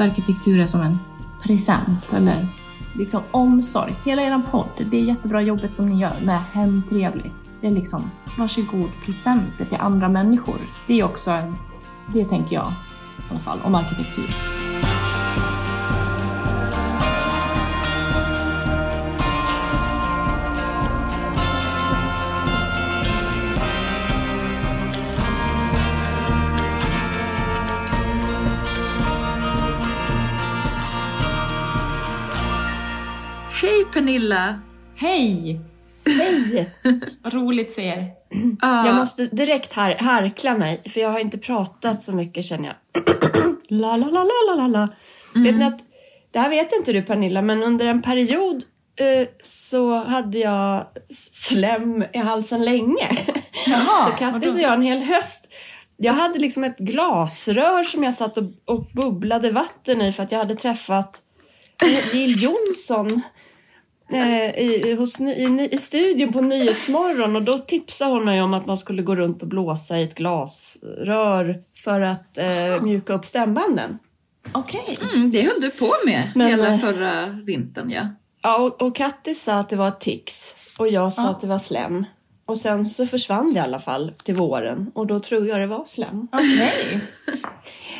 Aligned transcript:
arkitektur 0.00 0.58
är 0.58 0.66
som 0.66 0.80
en 0.80 0.98
present 1.42 2.12
eller 2.12 2.48
liksom 2.94 3.22
omsorg. 3.30 3.96
Hela 4.04 4.22
er 4.22 4.42
podd, 4.50 4.86
det 4.90 4.96
är 4.96 5.02
jättebra 5.02 5.42
jobbet 5.42 5.74
som 5.74 5.88
ni 5.88 6.00
gör 6.00 6.20
med 6.20 6.42
Hemtrevligt. 6.42 7.48
Det 7.60 7.66
är 7.66 7.70
liksom, 7.70 8.10
varsågod 8.38 8.90
presenter 9.04 9.64
till 9.64 9.78
andra 9.80 10.08
människor. 10.08 10.56
Det 10.86 11.00
är 11.00 11.04
också 11.04 11.30
en, 11.30 11.56
det 12.12 12.24
tänker 12.24 12.56
jag 12.56 12.72
i 13.18 13.30
alla 13.30 13.40
fall, 13.40 13.60
om 13.64 13.74
arkitektur. 13.74 14.59
Pernilla! 33.92 34.60
Hej! 34.96 35.60
Hej! 36.06 36.70
Vad 37.22 37.34
roligt 37.34 37.66
att 37.66 37.72
se 37.72 37.82
er. 37.82 38.10
Ah, 38.60 38.86
Jag 38.86 38.96
måste 38.96 39.26
direkt 39.26 39.72
har 39.72 39.94
harkla 39.94 40.56
mig, 40.56 40.82
för 40.88 41.00
jag 41.00 41.10
har 41.10 41.18
inte 41.18 41.38
pratat 41.38 42.02
så 42.02 42.12
mycket 42.12 42.44
känner 42.44 42.68
jag. 42.68 43.02
la, 43.68 43.96
la, 43.96 44.06
la, 44.06 44.24
la, 44.24 44.54
la, 44.54 44.54
la, 44.54 44.68
la. 44.68 44.88
Vet 45.34 45.58
ni 45.58 45.64
att, 45.64 45.78
det 46.32 46.38
här 46.38 46.50
vet 46.50 46.72
inte 46.72 46.92
du 46.92 47.02
Pernilla, 47.02 47.42
men 47.42 47.62
under 47.62 47.86
en 47.86 48.02
period 48.02 48.64
eh, 48.96 49.28
så 49.42 49.96
hade 49.96 50.38
jag 50.38 50.86
slem 51.32 52.04
i 52.12 52.18
halsen 52.18 52.64
länge. 52.64 53.08
Jaha, 53.66 54.10
så 54.10 54.16
Kattis 54.18 54.54
och 54.54 54.60
jag 54.60 54.74
en 54.74 54.82
hel 54.82 55.02
höst. 55.02 55.54
Jag 55.96 56.12
hade 56.12 56.38
liksom 56.38 56.64
ett 56.64 56.78
glasrör 56.78 57.84
som 57.84 58.04
jag 58.04 58.14
satt 58.14 58.36
och, 58.38 58.44
och 58.64 58.86
bubblade 58.94 59.50
vatten 59.50 60.02
i 60.02 60.12
för 60.12 60.22
att 60.22 60.32
jag 60.32 60.38
hade 60.38 60.54
träffat 60.54 61.22
Jill 62.12 62.42
Johnson 62.42 63.22
i, 64.16 64.94
hos, 64.98 65.20
i, 65.20 65.68
i 65.72 65.78
studion 65.78 66.32
på 66.32 66.40
Nyhetsmorgon 66.40 67.36
och 67.36 67.42
då 67.42 67.58
tipsade 67.58 68.10
hon 68.10 68.24
mig 68.24 68.42
om 68.42 68.54
att 68.54 68.66
man 68.66 68.76
skulle 68.78 69.02
gå 69.02 69.16
runt 69.16 69.42
och 69.42 69.48
blåsa 69.48 69.98
i 69.98 70.02
ett 70.02 70.14
glasrör 70.14 71.62
för 71.84 72.00
att 72.00 72.38
eh, 72.38 72.82
mjuka 72.82 73.12
upp 73.12 73.24
stämbanden. 73.24 73.98
Okej. 74.52 74.96
mm, 75.14 75.30
det 75.30 75.42
höll 75.42 75.60
du 75.60 75.70
på 75.70 75.92
med 76.06 76.32
Men, 76.34 76.48
hela 76.48 76.68
eh, 76.74 76.78
förra 76.78 77.26
vintern 77.26 77.90
ja. 77.90 78.08
Ja, 78.42 78.58
och, 78.58 78.82
och 78.82 78.94
Kattis 78.96 79.42
sa 79.42 79.54
att 79.54 79.68
det 79.68 79.76
var 79.76 79.90
tics 79.90 80.56
och 80.78 80.88
jag 80.88 81.12
sa 81.12 81.22
Ja. 81.22 81.28
att 81.30 81.40
det 81.40 81.46
var 81.46 81.58
slem. 81.58 82.04
Och 82.46 82.58
sen 82.58 82.86
så 82.86 83.06
försvann 83.06 83.52
det 83.52 83.58
i 83.58 83.62
alla 83.62 83.78
fall 83.78 84.12
till 84.24 84.34
våren 84.34 84.90
och 84.94 85.06
då 85.06 85.20
tror 85.20 85.46
jag 85.46 85.60
det 85.60 85.66
var 85.66 85.84
slem. 85.84 86.28
Okej. 86.32 87.00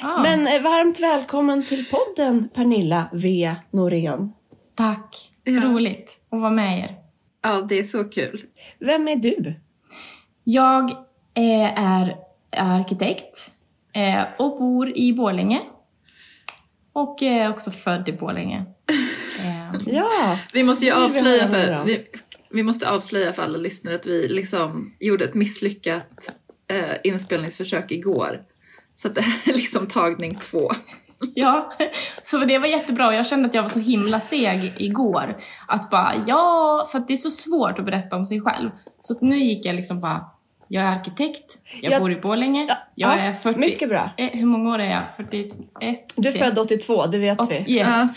Ah, 0.02 0.22
Men 0.22 0.47
eh, 0.47 0.62
varmt 0.62 1.00
välkommen 1.00 1.62
till 1.62 1.84
podden 1.84 2.48
Pernilla 2.55 3.05
V 3.12 3.55
Norén. 3.70 4.33
Tack. 4.74 5.30
Ja. 5.44 5.60
Roligt 5.64 6.19
att 6.30 6.41
vara 6.41 6.50
med 6.50 6.78
er. 6.78 6.96
Ja, 7.42 7.66
det 7.69 7.78
är 7.78 7.84
så 7.84 8.05
kul. 8.05 8.42
Vem 8.78 9.08
är 9.08 9.16
du? 9.16 9.55
Jag 10.44 10.91
eh, 11.34 11.78
är 11.84 12.16
arkitekt 12.56 13.50
eh, 13.92 14.22
och 14.38 14.58
bor 14.58 14.96
i 14.96 15.12
Borlänge. 15.12 15.61
Och 16.92 17.22
är 17.22 17.50
också 17.50 17.70
född 17.70 18.08
i 18.08 18.12
Borlänge. 18.12 18.64
Eh, 19.41 19.80
Ja, 19.86 20.38
Vi 20.55 20.62
måste 20.62 20.84
ju 20.84 20.92
avslöja 20.92 21.48
för, 21.48 21.84
vi, 21.84 22.05
vi 22.50 22.62
måste 22.62 22.91
avslöja 22.91 23.33
för 23.33 23.42
alla 23.42 23.58
lyssnare 23.58 23.94
att 23.94 24.06
vi 24.06 24.28
liksom 24.28 24.94
gjorde 25.00 25.24
ett 25.24 25.34
misslyckat 25.34 26.33
eh, 26.70 26.96
inspelningsförsök 27.05 27.91
igår. 27.91 28.42
Så 28.94 29.08
att 29.08 29.14
det 29.14 29.20
här 29.20 29.52
är 29.52 29.56
liksom 29.56 29.86
tagning 29.86 30.34
två. 30.34 30.70
ja, 31.34 31.72
så 32.22 32.38
det 32.38 32.58
var 32.58 32.66
jättebra 32.66 33.14
jag 33.14 33.26
kände 33.26 33.48
att 33.48 33.54
jag 33.54 33.62
var 33.62 33.68
så 33.68 33.80
himla 33.80 34.20
seg 34.20 34.72
igår. 34.76 35.36
Att 35.68 35.90
bara, 35.90 36.14
ja, 36.27 36.88
för 36.92 36.98
att 36.98 37.08
det 37.08 37.14
är 37.14 37.17
så 37.17 37.30
svårt 37.30 37.78
att 37.78 37.84
berätta 37.84 38.17
om 38.17 38.27
sig 38.27 38.40
själv. 38.40 38.70
Så 39.00 39.12
att 39.12 39.20
nu 39.20 39.39
gick 39.39 39.67
jag 39.67 39.74
liksom 39.74 40.00
bara, 40.00 40.27
jag 40.68 40.84
är 40.84 40.89
arkitekt, 40.89 41.58
jag, 41.83 41.92
Jag- 41.92 42.00
bor 42.00 42.12
i 42.12 42.17
Borlänge, 42.20 42.67
Ja, 42.68 42.77
jag 42.95 43.11
ja, 43.12 43.18
är 43.18 43.33
40... 43.33 43.58
mycket 43.61 43.89
bra. 43.89 44.11
Eh, 44.17 44.28
hur 44.33 44.46
många 44.46 44.70
år 44.74 44.78
är 44.78 44.90
jag? 44.90 45.02
41? 45.17 46.12
du 46.17 46.28
är 46.28 46.33
född 46.33 46.58
82, 46.58 47.06
det 47.06 47.18
vet 47.18 47.40
Och, 47.40 47.50
vi. 47.50 47.55
yes. 47.55 47.89
Ja. 47.89 48.08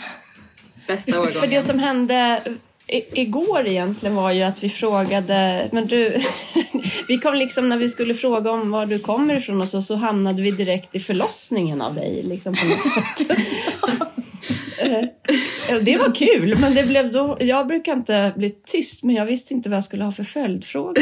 Bästa 0.86 1.12
För 1.12 1.20
det 1.30 1.36
årgången. 1.38 1.62
som 1.62 1.78
hände 1.78 2.40
i, 2.86 3.20
igår 3.20 3.66
egentligen 3.66 4.16
var 4.16 4.32
ju 4.32 4.42
att 4.42 4.64
vi 4.64 4.68
frågade, 4.68 5.68
men 5.72 5.86
du, 5.86 6.22
vi 7.08 7.18
kom 7.18 7.34
liksom 7.34 7.68
när 7.68 7.78
vi 7.78 7.88
skulle 7.88 8.14
fråga 8.14 8.50
om 8.50 8.70
var 8.70 8.86
du 8.86 8.98
kommer 8.98 9.36
ifrån 9.36 9.60
och 9.60 9.68
så, 9.68 9.82
så 9.82 9.96
hamnade 9.96 10.42
vi 10.42 10.50
direkt 10.50 10.94
i 10.94 11.00
förlossningen 11.00 11.82
av 11.82 11.94
dig 11.94 12.22
liksom 12.22 12.54
på 12.54 12.66
något 12.66 12.80
sätt. 12.80 13.38
Eh, 14.78 15.76
det 15.82 15.96
var 15.96 16.14
kul, 16.14 16.58
men 16.60 16.74
det 16.74 16.86
blev 16.88 17.12
då, 17.12 17.36
jag 17.40 17.66
brukar 17.66 17.92
inte 17.92 18.32
bli 18.36 18.50
tyst, 18.50 19.02
men 19.02 19.14
jag 19.14 19.26
visste 19.26 19.54
inte 19.54 19.68
vad 19.68 19.76
jag 19.76 19.84
skulle 19.84 20.04
ha 20.04 20.12
för 20.12 20.24
följdfrågor. 20.24 20.94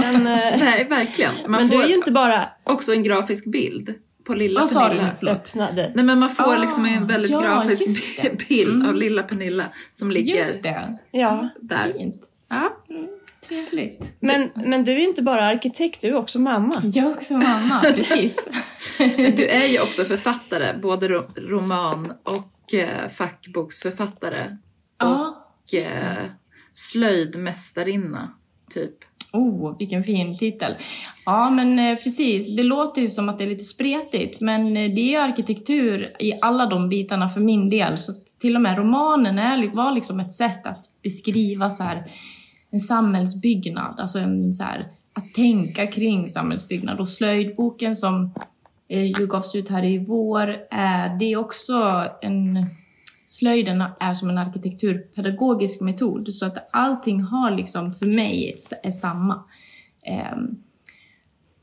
Men, 0.00 0.26
eh, 0.26 0.58
Nej, 0.58 0.86
verkligen. 0.90 1.34
Man 1.42 1.50
men 1.50 1.68
du 1.68 1.76
får 1.76 1.84
är 1.84 1.88
ju 1.88 1.94
inte 1.94 2.12
bara 2.12 2.48
också 2.64 2.92
en 2.92 3.02
grafisk 3.02 3.44
bild 3.44 3.94
på 4.26 4.34
lilla 4.34 4.60
Vad 4.60 4.68
sa 4.68 4.82
du 4.82 4.88
Pernilla. 4.88 5.06
nu? 5.08 5.14
Förlåt. 5.18 5.36
öppnade. 5.36 5.92
Nej 5.94 6.04
men 6.04 6.18
man 6.18 6.30
får 6.30 6.54
Ah, 6.54 6.58
liksom 6.58 6.84
en 6.84 7.06
väldigt 7.06 7.30
ja, 7.30 7.40
grafisk 7.40 8.48
bild 8.48 8.74
Mm. 8.74 8.88
av 8.88 8.94
lilla 8.94 9.22
Pernilla 9.22 9.64
som 9.92 10.10
ligger 10.10 10.34
Just 10.34 10.62
det. 10.62 10.98
Ja, 11.10 11.48
där. 11.60 11.92
Fint. 11.92 12.22
Ja. 12.48 12.76
Mm, 12.90 13.06
trevligt. 13.48 14.12
men, 14.20 14.50
men 14.54 14.84
du 14.84 14.92
är 14.92 14.98
inte 15.08 15.22
bara 15.22 15.46
arkitekt, 15.46 16.00
du 16.00 16.08
är 16.08 16.14
också 16.16 16.38
mamma. 16.38 16.82
Jag 16.84 17.06
är 17.06 17.10
också 17.10 17.34
mamma, 17.34 17.80
precis. 17.94 18.48
Du 19.36 19.46
är 19.46 19.66
ju 19.66 19.80
också 19.80 20.04
författare, 20.04 20.78
både 20.82 21.08
ro- 21.08 21.26
roman 21.36 22.12
och 22.22 22.74
eh, 22.74 23.08
fackboksförfattare. 23.08 24.56
ja. 24.98 25.42
Och 25.68 25.74
eh, 25.74 26.24
slöjdmästarinna, 26.72 28.32
typ. 28.70 28.94
Oh, 29.36 29.78
vilken 29.78 30.04
fin 30.04 30.36
titel. 30.36 30.74
Ja, 31.26 31.50
men 31.50 31.78
eh, 31.78 31.96
precis. 31.96 32.56
Det 32.56 32.62
låter 32.62 33.02
ju 33.02 33.08
som 33.08 33.28
att 33.28 33.38
det 33.38 33.44
är 33.44 33.48
lite 33.48 33.64
spretigt, 33.64 34.40
men 34.40 34.76
eh, 34.76 34.94
det 34.94 35.00
är 35.00 35.10
ju 35.10 35.16
arkitektur 35.16 36.16
i 36.18 36.32
alla 36.40 36.66
de 36.66 36.88
bitarna 36.88 37.28
för 37.28 37.40
min 37.40 37.70
del. 37.70 37.98
Så 37.98 38.12
till 38.40 38.56
och 38.56 38.62
med 38.62 38.78
romanen 38.78 39.38
är, 39.38 39.74
var 39.74 39.92
liksom 39.92 40.20
ett 40.20 40.32
sätt 40.32 40.66
att 40.66 40.82
beskriva 41.02 41.70
så 41.70 41.82
här, 41.82 42.04
en 42.70 42.80
samhällsbyggnad, 42.80 44.00
alltså 44.00 44.18
en, 44.18 44.54
så 44.54 44.64
här, 44.64 44.86
att 45.12 45.34
tänka 45.34 45.86
kring 45.86 46.28
samhällsbyggnad. 46.28 47.00
Och 47.00 47.08
slöjdboken 47.08 47.96
som 47.96 48.34
eh, 48.88 49.04
ju 49.04 49.26
gavs 49.26 49.54
ut 49.54 49.68
här 49.68 49.84
i 49.84 49.98
vår, 49.98 50.46
det 51.18 51.32
är 51.32 51.36
också 51.36 52.04
en 52.22 52.66
slöjden 53.26 53.84
är 54.00 54.14
som 54.14 54.30
en 54.30 54.38
arkitekturpedagogisk 54.38 55.80
metod 55.80 56.34
så 56.34 56.46
att 56.46 56.68
allting 56.72 57.20
har 57.20 57.50
liksom 57.50 57.90
för 57.90 58.06
mig 58.06 58.54
är 58.82 58.90
samma. 58.90 59.44
Ehm, 60.06 60.56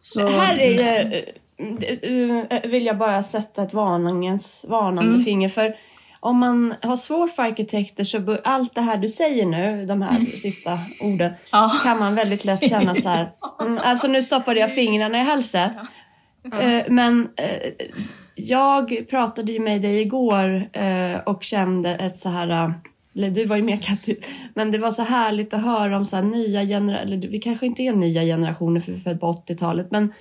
så, 0.02 0.28
Här 0.28 0.58
är 0.58 0.72
ju, 0.72 1.14
eh, 1.60 2.58
eh, 2.58 2.70
vill 2.70 2.86
jag 2.86 2.98
bara 2.98 3.24
sätta 3.24 3.64
ett 3.64 3.74
varningens 3.74 4.66
varnande 4.70 5.20
finger 5.20 5.50
för 5.50 5.76
om 6.20 6.38
man 6.38 6.74
har 6.82 6.96
svårt 6.96 7.32
för 7.32 7.44
arkitekter 7.44 8.04
så 8.04 8.20
bör, 8.20 8.42
allt 8.44 8.76
det 8.76 8.82
här 8.82 8.98
du 8.98 9.10
säger 9.10 9.46
nu, 9.46 9.86
de 9.86 10.02
här 10.02 10.26
sista 10.26 10.72
orden, 11.02 11.34
Ja. 11.52 11.72
kan 11.84 12.00
man 12.00 12.16
väldigt 12.16 12.46
lätt 12.46 12.70
känna 12.70 12.96
så 12.96 13.10
här. 13.10 13.30
Mm, 13.62 13.80
alltså 13.84 14.08
nu 14.08 14.22
stoppade 14.22 14.60
jag 14.60 14.76
fingrarna 14.76 15.20
i 15.20 15.24
halsen. 15.24 15.70
Eh, 16.62 16.84
men 16.90 17.30
eh, 17.36 17.72
jag 18.36 19.06
pratade 19.10 19.52
ju 19.52 19.60
med 19.60 19.82
dig 19.82 20.02
igår 20.02 20.68
eh, 20.74 21.18
och 21.26 21.44
kände 21.44 21.96
ett 21.96 22.18
så 22.18 22.30
här 22.30 22.50
eh, 22.50 22.72
eller 23.16 23.32
du 23.32 23.46
var 23.46 23.56
ju 23.56 23.62
med 23.64 23.84
Katti, 23.84 24.16
men 24.54 24.72
det 24.72 24.78
var 24.78 24.92
så 24.92 25.04
härligt 25.04 25.54
att 25.54 25.62
höra 25.64 25.98
om 25.98 26.06
så 26.06 26.16
här 26.16 26.24
nya 26.24 26.64
generationer, 26.66 27.06
eller 27.06 27.28
vi 27.28 27.40
kanske 27.40 27.66
inte 27.66 27.84
är 27.84 27.94
nya 27.94 28.22
generationer 28.22 28.80
för 28.80 28.92
vi 28.92 28.98
är 28.98 29.02
födda 29.02 29.20
på 29.20 29.32
80-talet, 29.32 29.92
men 29.92 30.14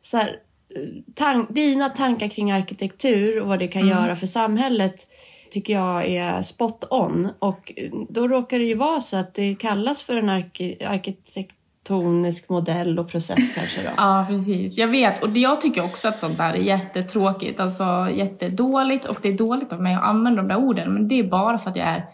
så 0.00 0.16
här, 0.16 0.28
eh, 0.74 0.82
tan- 1.14 1.52
dina 1.52 1.88
tankar 1.88 2.28
kring 2.28 2.50
arkitektur 2.50 3.40
och 3.40 3.48
vad 3.48 3.58
det 3.58 3.68
kan 3.68 3.88
göra 3.88 4.16
för 4.16 4.26
samhället 4.26 5.06
tycker 5.50 5.72
jag 5.72 6.06
är 6.06 6.42
spot 6.42 6.84
on. 6.90 7.28
Och 7.38 7.72
då 8.08 8.28
råkar 8.28 8.58
det 8.58 8.64
ju 8.64 8.74
vara 8.74 9.00
så 9.00 9.16
att 9.16 9.34
det 9.34 9.54
kallas 9.54 10.02
för 10.02 10.14
en 10.16 10.30
arki- 10.30 10.86
arkitektonisk 11.88 12.48
modell 12.48 12.98
och 12.98 13.08
process 13.08 13.54
kanske 13.54 13.82
då. 13.82 13.88
Ja, 13.96 14.24
precis. 14.28 14.78
Jag 14.78 14.88
vet. 14.88 15.22
Och 15.22 15.30
det- 15.30 15.40
jag 15.40 15.60
tycker 15.60 15.84
också 15.84 16.08
att 16.08 16.20
sånt 16.20 16.38
där 16.38 16.52
är 16.52 16.56
jättetråkigt. 16.56 17.60
Alltså 17.60 18.08
jättedåligt. 18.14 19.04
Och 19.06 19.18
det 19.22 19.28
är 19.28 19.32
dåligt 19.38 19.72
av 19.72 19.82
mig 19.82 19.94
att 19.94 20.02
använda 20.02 20.42
de 20.42 20.48
där 20.48 20.56
orden. 20.58 20.94
Men 20.94 21.08
det 21.08 21.18
är 21.18 21.24
bara 21.24 21.58
för 21.58 21.70
att 21.70 21.76
jag 21.76 21.86
är 21.86 22.04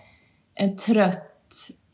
en 0.54 0.76
trött 0.76 1.30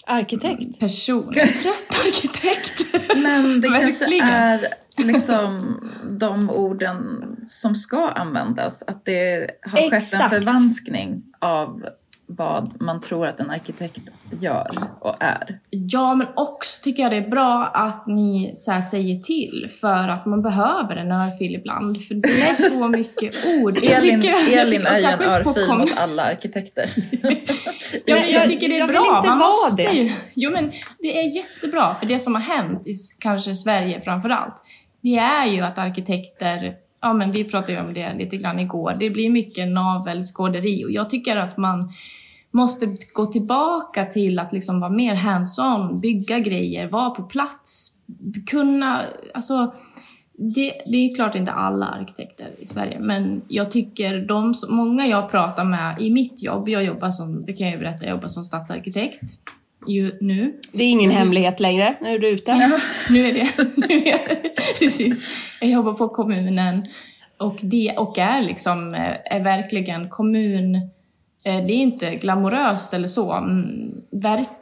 Arkitekt. 0.07 0.81
person. 0.81 1.29
En 1.37 1.49
trött 1.49 2.01
arkitekt. 2.07 2.95
Men 3.23 3.61
det 3.61 3.69
kanske 3.81 4.23
är 4.25 4.61
liksom 4.97 5.81
de 6.11 6.51
orden 6.51 7.37
som 7.43 7.75
ska 7.75 8.09
användas. 8.09 8.83
Att 8.87 9.05
det 9.05 9.51
har 9.63 9.79
skett 9.79 9.93
en 9.93 9.99
Exakt. 9.99 10.31
förvanskning 10.31 11.23
av 11.39 11.83
vad 12.39 12.81
man 12.83 13.01
tror 13.01 13.27
att 13.27 13.41
en 13.41 13.51
arkitekt 13.51 14.01
gör 14.41 14.89
och 15.01 15.15
är. 15.21 15.59
Ja, 15.71 16.15
men 16.15 16.27
också 16.37 16.83
tycker 16.85 17.03
jag 17.03 17.13
det 17.13 17.17
är 17.17 17.29
bra 17.31 17.71
att 17.75 18.07
ni 18.07 18.53
så 18.57 18.81
säger 18.91 19.19
till 19.19 19.69
för 19.81 20.09
att 20.09 20.27
man 20.27 20.43
behöver 20.43 20.97
en 20.97 21.13
örfil 21.13 21.55
ibland. 21.55 22.03
För 22.03 22.15
det 22.15 22.29
är 22.29 22.55
så 22.71 22.89
mycket 22.99 23.35
ord. 23.63 23.77
Elin, 23.77 24.21
tycker- 24.21 24.59
Elin 24.61 24.87
är 24.87 24.99
ju 24.99 25.05
en 25.07 25.23
örfil 25.23 25.75
mot 25.79 25.99
alla 25.99 26.23
arkitekter. 26.23 26.85
Ja, 28.05 28.15
men 28.17 28.31
jag 28.31 28.49
tycker 28.49 28.69
det 28.69 28.75
är 28.75 28.79
jag 28.79 28.87
vill 28.87 28.97
bra. 28.97 29.17
inte 29.17 29.29
Man 29.29 29.39
vara 29.39 29.75
det. 29.77 29.93
Ju, 29.93 30.11
jo, 30.35 30.51
men 30.51 30.73
det 30.99 31.19
är 31.21 31.37
jättebra. 31.37 31.95
För 31.95 32.07
det 32.07 32.19
som 32.19 32.35
har 32.35 32.43
hänt 32.43 32.87
i 32.87 32.93
kanske 33.21 33.55
Sverige 33.55 34.01
framför 34.01 34.29
allt, 34.29 34.55
det 35.01 35.17
är 35.17 35.47
ju 35.47 35.61
att 35.61 35.79
arkitekter, 35.79 36.75
ja 37.03 37.13
men 37.13 37.33
vi 37.33 37.45
pratade 37.45 37.73
ju 37.73 37.81
om 37.81 37.95
det 37.95 38.15
lite 38.19 38.37
grann 38.37 38.59
igår, 38.59 38.97
det 39.01 39.11
blir 39.11 39.31
mycket 39.31 39.69
navelskåderi 39.69 40.85
och 40.85 40.91
jag 40.91 41.11
tycker 41.11 41.37
att 41.37 41.57
man 41.57 41.93
måste 42.53 42.97
gå 43.13 43.27
tillbaka 43.27 44.05
till 44.07 44.39
att 44.39 44.53
liksom 44.53 44.81
vara 44.81 44.91
mer 44.91 45.15
hands-on, 45.15 46.01
bygga 46.01 46.39
grejer, 46.39 46.89
vara 46.89 47.11
på 47.11 47.23
plats, 47.23 47.91
kunna, 48.47 49.05
alltså 49.35 49.75
det, 50.55 50.73
det 50.87 50.97
är 50.97 51.15
klart 51.15 51.35
inte 51.35 51.53
alla 51.53 51.87
arkitekter 51.87 52.47
i 52.59 52.67
Sverige, 52.67 52.99
men 53.01 53.43
jag 53.49 53.71
tycker 53.71 54.19
de, 54.27 54.55
som- 54.55 54.77
många 54.77 55.07
jag 55.07 55.31
pratar 55.31 55.65
med 55.65 56.01
i 56.01 56.11
mitt 56.11 56.43
jobb, 56.43 56.69
jag 56.69 56.85
jobbar 56.85 57.11
som, 57.11 57.45
det 57.47 57.53
kan 57.53 57.69
jag 57.71 57.79
berätta, 57.79 58.05
jag 58.05 58.11
jobbar 58.11 58.29
som 58.29 58.45
stadsarkitekt 58.45 59.21
ju 59.87 60.19
nu. 60.21 60.55
Det 60.73 60.85
är 60.85 60.89
ingen 60.91 61.11
hemlighet 61.11 61.61
längre. 61.61 61.97
Nu 62.01 62.15
är 62.15 62.19
du 62.19 62.29
ute. 62.29 62.55
Nu 63.11 63.19
är 63.27 63.35
det, 63.35 63.49
nu 63.77 63.95
är 63.95 64.29
det 64.29 64.51
precis. 64.79 65.37
Jag 65.61 65.71
jobbar 65.71 65.93
på 65.93 66.09
kommunen 66.09 66.87
och 67.39 67.57
det 67.61 67.95
och 67.99 68.19
är 68.19 68.43
liksom, 68.43 68.95
eh, 68.95 69.17
är 69.37 69.41
verkligen 69.45 70.09
kommun, 70.09 70.91
det 71.43 71.51
är 71.51 71.71
inte 71.71 72.15
glamoröst 72.15 72.95
eller 72.95 73.07
så, 73.07 73.33
mm, 73.33 73.95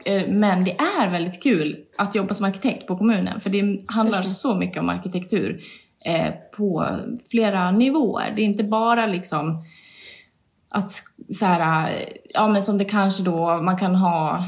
eh, 0.05 0.27
men 0.27 0.63
det 0.63 0.71
är 0.71 1.11
väldigt 1.11 1.43
kul 1.43 1.77
att 1.97 2.15
jobba 2.15 2.33
som 2.33 2.45
arkitekt 2.45 2.87
på 2.87 2.97
kommunen 2.97 3.39
för 3.39 3.49
det 3.49 3.83
handlar 3.87 4.21
så 4.21 4.55
mycket 4.55 4.77
om 4.77 4.89
arkitektur 4.89 5.61
eh, 6.05 6.33
på 6.57 6.97
flera 7.31 7.71
nivåer. 7.71 8.33
Det 8.35 8.41
är 8.41 8.45
inte 8.45 8.63
bara 8.63 9.07
liksom 9.07 9.63
att 10.69 10.91
så 11.29 11.45
här, 11.45 11.89
eh, 11.89 12.07
ja 12.33 12.47
men 12.47 12.61
som 12.61 12.77
det 12.77 12.85
kanske 12.85 13.23
då 13.23 13.61
man 13.61 13.77
kan 13.77 13.95
ha, 13.95 14.45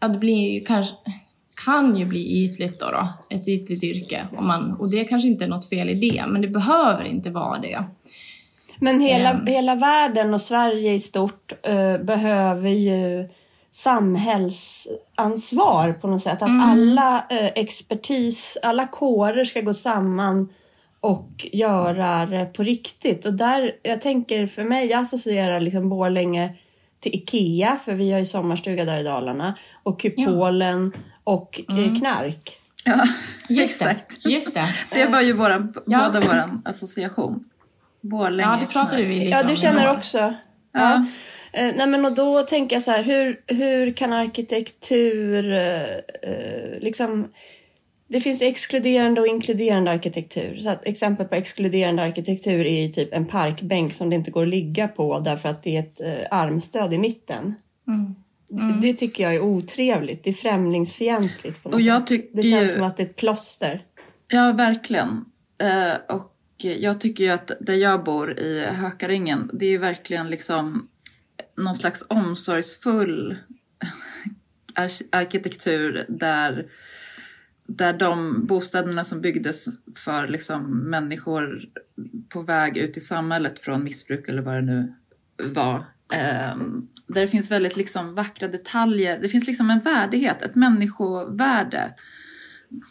ja 0.00 0.08
det 0.08 0.18
blir 0.18 0.52
ju 0.52 0.64
kanske, 0.64 0.94
kan 1.64 1.96
ju 1.96 2.04
bli 2.04 2.44
ytligt 2.44 2.80
då, 2.80 2.86
då 2.90 3.08
ett 3.30 3.48
ytligt 3.48 3.82
yrke. 3.82 4.26
Om 4.36 4.46
man, 4.46 4.72
och 4.72 4.90
det 4.90 5.04
kanske 5.04 5.28
inte 5.28 5.44
är 5.44 5.48
något 5.48 5.68
fel 5.68 5.90
i 5.90 6.10
det, 6.10 6.24
men 6.26 6.42
det 6.42 6.48
behöver 6.48 7.04
inte 7.04 7.30
vara 7.30 7.58
det. 7.58 7.84
Men 8.80 9.00
hela, 9.00 9.30
Ehm. 9.30 9.46
hela 9.46 9.74
världen 9.74 10.34
och 10.34 10.40
Sverige 10.40 10.92
i 10.92 10.98
stort 10.98 11.52
eh, 11.62 11.98
behöver 11.98 12.70
ju 12.70 13.28
samhällsansvar 13.70 15.92
på 15.92 16.06
något 16.06 16.22
sätt. 16.22 16.42
Att 16.42 16.48
Mm. 16.48 16.60
alla 16.70 17.24
eh, 17.30 17.46
expertis, 17.54 18.58
alla 18.62 18.86
kårer 18.86 19.44
ska 19.44 19.60
gå 19.60 19.74
samman 19.74 20.48
och 21.00 21.46
göra 21.52 22.26
det 22.26 22.44
på 22.46 22.62
riktigt. 22.62 23.26
Och 23.26 23.34
där, 23.34 23.72
jag 23.82 24.00
tänker 24.00 24.46
för 24.46 24.64
mig, 24.64 24.86
jag 24.86 25.00
associerar 25.00 25.60
liksom 25.60 25.88
Borlänge 25.88 26.54
till 27.00 27.14
Ikea, 27.14 27.76
för 27.84 27.94
vi 27.94 28.12
har 28.12 28.18
ju 28.18 28.26
sommarstuga 28.26 28.84
där 28.84 28.98
i 28.98 29.02
Dalarna, 29.02 29.54
och 29.82 30.00
Kupolen 30.00 30.92
och 31.24 31.60
eh, 31.68 31.78
Mm. 31.78 31.96
Knark. 32.00 32.58
Ja, 32.84 33.04
Just 33.48 33.82
exakt. 33.82 34.22
det. 34.24 34.30
Just 34.30 34.54
det. 34.54 34.64
Det 34.90 35.06
var 35.06 35.20
ju 35.20 35.32
våra, 35.32 35.68
Ja. 35.86 36.10
båda 36.12 36.20
vår 36.20 36.60
association. 36.70 37.44
Borlänge, 38.10 38.48
Ja, 38.50 38.58
det 38.60 38.66
pratade 38.66 39.02
vi 39.04 39.14
lite 39.18 39.30
Ja, 39.30 39.40
om 39.40 39.46
du 39.46 39.56
känner 39.56 39.96
också. 39.96 40.18
Ja. 40.18 40.34
Ja. 40.72 41.06
Eh, 41.52 41.74
nej 41.76 41.86
men 41.86 42.04
och 42.04 42.14
då 42.14 42.42
tänker 42.42 42.76
jag 42.76 42.82
så 42.82 42.90
här, 42.90 43.02
hur, 43.02 43.40
hur 43.46 43.92
kan 43.92 44.12
arkitektur 44.12 45.52
eh, 45.52 45.82
eh, 46.22 46.78
liksom... 46.80 47.28
Det 48.08 48.20
finns 48.20 48.42
exkluderande 48.42 49.20
och 49.20 49.26
inkluderande 49.26 49.90
arkitektur. 49.90 50.56
Så 50.62 50.68
att 50.68 50.84
exempel 50.84 51.26
på 51.26 51.34
exkluderande 51.34 52.02
arkitektur 52.02 52.66
är 52.66 52.82
ju 52.82 52.88
typ 52.88 53.12
en 53.14 53.26
parkbänk 53.26 53.92
som 53.94 54.10
det 54.10 54.16
inte 54.16 54.30
går 54.30 54.42
att 54.42 54.48
ligga 54.48 54.88
på 54.88 55.18
därför 55.18 55.48
att 55.48 55.62
det 55.62 55.76
är 55.76 55.80
ett 55.80 56.00
eh, 56.00 56.38
armstöd 56.38 56.92
i 56.92 56.98
mitten. 56.98 57.54
Mm. 57.88 58.14
Det, 58.48 58.86
det 58.88 58.94
tycker 58.94 59.24
jag 59.24 59.34
är 59.34 59.40
otrevligt. 59.40 60.24
Det 60.24 60.30
är 60.30 60.34
främlingsfientligt 60.34 61.62
på 61.62 61.68
något 61.68 61.74
Och 61.74 61.80
jag 61.80 61.98
sätt. 62.00 62.06
tycker 62.08 62.36
Det 62.36 62.42
känns 62.42 62.70
ju- 62.70 62.74
som 62.74 62.82
att 62.82 62.96
det 62.96 63.02
är 63.02 63.06
ett 63.06 63.16
plåster. 63.16 63.82
Ja, 64.28 64.52
verkligen. 64.52 65.24
Eh, 65.62 66.14
och 66.16 66.33
jag 66.56 67.00
tycker 67.00 67.24
ju 67.24 67.30
att 67.30 67.52
där 67.60 67.74
jag 67.74 68.04
bor 68.04 68.38
i 68.38 68.64
Hökaringen, 68.64 69.50
det 69.52 69.66
är 69.66 69.78
verkligen 69.78 70.30
liksom 70.30 70.88
någon 71.56 71.74
slags 71.74 72.04
omsorgsfull 72.08 73.36
arkitektur 75.12 76.06
där, 76.08 76.66
där 77.66 77.92
de 77.92 78.46
bostäderna 78.46 79.04
som 79.04 79.20
byggdes 79.20 79.66
för 79.96 80.28
liksom 80.28 80.90
människor 80.90 81.64
på 82.28 82.42
väg 82.42 82.76
ut 82.76 82.96
i 82.96 83.00
samhället 83.00 83.60
från 83.60 83.84
missbruk 83.84 84.28
eller 84.28 84.42
vad 84.42 84.54
det 84.54 84.62
nu 84.62 84.94
var. 85.36 85.84
Ehm, 86.12 86.88
där 87.06 87.20
det 87.20 87.28
finns 87.28 87.50
väldigt 87.50 87.76
liksom 87.76 88.14
vackra 88.14 88.48
detaljer. 88.48 89.18
Det 89.18 89.28
finns 89.28 89.46
liksom 89.46 89.70
en 89.70 89.80
värdighet, 89.80 90.42
ett 90.42 90.54
människovärde. 90.54 91.94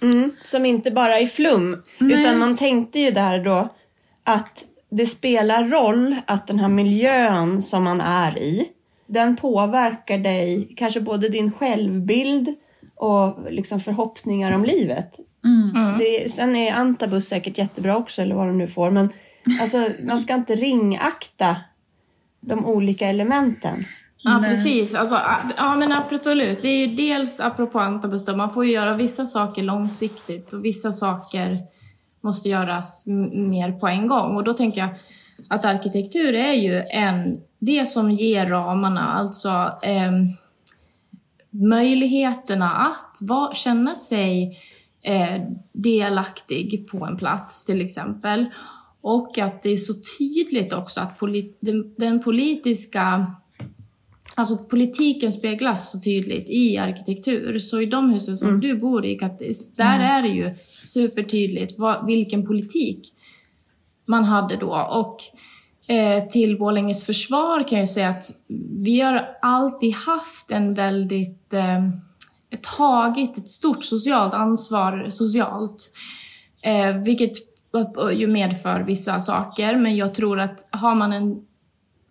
Mm, 0.01 0.31
som 0.43 0.65
inte 0.65 0.91
bara 0.91 1.19
är 1.19 1.25
flum. 1.25 1.83
Nej. 1.97 2.19
Utan 2.19 2.39
man 2.39 2.57
tänkte 2.57 2.99
ju 2.99 3.11
där 3.11 3.43
då 3.43 3.75
att 4.23 4.65
det 4.89 5.05
spelar 5.05 5.63
roll 5.63 6.15
att 6.27 6.47
den 6.47 6.59
här 6.59 6.67
miljön 6.67 7.61
som 7.61 7.83
man 7.83 8.01
är 8.01 8.37
i, 8.37 8.69
den 9.07 9.35
påverkar 9.35 10.17
dig, 10.17 10.73
kanske 10.75 11.01
både 11.01 11.29
din 11.29 11.51
självbild 11.51 12.55
och 12.95 13.51
liksom 13.51 13.79
förhoppningar 13.79 14.51
om 14.55 14.65
livet. 14.65 15.19
Mm. 15.43 15.97
Det, 15.99 16.31
sen 16.31 16.55
är 16.55 16.73
antabus 16.73 17.27
säkert 17.27 17.57
jättebra 17.57 17.97
också, 17.97 18.21
eller 18.21 18.35
vad 18.35 18.47
de 18.47 18.57
nu 18.57 18.67
får, 18.67 18.91
men 18.91 19.09
alltså, 19.61 19.89
man 20.03 20.19
ska 20.19 20.33
inte 20.33 20.55
ringakta 20.55 21.55
de 22.41 22.65
olika 22.65 23.07
elementen. 23.07 23.85
Ja, 24.23 24.39
Nej. 24.39 24.49
precis. 24.49 24.95
Alltså, 24.95 25.19
ja, 25.57 25.75
men 25.75 25.91
absolut. 25.91 26.61
Det 26.61 26.67
är 26.67 26.87
ju 26.87 26.95
dels 26.95 27.39
apropå 27.39 27.79
antabus 27.79 28.25
då, 28.25 28.35
man 28.35 28.53
får 28.53 28.65
ju 28.65 28.71
göra 28.71 28.95
vissa 28.95 29.25
saker 29.25 29.63
långsiktigt 29.63 30.53
och 30.53 30.65
vissa 30.65 30.91
saker 30.91 31.59
måste 32.21 32.49
göras 32.49 33.03
mer 33.31 33.71
på 33.71 33.87
en 33.87 34.07
gång. 34.07 34.35
Och 34.35 34.43
då 34.43 34.53
tänker 34.53 34.81
jag 34.81 34.89
att 35.49 35.65
arkitektur 35.65 36.33
är 36.33 36.53
ju 36.53 36.79
en, 36.79 37.41
det 37.59 37.85
som 37.85 38.11
ger 38.11 38.45
ramarna, 38.45 39.07
alltså 39.07 39.79
ehm, 39.83 40.27
möjligheterna 41.49 42.69
att 42.69 43.17
va, 43.21 43.51
känna 43.55 43.95
sig 43.95 44.57
eh, 45.01 45.41
delaktig 45.71 46.87
på 46.91 47.05
en 47.05 47.17
plats 47.17 47.65
till 47.65 47.81
exempel. 47.81 48.45
Och 49.01 49.37
att 49.37 49.61
det 49.61 49.69
är 49.69 49.77
så 49.77 49.93
tydligt 50.17 50.73
också 50.73 51.01
att 51.01 51.19
polit, 51.19 51.57
den, 51.59 51.93
den 51.97 52.23
politiska 52.23 53.27
Alltså 54.35 54.57
politiken 54.57 55.31
speglas 55.31 55.91
så 55.91 55.99
tydligt 55.99 56.49
i 56.49 56.77
arkitektur. 56.77 57.59
Så 57.59 57.81
i 57.81 57.85
de 57.85 58.09
husen 58.09 58.37
som 58.37 58.59
du 58.59 58.77
bor 58.77 59.05
i, 59.05 59.15
Kattis, 59.15 59.75
där 59.75 59.99
är 59.99 60.21
det 60.21 60.27
ju 60.27 60.55
supertydligt 60.67 61.79
vad, 61.79 62.05
vilken 62.05 62.47
politik 62.47 63.13
man 64.05 64.23
hade 64.23 64.55
då. 64.55 64.87
Och 64.89 65.21
eh, 65.93 66.27
till 66.27 66.57
Borlänges 66.57 67.03
försvar 67.03 67.67
kan 67.67 67.79
jag 67.79 67.89
säga 67.89 68.09
att 68.09 68.31
vi 68.83 69.01
har 69.01 69.27
alltid 69.41 69.93
haft 69.93 70.51
en 70.51 70.73
väldigt 70.73 71.53
eh, 71.53 71.89
tagit 72.77 73.37
ett 73.37 73.49
stort 73.49 73.83
socialt 73.83 74.33
ansvar 74.33 75.05
socialt. 75.09 75.91
Eh, 76.61 76.97
vilket 76.97 77.31
ju 78.13 78.27
medför 78.27 78.79
vissa 78.79 79.19
saker, 79.19 79.75
men 79.75 79.95
jag 79.95 80.15
tror 80.15 80.39
att 80.39 80.67
har 80.71 80.95
man 80.95 81.13
en 81.13 81.41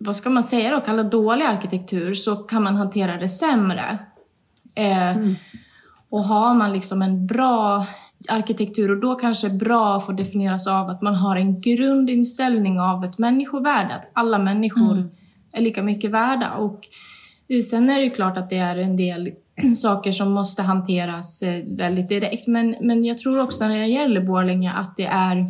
vad 0.04 0.16
ska 0.16 0.30
man 0.30 0.42
säga 0.42 0.71
då, 0.71 0.80
kalla 0.80 1.02
dålig 1.02 1.44
arkitektur 1.44 2.14
så 2.14 2.37
kan 2.37 2.62
man 2.62 2.76
hantera 2.76 3.16
det 3.16 3.28
sämre. 3.28 3.99
Eh, 4.75 5.16
Och 6.11 6.25
har 6.25 6.54
man 6.54 6.73
liksom 6.73 7.02
en 7.02 7.26
bra 7.26 7.87
arkitektur 8.28 8.90
och 8.90 9.00
då 9.00 9.14
kanske 9.14 9.50
bra 9.50 10.00
får 10.00 10.12
definieras 10.12 10.66
av 10.66 10.88
att 10.88 11.02
man 11.02 11.14
har 11.14 11.37
en 11.37 11.61
grundinställning 11.61 12.80
av 12.80 13.04
ett 13.04 13.18
människovärde, 13.18 13.94
att 13.94 14.11
alla 14.12 14.38
människor 14.38 15.11
är 15.52 15.61
lika 15.61 15.82
mycket 15.82 16.11
värda. 16.11 16.50
Och 16.54 16.80
eh, 17.49 17.61
sen 17.61 17.90
är 17.90 17.99
det 17.99 18.04
ju 18.04 18.11
klart 18.11 18.37
att 18.37 18.50
det 18.50 18.56
är 18.56 18.76
en 18.76 18.97
del 18.97 19.30
saker 19.76 20.12
som 20.12 20.32
måste 20.32 20.62
hanteras 20.62 21.42
eh, 21.42 21.64
väldigt 21.66 22.09
direkt, 22.09 22.47
men, 22.47 22.76
men 22.80 23.04
jag 23.04 23.18
tror 23.18 23.40
också 23.40 23.68
när 23.68 23.78
det 23.78 23.87
gäller 23.87 24.21
Borlänge 24.21 24.73
att 24.73 24.97
det 24.97 25.06
är 25.06 25.47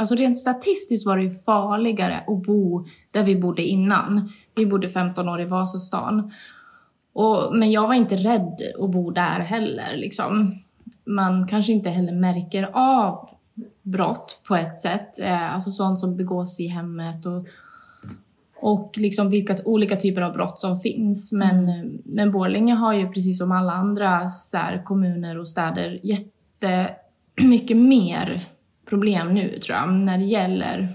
Alltså 0.00 0.14
rent 0.14 0.38
statistiskt 0.38 1.06
var 1.06 1.16
det 1.16 1.22
ju 1.22 1.30
farligare 1.30 2.24
att 2.26 2.42
bo 2.42 2.86
där 3.10 3.22
vi 3.22 3.36
bodde 3.36 3.62
innan. 3.62 4.32
Vi 4.54 4.66
bodde 4.66 4.88
15 4.88 5.28
år 5.28 5.40
i 5.40 5.44
Vasastan. 5.44 6.32
Och, 7.12 7.56
men 7.56 7.70
jag 7.70 7.86
var 7.86 7.94
inte 7.94 8.16
rädd 8.16 8.56
att 8.82 8.90
bo 8.90 9.10
där 9.10 9.40
heller. 9.40 9.96
Liksom. 9.96 10.52
Man 11.04 11.48
kanske 11.48 11.72
inte 11.72 11.90
heller 11.90 12.12
märker 12.12 12.70
av 12.72 13.30
brott 13.82 14.40
på 14.48 14.56
ett 14.56 14.80
sätt. 14.80 15.18
Eh, 15.18 15.54
alltså 15.54 15.70
sånt 15.70 16.00
som 16.00 16.16
begås 16.16 16.60
i 16.60 16.66
hemmet 16.66 17.26
och, 17.26 17.46
och 18.60 18.92
liksom 18.96 19.30
vilka 19.30 19.56
olika 19.64 19.96
typer 19.96 20.22
av 20.22 20.32
brott 20.32 20.60
som 20.60 20.80
finns. 20.80 21.32
Men, 21.32 21.66
men 22.04 22.32
Borlänge 22.32 22.74
har 22.74 22.92
ju 22.92 23.08
precis 23.08 23.38
som 23.38 23.52
alla 23.52 23.72
andra 23.72 24.28
så 24.28 24.58
kommuner 24.84 25.38
och 25.38 25.48
städer 25.48 26.00
jättemycket 26.02 27.76
mer 27.76 28.46
problem 28.90 29.34
nu 29.34 29.58
tror 29.58 29.78
jag 29.78 29.92
när 29.92 30.18
det 30.18 30.24
gäller 30.24 30.88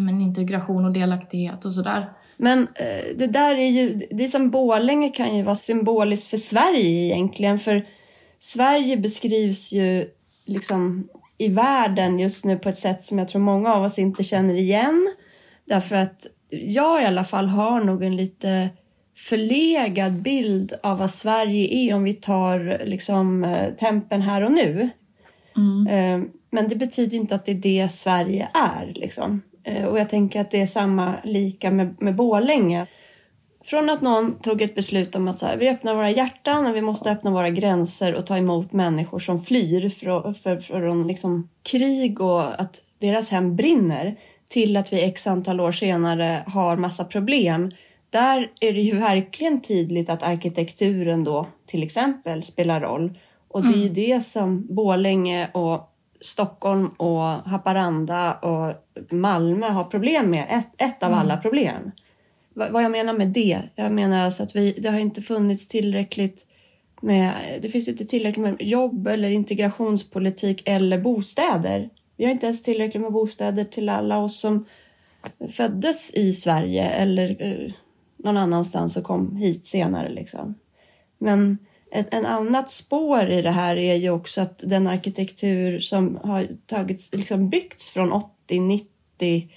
men 0.00 0.20
integration 0.20 0.84
och 0.84 0.92
delaktighet 0.92 1.64
och 1.64 1.74
sådär. 1.74 2.10
Men 2.36 2.60
eh, 2.60 3.16
det 3.16 3.26
där 3.26 3.58
är 3.58 3.68
ju, 3.68 4.00
det 4.10 4.28
som 4.28 4.50
Borlänge 4.50 5.08
kan 5.08 5.36
ju 5.36 5.42
vara 5.42 5.54
symboliskt 5.54 6.30
för 6.30 6.36
Sverige 6.36 7.04
egentligen. 7.04 7.58
För 7.58 7.86
Sverige 8.38 8.96
beskrivs 8.96 9.72
ju 9.72 10.08
liksom 10.46 11.08
i 11.38 11.48
världen 11.48 12.18
just 12.18 12.44
nu 12.44 12.58
på 12.58 12.68
ett 12.68 12.76
sätt 12.76 13.00
som 13.00 13.18
jag 13.18 13.28
tror 13.28 13.40
många 13.40 13.74
av 13.74 13.84
oss 13.84 13.98
inte 13.98 14.22
känner 14.22 14.54
igen. 14.54 15.14
Därför 15.64 15.96
att 15.96 16.26
jag 16.50 17.02
i 17.02 17.06
alla 17.06 17.24
fall 17.24 17.48
har 17.48 17.80
nog 17.80 18.02
en 18.02 18.16
lite 18.16 18.68
förlegad 19.16 20.12
bild 20.12 20.72
av 20.82 20.98
vad 20.98 21.10
Sverige 21.10 21.74
är 21.74 21.94
om 21.94 22.04
vi 22.04 22.12
tar 22.12 22.82
liksom 22.84 23.44
eh, 23.44 23.74
tempen 23.74 24.22
här 24.22 24.42
och 24.42 24.52
nu. 24.52 24.90
Mm. 25.56 26.30
Men 26.54 26.68
det 26.68 26.76
betyder 26.76 27.16
inte 27.16 27.34
att 27.34 27.44
det 27.44 27.52
är 27.52 27.54
det 27.54 27.88
Sverige 27.88 28.48
är. 28.54 28.92
Liksom. 28.94 29.42
Eh, 29.64 29.84
Och 29.84 29.98
jag 29.98 30.08
tänker 30.08 30.40
att 30.40 30.50
det 30.50 30.60
är 30.62 30.66
samma 30.66 31.14
lika 31.24 31.70
med, 31.70 31.94
med 31.98 32.14
Borlänge. 32.14 32.86
Från 33.64 33.90
att 33.90 34.00
någon 34.00 34.38
tog 34.38 34.62
ett 34.62 34.74
beslut 34.74 35.14
om 35.14 35.28
att 35.28 35.38
så 35.38 35.46
här, 35.46 35.56
vi 35.56 35.68
öppnar 35.68 35.94
våra 35.94 36.10
hjärtan 36.10 36.66
och 36.66 36.76
vi 36.76 36.80
måste 36.80 37.10
öppna 37.10 37.30
våra 37.30 37.50
gränser 37.50 38.14
och 38.14 38.26
ta 38.26 38.36
emot 38.36 38.72
människor 38.72 39.18
som 39.18 39.42
flyr 39.42 39.88
från, 39.88 40.34
för, 40.34 40.56
från 40.56 41.06
liksom 41.06 41.48
krig 41.62 42.20
och 42.20 42.60
att 42.60 42.82
deras 42.98 43.30
hem 43.30 43.56
brinner 43.56 44.16
till 44.50 44.76
att 44.76 44.92
vi 44.92 45.02
x 45.04 45.26
antal 45.26 45.60
år 45.60 45.72
senare 45.72 46.44
har 46.46 46.76
massa 46.76 47.04
problem. 47.04 47.70
Där 48.10 48.50
är 48.60 48.72
det 48.72 48.80
ju 48.80 48.98
verkligen 48.98 49.60
tydligt 49.60 50.10
att 50.10 50.22
arkitekturen 50.22 51.24
då 51.24 51.46
till 51.66 51.82
exempel 51.82 52.42
spelar 52.42 52.80
roll. 52.80 53.18
Och 53.48 53.62
det 53.62 53.74
är 53.78 53.82
ju 53.82 53.88
det 53.88 54.20
som 54.20 54.66
Borlänge 54.74 55.50
och 55.54 55.90
Stockholm 56.24 56.88
och 56.88 57.22
Haparanda 57.22 58.34
och 58.34 58.74
Malmö 59.10 59.68
har 59.68 59.84
problem 59.84 60.30
med. 60.30 60.46
Ett, 60.50 60.68
ett 60.78 61.02
av 61.02 61.12
alla 61.12 61.36
problem. 61.36 61.90
Va- 62.54 62.68
vad 62.70 62.84
jag 62.84 62.90
menar 62.90 63.12
med 63.12 63.28
det? 63.28 63.60
Jag 63.74 63.92
menar 63.92 64.24
alltså 64.24 64.42
att 64.42 64.56
vi, 64.56 64.72
det 64.72 64.88
har 64.90 64.98
inte 64.98 65.22
funnits 65.22 65.68
tillräckligt 65.68 66.46
med, 67.00 67.58
det 67.62 67.68
finns 67.68 67.88
inte 67.88 68.04
tillräckligt 68.04 68.42
med 68.42 68.56
jobb 68.60 69.06
eller 69.06 69.30
integrationspolitik 69.30 70.62
eller 70.64 70.98
bostäder. 70.98 71.90
Vi 72.16 72.24
har 72.24 72.32
inte 72.32 72.46
ens 72.46 72.62
tillräckligt 72.62 73.02
med 73.02 73.12
bostäder 73.12 73.64
till 73.64 73.88
alla 73.88 74.18
oss 74.18 74.40
som 74.40 74.64
föddes 75.48 76.10
i 76.14 76.32
Sverige 76.32 76.90
eller 76.90 77.42
eh, 77.42 77.72
någon 78.16 78.36
annanstans 78.36 78.96
och 78.96 79.04
kom 79.04 79.36
hit 79.36 79.66
senare. 79.66 80.08
Liksom. 80.08 80.54
Men 81.18 81.58
ett 81.94 82.08
en 82.14 82.26
annat 82.26 82.70
spår 82.70 83.30
i 83.30 83.42
det 83.42 83.50
här 83.50 83.76
är 83.76 83.94
ju 83.94 84.10
också 84.10 84.40
att 84.40 84.58
den 84.64 84.86
arkitektur 84.86 85.80
som 85.80 86.18
har 86.24 86.48
tagits, 86.66 87.14
liksom 87.14 87.48
byggts 87.48 87.90
från 87.90 88.12
80, 88.12 88.60
90, 88.60 89.48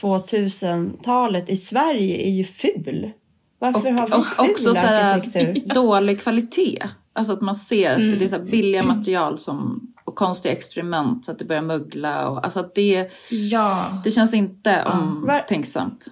2000-talet 0.00 1.50
i 1.50 1.56
Sverige 1.56 2.26
är 2.26 2.30
ju 2.30 2.44
ful. 2.44 3.10
Varför 3.58 3.90
har 3.90 4.06
vi 4.08 4.12
och 4.14 4.26
ful 4.26 4.50
också 4.50 4.70
arkitektur? 4.86 5.62
dålig 5.74 6.20
kvalitet. 6.20 6.82
Alltså 7.12 7.32
att 7.32 7.40
man 7.40 7.54
ser 7.56 7.90
att 7.92 7.98
Mm. 7.98 8.18
det 8.18 8.24
är 8.24 8.28
så 8.28 8.36
här 8.36 8.42
billiga 8.44 8.82
material 8.82 9.38
som, 9.38 9.80
och 10.04 10.14
konstiga 10.14 10.52
experiment 10.54 11.24
så 11.24 11.32
att 11.32 11.38
det 11.38 11.44
börjar 11.44 11.62
mögla. 11.62 12.28
Och, 12.28 12.44
alltså 12.44 12.60
att 12.60 12.74
det, 12.74 13.10
Ja. 13.30 14.00
det 14.04 14.10
känns 14.10 14.34
inte 14.34 14.84
omtänksamt. 14.84 16.06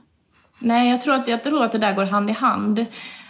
Nej, 0.58 0.90
jag 0.90 1.00
tror, 1.00 1.14
att, 1.14 1.28
jag 1.28 1.44
tror 1.44 1.64
att 1.64 1.72
det 1.72 1.78
där 1.78 1.94
går 1.94 2.04
hand 2.04 2.30
i 2.30 2.32
hand. 2.32 2.86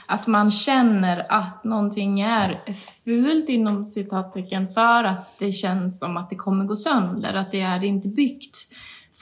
Att 0.07 0.27
man 0.27 0.51
känner 0.51 1.27
att 1.33 1.65
någonting 1.65 2.21
är 2.21 2.61
fult 3.05 3.49
inom 3.49 3.85
citattecken 3.85 4.69
för 4.69 5.05
att 5.05 5.29
det 5.39 5.53
känns 5.53 5.99
som 5.99 6.17
att 6.17 6.31
det 6.31 6.37
kommer 6.37 6.65
gå 6.65 6.77
sönder. 6.77 7.35
Att 7.35 7.51
det 7.51 7.61
är 7.61 7.85
inte 7.85 8.09
byggt 8.09 8.57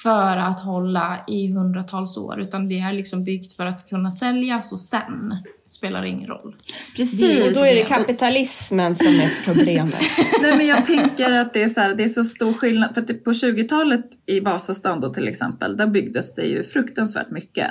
för 0.03 0.37
att 0.37 0.61
hålla 0.61 1.25
i 1.29 1.53
hundratals 1.53 2.17
år 2.17 2.41
utan 2.41 2.69
det 2.69 2.79
är 2.79 2.93
liksom 2.93 3.25
byggt 3.25 3.53
för 3.53 3.67
att 3.67 3.89
kunna 3.89 4.11
säljas 4.11 4.73
och 4.73 4.81
sen 4.81 5.37
spelar 5.67 6.03
det 6.03 6.09
ingen 6.09 6.27
roll. 6.29 6.57
Precis. 6.97 7.47
Och 7.49 7.55
då 7.55 7.61
är 7.61 7.75
det 7.75 7.85
kapitalismen 7.85 8.95
som 8.95 9.07
är 9.07 9.45
problemet. 9.45 10.01
Nej 10.43 10.57
men 10.57 10.67
jag 10.67 10.87
tänker 10.87 11.33
att 11.33 11.53
det 11.53 11.62
är 11.62 11.69
så, 11.69 11.81
här, 11.81 11.95
det 11.95 12.03
är 12.05 12.09
så 12.09 12.25
stor 12.25 12.53
skillnad. 12.53 12.95
För 12.95 13.01
det- 13.01 13.15
på 13.15 13.33
20-talet 13.33 14.05
i 14.27 14.41
Vasastan 14.41 15.01
då 15.01 15.15
till 15.15 15.29
exempel, 15.29 15.77
där 15.77 15.87
byggdes 15.87 16.35
det 16.35 16.43
ju 16.43 16.62
fruktansvärt 16.62 17.31
mycket. 17.31 17.71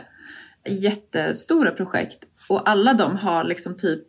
Jättestora 0.70 1.72
projekt. 1.72 2.18
Och 2.50 2.70
alla 2.70 2.94
de 2.94 3.16
har 3.18 3.44
liksom 3.44 3.78
typ 3.78 4.04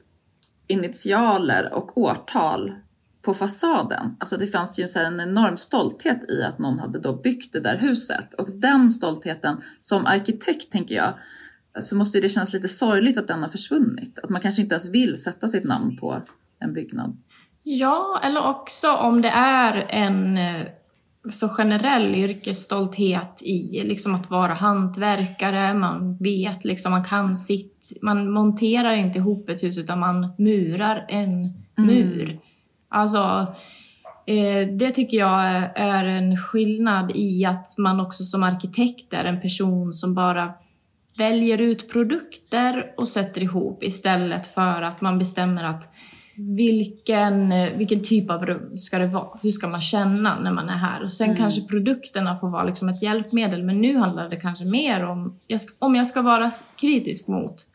initialer 0.66 1.74
och 1.74 1.98
årtal 1.98 2.74
på 3.22 3.34
fasaden. 3.34 4.16
Alltså 4.20 4.36
det 4.36 4.46
fanns 4.46 4.78
ju 4.78 4.88
så 4.88 4.98
här 4.98 5.06
en 5.06 5.20
enorm 5.20 5.56
stolthet 5.56 6.30
i 6.30 6.42
att 6.42 6.58
någon 6.58 6.78
hade 6.78 6.98
då 6.98 7.12
byggt 7.12 7.52
det 7.52 7.60
där 7.60 7.76
huset. 7.76 8.34
Och 8.34 8.50
den 8.50 8.90
stoltheten, 8.90 9.62
som 9.80 10.06
arkitekt 10.06 10.72
tänker 10.72 10.94
jag, 10.94 11.14
så 11.80 11.96
måste 11.96 12.18
ju 12.18 12.22
det 12.22 12.28
kännas 12.28 12.52
lite 12.52 12.68
sorgligt 12.68 13.18
att 13.18 13.28
den 13.28 13.42
har 13.42 13.48
försvunnit. 13.48 14.18
Att 14.18 14.30
man 14.30 14.40
kanske 14.40 14.62
inte 14.62 14.74
ens 14.74 14.88
vill 14.88 15.22
sätta 15.22 15.48
sitt 15.48 15.64
namn 15.64 15.96
på 15.96 16.22
en 16.58 16.72
byggnad. 16.72 17.16
Ja, 17.62 18.20
eller 18.24 18.48
också 18.48 18.92
om 18.92 19.22
det 19.22 19.28
är 19.28 19.76
en 19.76 20.38
eh, 20.38 20.66
så 21.30 21.48
generell 21.48 22.14
yrkesstolthet 22.14 23.42
i 23.42 23.82
liksom 23.84 24.14
att 24.14 24.30
vara 24.30 24.54
hantverkare, 24.54 25.74
man 25.74 26.16
vet 26.16 26.64
liksom, 26.64 26.92
man 26.92 27.04
kan 27.04 27.36
sitt, 27.36 27.98
man 28.02 28.30
monterar 28.30 28.92
inte 28.92 29.18
ihop 29.18 29.48
ett 29.48 29.62
hus 29.62 29.78
utan 29.78 29.98
man 29.98 30.32
murar 30.38 31.06
en 31.08 31.62
mur. 31.76 32.38
Alltså, 32.88 33.46
eh, 34.26 34.68
det 34.78 34.90
tycker 34.90 35.16
jag 35.16 35.44
är 35.74 36.04
en 36.04 36.36
skillnad 36.36 37.12
i 37.14 37.44
att 37.44 37.78
man 37.78 38.00
också 38.00 38.24
som 38.24 38.42
arkitekt 38.42 39.14
är 39.14 39.24
en 39.24 39.40
person 39.40 39.92
som 39.92 40.14
bara 40.14 40.52
väljer 41.16 41.60
ut 41.60 41.92
produkter 41.92 42.94
och 42.96 43.08
sätter 43.08 43.42
ihop 43.42 43.82
istället 43.82 44.46
för 44.46 44.82
att 44.82 45.00
man 45.00 45.18
bestämmer 45.18 45.64
att 45.64 45.94
vilken, 46.34 47.52
eh, 47.52 47.68
vilken 47.76 48.02
typ 48.02 48.30
av 48.30 48.46
rum 48.46 48.78
ska 48.78 48.98
det 48.98 49.06
vara? 49.06 49.26
Hur 49.42 49.50
ska 49.50 49.68
man 49.68 49.80
känna 49.80 50.40
när 50.40 50.52
man 50.52 50.68
är 50.68 50.76
här? 50.76 51.02
Och 51.04 51.12
sen 51.12 51.36
kanske 51.36 51.60
produkterna 51.62 52.36
får 52.36 52.48
vara 52.50 52.64
liksom 52.64 52.88
ett 52.88 53.02
hjälpmedel. 53.02 53.62
Men 53.62 53.80
nu 53.80 53.96
handlar 53.96 54.28
det 54.28 54.36
kanske 54.36 54.64
mer 54.64 55.04
om, 55.04 55.38
jag 55.46 55.60
ska, 55.60 55.74
om 55.78 55.94
jag 55.94 56.06
ska 56.06 56.22
vara 56.22 56.50
kritisk 56.76 57.28
mot 57.28 57.66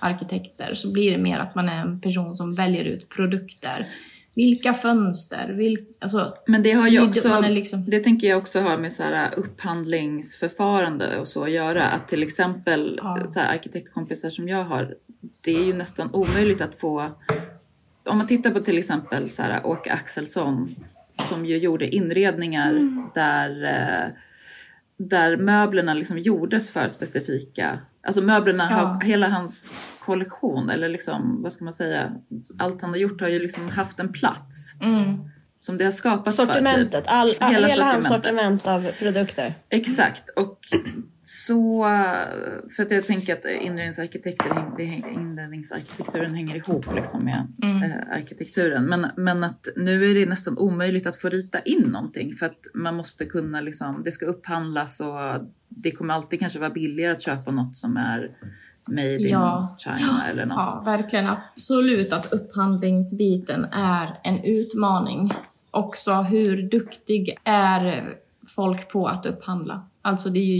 arkitekter 0.00 0.74
så 0.74 0.92
blir 0.92 1.10
det 1.10 1.18
mer 1.18 1.38
att 1.38 1.54
man 1.54 1.68
är 1.68 1.80
en 1.82 2.00
person 2.00 2.36
som 2.36 2.54
väljer 2.54 2.84
ut 2.84 3.08
produkter. 3.08 3.86
Vilka 4.34 4.74
fönster? 4.74 5.48
Vil, 5.48 5.78
alltså, 5.98 6.34
Men 6.46 6.62
det 6.62 6.72
har 6.72 6.88
ju 6.88 7.08
också, 7.08 7.40
liksom- 7.40 7.84
det 7.90 8.00
tänker 8.00 8.28
jag 8.28 8.38
också 8.38 8.60
har 8.60 8.78
med 8.78 8.92
så 8.92 9.02
här 9.02 9.34
upphandlingsförfarande 9.36 11.18
och 11.18 11.28
så 11.28 11.42
att 11.44 11.50
göra. 11.50 11.82
Att 11.82 12.08
till 12.08 12.22
exempel 12.22 13.00
Ja. 13.02 13.26
så 13.26 13.40
arkitektkompisar 13.40 14.30
som 14.30 14.48
jag 14.48 14.64
har, 14.64 14.94
det 15.44 15.50
är 15.50 15.64
ju 15.64 15.74
nästan 15.74 16.10
omöjligt 16.14 16.60
att 16.60 16.80
få, 16.80 17.10
om 18.08 18.18
man 18.18 18.26
tittar 18.26 18.50
på 18.50 18.60
till 18.60 18.78
exempel 18.78 19.30
så 19.30 19.42
här 19.42 19.66
Åke 19.66 19.92
Axelsson 19.92 20.74
som 21.28 21.46
ju 21.46 21.58
gjorde 21.58 21.94
inredningar 21.94 22.72
där, 23.14 23.64
eh, 23.64 24.12
där 24.96 25.36
möblerna 25.36 25.94
liksom 25.94 26.18
gjordes 26.18 26.70
för 26.70 26.88
specifika, 26.88 27.78
alltså 28.06 28.20
möblerna, 28.22 28.66
Ja. 28.70 28.76
har, 28.76 29.00
hela 29.00 29.28
hans 29.28 29.70
kollektion 30.00 30.70
eller 30.70 30.88
liksom, 30.88 31.42
vad 31.42 31.52
ska 31.52 31.64
man 31.64 31.72
säga, 31.72 32.12
allt 32.58 32.82
han 32.82 32.90
har 32.90 32.96
gjort 32.96 33.20
har 33.20 33.28
ju 33.28 33.38
liksom 33.38 33.68
haft 33.68 34.00
en 34.00 34.12
plats 34.12 34.74
mm. 34.80 35.18
som 35.58 35.78
det 35.78 35.84
har 35.84 35.92
skapats 35.92 36.36
för. 36.36 36.44
Typ. 36.46 36.54
Sortimentet, 36.54 37.04
all, 37.06 37.32
all, 37.38 37.52
Hela 37.52 37.66
hela, 37.66 37.84
hans 37.84 38.08
sortimentet. 38.08 38.62
sortiment 38.62 38.66
av 38.66 38.98
produkter. 38.98 39.54
Exakt. 39.68 40.28
Och 40.36 40.58
så, 41.30 41.84
för 42.76 42.82
att 42.82 42.90
jag 42.90 43.06
tänker 43.06 43.32
att 43.32 43.44
inredningsarkitekter, 43.44 44.80
inredningsarkitekturen 45.14 46.34
hänger 46.34 46.56
ihop 46.56 46.94
liksom 46.94 47.24
med 47.24 47.46
eh, 47.62 48.16
arkitekturen. 48.16 48.84
Men, 48.84 49.06
men 49.16 49.44
att 49.44 49.68
nu 49.76 50.10
är 50.10 50.14
det 50.14 50.26
nästan 50.26 50.58
omöjligt 50.58 51.06
att 51.06 51.16
få 51.16 51.28
rita 51.28 51.60
in 51.60 51.80
någonting 51.80 52.32
för 52.32 52.46
att 52.46 52.58
man 52.74 52.96
måste 52.96 53.24
kunna 53.24 53.60
liksom, 53.60 54.02
det 54.04 54.10
ska 54.10 54.26
upphandlas 54.26 55.00
och 55.00 55.46
det 55.68 55.90
kommer 55.90 56.14
alltid 56.14 56.40
kanske 56.40 56.58
vara 56.58 56.70
billigare 56.70 57.12
att 57.12 57.22
köpa 57.22 57.50
något 57.50 57.76
som 57.76 57.96
är 57.96 58.30
made 58.84 59.18
in 59.18 59.28
Ja. 59.28 59.76
China 59.78 60.26
eller 60.30 60.46
något. 60.46 60.56
Ja, 60.56 60.82
verkligen. 60.84 61.26
Absolut 61.26 62.12
att 62.12 62.32
upphandlingsbiten 62.32 63.64
är 63.72 64.20
en 64.24 64.44
utmaning. 64.44 65.30
Också 65.70 66.12
hur 66.12 66.62
duktig 66.70 67.38
är 67.44 68.14
folk 68.46 68.88
på 68.92 69.06
att 69.06 69.26
upphandla? 69.26 69.82
Alltså 70.02 70.30
det 70.30 70.38
är 70.38 70.44
ju 70.44 70.58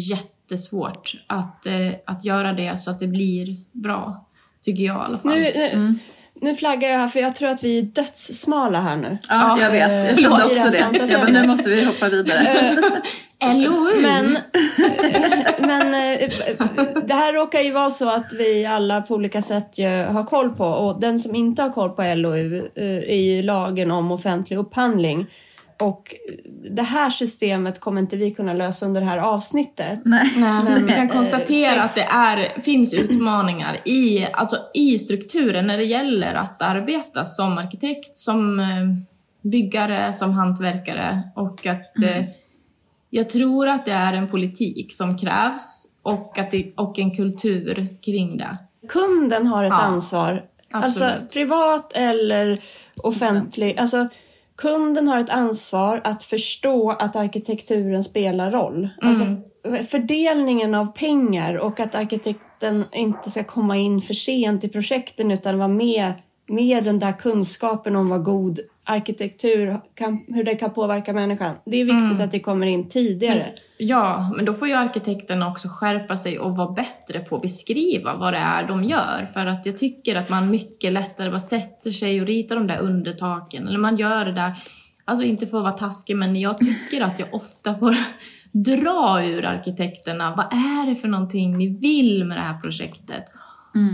jättesvårt 0.51 1.15
att, 1.27 1.67
eh, 1.67 1.75
att 2.07 2.25
göra 2.25 2.53
det 2.53 2.81
så 2.81 2.91
att 2.91 3.01
det 3.01 3.07
blir 3.07 3.57
bra. 3.73 4.25
Tycker 4.63 4.85
jag 4.85 4.97
i 4.97 4.99
alla 4.99 5.19
fall. 5.19 5.33
Nu, 5.33 5.53
nu, 5.55 5.99
nu 6.41 6.55
flaggar 6.55 6.89
jag 6.89 6.99
här 6.99 7.09
för 7.09 7.21
jag 7.21 7.37
tror 7.37 7.49
att 7.49 7.65
vi 7.65 7.79
är 7.79 7.83
dödssmala 7.83 8.81
här 8.81 8.97
nu. 8.97 9.19
Ja, 9.29 9.59
Ja, 9.59 9.63
jag 9.63 9.71
vet. 9.71 9.91
Jag 9.91 10.11
eh, 10.11 10.17
kände 10.17 10.45
också 10.45 10.71
det 10.71 10.79
här 10.79 10.93
det. 10.93 11.13
Jag 11.13 11.21
bara, 11.21 11.31
nu 11.31 11.47
måste 11.47 11.71
vi 11.71 11.85
hoppa 11.85 12.09
vidare. 12.09 12.77
LOU! 13.41 14.01
Men, 14.01 14.33
men 15.59 15.95
eh, 15.95 16.29
det 17.07 17.15
här 17.15 17.33
råkar 17.33 17.61
ju 17.61 17.71
vara 17.71 17.91
så 17.91 18.09
att 18.11 18.33
vi 18.39 18.67
alla 18.67 19.03
på 19.03 19.15
olika 19.15 19.43
sätt 19.43 19.79
har 20.09 20.25
koll 20.25 20.51
på 20.51 20.65
och 20.65 21.01
den 21.01 21.19
som 21.19 21.35
inte 21.35 21.63
har 21.63 21.71
koll 21.71 21.91
på 21.91 22.03
LOU 22.03 22.57
eh, 22.75 22.85
är 22.85 23.21
ju 23.21 23.43
lagen 23.43 23.91
om 23.91 24.13
offentlig 24.13 24.57
upphandling. 24.57 25.27
Och 25.81 26.15
det 26.71 26.83
här 26.83 27.11
systemet 27.11 27.81
kommer 27.81 28.01
inte 28.01 28.17
vi 28.17 28.31
kunna 28.31 28.53
lösa 28.53 28.87
under 28.87 29.01
det 29.01 29.07
här 29.07 29.19
avsnittet. 29.19 30.01
Nej. 30.05 30.33
Men 30.37 30.87
vi 30.87 30.93
kan 30.93 31.09
eh, 31.09 31.13
konstatera 31.13 31.83
att 31.83 31.95
det 31.95 32.07
är, 32.11 32.61
finns 32.61 32.95
utmaningar 32.95 33.81
i, 33.85 34.27
alltså 34.33 34.57
i 34.75 34.99
strukturen 34.99 35.67
när 35.67 35.79
det 35.79 35.85
gäller 35.85 36.35
att 36.35 36.63
arbeta 36.63 37.25
som 37.25 37.59
arkitekt, 37.59 38.19
som 38.19 38.61
eh, 38.61 38.67
byggare, 39.51 40.13
som 40.13 40.33
hantverkare 40.33 41.23
och 41.37 41.67
att 41.67 42.03
eh, 42.03 42.25
jag 43.11 43.31
tror 43.31 43.69
att 43.69 43.85
det 43.85 43.93
är 43.93 44.13
en 44.13 44.29
politik 44.29 44.93
som 44.93 45.19
krävs 45.19 45.87
och, 46.03 46.39
att 46.39 46.51
det, 46.51 46.73
och 46.77 46.99
en 46.99 47.17
kultur 47.17 47.89
kring 48.03 48.37
det. 48.37 48.57
Kunden 48.89 49.47
har 49.47 49.65
ett 49.65 49.71
Ja, 49.71 49.77
ansvar. 49.77 50.45
Alltså 50.71 51.05
absolut. 51.05 51.33
privat 51.33 51.93
eller 51.93 52.61
offentlig. 53.03 53.79
Alltså 53.79 54.09
kunden 54.59 55.09
har 55.09 55.21
ett 55.21 55.31
ansvar 55.31 56.01
att 56.05 56.25
förstå 56.25 56.91
att 56.91 57.17
arkitekturen 57.17 58.05
spelar 58.05 58.51
roll. 58.51 58.89
Alltså 59.01 59.25
fördelningen 59.91 60.75
av 60.75 60.87
pengar 60.87 61.55
och 61.55 61.81
att 61.81 61.95
arkitekten 61.95 62.85
inte 62.93 63.31
ska 63.31 63.45
komma 63.45 63.77
in 63.77 64.03
för 64.03 64.15
sent 64.15 64.65
i 64.65 64.69
projekten 64.69 65.31
utan 65.31 65.59
vara 65.59 65.69
med 65.69 66.13
med 66.49 66.85
den 66.85 66.99
där 66.99 67.13
kunskapen 67.13 67.97
om 67.97 68.09
vad 68.09 68.25
god 68.25 68.61
arkitektur 68.89 69.81
kan, 69.95 70.25
hur 70.29 70.45
det 70.45 70.55
kan 70.55 70.71
påverka 70.71 71.13
människan. 71.13 71.57
Det 71.65 71.77
är 71.77 71.85
viktigt 71.85 72.21
att 72.25 72.31
det 72.31 72.41
kommer 72.41 72.67
in 72.67 72.89
tidigare. 72.89 73.47
Ja, 73.79 74.33
men 74.37 74.45
då 74.45 74.55
får 74.55 74.69
ju 74.69 74.75
arkitekterna 74.75 75.49
också 75.49 75.69
skärpa 75.69 76.17
sig 76.17 76.39
och 76.39 76.57
vara 76.57 76.73
bättre 76.73 77.21
på 77.21 77.37
att 77.37 77.43
beskriva 77.43 78.17
vad 78.17 78.33
det 78.33 78.39
är 78.39 78.69
de 78.69 78.85
gör. 78.85 79.29
För 79.35 79.47
att 79.47 79.67
jag 79.67 79.79
tycker 79.79 80.17
att 80.17 80.29
man 80.29 80.51
mycket 80.51 80.93
lättare 80.93 81.29
bara 81.29 81.41
sätter 81.41 81.91
sig 81.91 82.21
och 82.21 82.27
ritar 82.27 82.55
de 82.57 82.67
där 82.67 82.79
undertaken. 82.79 83.69
Eller 83.69 83.79
man 83.79 83.97
gör 83.97 84.25
det 84.25 84.33
där, 84.33 84.63
alltså 85.05 85.25
inte 85.25 85.47
för 85.47 85.59
att 85.59 85.65
vara 85.65 85.73
taskig, 85.73 86.17
men 86.17 86.41
jag 86.41 86.59
tycker 86.59 87.05
att 87.05 87.19
jag 87.19 87.35
ofta 87.35 87.75
får 87.75 87.97
dra 88.53 89.25
ur 89.25 89.45
arkitekterna. 89.45 90.35
Vad 90.37 90.47
är 90.53 90.87
det 90.87 90.97
för 90.97 91.09
någonting 91.09 91.59
ni 91.59 91.79
vill 91.79 92.25
med 92.25 92.37
det 92.37 92.43
här 92.43 92.61
projektet? 92.61 93.25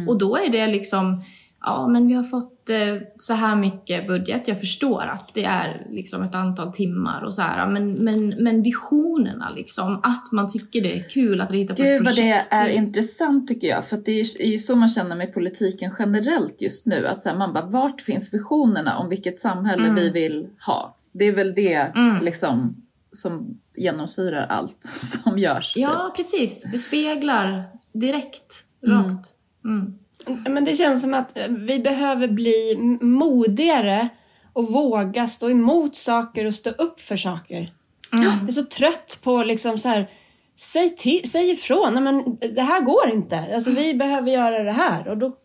Och 0.08 0.18
då 0.18 0.36
är 0.36 0.50
det 0.50 0.66
liksom, 0.66 1.22
ja 1.66 1.88
men 1.88 2.06
vi 2.08 2.14
har 2.14 2.22
fått 2.22 2.70
eh, 2.70 2.76
så 3.18 3.34
här 3.34 3.56
mycket 3.56 4.06
budget. 4.06 4.48
Jag 4.48 4.60
förstår 4.60 5.02
att 5.02 5.30
det 5.34 5.44
är 5.44 5.86
liksom 5.90 6.22
ett 6.22 6.34
antal 6.34 6.72
timmar 6.72 7.22
och 7.24 7.34
så 7.34 7.42
här. 7.42 7.66
Men, 7.70 7.92
men, 7.92 8.28
men 8.28 8.62
visionerna 8.62 9.50
liksom, 9.56 10.00
att 10.02 10.32
man 10.32 10.48
tycker 10.52 10.80
det 10.82 10.98
är 10.98 11.02
kul 11.08 11.40
att 11.40 11.50
rita 11.50 11.74
på 11.74 11.82
Gud 11.82 11.92
ett 11.96 12.04
vad 12.04 12.14
projekt. 12.14 12.50
det 12.50 12.56
är 12.56 12.68
intressant 12.68 13.48
tycker 13.48 13.68
jag. 13.68 13.84
För 13.84 13.96
det 14.04 14.12
är 14.20 14.46
ju- 14.46 14.58
så 14.58 14.76
man 14.76 14.88
känner 14.88 15.16
med 15.16 15.34
politiken 15.34 15.92
generellt 15.98 16.62
just 16.62 16.86
nu. 16.86 17.06
Att 17.06 17.20
så 17.20 17.28
här, 17.28 17.36
man 17.36 17.52
bara, 17.52 17.66
vart 17.66 18.00
finns 18.00 18.34
visionerna 18.34 18.98
om 18.98 19.08
vilket 19.08 19.38
samhälle 19.38 19.82
vi 19.94 20.10
vill 20.10 20.46
ha? 20.66 20.96
Det 21.12 21.24
är 21.24 21.32
väl 21.34 21.54
det 21.54 21.92
liksom 22.22 22.76
som 23.12 23.58
genomsyrar 23.76 24.46
allt 24.46 24.84
som 25.24 25.38
görs. 25.38 25.74
typ. 25.74 25.82
Ja, 25.82 26.12
precis. 26.16 26.62
Det 26.72 26.78
speglar 26.78 27.64
direkt, 27.92 28.64
rakt. 28.86 29.30
Mm. 29.64 29.94
Men 30.26 30.64
det 30.64 30.74
känns 30.74 31.02
som 31.02 31.14
att 31.14 31.38
eh, 31.38 31.48
vi 31.48 31.78
behöver 31.78 32.28
bli 32.28 32.76
modigare 33.00 34.08
och 34.52 34.72
våga 34.72 35.26
stå 35.26 35.50
emot 35.50 35.96
saker 35.96 36.44
och 36.44 36.54
stå 36.54 36.70
upp 36.70 37.00
för 37.00 37.16
saker. 37.16 37.72
Jag 38.10 38.48
är 38.48 38.52
så 38.52 38.64
trött 38.64 39.18
på 39.22 39.42
liksom 39.42 39.78
så 39.78 39.88
här, 39.88 40.10
säg, 40.56 40.96
till, 40.96 41.30
säg 41.30 41.50
ifrån, 41.50 41.94
Nej, 41.94 42.02
men 42.02 42.36
det 42.54 42.62
här 42.62 42.80
går 42.80 43.10
inte. 43.12 43.54
Alltså 43.54 43.70
vi 43.70 43.94
behöver 43.94 44.30
göra 44.30 44.62
det 44.62 44.72
här. 44.72 45.08
Och 45.08 45.18
då, 45.18 45.36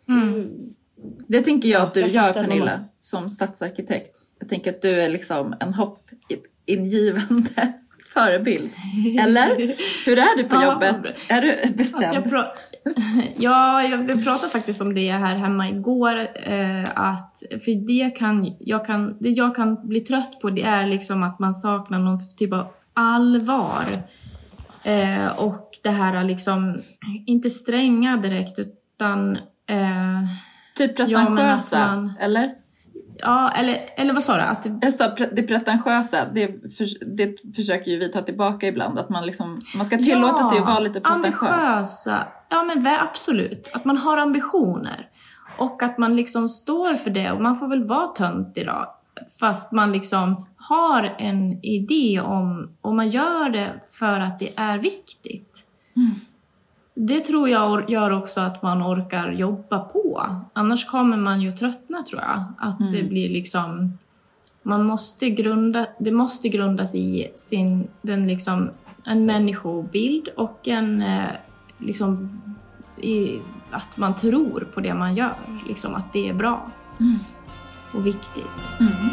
Det 1.28 1.42
tänker 1.42 1.70
jag 1.70 1.82
att 1.82 1.94
du 1.94 2.00
jag 2.00 2.10
gör 2.10 2.34
Pernilla, 2.34 2.86
som 3.00 3.30
stadsarkitekt. 3.30 4.22
Jag 4.40 4.50
tänker 4.50 4.74
att 4.74 4.82
du 4.82 5.02
är 5.02 5.10
liksom 5.10 5.56
en 5.60 5.74
hoppingivande 5.74 7.74
förebild. 8.14 8.70
Eller? 9.20 9.50
Hur 10.06 10.18
är 10.18 10.38
du 10.38 10.44
på 10.44 10.56
Ja, 10.56 10.64
jobbet? 10.74 11.16
Är 11.30 11.42
du 11.42 11.74
bestämd? 11.74 12.04
Alltså 12.06 12.36
jag 12.36 12.48
ja, 13.38 13.84
jag 13.84 14.24
pratade 14.24 14.52
faktiskt 14.52 14.82
om 14.82 14.94
det 14.94 15.12
här 15.12 15.36
hemma 15.36 15.70
igår. 15.70 16.18
Eh, 16.20 16.84
att, 16.96 17.44
för 17.50 17.88
det, 17.88 18.10
kan, 18.10 18.56
jag 18.60 18.86
kan, 18.86 19.18
det 19.20 19.30
jag 19.30 19.56
kan 19.56 19.88
bli 19.88 20.00
trött 20.00 20.40
på 20.42 20.50
det 20.50 20.62
är 20.64 20.88
liksom 20.88 21.24
att 21.24 21.40
man 21.40 21.54
saknar 21.54 22.00
någon 22.00 22.20
typ 22.38 22.54
av 22.54 22.68
allvar. 22.94 23.86
Eh, 24.84 25.40
och 25.40 25.70
det 25.84 25.90
här 25.90 26.24
liksom, 26.24 26.82
inte 27.26 27.50
stränga 27.50 28.18
direkt 28.18 28.60
utan 28.60 29.36
eh, 29.70 30.24
Typ 30.76 31.00
Ja, 31.00 31.06
pretentiösa, 31.06 31.96
man- 31.96 32.14
eller? 32.20 32.50
Ja, 33.22 33.52
eller, 33.52 33.90
eller 33.98 34.14
vad 34.14 34.24
sa 34.24 34.36
du? 34.36 34.42
Att, 34.42 34.68
Jag 34.82 34.94
sa 34.94 35.08
det 35.32 35.44
pretentiösa, 35.44 36.18
det, 36.34 36.48
för, 36.48 37.16
det 37.18 37.56
försöker 37.56 37.92
ju 37.92 37.98
vi 37.98 38.12
ta 38.12 38.22
tillbaka 38.22 38.68
ibland. 38.68 39.00
Att 39.00 39.10
man, 39.10 39.26
liksom, 39.26 39.62
man 39.76 39.86
ska 39.86 39.98
tillåta 39.98 40.44
sig 40.44 40.60
att 40.60 40.66
vara 40.66 40.80
lite 40.80 41.02
pretentiös. 41.02 41.42
ambitiösa. 41.42 42.28
Ja, 42.50 42.64
men 42.64 42.88
absolut. 42.88 43.70
Att 43.74 43.86
man 43.86 43.98
har 43.98 44.18
ambitioner. 44.18 45.10
Och 45.58 45.84
att 45.84 45.98
man 45.98 46.16
liksom 46.16 46.50
står 46.50 46.94
för 46.94 47.10
det. 47.10 47.32
Och 47.32 47.42
man 47.42 47.58
får 47.58 47.68
väl 47.68 47.84
vara 47.84 48.08
tönt 48.08 48.58
idag. 48.58 48.88
Fast 49.40 49.72
man 49.72 49.92
liksom 49.92 50.48
har 50.58 51.04
en 51.04 51.66
idé 51.66 52.22
om, 52.22 52.78
och 52.82 52.96
man 52.96 53.10
gör 53.10 53.50
det 53.50 53.84
för 53.90 54.20
att 54.20 54.40
det 54.40 54.52
är 54.56 54.78
viktigt. 54.78 55.66
Det 57.02 57.20
tror 57.20 57.50
jag 57.50 57.90
gör 57.90 58.12
också 58.12 58.42
att 58.42 58.62
man 58.62 58.84
orkar 58.84 59.32
jobba 59.32 59.80
på. 59.80 60.26
Annars 60.54 60.86
kommer 60.86 61.18
man 61.18 61.42
ju 61.42 61.52
tröttna 61.52 62.04
tror 62.04 62.22
jag. 62.22 62.44
Att 62.58 62.92
det 62.92 63.04
blir 63.04 63.30
liksom... 63.30 63.98
Man 64.64 64.86
måste 64.86 65.30
grunda, 65.30 65.86
det 66.00 66.12
måste 66.12 66.50
grundas 66.50 66.96
i 66.96 67.32
sin, 67.36 67.88
den 68.02 68.28
liksom, 68.28 68.70
en 69.06 69.26
människobild 69.26 70.30
och 70.38 70.68
en, 70.68 71.02
eh, 71.02 71.32
liksom, 71.78 72.42
i, 73.02 73.40
att 73.72 73.98
man 73.98 74.16
tror 74.16 74.68
på 74.74 74.80
det 74.80 74.94
man 74.94 75.16
gör. 75.16 75.36
Liksom, 75.68 75.96
att 75.96 76.14
det 76.14 76.30
är 76.30 76.34
bra 76.34 76.72
och 77.94 78.06
viktigt. 78.06 78.74
Mm. 78.80 79.10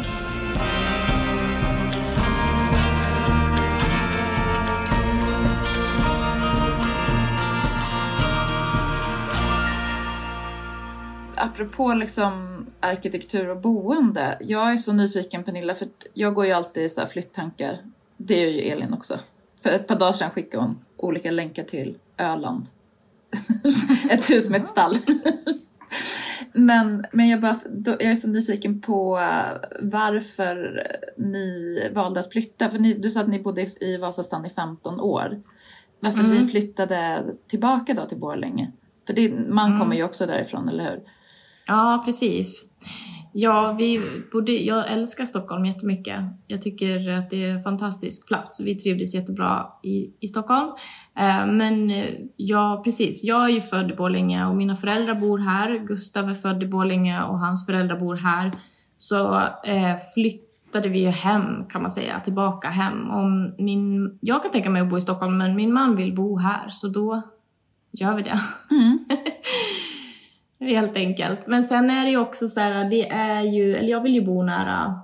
Apropå 11.37 11.93
liksom 11.93 12.65
arkitektur 12.79 13.49
och 13.49 13.57
boende. 13.61 14.37
Jag 14.41 14.73
är 14.73 14.77
så 14.77 14.93
nyfiken 14.93 15.43
Pernilla, 15.43 15.75
för 15.75 15.87
jag 16.13 16.33
går 16.33 16.45
ju 16.45 16.51
alltid 16.51 16.83
i 16.83 16.89
så 16.89 17.05
flytttankar. 17.05 17.77
Det 18.17 18.35
gör 18.41 18.49
ju 18.49 18.59
Elin 18.61 18.93
också. 18.93 19.19
För 19.63 19.69
ett 19.69 19.87
par 19.87 19.99
dagar 19.99 20.13
sedan 20.13 20.31
skickade 20.31 20.63
hon 20.63 20.79
olika 20.97 21.31
länkar 21.31 21.63
till 21.63 21.97
Öland. 22.17 22.65
ett 24.09 24.29
hus 24.29 24.49
med 24.49 24.61
ett 24.61 24.67
stall. 24.67 24.93
Men, 26.53 27.05
men 27.11 27.29
jag, 27.29 27.41
bara, 27.41 27.59
jag 27.85 28.01
är 28.01 28.15
så 28.15 28.29
nyfiken 28.29 28.81
på 28.81 29.11
varför 29.81 30.83
ni 31.17 31.81
valde 31.93 32.19
att 32.19 32.31
flytta. 32.31 32.69
För 32.69 32.79
ni, 32.79 32.93
du 32.93 33.09
sa 33.09 33.21
att 33.21 33.27
ni 33.27 33.39
bodde 33.39 33.61
i- 33.83 33.97
Vasastan 33.97 34.45
i 34.45 34.49
15 34.49 34.99
år. 34.99 35.41
Varför 35.99 36.23
ni 36.23 36.47
flyttade 36.47 37.23
tillbaka 37.47 37.93
då 37.93 38.05
till 38.05 38.17
Borlänge? 38.17 38.71
För 39.07 39.13
det, 39.13 39.33
man 39.49 39.79
kommer 39.79 39.95
ju 39.95 40.03
också 40.03 40.25
därifrån, 40.25 40.69
eller 40.69 40.83
hur? 40.83 41.01
Ja, 41.67 42.01
precis. 42.05 42.63
Ja, 43.39 43.75
vi 43.77 44.01
bodde, 44.31 44.51
jag 44.51 44.91
älskar 44.91 45.25
Stockholm 45.25 45.65
jättemycket. 45.65 46.19
Jag 46.47 46.61
tycker 46.61 47.09
att 47.09 47.29
det 47.29 47.43
är 47.43 47.49
en 47.49 47.63
fantastisk 47.63 48.27
plats. 48.27 48.59
Vi 48.59 48.75
trivdes 48.75 49.15
jättebra 49.15 49.67
i, 49.83 50.11
i 50.19 50.27
Stockholm. 50.27 50.67
Eh, 51.17 51.45
men 51.45 51.89
eh, 51.91 52.13
ja, 52.35 52.81
precis. 52.83 53.23
Jag 53.23 53.43
är 53.43 53.49
ju 53.49 53.61
född 53.61 53.91
i 53.91 53.95
Borlänge 53.95 54.45
och 54.45 54.55
mina 54.55 54.75
föräldrar 54.75 55.15
bor 55.15 55.37
här. 55.37 55.77
Gustav 55.87 56.29
är 56.29 56.33
född 56.33 56.63
i 56.63 56.67
Borlänge 56.67 57.23
och 57.23 57.39
hans 57.39 57.65
föräldrar 57.65 57.99
bor 57.99 58.15
här. 58.15 58.51
Så 58.97 59.41
eh, 59.63 59.95
flyttade 60.13 60.89
vi 60.89 60.99
ju 60.99 61.09
hem, 61.09 61.65
kan 61.69 61.81
man 61.81 61.91
säga, 61.91 62.19
tillbaka 62.19 62.67
hem. 62.67 63.11
Om 63.11 63.55
min, 63.57 64.17
jag 64.21 64.41
kan 64.41 64.51
tänka 64.51 64.69
mig 64.69 64.81
att 64.81 64.89
bo 64.89 64.97
i 64.97 65.01
Stockholm, 65.01 65.37
men 65.37 65.55
min 65.55 65.73
man 65.73 65.95
vill 65.95 66.15
bo 66.15 66.37
här, 66.37 66.69
så 66.69 66.87
då 66.87 67.21
gör 67.91 68.15
vi 68.15 68.23
det. 68.23 68.39
Helt 70.59 70.97
enkelt. 70.97 71.47
Men 71.47 71.63
sen 71.63 71.89
är 71.89 72.05
det 72.05 72.11
ju 72.11 72.17
också 72.17 72.47
så 72.47 72.59
här, 72.59 72.89
det 72.89 73.09
är 73.09 73.41
ju, 73.41 73.75
eller 73.75 73.89
jag 73.89 74.01
vill 74.01 74.13
ju 74.13 74.25
bo 74.25 74.43
nära 74.43 75.01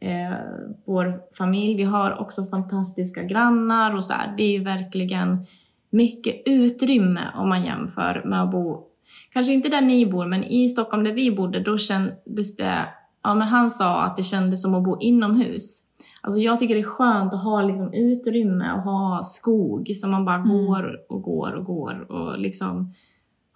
eh, 0.00 0.38
vår 0.84 1.20
familj. 1.38 1.76
Vi 1.76 1.84
har 1.84 2.20
också 2.20 2.46
fantastiska 2.46 3.22
grannar 3.22 3.94
och 3.94 4.04
så 4.04 4.12
här. 4.12 4.34
Det 4.36 4.56
är 4.56 4.60
verkligen 4.60 5.46
mycket 5.90 6.42
utrymme 6.46 7.20
om 7.34 7.48
man 7.48 7.64
jämför 7.64 8.22
med 8.24 8.42
att 8.42 8.50
bo, 8.50 8.84
kanske 9.32 9.52
inte 9.52 9.68
där 9.68 9.80
ni 9.80 10.06
bor, 10.06 10.26
men 10.26 10.44
i 10.44 10.68
Stockholm 10.68 11.04
där 11.04 11.12
vi 11.12 11.30
bodde, 11.30 11.60
då 11.60 11.78
kändes 11.78 12.56
det, 12.56 12.84
ja 13.22 13.34
men 13.34 13.48
han 13.48 13.70
sa 13.70 14.02
att 14.02 14.16
det 14.16 14.22
kändes 14.22 14.62
som 14.62 14.74
att 14.74 14.84
bo 14.84 15.00
inomhus. 15.00 15.84
Alltså 16.20 16.40
jag 16.40 16.58
tycker 16.58 16.74
det 16.74 16.80
är 16.80 16.84
skönt 16.84 17.34
att 17.34 17.42
ha 17.44 17.62
liksom 17.62 17.92
utrymme 17.92 18.72
och 18.72 18.82
ha 18.82 19.24
skog 19.24 19.90
som 19.96 20.10
man 20.10 20.24
bara 20.24 20.36
Mm. 20.36 20.48
går 20.48 20.96
och 21.08 21.22
går 21.22 21.52
och 21.52 21.64
går 21.64 22.12
och 22.12 22.38
liksom 22.38 22.92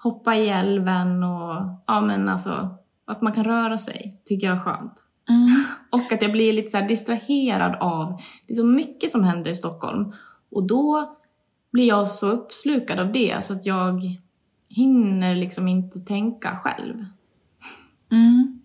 hoppa 0.03 0.37
i 0.37 0.49
älven 0.49 1.23
och 1.23 1.55
ja 1.87 2.01
men 2.01 2.29
alltså 2.29 2.77
att 3.05 3.23
man 3.23 3.33
kan 3.33 3.45
röra 3.45 3.79
sig 3.79 4.21
tycker 4.25 4.47
jag 4.47 4.57
är 4.57 4.61
skönt. 4.61 5.05
Mm. 5.29 5.65
Och 5.91 6.12
att 6.12 6.23
jag 6.23 6.33
blir 6.33 6.53
lite 6.53 6.69
så 6.69 6.79
här 6.79 6.88
distraherad 6.88 7.77
av, 7.81 8.21
det 8.47 8.53
är 8.53 8.57
så 8.57 8.65
mycket 8.65 9.11
som 9.11 9.25
händer 9.25 9.51
i 9.51 9.57
Stockholm. 9.57 10.12
Och 10.51 10.67
då 10.67 11.17
blir 11.73 11.88
jag 11.88 12.09
så 12.09 12.31
uppslukad 12.31 13.01
av 13.01 13.12
det 13.12 13.45
så 13.45 13.53
att 13.53 13.67
jag 13.67 14.01
hinner 14.69 15.35
liksom 15.35 15.69
inte 15.69 16.01
tänka 16.01 16.59
själv. 16.62 17.05
Mm. 18.12 18.61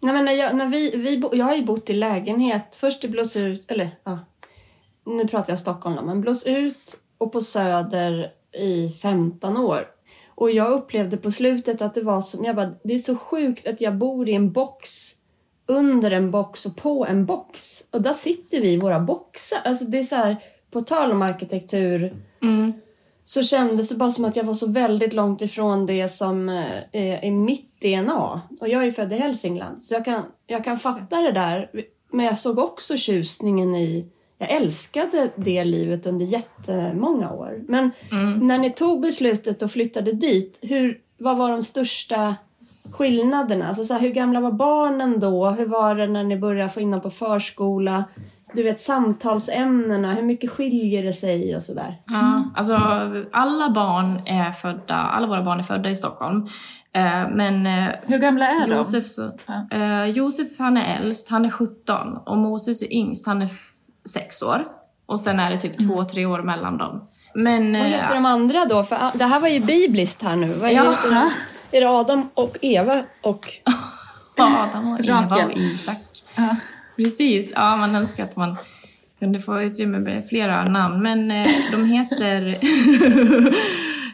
Nej, 0.00 0.12
men 0.12 0.24
när 0.24 0.32
jag, 0.32 0.56
när 0.56 0.68
vi, 0.68 0.96
vi 0.96 1.18
bo, 1.18 1.30
jag 1.32 1.44
har 1.44 1.54
ju 1.54 1.64
bott 1.64 1.90
i 1.90 1.92
lägenhet, 1.92 2.76
först 2.76 3.04
i 3.04 3.08
Blåsut, 3.08 3.70
eller 3.70 3.98
ja, 4.04 4.18
nu 5.04 5.28
pratar 5.28 5.52
jag 5.52 5.58
Stockholm 5.58 5.96
då, 5.96 6.02
men 6.02 6.20
Blåsut 6.20 6.96
och 7.18 7.32
på 7.32 7.40
Söder 7.40 8.30
i 8.52 8.88
15 8.88 9.56
år. 9.56 9.95
Och 10.36 10.50
jag 10.50 10.72
upplevde 10.72 11.16
på 11.16 11.30
slutet 11.30 11.82
att 11.82 11.94
det 11.94 12.02
var 12.02 12.20
som, 12.20 12.44
jag 12.44 12.56
bara, 12.56 12.74
det 12.84 12.94
är 12.94 12.98
så 12.98 13.16
sjukt 13.16 13.66
att 13.66 13.80
jag 13.80 13.96
bor 13.96 14.28
i 14.28 14.34
en 14.34 14.52
box 14.52 15.12
under 15.66 16.10
en 16.10 16.30
box 16.30 16.66
och 16.66 16.76
på 16.76 17.06
en 17.06 17.26
box. 17.26 17.82
Och 17.90 18.02
där 18.02 18.12
sitter 18.12 18.60
vi 18.60 18.72
i 18.72 18.76
våra 18.76 19.00
boxar. 19.00 19.58
Alltså 19.64 19.84
det 19.84 19.98
är 19.98 20.02
så 20.02 20.16
här, 20.16 20.36
på 20.70 20.80
tal 20.80 21.12
om 21.12 21.22
arkitektur 21.22 22.16
Mm. 22.42 22.72
så 23.24 23.42
kändes 23.42 23.88
det 23.88 23.96
bara 23.96 24.10
som 24.10 24.24
att 24.24 24.36
jag 24.36 24.44
var 24.44 24.54
så 24.54 24.70
väldigt 24.72 25.12
långt 25.12 25.42
ifrån 25.42 25.86
det 25.86 26.08
som 26.08 26.48
eh, 26.48 26.64
är 26.92 27.24
är 27.24 27.30
mitt 27.30 27.80
DNA. 27.80 28.40
Och 28.60 28.68
jag 28.68 28.86
är 28.86 28.90
född 28.90 29.12
i 29.12 29.16
Hälsingland, 29.16 29.82
så 29.82 29.94
jag 29.94 30.04
kan, 30.04 30.22
jag 30.46 30.64
kan 30.64 30.78
fatta 30.78 31.16
det 31.22 31.32
där. 31.32 31.70
Men 32.12 32.26
jag 32.26 32.38
såg 32.38 32.58
också 32.58 32.96
tjusningen 32.96 33.74
i... 33.74 34.06
Jag 34.38 34.50
älskade 34.50 35.30
det 35.36 35.64
livet 35.64 36.06
under 36.06 36.26
jättemånga 36.26 37.30
år. 37.30 37.60
Men 37.68 37.90
när 38.42 38.58
ni 38.58 38.70
tog 38.70 39.00
beslutet 39.00 39.62
och 39.62 39.70
flyttade 39.70 40.12
dit, 40.12 40.58
hur, 40.62 40.98
vad 41.18 41.36
var 41.36 41.50
de 41.50 41.62
största 41.62 42.34
skillnaderna? 42.92 43.68
Alltså 43.68 43.84
så 43.84 43.94
här, 43.94 44.00
hur 44.00 44.10
gamla 44.10 44.40
var 44.40 44.52
barnen 44.52 45.20
då? 45.20 45.50
Hur 45.50 45.66
var 45.66 45.94
det 45.94 46.06
när 46.06 46.24
ni 46.24 46.36
började 46.36 46.68
få 46.68 46.80
in 46.80 46.90
dem 46.90 47.00
på 47.00 47.10
förskola? 47.10 48.04
Du 48.54 48.62
vet 48.62 48.80
samtalsämnena, 48.80 50.14
hur 50.14 50.22
mycket 50.22 50.50
skiljer 50.50 51.02
det 51.02 51.12
sig 51.12 51.56
och 51.56 51.62
sådär? 51.62 51.96
Ja, 52.06 52.50
alltså 52.56 52.74
alla 53.32 53.70
barn 53.70 54.26
är 54.26 54.52
födda, 54.52 54.94
alla 54.94 55.26
våra 55.26 55.42
barn 55.42 55.58
är 55.58 55.62
födda 55.62 55.90
i 55.90 55.94
Stockholm. 55.94 56.46
Eh, 56.92 57.28
men 57.34 57.66
eh, 57.66 57.94
Hur 58.06 58.18
gamla 58.18 58.44
är 58.44 58.68
de? 58.68 58.74
Josef, 58.76 59.06
så, 59.06 59.30
Ja. 59.46 59.76
eh, 59.78 60.04
Josef 60.04 60.58
han 60.58 60.76
är 60.76 60.96
äldst, 61.00 61.30
han 61.30 61.44
är 61.44 61.50
17 61.50 62.16
och 62.16 62.38
Moses 62.38 62.82
är 62.82 62.92
yngst, 62.92 63.26
han 63.26 63.42
är 63.42 63.50
6 64.08 64.42
år. 64.42 64.64
Och 65.06 65.20
sen 65.20 65.40
är 65.40 65.50
det 65.50 65.60
typ 65.60 65.80
2-3 65.80 66.26
år 66.26 66.42
mellan 66.42 66.78
dem. 66.78 67.08
Men... 67.34 67.72
Vad 67.72 67.80
eh, 67.82 67.86
heter 67.86 68.14
de 68.14 68.26
andra 68.26 68.64
då? 68.64 68.84
För 68.84 68.96
ah, 68.96 69.12
det 69.14 69.24
här 69.24 69.40
var 69.40 69.48
ju 69.48 69.60
bibliskt 69.60 70.22
här 70.22 70.36
nu. 70.36 70.52
Vad 70.52 70.72
Ja. 70.72 70.82
heter? 70.90 71.30
Är 71.70 71.80
det 71.80 71.88
Adam 71.88 72.28
och 72.34 72.56
Eva 72.62 73.04
och... 73.22 73.46
Adam 74.38 74.92
och 74.92 75.00
Eva 75.00 75.20
Rakel. 75.22 75.50
och 75.50 75.56
Isak. 75.56 75.96
Ja. 76.36 76.56
Precis, 76.96 77.52
ja 77.54 77.76
man 77.76 77.94
önskar 77.94 78.24
att 78.24 78.36
man 78.36 78.56
kunde 79.18 79.40
få 79.40 79.62
utrymme 79.62 79.98
med 79.98 80.28
flera 80.28 80.64
namn. 80.64 81.02
Men 81.02 81.30
eh, 81.30 81.46
de 81.72 81.84
heter... 81.84 82.46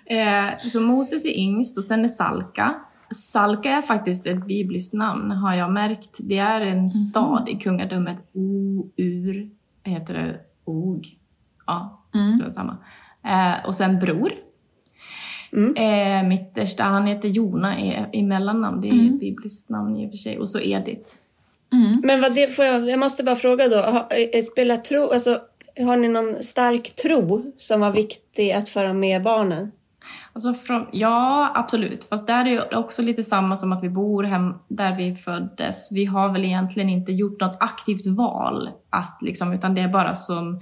eh, 0.07 0.59
så 0.59 0.81
Moses 0.81 1.25
är 1.25 1.39
yngst 1.39 1.79
och 1.79 1.85
sen 1.85 2.05
är 2.05 2.09
Salka. 2.09 2.75
Salka 3.15 3.71
är 3.71 3.83
faktiskt 3.83 4.27
ett 4.27 4.47
bibliskt 4.47 4.95
namn 4.95 5.31
har 5.31 5.55
jag 5.55 5.73
märkt. 5.73 6.19
Det 6.19 6.39
är 6.39 6.61
en 6.61 6.89
stad 6.89 7.49
i 7.49 7.55
kungadömet 7.57 8.17
O-Ur. 8.35 9.51
Heter 9.85 10.15
det? 10.15 10.41
Og. 10.65 11.05
Ja, 11.67 11.99
Mm. 12.15 12.39
det 12.39 12.53
samma. 12.53 12.77
Eh, 13.25 13.67
och 13.67 13.75
sen 13.75 13.99
Bror. 13.99 14.33
Mm. 15.53 15.77
Eh, 15.77 16.29
mittersta, 16.29 16.85
han 16.85 17.07
heter 17.07 17.29
Jona 17.29 17.81
i, 17.81 18.05
i 18.13 18.23
mellannamn. 18.23 18.81
Det 18.81 18.89
är 18.89 19.07
ett 19.15 19.21
bibliskt 19.21 19.71
namn 19.71 19.97
i 19.97 20.07
och 20.07 20.11
för 20.11 20.17
sig. 20.17 20.39
Och 20.39 20.49
så 20.49 20.61
Edith. 20.61 21.11
Mm. 21.73 21.93
Men 22.05 22.21
vad 22.21 22.35
det, 22.35 22.49
får 22.57 22.65
jag, 22.65 22.91
jag 22.91 22.99
måste 22.99 23.25
bara 23.25 23.37
fråga 23.37 23.69
då. 23.69 23.77
Har, 23.77 24.07
eh, 24.33 24.43
spelar 24.43 24.77
tro, 24.77 25.11
alltså, 25.11 25.41
har 25.79 25.97
ni 25.97 26.09
någon 26.09 26.43
stark 26.43 26.97
tro 26.97 27.53
som 27.57 27.81
var 27.81 27.91
viktig 27.91 28.53
att 28.53 28.69
föra 28.69 28.93
med 28.93 29.23
barnen? 29.23 29.73
Alltså 30.33 30.55
från, 30.55 30.87
ja, 30.93 31.53
absolut. 31.55 32.05
Fast 32.05 32.27
där 32.27 32.45
är 32.45 32.71
det 32.71 32.77
också 32.77 33.03
lite 33.03 33.25
samma 33.25 33.57
som 33.57 33.73
att 33.73 33.85
vi 33.85 33.89
bor 33.89 34.25
hem 34.25 34.55
där 34.69 34.97
vi 34.97 35.15
föddes. 35.15 35.93
Vi 35.93 36.05
har 36.05 36.33
väl 36.33 36.45
egentligen 36.45 36.89
inte 36.89 37.13
gjort 37.13 37.41
något 37.41 37.57
aktivt 37.61 38.07
val, 38.07 38.71
att 38.91 39.19
liksom, 39.21 39.53
utan 39.53 39.75
det 39.75 39.81
är 39.81 39.89
bara 39.89 40.15
som... 40.15 40.61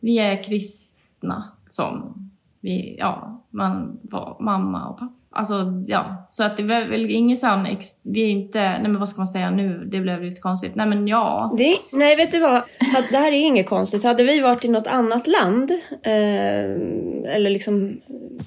Vi 0.00 0.18
är 0.18 0.44
kristna 0.44 1.44
som 1.66 2.14
vi, 2.60 2.96
ja, 2.98 3.44
man 3.50 3.98
var 4.02 4.36
mamma 4.40 4.88
och 4.88 4.98
pappa. 4.98 5.12
Alltså, 5.30 5.84
ja. 5.86 6.24
Så 6.28 6.44
att 6.44 6.56
det 6.56 6.62
är 6.62 6.88
väl 6.88 7.10
ingen 7.10 7.36
sån, 7.36 7.66
vi 8.02 8.22
är 8.22 8.30
inte, 8.30 8.60
nej 8.60 8.82
men 8.82 8.98
vad 8.98 9.08
ska 9.08 9.20
man 9.20 9.26
säga 9.26 9.50
nu, 9.50 9.84
det 9.84 10.00
blev 10.00 10.22
lite 10.22 10.40
konstigt. 10.40 10.74
Nej 10.74 10.86
men 10.86 11.08
ja. 11.08 11.54
Det, 11.58 11.76
nej, 11.92 12.16
vet 12.16 12.32
du 12.32 12.40
vad? 12.40 12.62
Det 13.10 13.16
här 13.16 13.32
är 13.32 13.46
inget 13.46 13.68
konstigt. 13.68 14.04
Hade 14.04 14.24
vi 14.24 14.40
varit 14.40 14.64
i 14.64 14.68
något 14.68 14.86
annat 14.86 15.26
land, 15.26 15.70
eh, 16.02 17.34
eller 17.34 17.50
liksom 17.50 18.00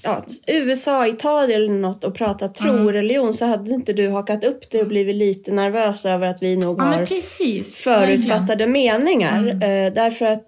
ja, 0.04 0.24
USA, 0.48 1.08
Italien 1.08 1.62
eller 1.62 1.74
något 1.74 2.04
och 2.04 2.16
pratat 2.16 2.56
tro 2.56 2.72
och 2.86 2.94
religion 2.94 3.34
så 3.34 3.46
hade 3.46 3.72
inte 3.74 3.94
du 3.94 4.10
hakat 4.10 4.44
upp 4.44 4.70
det 4.72 4.82
och 4.82 4.88
blivit 4.88 5.16
lite 5.16 5.52
nervös 5.52 6.06
över 6.06 6.28
att 6.28 6.44
vi 6.44 6.56
nog 6.56 6.80
Ja 6.80 6.84
har 6.84 7.06
precis. 7.06 7.78
förutfattade 7.84 8.68
meningar. 8.68 9.48
Eh, 9.48 9.94
därför 9.94 10.26
att 10.26 10.46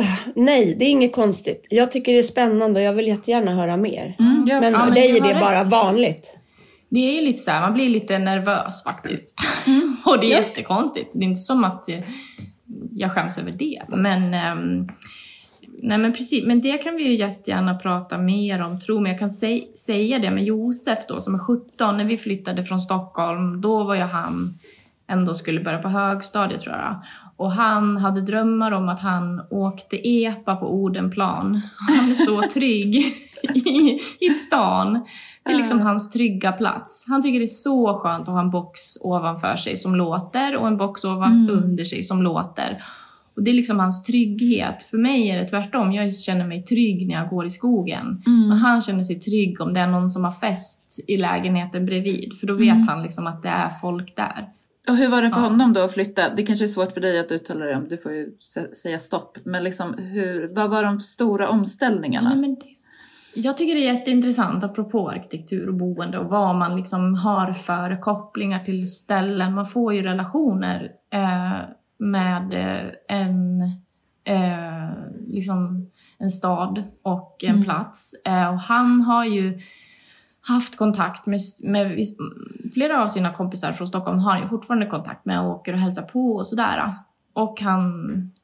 ah, 0.00 0.30
Nej, 0.34 0.74
det 0.78 0.84
är 0.84 0.88
inget 0.90 1.12
konstigt. 1.14 1.66
Jag 1.70 1.92
tycker 1.92 2.12
det 2.12 2.18
är 2.18 2.22
spännande 2.22 2.80
och 2.80 2.86
jag 2.86 2.92
vill 2.92 3.06
jättegärna 3.08 3.54
höra 3.54 3.76
mer. 3.76 4.16
Mm, 4.18 4.44
jag 4.48 4.60
Men 4.60 4.72
för 4.72 4.84
men 4.84 4.94
dig 4.94 5.16
är 5.18 5.20
det 5.20 5.40
bara 5.40 5.60
rätt. 5.60 5.66
vanligt. 5.66 6.38
Det 6.88 7.18
är 7.18 7.22
lite 7.22 7.38
så 7.38 7.50
här, 7.50 7.60
man 7.60 7.74
blir 7.74 7.88
lite 7.88 8.18
nervös 8.18 8.84
faktiskt. 8.84 9.34
och 10.06 10.20
det 10.20 10.26
är 10.26 10.30
Ja. 10.30 10.38
jättekonstigt. 10.38 11.10
Det 11.14 11.18
är 11.24 11.28
inte 11.28 11.40
som 11.40 11.64
att 11.64 11.88
eh, 11.88 11.98
jag 12.92 13.12
skäms 13.12 13.38
över 13.38 13.50
det. 13.50 13.82
Men, 13.88 14.34
ehm, 14.34 14.88
nej 15.82 15.98
men 15.98 16.12
precis, 16.12 16.46
men 16.46 16.60
det 16.60 16.78
kan 16.78 16.96
vi 16.96 17.02
ju 17.02 17.16
jättegärna 17.16 17.78
prata 17.78 18.18
mer 18.18 18.62
om, 18.62 18.80
tro 18.80 19.00
mig. 19.00 19.12
Jag 19.12 19.18
kan 19.18 19.30
säg, 19.30 19.70
säga 19.74 20.18
det 20.18 20.30
med 20.30 20.44
Josef 20.44 20.98
då, 21.08 21.20
som 21.20 21.34
är 21.34 21.38
17, 21.38 21.96
när 21.96 22.04
vi 22.04 22.18
flyttade 22.18 22.64
från 22.64 22.80
Stockholm, 22.80 23.60
då 23.60 23.84
var 23.84 23.94
ju 23.94 24.02
han 24.02 24.58
ändå 25.08 25.34
skulle 25.34 25.60
börja 25.60 25.78
på 25.78 25.88
högstadiet 25.88 26.60
tror 26.60 26.74
jag. 26.74 27.02
Och 27.36 27.52
han 27.52 27.96
hade 27.96 28.20
drömmar 28.20 28.72
om 28.72 28.88
att 28.88 29.00
han 29.00 29.42
åkte 29.50 30.08
epa 30.08 30.56
på 30.56 30.74
Odenplan. 30.74 31.60
Han 31.88 32.10
är 32.10 32.14
så 32.14 32.42
trygg 32.54 32.96
i, 33.54 34.00
i 34.20 34.30
stan. 34.30 35.04
Det 35.44 35.52
är 35.52 35.56
liksom 35.56 35.80
hans 35.80 36.10
trygga 36.10 36.52
plats. 36.52 37.04
Han 37.08 37.22
tycker 37.22 37.38
det 37.38 37.44
är 37.44 37.46
så 37.46 37.98
skönt 37.98 38.28
att 38.28 38.34
ha 38.34 38.40
en 38.40 38.50
box 38.50 38.80
ovanför 39.00 39.56
sig 39.56 39.76
som 39.76 39.94
låter 39.94 40.56
och 40.56 40.66
en 40.66 40.76
box 40.76 41.04
ovan 41.04 41.50
under 41.50 41.84
sig 41.84 42.02
som 42.02 42.22
låter. 42.22 42.82
Och 43.36 43.42
det 43.42 43.50
är 43.50 43.54
liksom 43.54 43.78
hans 43.78 44.02
trygghet. 44.04 44.82
För 44.82 44.98
mig 44.98 45.30
är 45.30 45.38
det 45.40 45.48
tvärtom. 45.48 45.92
Jag 45.92 46.14
känner 46.14 46.46
mig 46.46 46.62
trygg 46.62 47.06
när 47.08 47.14
jag 47.14 47.28
går 47.28 47.46
i 47.46 47.50
skogen. 47.50 48.22
Men 48.48 48.58
han 48.58 48.80
känner 48.80 49.02
sig 49.02 49.16
trygg 49.20 49.60
om 49.60 49.72
det 49.72 49.80
är 49.80 49.86
någon 49.86 50.10
som 50.10 50.24
har 50.24 50.32
fest 50.32 51.04
i 51.08 51.16
lägenheten 51.16 51.86
bredvid. 51.86 52.32
För 52.40 52.46
då 52.46 52.54
vet 52.54 52.86
han 52.86 53.02
liksom 53.02 53.26
att 53.26 53.42
det 53.42 53.48
är 53.48 53.68
folk 53.68 54.16
där. 54.16 54.48
Och 54.88 54.96
hur 54.96 55.08
var 55.08 55.22
det 55.22 55.30
för 55.30 55.40
Ja. 55.40 55.48
honom 55.48 55.72
då 55.72 55.80
att 55.80 55.92
flytta? 55.92 56.22
Det 56.36 56.42
kanske 56.42 56.64
är 56.64 56.66
svårt 56.66 56.92
för 56.92 57.00
dig 57.00 57.20
att 57.20 57.32
uttala 57.32 57.64
det 57.64 57.76
om, 57.76 57.88
du 57.88 57.96
får 57.96 58.12
ju 58.12 58.26
sä- 58.28 58.72
säga 58.74 58.98
stopp. 58.98 59.38
Men 59.44 59.64
liksom, 59.64 59.94
hur, 59.98 60.54
vad 60.54 60.70
var 60.70 60.82
de 60.84 60.98
stora 61.00 61.48
omställningarna? 61.48 62.28
Nej, 62.28 62.38
men 62.38 62.54
det, 62.54 62.66
jag 63.40 63.56
tycker 63.56 63.74
det 63.74 63.88
är 63.88 63.94
jätteintressant 63.94 64.64
apropå 64.64 65.10
arkitektur 65.10 65.68
och 65.68 65.74
boende 65.74 66.18
och 66.18 66.26
vad 66.30 66.56
man 66.56 66.76
liksom 66.76 67.14
har 67.14 67.52
för 67.52 68.00
kopplingar 68.00 68.58
till 68.58 68.86
ställen. 68.90 69.54
Man 69.54 69.66
får 69.66 69.94
ju 69.94 70.02
relationer 70.02 70.90
eh, 71.12 71.52
med 71.98 72.54
eh, 72.54 72.92
en, 73.08 73.62
eh, 74.24 74.90
liksom 75.26 75.90
en 76.18 76.30
stad 76.30 76.82
och 77.02 77.44
en 77.44 77.64
plats. 77.64 78.14
Eh, 78.24 78.48
och 78.48 78.60
han 78.60 79.00
har 79.00 79.24
ju 79.24 79.60
haft 80.48 80.76
kontakt 80.76 81.26
med, 81.26 81.40
med 81.62 82.04
flera 82.74 83.02
av 83.02 83.08
sina 83.08 83.32
kompisar 83.32 83.72
från 83.72 83.88
Stockholm 83.88 84.18
har 84.18 84.32
han 84.32 84.42
ju 84.42 84.48
fortfarande 84.48 84.86
kontakt 84.86 85.24
med 85.24 85.40
och 85.40 85.50
åker 85.50 85.72
och 85.72 85.78
hälsar 85.78 86.02
på 86.02 86.36
och 86.36 86.46
sådär. 86.46 86.92
Och 87.32 87.60
han 87.60 87.92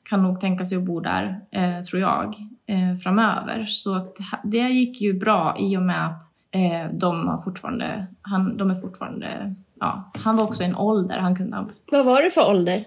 kan 0.03 0.23
nog 0.23 0.41
tänka 0.41 0.65
sig 0.65 0.79
att 0.79 0.85
bo 0.85 1.01
där, 1.01 1.41
eh, 1.51 1.81
tror 1.81 2.03
jag, 2.03 2.37
eh, 2.67 2.97
framöver. 3.03 3.65
Så 3.65 3.95
att 3.95 4.17
det 4.45 4.69
gick 4.69 5.01
ju 5.01 5.19
bra 5.19 5.57
i 5.59 5.77
och 5.77 5.83
med 5.83 6.07
att 6.07 6.23
eh, 6.51 6.93
de, 6.93 7.29
har 7.29 7.39
fortfarande, 7.39 8.07
han, 8.23 8.57
de 8.57 8.71
är 8.71 8.75
fortfarande... 8.75 9.55
Ja, 9.81 10.11
han 10.25 10.37
var 10.37 10.45
också 10.45 10.63
i 10.63 10.67
en 10.67 10.77
ålder 10.77 11.19
han 11.19 11.37
kunde 11.37 11.57
ha 11.57 11.69
Vad 11.91 12.05
var 12.05 12.23
det 12.23 12.31
för 12.31 12.51
ålder? 12.51 12.85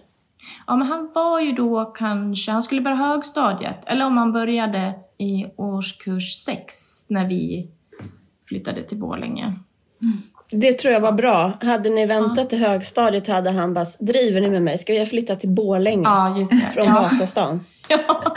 Ja, 0.67 0.75
men 0.75 0.87
han 0.87 1.11
var 1.15 1.39
ju 1.39 1.51
då 1.51 1.85
kanske, 1.85 2.51
han 2.51 2.61
skulle 2.61 2.81
börja 2.81 2.97
högstadiet, 2.97 3.83
eller 3.85 4.05
om 4.05 4.17
han 4.17 4.31
började 4.31 4.93
i 5.17 5.45
årskurs 5.55 6.35
sex 6.35 6.75
när 7.07 7.27
vi 7.27 7.69
flyttade 8.47 8.83
till 8.83 8.97
Borlänge. 8.97 9.53
Det 10.51 10.71
tror 10.71 10.93
jag 10.93 11.01
var 11.01 11.11
bra. 11.11 11.51
Hade 11.61 11.89
ni 11.89 12.05
väntat 12.05 12.49
till 12.49 12.59
högstadiet 12.59 13.27
hade 13.27 13.51
han 13.51 13.73
bara, 13.73 13.85
driver 13.99 14.41
ni 14.41 14.49
med 14.49 14.61
mig? 14.61 14.77
Ska 14.77 14.93
jag 14.93 15.09
flytta 15.09 15.35
till 15.35 15.49
Borlänge? 15.49 16.03
Ja, 16.03 16.37
just 16.39 16.51
det. 16.51 16.69
Från 16.73 16.85
ja. 16.85 16.93
Vasastan. 17.01 17.59
Ja. 17.89 18.35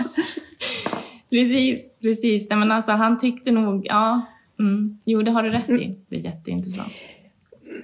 Precis, 1.31 1.81
precis. 2.03 2.51
Nej, 2.51 2.59
men 2.59 2.73
alltså, 2.73 2.93
han 2.93 3.19
tyckte 3.19 3.51
nog, 3.51 3.87
ja, 3.87 4.21
mm, 4.59 4.99
jo 5.05 5.23
det 5.23 5.31
har 5.31 5.43
du 5.43 5.51
rätt 5.51 5.69
i. 5.69 5.97
Det 6.09 6.17
är 6.17 6.21
jätteintressant. 6.21 6.93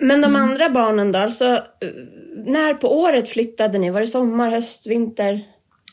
Men 0.00 0.20
de 0.20 0.36
andra 0.36 0.70
barnen 0.70 1.12
då? 1.12 1.18
Alltså, 1.18 1.58
när 2.46 2.74
på 2.74 3.00
året 3.00 3.28
flyttade 3.28 3.78
ni? 3.78 3.90
Var 3.90 4.00
det 4.00 4.06
sommar, 4.06 4.50
höst, 4.50 4.86
vinter? 4.90 5.40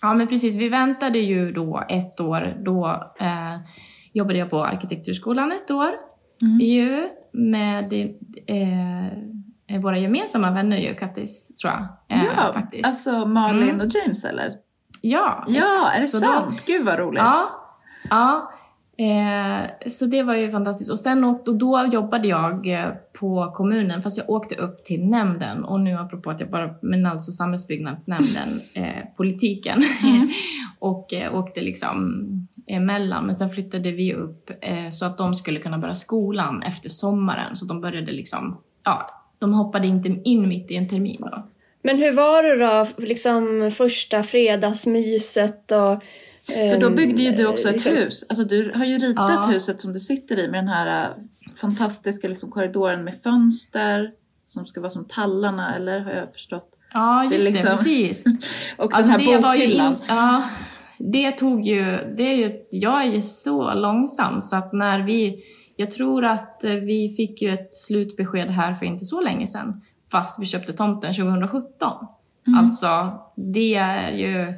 Ja, 0.01 0.13
men 0.13 0.27
precis. 0.27 0.55
Vi 0.55 0.69
väntade 0.69 1.19
ju 1.19 1.51
då 1.51 1.83
ett 1.89 2.19
år. 2.19 2.57
Då 2.65 3.11
eh, 3.19 3.57
jobbade 4.13 4.39
jag 4.39 4.49
på 4.49 4.63
arkitekturskolan 4.65 5.51
ett 5.51 5.71
år 5.71 5.91
ju 6.61 7.09
med 7.33 7.93
eh, 8.47 9.79
våra 9.81 9.97
gemensamma 9.97 10.51
vänner 10.51 10.77
ju, 10.77 10.95
Kattis, 10.95 11.55
tror 11.61 11.73
jag. 11.73 12.17
Eh, 12.17 12.23
Ja, 12.37 12.53
faktiskt. 12.53 12.85
alltså 12.87 13.25
Malin 13.25 13.81
och 13.81 13.87
James 13.95 14.25
eller? 14.25 14.51
ja, 15.01 15.43
Ja, 15.47 15.91
exakt. 15.91 15.95
är 15.97 16.01
det 16.01 16.07
Så 16.07 16.17
då- 16.19 16.23
sant? 16.25 16.63
Gud 16.65 16.85
vad 16.85 16.99
roligt. 16.99 17.21
Ja. 17.23 17.41
ja. 18.09 18.51
Eh, 19.01 19.89
så 19.89 20.05
det 20.05 20.23
var 20.23 20.35
ju 20.35 20.51
fantastiskt. 20.51 20.91
Och 20.91 20.99
sen 20.99 21.23
åkte, 21.23 21.51
och 21.51 21.57
då 21.57 21.89
jobbade 21.93 22.27
jag 22.27 22.67
eh, 22.67 22.89
på 23.19 23.51
kommunen, 23.55 24.01
fast 24.01 24.17
jag 24.17 24.29
åkte 24.29 24.55
upp 24.55 24.83
till 24.83 25.05
nämnden. 25.05 25.63
Och 25.63 25.79
nu 25.79 25.93
apropå 25.93 26.29
att 26.29 26.39
jag 26.39 26.49
bara, 26.49 26.75
men 26.81 27.05
alltså 27.05 27.31
samhällsbyggnadsnämnden, 27.31 28.61
eh, 28.73 29.05
politiken. 29.17 29.81
och 30.79 31.13
eh, 31.13 31.35
åkte 31.35 31.61
liksom 31.61 32.25
emellan. 32.67 33.25
Men 33.25 33.35
sen 33.35 33.49
flyttade 33.49 33.91
vi 33.91 34.13
upp 34.13 34.51
eh, 34.61 34.89
så 34.91 35.05
att 35.05 35.17
de 35.17 35.35
skulle 35.35 35.59
kunna 35.59 35.77
börja 35.77 35.95
skolan 35.95 36.63
efter 36.63 36.89
sommaren. 36.89 37.55
Så 37.55 37.65
de 37.65 37.81
började 37.81 38.11
liksom, 38.11 38.57
ja, 38.83 39.07
de 39.39 39.53
hoppade 39.53 39.87
inte 39.87 40.19
in 40.23 40.47
mitt 40.47 40.71
i 40.71 40.75
en 40.75 40.89
termin 40.89 41.21
då. 41.21 41.47
Men 41.83 41.97
hur 41.97 42.11
var 42.11 42.43
det 42.43 42.65
då, 42.65 43.05
liksom 43.05 43.71
första 43.77 44.23
fredagsmyset 44.23 45.71
och... 45.71 46.03
För 46.47 46.79
då 46.81 46.89
byggde 46.89 47.21
ju 47.21 47.31
du 47.31 47.45
också 47.47 47.67
ett 47.69 47.73
liksom- 47.75 47.91
hus. 47.95 48.25
Alltså 48.29 48.43
du 48.45 48.71
har 48.75 48.85
ju 48.85 48.97
ritat 48.97 49.29
Ja. 49.29 49.47
huset 49.51 49.81
som 49.81 49.93
du 49.93 49.99
sitter 49.99 50.39
i 50.39 50.47
med 50.47 50.59
den 50.59 50.67
här 50.67 51.03
äh, 51.03 51.09
fantastiska 51.55 52.27
liksom, 52.27 52.51
korridoren 52.51 53.03
med 53.03 53.15
fönster 53.23 54.11
som 54.43 54.65
ska 54.65 54.81
vara 54.81 54.89
som 54.89 55.05
tallarna, 55.05 55.75
eller 55.75 55.99
har 55.99 56.11
jag 56.11 56.33
förstått? 56.33 56.67
Ja, 56.93 57.25
Det 57.29 57.35
just 57.35 57.47
det, 57.47 57.53
liksom- 57.53 57.69
precis. 57.77 58.23
Och 58.77 58.83
Alltså, 58.95 59.01
den 59.01 59.09
här 59.09 59.17
det 59.19 59.25
var 59.41 59.55
ju 59.55 59.65
bokhyllan. 59.65 59.93
in, 59.93 59.99
ja, 60.07 60.43
det 60.97 61.31
tog 61.31 61.61
ju, 61.65 61.83
det 62.17 62.23
är 62.23 62.35
ju, 62.35 62.59
jag 62.71 63.01
är 63.01 63.05
ju 63.11 63.21
så 63.21 63.73
långsam 63.73 64.41
så 64.41 64.55
att 64.55 64.73
när 64.73 64.99
vi, 64.99 65.43
jag 65.75 65.91
tror 65.91 66.25
att 66.25 66.63
eh, 66.63 66.71
vi 66.71 67.13
fick 67.17 67.41
ju 67.41 67.53
ett 67.53 67.75
slutbesked 67.77 68.47
här 68.49 68.73
för 68.73 68.85
inte 68.85 69.05
så 69.05 69.21
länge 69.21 69.47
sedan, 69.47 69.81
fast 70.11 70.39
vi 70.41 70.45
köpte 70.45 70.73
tomten 70.73 71.13
2017. 71.13 71.93
Alltså, 72.57 73.19
det 73.35 73.75
är 73.75 74.11
ju 74.11 74.53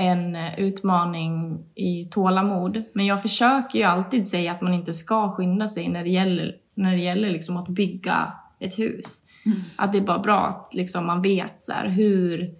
en 0.00 0.36
eh, 0.36 0.60
utmaning 0.60 1.58
i 1.74 2.04
tålamod. 2.04 2.82
Men 2.92 3.06
jag 3.06 3.22
försöker 3.22 3.78
ju 3.78 3.84
alltid 3.84 4.26
säga 4.26 4.52
att 4.52 4.60
man 4.60 4.74
inte 4.74 4.92
ska 4.92 5.32
skynda 5.32 5.68
sig 5.68 5.88
när 5.88 6.04
det 6.04 6.10
gäller, 6.10 6.56
när 6.74 6.92
det 6.92 7.02
gäller 7.02 7.30
liksom 7.30 7.56
att 7.56 7.68
bygga 7.68 8.32
ett 8.58 8.78
hus. 8.78 9.26
Att 9.76 9.92
det 9.92 9.98
är 9.98 10.02
bara 10.02 10.18
bra 10.18 10.46
att 10.46 10.74
liksom 10.74 11.06
man 11.06 11.22
vet 11.22 11.62
så 11.62 11.72
här, 11.72 11.88
hur, 11.88 12.54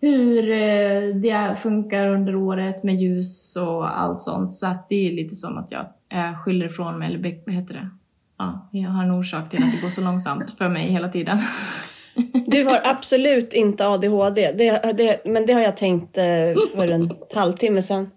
hur 0.00 0.50
eh, 0.50 1.14
det 1.14 1.58
funkar 1.58 2.08
under 2.08 2.36
året 2.36 2.84
med 2.84 2.94
ljus 2.94 3.56
och 3.56 4.00
allt 4.00 4.20
sånt. 4.20 4.52
Så 4.52 4.66
att 4.66 4.88
det 4.88 5.08
är 5.08 5.12
lite 5.12 5.34
som 5.34 5.58
att 5.58 5.70
jag 5.70 5.86
eh, 6.08 6.38
skyller 6.38 6.66
ifrån 6.66 6.98
mig, 6.98 7.08
eller 7.08 7.42
vad 7.46 7.54
heter 7.54 7.74
det? 7.74 7.90
Ja, 8.38 8.68
jag 8.72 8.90
har 8.90 9.04
en 9.04 9.10
orsak 9.10 9.50
till 9.50 9.62
att 9.62 9.72
det 9.72 9.82
går 9.82 9.90
så 9.90 10.00
långsamt 10.00 10.50
för 10.50 10.68
mig 10.68 10.90
hela 10.90 11.08
tiden. 11.08 11.40
Du 12.46 12.64
har 12.64 12.80
absolut 12.84 13.52
inte 13.52 13.86
ADHD, 13.86 14.52
det, 14.52 14.92
det, 14.94 15.20
men 15.24 15.46
det 15.46 15.52
har 15.52 15.60
jag 15.60 15.76
tänkt 15.76 16.18
eh, 16.18 16.24
för 16.74 16.88
en 16.88 17.12
halvtimme 17.34 17.82
sedan. 17.82 18.10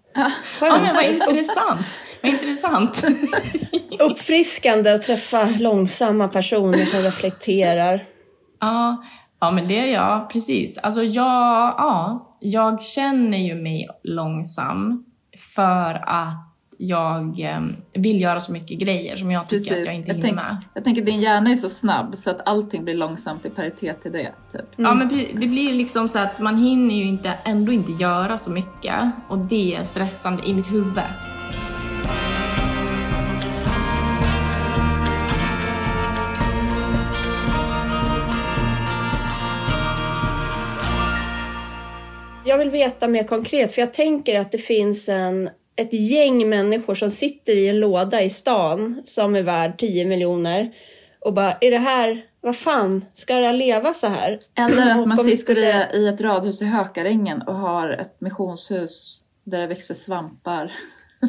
Ja, 0.60 0.78
men 0.82 0.94
vad 0.94 1.04
intressant! 1.04 2.04
Vad 2.22 2.32
intressant! 2.32 3.06
Uppfriskande 3.98 4.90
att 4.90 5.02
träffa 5.02 5.48
långsamma 5.58 6.28
personer 6.28 6.78
som 6.78 7.00
reflekterar. 7.00 8.04
Ja, 8.60 9.04
ja 9.40 9.50
men 9.50 9.68
det 9.68 9.78
är 9.78 9.92
jag, 9.92 10.30
precis. 10.30 10.78
Alltså 10.78 11.02
jag, 11.02 11.74
ja, 11.78 12.36
jag 12.40 12.82
känner 12.82 13.38
ju 13.38 13.54
mig 13.54 13.88
långsam 14.02 15.04
för 15.54 16.08
att 16.08 16.47
jag 16.80 17.40
eh, 17.40 17.60
vill 17.92 18.20
göra 18.20 18.40
så 18.40 18.52
mycket 18.52 18.78
grejer 18.78 19.16
som 19.16 19.30
jag 19.30 19.48
tycker 19.48 19.80
att 19.80 19.86
jag 19.86 19.94
inte 19.94 20.12
hinner 20.12 20.22
tänk, 20.22 20.34
med. 20.34 20.56
jag 20.74 20.84
tänker 20.84 21.02
din 21.02 21.20
hjärna 21.20 21.50
är 21.50 21.56
så 21.56 21.68
snabb 21.68 22.16
så 22.16 22.30
att 22.30 22.48
allting 22.48 22.84
blir 22.84 22.94
långsamt 22.94 23.46
i 23.46 23.50
paritet 23.50 24.02
till 24.02 24.12
det. 24.12 24.32
Typ. 24.52 24.64
Ja, 24.76 24.94
men 24.94 25.08
det 25.08 25.46
blir 25.46 25.74
liksom 25.74 26.08
så 26.08 26.18
att 26.18 26.40
man 26.40 26.58
hinner 26.58 26.94
ju 26.94 27.04
inte, 27.04 27.34
ändå 27.44 27.72
inte 27.72 27.92
göra 27.92 28.38
så 28.38 28.50
mycket 28.50 28.94
och 29.28 29.38
det 29.38 29.74
är 29.74 29.84
stressande 29.84 30.42
i 30.46 30.54
mitt 30.54 30.72
huvud. 30.72 31.02
Jag 42.44 42.58
vill 42.58 42.70
veta 42.70 43.08
mer 43.08 43.24
konkret, 43.24 43.74
för 43.74 43.82
jag 43.82 43.94
tänker 43.94 44.40
att 44.40 44.52
det 44.52 44.58
finns 44.58 45.08
en, 45.08 45.50
ett 45.78 45.92
gäng 45.92 46.48
människor 46.48 46.94
som 46.94 47.10
sitter 47.10 47.52
i 47.52 47.68
en 47.68 47.80
låda 47.80 48.22
i 48.22 48.30
stan 48.30 49.02
som 49.04 49.36
är 49.36 49.42
värd 49.42 49.78
10 49.78 50.04
miljoner 50.04 50.72
och 51.20 51.34
bara, 51.34 51.52
är 51.52 51.70
det 51.70 51.78
här, 51.78 52.24
vad 52.40 52.56
fan, 52.56 53.04
ska 53.12 53.40
jag 53.40 53.54
leva 53.54 53.94
så 53.94 54.06
här? 54.06 54.38
Eller 54.54 54.90
att 54.90 55.08
man 55.08 55.18
sitter 55.18 55.58
i, 55.58 55.98
i 55.98 56.08
ett 56.08 56.20
radhus 56.20 56.62
i 56.62 56.64
Hökarängen 56.64 57.42
och 57.42 57.54
har 57.54 57.90
ett 57.90 58.20
missionshus 58.20 59.24
där 59.44 59.58
det 59.58 59.66
växer 59.66 59.94
svampar 59.94 60.72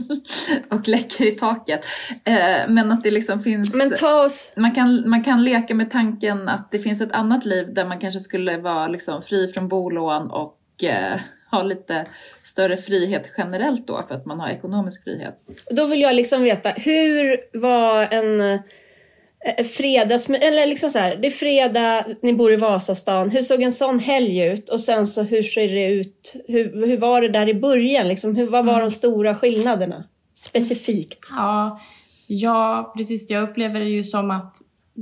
och 0.71 0.87
läcker 0.87 1.25
i 1.25 1.31
taket. 1.31 1.85
Eh, 2.23 2.67
men 2.67 2.91
att 2.91 3.03
det 3.03 3.11
liksom 3.11 3.43
finns... 3.43 3.73
Men 3.73 3.91
ta 3.91 4.25
oss, 4.25 4.53
man, 4.55 4.75
kan, 4.75 5.09
man 5.09 5.23
kan 5.23 5.43
leka 5.43 5.75
med 5.75 5.91
tanken 5.91 6.49
att 6.49 6.71
det 6.71 6.79
finns 6.79 7.01
ett 7.01 7.11
annat 7.11 7.45
liv 7.45 7.73
där 7.73 7.85
man 7.85 7.99
kanske 7.99 8.19
skulle 8.19 8.57
vara 8.57 8.87
liksom 8.87 9.21
fri 9.21 9.47
från 9.47 9.67
bolån 9.67 10.31
och 10.31 10.83
eh, 10.83 11.19
ha 11.51 11.63
lite 11.63 12.05
större 12.43 12.77
frihet 12.77 13.33
generellt 13.37 13.87
då 13.87 14.03
för 14.07 14.15
att 14.15 14.25
man 14.25 14.39
har 14.39 14.49
ekonomisk 14.49 15.03
frihet. 15.03 15.35
då 15.71 15.85
vill 15.85 16.01
jag 16.01 16.15
liksom 16.15 16.43
veta, 16.43 16.69
hur 16.69 17.39
var 17.59 18.07
en 18.11 18.41
eh, 18.41 19.63
fredags... 19.63 20.29
Eller 20.29 20.65
liksom 20.65 20.89
så 20.89 20.99
här, 20.99 21.15
det 21.15 21.27
är 21.27 21.31
fredag, 21.31 22.05
ni 22.21 22.33
bor 22.33 22.53
i 22.53 22.55
Vasastan. 22.55 23.29
Hur 23.29 23.41
såg 23.41 23.61
en 23.61 23.71
sån 23.71 23.99
helg 23.99 24.43
ut? 24.43 24.69
Och 24.69 24.79
sen 24.79 25.07
så 25.07 25.23
hur 25.23 25.43
ser 25.43 25.67
det 25.67 25.91
ut? 25.91 26.35
Hur, 26.47 26.85
hur 26.87 26.97
var 26.97 27.21
det 27.21 27.29
där 27.29 27.49
i 27.49 27.53
början? 27.53 28.07
Liksom, 28.07 28.35
hur, 28.35 28.47
vad 28.47 28.65
var 28.65 28.79
de 28.79 28.91
stora 28.91 29.35
skillnaderna? 29.35 30.03
Specifikt. 30.35 31.27
Ja, 31.31 31.79
ja, 32.27 32.93
precis. 32.97 33.29
Jag 33.29 33.43
upplever 33.43 33.79
det 33.79 33.89
ju 33.89 34.03
som 34.03 34.31
att 34.31 34.55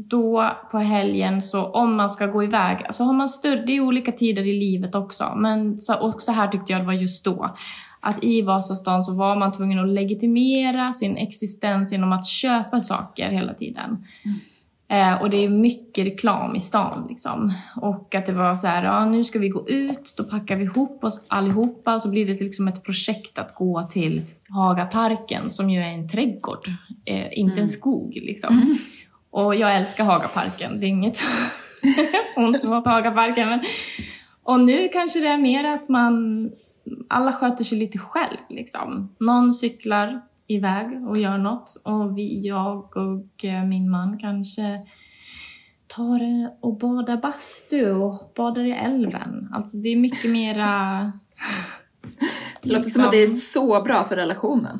då 0.06 0.52
på 0.72 0.78
helgen, 0.78 1.42
så 1.42 1.66
om 1.66 1.96
man 1.96 2.10
ska 2.10 2.28
gå 2.28 2.44
iväg, 2.44 2.84
alltså 2.86 3.04
har 3.04 3.14
man 3.14 3.30
större, 3.30 3.64
det 3.66 3.72
är 3.72 3.80
olika 3.80 4.12
tider 4.12 4.48
i 4.48 4.60
livet 4.60 4.96
också, 4.96 5.34
men 5.36 5.80
så, 5.80 6.00
och 6.00 6.22
så 6.22 6.32
här 6.32 6.48
tyckte 6.48 6.74
jag 6.74 6.82
det 6.82 6.86
var 6.86 6.94
just 6.94 7.26
då. 7.26 7.56
Att 8.00 8.24
i 8.24 8.42
Vasastan 8.42 9.04
så 9.04 9.14
var 9.14 9.36
man 9.36 9.52
tvungen 9.52 9.80
att 9.80 9.90
legitimera 9.90 10.94
sin 10.94 11.18
existens 11.18 11.92
genom 11.92 12.14
att 12.14 12.26
köpa 12.26 12.80
saker 12.80 13.30
hela 13.30 13.54
tiden. 13.54 14.06
Eh, 14.90 15.22
och 15.22 15.30
det 15.30 15.38
är 15.38 15.50
mycket 15.50 16.06
reklam 16.06 16.56
i 16.56 16.60
stan 16.60 17.06
liksom. 17.10 17.52
Och 17.76 18.16
att 18.16 18.26
det 18.26 18.34
var 18.34 18.56
så 18.56 18.68
här, 18.68 18.84
ja 18.84 19.06
nu 19.06 19.24
ska 19.24 19.40
vi 19.40 19.50
gå 19.50 19.70
ut, 19.70 20.14
då 20.18 20.24
packar 20.24 20.56
vi 20.56 20.64
ihop 20.64 21.04
oss 21.04 21.26
allihopa 21.28 21.94
och 21.94 22.02
så 22.02 22.10
blir 22.10 22.26
det 22.28 22.42
liksom 22.42 22.68
ett 22.68 22.84
projekt 22.84 23.40
att 23.40 23.56
gå 23.56 23.84
till 23.84 24.22
Hagaparken 24.50 25.50
som 25.50 25.70
ju 25.70 25.80
är 25.80 25.94
en 25.94 26.10
trädgård, 26.10 26.68
eh, 27.06 27.40
inte 27.40 27.62
en 27.62 27.70
skog 27.70 28.14
liksom. 28.16 28.78
Och 29.38 29.56
jag 29.56 29.76
älskar 29.76 30.04
Hagaparken, 30.04 30.80
det 30.80 30.86
är 30.86 30.88
inget 30.88 31.20
ont 32.36 32.64
mot 32.64 32.86
Hagaparken. 32.86 33.50
Men... 33.50 33.60
Och 34.44 34.60
nu 34.60 34.90
kanske 34.90 35.20
det 35.20 35.28
är 35.28 35.38
mer 35.38 35.64
att 35.64 35.90
man, 35.90 36.50
alla 37.08 37.34
sköter 37.34 37.64
sig 37.64 37.78
lite 37.78 37.98
själv 37.98 38.38
liksom. 38.50 39.16
Någon 39.20 39.54
cyklar 39.54 40.22
iväg 40.48 41.08
och 41.08 41.18
gör 41.18 41.38
något 41.38 41.82
och 41.86 42.18
vi, 42.18 42.48
jag 42.48 42.98
och 42.98 43.46
eh, 43.46 43.64
min 43.64 43.90
man 43.90 44.20
kanske 44.20 44.86
tar 45.88 46.22
eh, 46.22 46.50
och 46.62 46.78
badar 46.78 47.18
bastu 47.18 47.92
och 47.92 48.32
badar 48.36 48.64
i 48.64 48.72
älven. 48.72 49.50
Alltså 49.54 49.78
det 49.78 49.90
är 49.90 49.98
mycket 49.98 50.32
mera... 50.32 51.12
Det 52.62 52.74
låter 52.74 52.90
som 52.90 53.04
att 53.04 53.12
det 53.12 53.24
är 53.24 53.28
så 53.28 53.82
bra 53.82 54.04
för 54.04 54.16
relationen. 54.16 54.80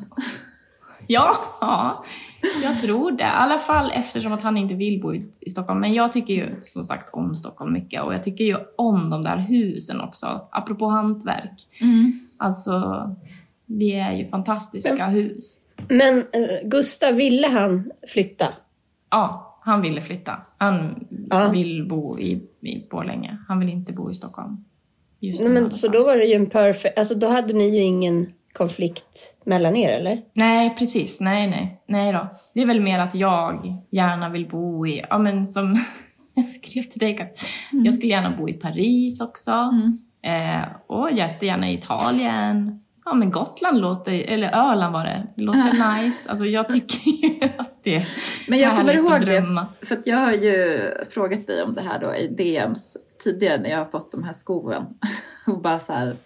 Ja, 1.06 1.36
ja, 1.60 2.04
jag 2.64 2.80
tror 2.82 3.10
det. 3.10 3.22
I 3.22 3.26
alla 3.26 3.58
fall 3.58 3.90
eftersom 3.94 4.32
att 4.32 4.42
han 4.42 4.56
inte 4.56 4.74
vill 4.74 5.00
bo 5.00 5.14
i, 5.14 5.30
i 5.40 5.50
Stockholm. 5.50 5.80
Men 5.80 5.92
jag 5.94 6.12
tycker 6.12 6.34
ju 6.34 6.58
som 6.62 6.82
sagt 6.82 7.14
om 7.14 7.34
Stockholm 7.36 7.72
mycket 7.72 8.02
och 8.02 8.14
jag 8.14 8.22
tycker 8.22 8.44
ju 8.44 8.56
om 8.76 9.10
de 9.10 9.22
där 9.22 9.36
husen 9.36 10.00
också. 10.00 10.48
Apropå 10.52 10.86
hantverk. 10.86 11.52
Alltså, 12.36 12.82
det 13.66 13.94
är 13.98 14.12
ju 14.12 14.26
fantastiska 14.26 15.06
hus. 15.06 15.60
Men 15.88 16.18
eh, 16.18 16.48
Gustav, 16.64 17.14
ville 17.14 17.46
han 17.48 17.90
flytta? 18.08 18.46
Ja, 19.10 19.44
Han 19.64 19.80
ville 19.82 20.00
flytta. 20.00 20.36
Han 20.58 21.06
Ja. 21.30 21.48
vill 21.48 21.88
bo 21.88 22.18
i, 22.18 22.42
i 22.60 22.88
Borlänge. 22.90 23.38
Han 23.48 23.58
vill 23.60 23.68
inte 23.68 23.92
bo 23.92 24.10
i 24.10 24.14
Stockholm. 24.14 24.64
Just 25.20 25.40
Nej, 25.40 25.50
men, 25.50 25.70
så 25.70 25.88
då 25.88 26.04
var 26.04 26.16
det 26.16 26.24
ju 26.24 26.34
en 26.34 26.46
perfect... 26.46 26.98
Alltså 26.98 27.14
då 27.14 27.28
hade 27.28 27.52
ni 27.52 27.76
ju 27.76 27.82
ingen 27.82 28.32
konflikt 28.52 29.34
mellan 29.44 29.76
er, 29.76 29.90
eller? 29.90 30.18
Nej, 30.32 30.74
precis. 30.78 31.20
Nej, 31.20 31.46
nej. 31.50 31.82
Nej 31.86 32.12
då. 32.12 32.28
Det 32.54 32.62
är 32.62 32.66
väl 32.66 32.80
mer 32.80 32.98
att 32.98 33.14
jag 33.14 33.74
gärna 33.90 34.28
vill 34.28 34.48
bo 34.48 34.86
i, 34.86 35.04
ja 35.10 35.18
men 35.18 35.46
som 35.46 35.76
jag 36.34 36.44
skrev 36.44 36.82
till 36.82 37.00
dig, 37.00 37.22
att 37.22 37.46
jag 37.72 37.94
skulle 37.94 38.12
gärna 38.12 38.36
bo 38.38 38.48
i 38.48 38.52
Paris 38.52 39.20
också. 39.20 39.72
Eh, 40.22 40.62
och 40.86 41.12
jättegärna 41.12 41.70
i 41.70 41.74
Italien. 41.74 42.80
Ja 43.04 43.14
men 43.14 43.30
Gotland 43.30 43.80
låter, 43.80 44.12
eller 44.12 44.48
Öland 44.48 44.92
var 44.92 45.04
det, 45.04 45.26
det 45.36 45.42
låter 45.42 46.02
nice. 46.02 46.30
Alltså 46.30 46.44
jag 46.46 46.68
tycker 46.68 47.10
ju 47.10 47.48
att 47.56 47.80
det 47.82 47.94
är 47.94 48.08
Men 48.48 48.58
jag 48.58 48.76
kommer 48.76 48.94
ihåg 48.94 49.26
det, 49.26 49.66
för 49.82 49.96
att 49.96 50.06
jag 50.06 50.16
har 50.16 50.32
ju 50.32 50.90
frågat 51.10 51.46
dig 51.46 51.62
om 51.62 51.74
det 51.74 51.80
här 51.80 51.98
då 51.98 52.14
i 52.14 52.28
DMs 52.28 52.96
tidigare 53.24 53.60
när 53.60 53.70
jag 53.70 53.78
har 53.78 53.84
fått 53.84 54.12
de 54.12 54.24
här 54.24 54.32
skoven. 54.32 54.84
Och 55.46 55.60
bara 55.62 55.80
så 55.80 55.92
här, 55.92 56.16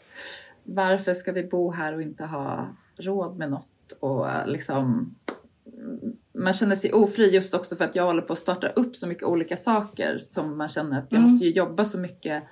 varför 0.65 1.15
ska 1.15 1.33
vi 1.33 1.43
bo 1.43 1.71
här 1.71 1.95
och 1.95 2.03
inte 2.03 2.25
ha 2.25 2.69
råd 2.97 3.37
med 3.37 3.51
något? 3.51 3.69
Och 4.01 4.27
liksom, 4.47 5.15
man 6.35 6.53
känner 6.53 6.77
sig 6.77 6.93
ofri 6.93 7.35
just 7.35 7.55
också 7.55 7.77
för 7.77 7.85
att 7.85 7.97
jag 7.97 8.05
håller 8.05 8.23
på 8.23 8.33
att 8.33 8.39
starta 8.39 8.69
upp 8.69 8.97
så 8.97 9.07
mycket 9.07 9.25
olika 9.25 9.57
saker 9.57 10.19
som 10.19 10.59
man 10.59 10.69
känner 10.69 10.99
att 10.99 11.07
jag 11.13 11.19
Mm. 11.19 11.33
måste 11.33 11.47
ju 11.47 11.53
jobba 11.53 11.85
så 11.85 11.99
mycket 11.99 12.43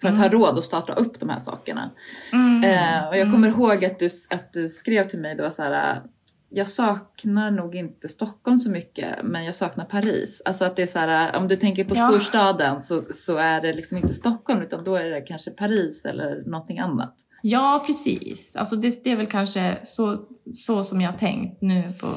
för 0.00 0.08
att 0.08 0.18
ha 0.18 0.28
råd 0.28 0.58
att 0.58 0.64
starta 0.64 0.94
upp 0.94 1.20
de 1.20 1.28
här 1.28 1.38
sakerna. 1.38 1.90
Mm. 2.32 2.64
Eh, 2.64 3.08
och 3.08 3.16
jag 3.16 3.32
kommer 3.32 3.48
ihåg 3.48 3.84
att 3.84 3.98
du, 3.98 4.06
att 4.30 4.52
du 4.52 4.68
skrev 4.68 5.08
till 5.08 5.20
mig 5.20 5.34
då 5.34 5.50
så 5.50 5.62
här. 5.62 6.02
Jag 6.50 6.68
saknar 6.68 7.50
nog 7.50 7.74
inte 7.74 8.08
Stockholm 8.08 8.58
så 8.58 8.70
mycket, 8.70 9.08
men 9.24 9.44
jag 9.44 9.54
saknar 9.54 9.84
Paris. 9.84 10.42
Alltså 10.44 10.64
att 10.64 10.76
det 10.76 10.82
är 10.82 10.86
så 10.86 10.98
här, 10.98 11.36
om 11.36 11.48
du 11.48 11.56
tänker 11.56 11.84
på 11.84 11.94
Ja. 11.96 12.08
storstaden 12.08 12.82
så, 12.82 13.02
så 13.14 13.36
är 13.36 13.60
det 13.60 13.72
liksom 13.72 13.96
inte 13.96 14.14
Stockholm 14.14 14.62
utan 14.62 14.84
då 14.84 14.94
är 14.94 15.10
det 15.10 15.20
kanske 15.20 15.50
Paris 15.50 16.04
eller 16.04 16.42
någonting 16.46 16.78
annat. 16.78 17.14
Ja, 17.42 17.84
precis. 17.86 18.56
Alltså 18.56 18.76
det, 18.76 19.04
det 19.04 19.12
är 19.12 19.16
väl 19.16 19.26
kanske 19.26 19.78
så, 19.82 20.20
så 20.52 20.84
som 20.84 21.00
jag 21.00 21.10
har 21.10 21.18
tänkt 21.18 21.62
nu 21.62 21.92
på, 22.00 22.14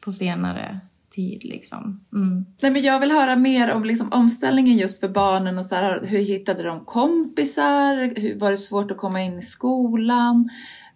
på 0.00 0.12
senare 0.12 0.80
tid. 1.10 1.44
Liksom. 1.44 2.04
Mm. 2.14 2.44
Nej, 2.62 2.72
men 2.72 2.82
jag 2.82 3.00
vill 3.00 3.10
höra 3.10 3.36
mer 3.36 3.70
om 3.70 3.84
liksom 3.84 4.12
omställningen 4.12 4.78
just 4.78 5.00
för 5.00 5.08
barnen 5.08 5.58
och 5.58 5.64
så 5.64 5.74
här, 5.74 6.00
hur 6.06 6.18
hittade 6.18 6.62
de 6.62 6.84
kompisar? 6.84 8.20
Hur, 8.20 8.38
var 8.38 8.50
det 8.50 8.56
svårt 8.56 8.90
att 8.90 8.96
komma 8.96 9.22
in 9.22 9.38
i 9.38 9.42
skolan? 9.42 10.48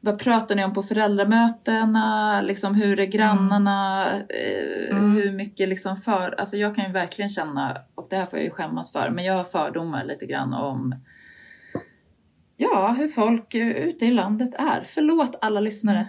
Vad 0.04 0.18
pratar 0.18 0.54
ni 0.54 0.64
om 0.64 0.74
på 0.74 0.82
föräldramötena? 0.82 2.40
Liksom, 2.42 2.74
hur 2.74 3.00
är 3.00 3.06
grannarna? 3.06 4.10
Eh, 4.12 4.74
Mm. 4.90 5.12
Hur 5.16 5.32
mycket 5.32 5.68
liksom 5.68 5.96
för... 5.96 6.34
Alltså 6.40 6.56
jag 6.56 6.74
kan 6.74 6.84
ju 6.86 6.92
verkligen 6.92 7.28
känna, 7.28 7.78
och 7.94 8.06
det 8.10 8.16
här 8.16 8.26
får 8.26 8.38
jag 8.38 8.44
ju 8.44 8.50
skämmas 8.50 8.92
för, 8.92 9.10
men 9.10 9.24
jag 9.24 9.34
har 9.34 9.44
fördomar 9.44 10.04
lite 10.04 10.26
grann 10.26 10.54
om 10.54 10.94
ja, 12.56 12.94
hur 12.98 13.08
folk 13.08 13.54
eh, 13.54 13.68
ute 13.68 14.06
i 14.06 14.10
landet 14.10 14.54
är. 14.58 14.84
Förlåt 14.86 15.38
alla 15.40 15.60
lyssnare. 15.60 16.06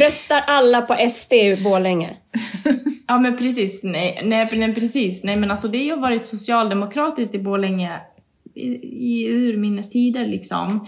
Röstar 0.00 0.42
alla 0.46 0.82
på 0.82 1.08
SD 1.10 1.32
i 1.32 1.62
Borlänge? 1.64 2.16
Ja 3.06 3.18
men 3.18 3.36
precis, 3.36 3.80
nej, 3.82 4.20
nej, 4.24 4.48
nej 4.52 4.74
precis. 4.74 5.24
Nej 5.24 5.36
men 5.36 5.50
alltså 5.50 5.68
det 5.68 5.78
har 5.78 5.84
ju 5.84 5.96
varit 5.96 6.24
socialdemokratiskt 6.24 7.34
i 7.34 7.38
Borlänge 7.38 8.00
i, 8.54 8.66
i 9.14 9.28
urminnes 9.28 9.90
tider 9.90 10.26
liksom. 10.26 10.86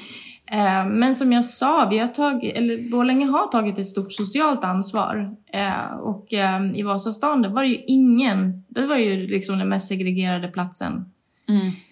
Eh, 0.53 0.87
men 0.87 1.15
som 1.15 1.33
jag 1.33 1.45
sa, 1.45 1.89
vi 1.91 1.99
har 1.99 2.07
tagit, 2.07 2.57
eller 2.57 2.91
Borlänge 2.91 3.27
har 3.27 3.47
tagit 3.47 3.79
ett 3.79 3.87
stort 3.87 4.13
socialt 4.13 4.65
ansvar. 4.65 5.37
Eh, 5.47 5.95
och 5.95 6.35
eh, 6.35 6.73
i 6.75 6.83
Vasastan, 6.83 7.43
det 7.43 7.49
var 7.49 7.63
ju 7.63 7.83
ingen, 7.87 8.65
det 8.69 8.87
var 8.87 8.97
ju 8.97 9.27
liksom 9.27 9.59
den 9.59 9.69
mest 9.69 9.89
segregerade 9.89 10.49
platsen 10.49 11.05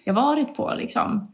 jag 0.05 0.13
varit 0.13 0.55
på 0.55 0.73
liksom. 0.77 1.27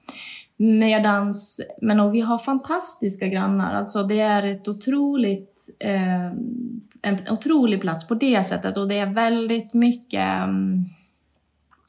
Medans, 0.58 1.62
men 1.82 2.00
och 2.00 2.16
vi 2.16 2.22
har 2.22 2.38
fantastiska 2.38 3.28
grannar, 3.28 3.76
alltså 3.76 4.04
det 4.04 4.20
är 4.20 4.44
ett 4.44 4.68
otroligt, 4.68 5.70
en 7.02 7.20
otrolig 7.30 7.82
plats 7.82 8.08
på 8.08 8.16
det 8.16 8.44
sättet. 8.44 8.78
Och 8.78 8.88
det 8.88 8.98
är 8.98 9.14
väldigt 9.14 9.74
mycket, 9.74 10.44
mm, 10.44 10.80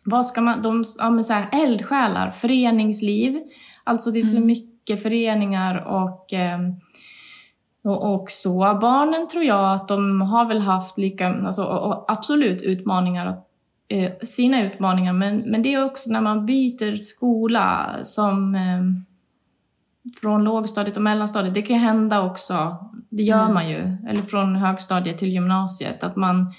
vad 0.04 0.26
ska 0.26 0.40
man, 0.40 0.62
de, 0.62 0.84
ja 0.98 1.10
men 1.10 1.24
så 1.24 1.32
här, 1.32 1.64
eldsjälar, 1.64 2.30
föreningsliv, 2.30 3.40
alltså 3.84 4.10
det 4.10 4.20
är 4.20 4.24
för 4.24 4.40
mycket 4.40 4.67
föreningar 4.96 5.84
och 5.86 6.32
ehm, 6.32 6.74
och, 7.84 8.14
och 8.14 8.30
så. 8.30 8.78
Barnen 8.80 9.28
tror 9.28 9.44
jag 9.44 9.74
att 9.74 9.88
de 9.88 10.20
har 10.20 10.44
väl 10.44 10.60
haft 10.60 10.98
lika, 10.98 11.34
alltså, 11.34 12.04
absolut 12.08 12.62
utmaningar, 12.62 13.40
eh, 13.88 14.12
sina 14.22 14.62
utmaningar, 14.62 15.12
men, 15.12 15.38
men 15.38 15.62
det 15.62 15.74
är 15.74 15.84
också 15.84 16.10
när 16.10 16.20
man 16.20 16.46
byter 16.46 16.96
skola 16.96 17.96
som 18.02 18.54
eh, 18.54 18.82
från 20.20 20.44
lågstadiet 20.44 20.96
och 20.96 21.02
mellanstadiet, 21.02 21.54
det 21.54 21.62
kan 21.62 21.76
ju 21.76 21.82
hända 21.82 22.22
också, 22.22 22.76
det 23.08 23.22
gör 23.22 23.48
man 23.48 23.70
ju, 23.70 23.96
eller 24.08 24.22
från 24.22 24.56
högstadiet 24.56 25.18
till 25.18 25.32
gymnasiet, 25.32 26.04
att 26.04 26.16
man 26.16 26.52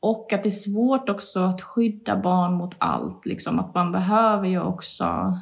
och 0.00 0.32
att 0.32 0.42
det 0.42 0.48
är 0.48 0.50
svårt 0.50 1.08
också 1.08 1.40
att 1.40 1.62
skydda 1.62 2.16
barn 2.16 2.54
mot 2.54 2.74
allt, 2.78 3.26
liksom, 3.26 3.58
att 3.58 3.74
man 3.74 3.92
behöver 3.92 4.48
ju 4.48 4.60
också 4.60 5.38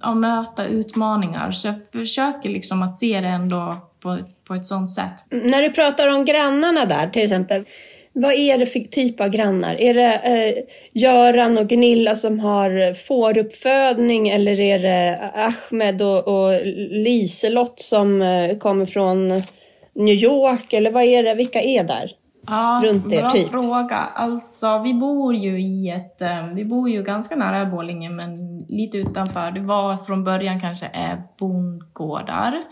ja, 0.00 0.14
möta 0.14 0.66
utmaningar. 0.66 1.50
Så 1.50 1.68
jag 1.68 1.90
försöker 1.92 2.48
liksom 2.48 2.82
att 2.82 2.96
se 2.96 3.20
det 3.20 3.28
ändå 3.28 3.76
på, 4.00 4.18
på 4.48 4.54
ett 4.54 4.66
sånt 4.66 4.92
sätt. 4.92 5.24
När 5.30 5.62
du 5.62 5.70
pratar 5.70 6.14
om 6.14 6.24
grannarna 6.24 6.86
där 6.86 7.08
till 7.08 7.22
exempel. 7.22 7.64
Vad 8.12 8.32
är 8.32 8.58
det 8.58 8.66
för 8.66 8.80
typ 8.80 9.20
av 9.20 9.28
grannar? 9.28 9.80
Är 9.80 9.94
det 9.94 10.14
eh, 10.14 10.64
Göran 10.92 11.58
och 11.58 11.68
Gunilla 11.68 12.14
som 12.14 12.40
har 12.40 12.94
fåruppfödning 12.94 14.28
eller 14.28 14.60
är 14.60 14.78
det 14.78 15.18
Ahmed 15.34 16.02
och, 16.02 16.28
och 16.28 16.60
Liselott 16.90 17.80
som 17.80 18.22
eh, 18.22 18.58
kommer 18.58 18.86
från 18.86 19.28
New 19.94 20.14
York? 20.14 20.72
Eller 20.72 20.90
vad 20.90 21.04
är 21.04 21.22
det? 21.22 21.34
Vilka 21.34 21.62
är 21.62 21.84
där? 21.84 22.10
Ja, 22.50 22.82
Runt 22.84 23.12
er, 23.12 23.20
bra 23.20 23.30
typ. 23.30 23.50
fråga. 23.50 23.96
Alltså, 23.96 24.78
vi 24.78 24.94
bor 24.94 25.34
ju 25.34 25.60
i 25.62 25.90
ett... 25.90 26.22
eh, 26.22 26.46
Vi 26.46 26.64
bor 26.64 26.90
ju 26.90 27.02
ganska 27.02 27.36
nära 27.36 27.66
Borlänge, 27.66 28.10
men 28.10 28.58
lite 28.68 28.98
utanför. 28.98 29.50
Det 29.50 29.60
var 29.60 29.96
från 29.96 30.24
början 30.24 30.60
kanske 30.60 30.86
är 30.86 31.22
bondgårdar. 31.38 32.64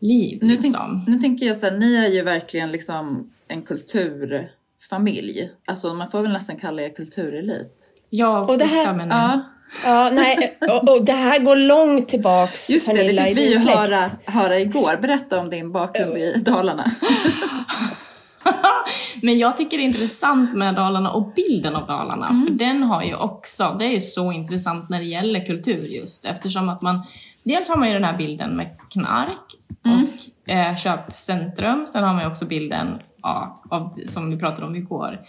liv, 0.00 0.38
Nu, 0.42 0.54
tänk, 0.54 0.62
liksom. 0.62 1.04
nu 1.06 1.18
tänker 1.18 1.46
jag 1.46 1.56
så 1.56 1.66
här, 1.66 1.78
ni 1.78 1.96
är 1.96 2.08
ju 2.08 2.22
verkligen 2.22 2.72
liksom 2.72 3.30
en 3.48 3.62
kulturfamilj. 3.62 5.50
Alltså 5.66 5.94
man 5.94 6.10
får 6.10 6.22
väl 6.22 6.32
nästan 6.32 6.56
kalla 6.56 6.82
er 6.82 6.88
kulturelit. 6.88 7.90
Jag 8.10 8.50
Och 8.50 8.58
det 8.58 8.64
här-. 8.64 9.06
Ja, 9.10 9.42
Ja, 9.84 10.10
nej, 10.12 10.58
och, 10.60 10.88
och 10.88 11.04
det 11.04 11.12
här 11.12 11.38
går 11.38 11.56
långt 11.56 12.08
tillbaks, 12.08 12.70
just 12.70 12.88
det. 12.88 12.94
Pernilla, 12.94 13.22
Det 13.22 13.28
fick 13.28 13.38
vi 13.38 13.52
ju 13.52 13.58
höra, 13.58 14.10
höra 14.24 14.58
igår. 14.60 14.98
Berätta 15.02 15.40
om 15.40 15.50
din 15.50 15.72
bakgrund 15.72 16.16
i 16.16 16.34
Dalarna. 16.36 16.84
Men 19.22 19.38
jag 19.38 19.56
tycker 19.56 19.76
det 19.76 19.82
är 19.82 19.86
intressant 19.86 20.54
med 20.54 20.74
Dalarna 20.74 21.10
och 21.10 21.32
bilden 21.36 21.76
av 21.76 21.86
Dalarna. 21.86 22.26
Mm. 22.26 22.46
För 22.46 22.52
den 22.52 22.82
har 22.82 23.02
ju 23.02 23.14
också, 23.14 23.76
det 23.78 23.84
är 23.84 24.00
så 24.00 24.32
intressant 24.32 24.88
när 24.88 24.98
det 24.98 25.04
gäller 25.04 25.46
kultur 25.46 25.86
just. 25.86 26.24
Eftersom 26.24 26.68
att 26.68 26.82
man, 26.82 27.02
dels 27.42 27.68
har 27.68 27.76
man 27.76 27.88
ju 27.88 27.94
den 27.94 28.04
här 28.04 28.16
bilden 28.16 28.56
med 28.56 28.66
knark 28.90 29.56
Mm. 29.84 30.02
och 30.02 30.50
eh, 30.50 30.76
köpcentrum. 30.76 31.86
Sen 31.86 32.04
har 32.04 32.14
man 32.14 32.22
ju 32.22 32.28
också 32.28 32.46
bilden 32.46 32.98
ja, 33.22 33.62
av, 33.70 33.98
som 34.06 34.30
vi 34.30 34.36
pratade 34.36 34.66
om 34.66 34.76
igår, 34.76 35.20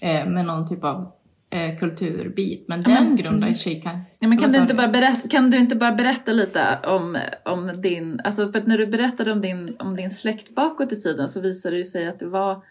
eh, 0.00 0.26
med 0.26 0.44
någon 0.44 0.66
typ 0.68 0.84
av 0.84 1.12
eh, 1.50 1.78
kulturbit. 1.78 2.64
Men 2.68 2.82
den 2.82 3.16
grundar 3.16 3.52
sig 3.52 3.80
kan... 3.80 4.00
Ja, 4.18 4.28
men 4.28 4.38
kan, 4.38 4.52
du 4.52 4.58
inte 4.58 4.74
bara 4.74 4.88
berätta, 4.88 5.28
kan 5.28 5.50
du 5.50 5.58
inte 5.58 5.76
bara 5.76 5.92
berätta 5.92 6.32
lite 6.32 6.78
om, 6.84 7.18
om 7.44 7.80
din, 7.80 8.20
alltså 8.24 8.52
för 8.52 8.58
att 8.58 8.66
när 8.66 8.78
du 8.78 8.86
berättade 8.86 9.32
om 9.32 9.40
din, 9.40 9.76
om 9.78 9.96
din 9.96 10.10
släkt 10.10 10.54
bakåt 10.54 10.92
i 10.92 11.00
tiden 11.00 11.28
så 11.28 11.40
visade 11.40 11.76
det 11.76 11.84
sig 11.84 12.08
att 12.08 12.18
det 12.18 12.26
var, 12.26 12.62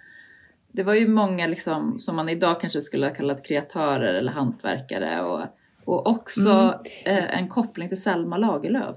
det 0.71 0.83
var 0.83 0.93
ju 0.93 1.07
många 1.07 1.47
liksom, 1.47 1.99
som 1.99 2.15
man 2.15 2.29
idag 2.29 2.61
kanske 2.61 2.81
skulle 2.81 3.07
ha 3.07 3.13
kallat 3.13 3.45
kreatörer 3.45 4.13
eller 4.13 4.31
hantverkare 4.31 5.21
och, 5.21 5.41
och 5.85 6.07
också 6.07 6.79
eh, 7.05 7.37
en 7.37 7.47
koppling 7.47 7.89
till 7.89 8.01
Selma 8.01 8.37
Lagerlöf. 8.37 8.95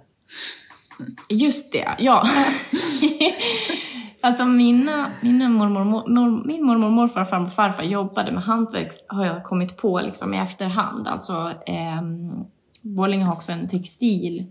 Just 1.28 1.72
det, 1.72 1.88
ja. 1.98 2.22
alltså 4.20 4.44
mina, 4.44 5.10
mina 5.22 5.48
mormor, 5.48 5.84
mor, 5.84 6.46
min 6.46 6.66
mormor 6.66 6.90
morfar, 6.90 7.24
farmor 7.24 7.46
och 7.46 7.52
farfar 7.52 7.82
jobbade 7.82 8.32
med 8.32 8.42
hantverk 8.42 8.92
har 9.08 9.26
jag 9.26 9.44
kommit 9.44 9.76
på 9.76 10.00
liksom 10.00 10.34
i 10.34 10.38
efterhand. 10.38 11.08
Alltså 11.08 11.52
eh, 11.66 12.02
Borlänge 12.82 13.24
har 13.24 13.32
också 13.32 13.52
en 13.52 13.68
textil 13.68 14.46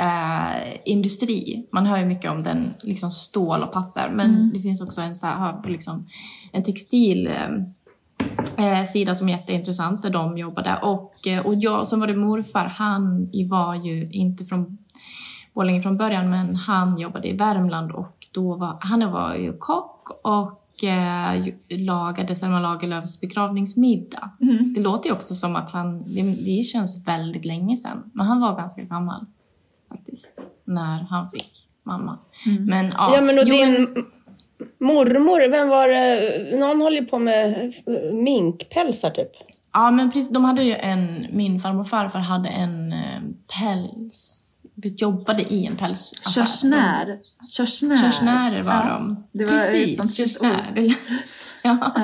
eh, 0.00 0.76
industri. 0.84 1.66
Man 1.72 1.86
hör 1.86 1.98
ju 1.98 2.04
mycket 2.04 2.30
om 2.30 2.42
den, 2.42 2.74
liksom 2.82 3.10
stål 3.10 3.62
och 3.62 3.72
papper, 3.72 4.10
men 4.10 4.52
det 4.54 4.60
finns 4.60 4.80
också 4.80 5.00
en, 5.00 5.14
så 5.14 5.26
här, 5.26 5.68
liksom, 5.68 6.06
en 6.52 6.62
textil 6.62 7.26
eh, 7.26 7.50
eh, 8.58 8.84
sida 8.84 9.14
som 9.14 9.28
är 9.28 9.32
jätteintressant 9.32 10.02
där 10.02 10.10
de 10.10 10.38
jobbade. 10.38 10.78
Och, 10.82 11.26
eh, 11.26 11.46
och 11.46 11.54
jag, 11.54 11.88
som 11.88 12.00
var 12.00 12.06
det 12.06 12.16
morfar, 12.16 12.64
han 12.64 13.30
var 13.48 13.74
ju 13.74 14.10
inte 14.10 14.44
från 14.44 14.78
Borlänge 15.58 15.82
från 15.82 15.96
början, 15.96 16.30
men 16.30 16.54
han 16.54 17.00
jobbade 17.00 17.28
i 17.28 17.32
Värmland 17.32 17.92
och 17.92 18.26
då 18.32 18.54
var, 18.56 18.76
han 18.80 19.12
var 19.12 19.34
ju 19.34 19.52
kock 19.58 20.08
och 20.22 20.84
eh, 20.84 21.44
lagade 21.68 22.36
Selma 22.36 22.60
Lagerlöfs 22.60 23.20
begravningsmiddag. 23.20 24.30
Det 24.74 24.80
låter 24.80 25.08
ju 25.08 25.14
också 25.14 25.34
som 25.34 25.56
att 25.56 25.70
han, 25.70 26.02
det, 26.14 26.22
det 26.22 26.62
känns 26.64 27.06
väldigt 27.06 27.44
länge 27.44 27.76
sedan, 27.76 28.10
men 28.14 28.26
han 28.26 28.40
var 28.40 28.56
ganska 28.56 28.82
gammal 28.82 29.24
faktiskt, 29.88 30.40
när 30.64 31.02
han 31.10 31.30
fick 31.30 31.50
mamma. 31.82 32.18
Men 32.60 32.86
ja, 32.86 33.14
Ja 33.14 33.20
men 33.20 33.38
och 33.38 33.44
jo, 33.46 33.50
din 33.56 33.72
men- 33.72 34.04
mormor, 34.88 35.50
vem 35.50 35.68
var 35.68 35.88
det? 35.88 36.56
Någon 36.58 36.80
håller 36.80 37.00
ju 37.00 37.06
på 37.06 37.18
med 37.18 37.72
minkpälsar 38.12 39.10
typ. 39.10 39.30
Ja, 39.72 39.90
men 39.90 40.10
precis, 40.10 40.30
de 40.30 40.44
hade 40.44 40.62
ju 40.62 40.74
en, 40.74 41.26
min 41.32 41.60
farmor 41.60 41.80
och 41.80 41.88
farfar 41.88 42.18
hade 42.18 42.48
en 42.48 42.92
eh, 42.92 43.20
päls, 43.60 44.47
jobbade 44.82 45.42
i 45.42 45.66
en 45.66 45.76
pälsaffär. 45.76 46.30
Körsnär. 46.30 47.18
Körsnär. 47.50 47.96
Körsnärer 47.96 48.62
var 48.62 48.72
Ja, 48.72 48.92
de. 48.92 49.24
det 49.32 49.44
var 49.44 49.52
precis, 49.52 50.16
körsnär. 50.16 50.86
ja. 51.62 51.94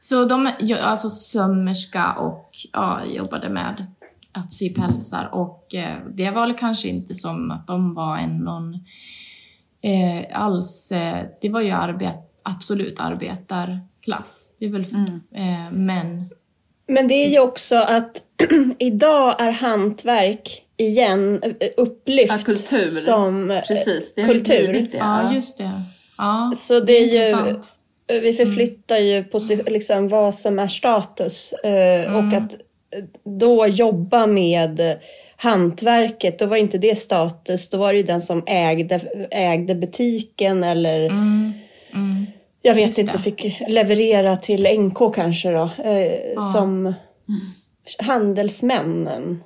Så 0.00 0.24
de 0.24 0.52
alltså 0.82 1.10
sömmerska 1.10 2.12
och 2.12 2.50
ja, 2.72 3.04
jobbade 3.04 3.48
med 3.48 3.86
att 4.32 4.52
sy 4.52 4.74
pälsar 4.74 5.28
och 5.32 5.74
eh, 5.74 5.98
det 6.14 6.30
var 6.30 6.46
väl 6.46 6.56
kanske 6.56 6.88
inte 6.88 7.14
som 7.14 7.50
att 7.50 7.66
de 7.66 7.94
var 7.94 8.16
en 8.16 8.38
någon 8.38 8.74
eh, 9.82 10.42
alls, 10.42 10.92
eh, 10.92 11.26
det 11.40 11.48
var 11.48 11.60
ju 11.60 11.70
arbet, 11.70 12.16
absolut 12.42 13.00
arbetarklass. 13.00 14.52
Det 14.58 14.66
är 14.66 14.70
väl 14.70 14.86
eh, 15.34 15.70
män 15.72 16.30
Men 16.88 17.08
det 17.08 17.14
är 17.14 17.30
ju 17.30 17.40
också 17.40 17.76
att 17.76 18.22
idag 18.78 19.40
är 19.40 19.50
hantverk 19.50 20.66
igen 20.82 21.42
eh, 21.60 21.68
upplyft 21.76 22.28
Ja, 22.32 22.38
kultur. 22.44 22.88
som 22.88 23.50
eh, 23.50 23.62
Precis, 23.62 24.14
det 24.14 24.20
ju 24.20 24.26
kultur. 24.28 24.72
det. 24.92 24.96
Ja, 24.98 25.34
just 25.34 25.58
det. 25.58 25.70
Ja, 26.18 26.52
Så 26.56 26.80
det 26.80 26.92
är 26.92 27.06
ju, 27.06 27.16
intressant. 27.28 27.68
vi 28.06 28.32
förflyttar 28.32 28.96
ju 28.98 29.22
posi- 29.22 29.70
liksom 29.70 30.08
vad 30.08 30.34
som 30.34 30.58
är 30.58 30.68
status 30.68 31.52
eh, 31.52 32.14
och 32.16 32.34
att 32.34 32.54
eh, 32.54 33.04
då 33.24 33.66
jobba 33.66 34.26
med 34.26 34.80
eh, 34.80 34.96
hantverket, 35.36 36.38
då 36.38 36.46
var 36.46 36.56
inte 36.56 36.78
det 36.78 36.98
status, 36.98 37.68
då 37.70 37.78
var 37.78 37.92
det 37.92 37.96
ju 37.98 38.04
den 38.04 38.20
som 38.20 38.42
ägde, 38.46 39.00
ägde 39.30 39.74
butiken 39.74 40.64
eller 40.64 41.10
jag 42.64 42.74
vet 42.74 42.86
Just 42.86 42.98
inte, 42.98 43.12
det. 43.12 43.18
fick 43.18 43.60
leverera 43.68 44.36
till 44.36 44.66
NK 44.80 45.14
kanske 45.14 45.50
då, 45.52 45.62
eh, 45.84 46.40
som 46.52 46.94
handelsmännen. 47.98 49.42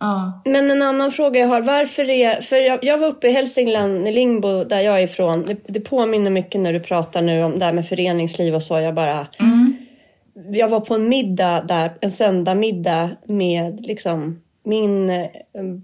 Ja. 0.00 0.42
Men 0.44 0.70
en 0.70 0.82
annan 0.82 1.10
fråga 1.10 1.40
jag 1.40 1.48
har, 1.48 1.60
varför 1.60 2.10
är, 2.10 2.40
för 2.40 2.56
jag, 2.56 2.84
jag 2.84 2.98
var 2.98 3.08
uppe 3.08 3.28
i 3.28 3.32
Hälsingland, 3.32 4.08
i 4.08 4.12
Lingbo 4.12 4.64
där 4.64 4.80
jag 4.80 4.98
är 4.98 5.04
ifrån, 5.04 5.46
det, 5.46 5.56
det 5.66 5.80
påminner 5.80 6.30
mycket 6.30 6.60
när 6.60 6.72
du 6.72 6.80
pratar 6.80 7.22
nu 7.22 7.42
om 7.44 7.58
det 7.58 7.64
här 7.64 7.72
med 7.72 7.86
föreningsliv 7.86 8.54
och 8.54 8.62
så, 8.62 8.80
jag 8.80 8.94
bara 8.94 9.26
jag 10.52 10.68
var 10.68 10.80
på 10.80 10.94
en 10.94 11.08
middag 11.08 11.60
där, 11.60 11.92
en 12.00 12.10
söndagmiddag 12.10 13.10
med 13.24 13.86
liksom 13.86 14.40
min 14.64 15.10
eh, 15.10 15.28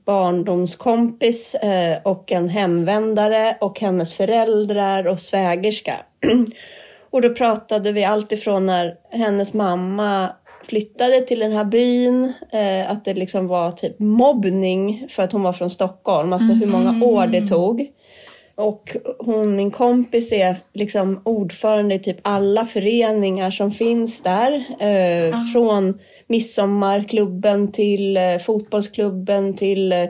barndomskompis 0.04 1.54
eh, 1.54 1.98
och 2.02 2.32
en 2.32 2.48
hemvändare 2.48 3.56
och 3.60 3.80
hennes 3.80 4.14
föräldrar 4.14 5.06
och 5.06 5.20
svägerska. 5.20 5.96
och 7.10 7.22
då 7.22 7.34
pratade 7.34 7.92
vi 7.92 8.04
allt 8.04 8.32
ifrån 8.32 8.66
när 8.66 8.94
hennes 9.10 9.54
mamma 9.54 10.30
flyttade 10.68 11.20
till 11.22 11.38
den 11.38 11.52
här 11.52 11.64
byn, 11.64 12.32
eh, 12.52 12.90
att 12.90 13.04
det 13.04 13.14
liksom 13.14 13.46
var 13.46 13.70
typ 13.70 13.98
mobbning 13.98 15.06
för 15.08 15.22
att 15.22 15.32
hon 15.32 15.42
var 15.42 15.52
från 15.52 15.70
Stockholm, 15.70 16.32
alltså 16.32 16.52
hur 16.52 16.66
många 16.66 17.04
år 17.04 17.26
det 17.26 17.46
tog. 17.46 17.90
Och 18.56 18.96
hon, 19.18 19.56
min 19.56 19.70
kompis, 19.70 20.32
är 20.32 20.56
liksom 20.72 21.20
ordförande 21.24 21.94
i 21.94 21.98
typ 21.98 22.16
alla 22.22 22.64
föreningar 22.64 23.50
som 23.50 23.72
finns 23.72 24.22
där. 24.22 24.52
Eh, 24.80 25.36
Från 25.52 25.98
midsommarklubben 26.26 27.72
till 27.72 28.16
eh, 28.16 28.38
fotbollsklubben 28.38 29.54
till... 29.54 29.92
Eh, 29.92 30.08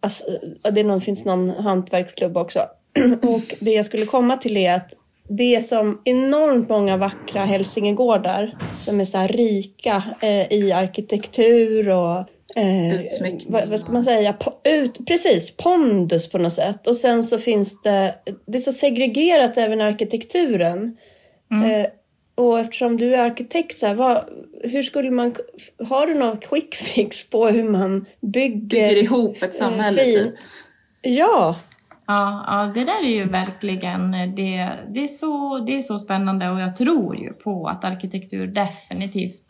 alltså, 0.00 0.24
det 0.72 0.82
någon, 0.82 1.00
finns 1.00 1.24
någon 1.24 1.50
hantverksklubb 1.50 2.36
också. 2.36 2.60
och 3.22 3.54
det 3.60 3.70
jag 3.70 3.84
skulle 3.84 4.06
komma 4.06 4.36
till 4.36 4.56
är 4.56 4.74
att 4.74 4.94
det 5.36 5.54
är 5.56 5.60
som 5.60 6.00
enormt 6.04 6.68
många 6.68 6.96
vackra 6.96 7.44
hälsingegårdar 7.44 8.50
som 8.80 9.00
är 9.00 9.04
så 9.04 9.18
här 9.18 9.28
rika 9.28 10.02
eh, 10.22 10.52
i 10.52 10.72
arkitektur 10.72 11.88
och 11.90 12.24
Eh, 12.56 13.00
Utsmyckning 13.04 13.46
vad, 13.52 13.68
vad 13.68 13.80
ska 13.80 13.92
man 13.92 14.04
säga? 14.04 14.32
Po- 14.40 14.52
ut, 14.82 15.06
precis, 15.08 15.56
pondus 15.56 16.28
på 16.30 16.38
något 16.38 16.52
sätt. 16.52 16.86
Och 16.86 16.96
sen 16.96 17.22
så 17.22 17.38
finns 17.38 17.80
det, 17.80 18.14
det 18.46 18.58
är 18.58 18.60
så 18.60 18.72
segregerat 18.72 19.58
även 19.58 19.80
i 19.80 19.84
arkitekturen. 19.84 20.96
Eh, 21.64 21.86
och 22.34 22.60
eftersom 22.60 22.96
du 22.96 23.14
är 23.14 23.18
arkitekt, 23.18 23.76
så 23.78 23.86
här, 23.86 23.94
vad, 23.94 24.24
hur 24.62 24.82
skulle 24.82 25.10
man, 25.10 25.34
har 25.88 26.06
du 26.06 26.14
någon 26.14 26.36
quick 26.38 26.74
fix 26.74 27.30
på 27.30 27.48
hur 27.48 27.64
man 27.64 28.06
bygger? 28.20 28.58
Bygger 28.88 28.96
ihop 29.02 29.42
ett 29.42 29.54
samhälle 29.54 30.02
fin- 30.02 30.14
typ. 30.24 30.34
Ja, 31.02 31.56
Ja, 32.10 32.44
ja, 32.46 32.70
det 32.74 32.84
där 32.84 33.04
är 33.04 33.14
ju 33.14 33.24
verkligen, 33.24 34.10
det, 34.10 34.78
det, 34.88 35.04
är 35.04 35.08
så, 35.08 35.58
det 35.58 35.76
är 35.76 35.82
så 35.82 35.98
spännande 35.98 36.50
och 36.50 36.60
jag 36.60 36.76
tror 36.76 37.16
ju 37.16 37.32
på 37.32 37.68
att 37.68 37.84
arkitektur 37.84 38.46
definitivt 38.46 39.44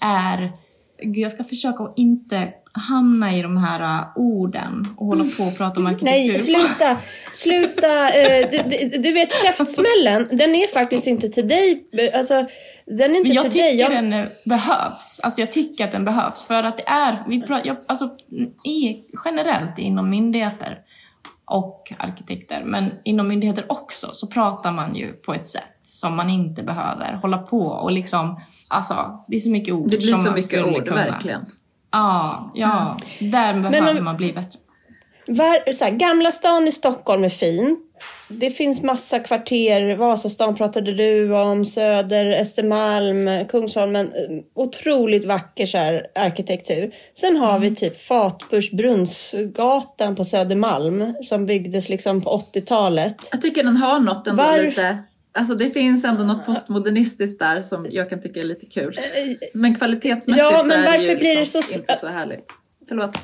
är, 0.00 0.52
jag 0.98 1.32
ska 1.32 1.44
försöka 1.44 1.84
att 1.84 1.92
inte 1.96 2.48
hamna 2.72 3.36
i 3.36 3.42
de 3.42 3.56
här 3.56 4.00
uh, 4.00 4.08
orden 4.16 4.84
och 4.96 5.06
hålla 5.06 5.24
på 5.38 5.42
och 5.44 5.56
prata 5.56 5.80
om 5.80 5.86
arkitektur. 5.86 6.28
nej 6.28 6.38
sluta, 6.38 6.96
sluta. 7.32 8.10
Eh, 8.10 8.50
du, 8.50 8.58
du, 8.58 8.98
du 8.98 9.12
vet 9.12 9.32
käftsmällen, 9.32 10.28
den 10.30 10.54
är 10.54 10.72
faktiskt 10.72 11.06
inte 11.06 11.28
till 11.28 11.48
dig. 11.48 11.84
Eh, 11.92 12.18
Alltså, 12.18 12.46
den 12.86 13.10
är 13.10 13.16
inte 13.16 13.28
Men 13.28 13.32
jag 13.32 13.42
till 13.42 13.52
tycker 13.52 13.64
dig. 13.64 13.76
Jag, 13.76 13.90
den 13.90 14.12
eh, 14.12 14.26
behövs. 14.44 15.20
Alltså 15.22 15.40
jag 15.40 15.52
tycker 15.52 15.84
att 15.84 15.92
den 15.92 16.04
behövs 16.04 16.44
för 16.44 16.62
att 16.62 16.76
det 16.76 16.88
är, 16.88 17.16
vi 17.28 17.42
pratar, 17.42 17.66
jag, 17.66 17.76
alltså 17.86 18.10
i, 18.64 18.96
generellt 19.24 19.78
inom 19.78 20.10
myndigheter 20.10 20.78
och 21.46 21.92
arkitekter, 21.98 22.62
men 22.64 22.90
inom 23.04 23.28
myndigheter 23.28 23.64
också 23.68 24.08
så 24.12 24.26
pratar 24.26 24.72
man 24.72 24.94
ju 24.94 25.12
på 25.12 25.34
ett 25.34 25.46
sätt 25.46 25.78
som 25.82 26.16
man 26.16 26.30
inte 26.30 26.62
behöver 26.62 27.12
hålla 27.14 27.38
på 27.38 27.60
och 27.66 27.90
liksom, 27.92 28.40
alltså 28.68 29.24
det 29.28 29.36
är 29.36 29.40
så 29.40 29.50
mycket 29.50 29.74
ord 29.74 29.90
Det 29.90 29.96
blir 29.98 30.14
så 30.14 30.32
mycket 30.32 30.64
ord, 30.64 30.84
kunna. 30.84 30.96
verkligen. 30.96 31.46
Ja, 31.90 32.50
ja. 32.54 32.96
Där 33.20 33.60
behöver 33.60 33.98
om- 33.98 34.04
man 34.04 34.16
bli 34.16 34.32
bättre. 34.32 34.58
Var, 35.28 35.72
så 35.72 35.84
här, 35.84 35.90
Gamla 35.92 36.30
stan 36.30 36.68
i 36.68 36.72
Stockholm 36.72 37.24
är 37.24 37.28
fin. 37.28 37.76
Det 38.28 38.50
finns 38.50 38.82
massa 38.82 39.18
kvarter. 39.18 39.96
Vasastan 39.96 40.56
pratade 40.56 40.92
du 40.94 41.32
om, 41.34 41.64
Söder, 41.64 42.26
Östermalm, 42.40 43.46
Kungsholmen. 43.48 44.06
eh, 44.06 44.12
Otroligt 44.54 45.24
vacker 45.24 45.66
så 45.66 45.78
här, 45.78 46.06
arkitektur. 46.14 46.90
Sen 47.14 47.36
har 47.36 47.58
vi 47.58 47.74
typ 47.74 47.98
Fatbursbrunnsgatan 47.98 50.16
på 50.16 50.24
Södermalm 50.24 51.14
som 51.22 51.46
byggdes 51.46 51.88
liksom 51.88 52.22
på 52.22 52.38
80-talet. 52.54 53.16
Jag 53.32 53.42
tycker 53.42 53.64
den 53.64 53.76
har 53.76 54.00
något 54.00 54.26
ändå 54.26 54.42
Varf- 54.42 54.62
lite... 54.64 54.98
Alltså 55.38 55.54
det 55.54 55.70
finns 55.70 56.04
ändå 56.04 56.24
något 56.24 56.46
postmodernistiskt 56.46 57.38
där 57.38 57.62
som 57.62 57.86
jag 57.90 58.10
kan 58.10 58.22
tycka 58.22 58.40
är 58.40 58.44
lite 58.44 58.66
kul. 58.66 58.94
Men 59.54 59.74
kvalitetsmässigt 59.74 60.42
Ja, 60.52 60.60
så 60.60 60.66
men 60.66 60.84
är 60.84 60.98
det 60.98 61.04
ju 61.04 61.16
blir 61.16 61.34
det 61.34 61.40
liksom 61.40 61.62
så- 61.62 61.78
inte 61.78 61.96
så 61.96 62.06
härligt. 62.06 62.46
Förlåt. 62.88 63.16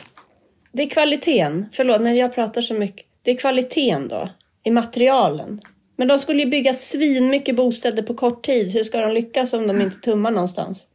Det 0.72 0.82
är 0.82 0.90
kvaliteten. 0.90 1.66
Förlåt, 1.72 2.00
när 2.00 2.12
jag 2.12 2.34
pratar 2.34 2.62
så 2.62 2.74
mycket. 2.74 3.06
Det 3.22 3.30
är 3.30 3.34
kvaliteten 3.36 4.08
då. 4.08 4.28
I 4.64 4.70
materialen. 4.70 5.60
Men 5.96 6.08
de 6.08 6.18
skulle 6.18 6.42
ju 6.42 6.48
bygga 6.48 6.74
svin 6.74 7.28
mycket 7.28 7.56
bostäder 7.56 8.02
på 8.02 8.14
kort 8.14 8.46
tid. 8.46 8.72
Hur 8.72 8.84
ska 8.84 9.00
de 9.00 9.12
lyckas 9.12 9.52
om 9.52 9.66
de 9.66 9.80
inte 9.80 9.96
tummar 9.96 10.30
någonstans? 10.30 10.86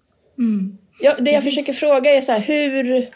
Ja, 1.01 1.15
det 1.19 1.31
jag 1.31 1.43
försöker 1.43 1.73
fråga 1.73 2.15
är 2.15 2.21
så 2.21 2.31
här, 2.31 2.39
hur... 2.39 3.07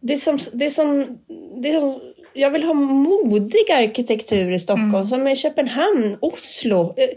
Det 0.00 0.12
är 0.12 0.16
som... 0.16 0.38
Det 0.52 0.66
är 0.66 0.70
som, 0.70 1.18
det 1.62 1.68
är 1.70 1.80
som 1.80 2.00
jag 2.32 2.50
vill 2.50 2.62
ha 2.62 2.74
modig 2.74 3.70
arkitektur 3.72 4.52
i 4.52 4.58
Stockholm, 4.58 4.94
Mm. 4.94 5.08
som 5.08 5.28
i 5.28 5.36
Köpenhamn, 5.36 6.16
Oslo. 6.20 6.94
Eh, 6.96 7.08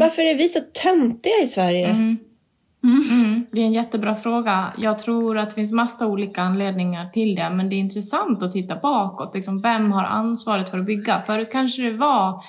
Varför 0.00 0.22
är 0.22 0.34
vi 0.34 0.48
så 0.48 0.60
töntiga 0.60 1.34
i 1.42 1.46
Sverige? 1.46 2.16
Mm, 2.84 3.46
det 3.52 3.60
är 3.60 3.64
en 3.64 3.72
jättebra 3.72 4.14
fråga. 4.14 4.72
Jag 4.78 4.98
tror 4.98 5.38
att 5.38 5.48
det 5.50 5.54
finns 5.54 5.72
massa 5.72 6.06
olika 6.06 6.42
anledningar 6.42 7.10
till 7.10 7.34
det, 7.34 7.50
men 7.50 7.68
det 7.68 7.76
är 7.76 7.78
intressant 7.78 8.42
att 8.42 8.52
titta 8.52 8.76
bakåt. 8.76 9.34
Liksom, 9.34 9.60
vem 9.60 9.92
har 9.92 10.04
ansvaret 10.04 10.70
för 10.70 10.78
att 10.78 10.86
bygga? 10.86 11.22
Förut 11.26 11.48
kanske 11.52 11.82
det 11.82 11.96
var 11.96 12.42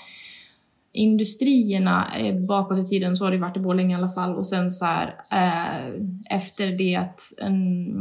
industrierna 0.94 2.18
eh, 2.18 2.36
bakåt 2.36 2.86
i 2.86 2.88
tiden, 2.88 3.16
så 3.16 3.26
har 3.26 3.32
det 3.32 3.38
varit 3.38 3.58
i 3.58 3.60
Borlänge 3.60 3.96
i 3.96 3.98
alla 3.98 4.10
fall. 4.10 4.36
Och 4.36 4.48
sen 4.48 4.72
så 4.72 4.86
här, 4.86 5.16
eh, 5.32 5.86
efter 6.36 6.78
det 6.78 6.96
att 6.96 7.20
en, 7.42 7.96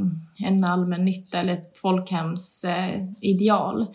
en 0.46 0.64
allmän 0.64 1.04
nytta 1.04 1.40
eller 1.40 1.52
ett 1.52 1.78
folkhemsideal. 1.78 3.80
eh. 3.82 3.88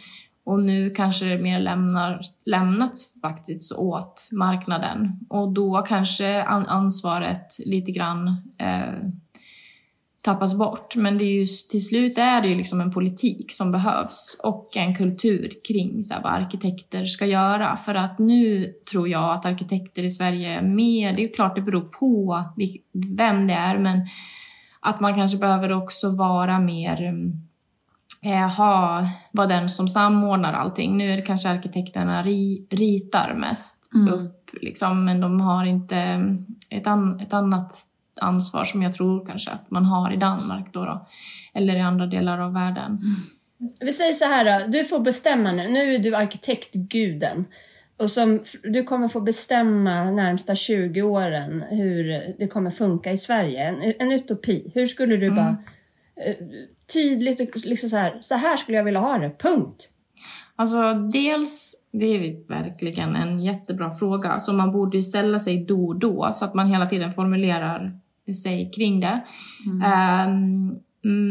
Och 0.47 0.61
nu 0.61 0.89
kanske 0.89 1.25
det 1.25 1.37
mer 1.37 1.59
lämnar, 1.59 2.21
lämnats 2.45 3.21
faktiskt 3.21 3.71
åt 3.71 4.29
marknaden. 4.31 5.19
Och 5.29 5.53
då 5.53 5.81
kanske 5.87 6.43
an, 6.43 6.65
ansvaret 6.65 7.47
lite 7.65 7.91
grann 7.91 8.27
eh, 8.57 9.09
tappas 10.21 10.57
bort. 10.57 10.95
Men 10.95 11.17
det 11.17 11.23
är 11.23 11.39
ju, 11.39 11.45
till 11.45 11.85
slut 11.85 12.17
är 12.17 12.41
det 12.41 12.47
ju 12.47 12.55
liksom 12.55 12.81
en 12.81 12.91
politik 12.91 13.51
som 13.51 13.71
behövs 13.71 14.41
och 14.43 14.77
en 14.77 14.95
kultur 14.95 15.51
kring 15.67 16.03
så 16.03 16.13
här, 16.13 16.21
vad 16.23 16.33
arkitekter 16.33 17.05
ska 17.05 17.25
göra. 17.25 17.77
För 17.77 17.95
att 17.95 18.19
nu 18.19 18.73
tror 18.91 19.09
jag 19.09 19.33
att 19.33 19.45
arkitekter 19.45 20.03
i 20.03 20.09
Sverige 20.09 20.49
är 20.49 20.61
mer, 20.61 21.13
det 21.13 21.21
är 21.21 21.27
ju 21.27 21.33
klart 21.33 21.55
det 21.55 21.61
beror 21.61 21.89
på 21.99 22.43
vem 23.17 23.47
det 23.47 23.53
är, 23.53 23.77
men 23.77 24.07
att 24.79 24.99
man 24.99 25.15
kanske 25.15 25.37
behöver 25.37 25.71
också 25.71 26.15
vara 26.15 26.59
mer 26.59 27.01
mm, 27.01 27.46
eh, 28.23 28.49
ha, 28.57 29.05
vara 29.31 29.47
den 29.47 29.69
som 29.69 29.87
samordnar 29.87 30.53
allting. 30.53 30.97
Nu 30.97 31.11
är 31.11 31.15
det 31.15 31.21
kanske 31.21 31.49
arkitekterna 31.49 32.23
ri, 32.23 32.67
ritar 32.69 33.33
mest 33.33 33.91
upp, 34.11 34.49
liksom, 34.61 35.05
men 35.05 35.21
de 35.21 35.41
har 35.41 35.65
inte 35.65 35.97
ett, 36.69 36.87
an, 36.87 37.19
ett 37.19 37.33
annat 37.33 37.73
ansvar 38.21 38.65
som 38.65 38.83
jag 38.83 38.93
tror 38.93 39.25
kanske 39.25 39.51
att 39.51 39.71
man 39.71 39.85
har 39.85 40.13
i 40.13 40.17
Danmark 40.17 40.73
då, 40.73 40.85
då 40.85 41.07
eller 41.53 41.75
i 41.75 41.81
andra 41.81 42.05
delar 42.05 42.39
av 42.39 42.53
världen. 42.53 42.99
Vi 43.79 43.91
säger 43.91 44.13
så 44.13 44.25
här 44.25 44.59
då, 44.59 44.67
du 44.67 44.83
får 44.83 44.99
bestämma 44.99 45.51
nu. 45.51 45.67
Nu 45.67 45.95
är 45.95 45.99
du 45.99 46.15
arkitektguden. 46.15 47.45
Och 47.97 48.09
som, 48.09 48.43
du 48.63 48.83
kommer 48.83 49.07
få 49.07 49.21
bestämma 49.21 50.11
närmsta 50.11 50.55
20 50.55 51.01
åren 51.01 51.63
hur 51.69 52.33
det 52.39 52.47
kommer 52.47 52.71
funka 52.71 53.11
i 53.11 53.17
Sverige. 53.17 53.63
En, 53.63 53.93
en 53.99 54.11
utopi. 54.11 54.71
Hur 54.75 54.87
skulle 54.87 55.17
du 55.17 55.29
bara 55.29 55.57
eh, 56.25 56.35
tydligt 56.93 57.39
och 57.39 57.65
liksom 57.65 57.89
så 57.89 57.97
här, 57.97 58.17
så 58.21 58.35
här 58.35 58.57
skulle 58.57 58.77
jag 58.77 58.83
vilja 58.83 58.99
ha 58.99 59.17
det, 59.17 59.39
punkt. 59.39 59.89
Alltså 60.55 60.93
dels, 60.93 61.87
det 61.91 62.05
är 62.05 62.47
verkligen 62.47 63.15
en 63.15 63.39
jättebra 63.39 63.91
fråga 63.93 64.39
som 64.39 64.57
man 64.57 64.71
borde 64.71 65.03
ställa 65.03 65.39
sig 65.39 65.65
då 65.65 65.87
och 65.87 65.99
då 65.99 66.29
så 66.33 66.45
att 66.45 66.53
man 66.53 66.67
hela 66.67 66.85
tiden 66.85 67.13
formulerar 67.13 67.91
sig 68.43 68.71
kring 68.75 68.99
det. 68.99 69.23
Ehm, 69.85 70.75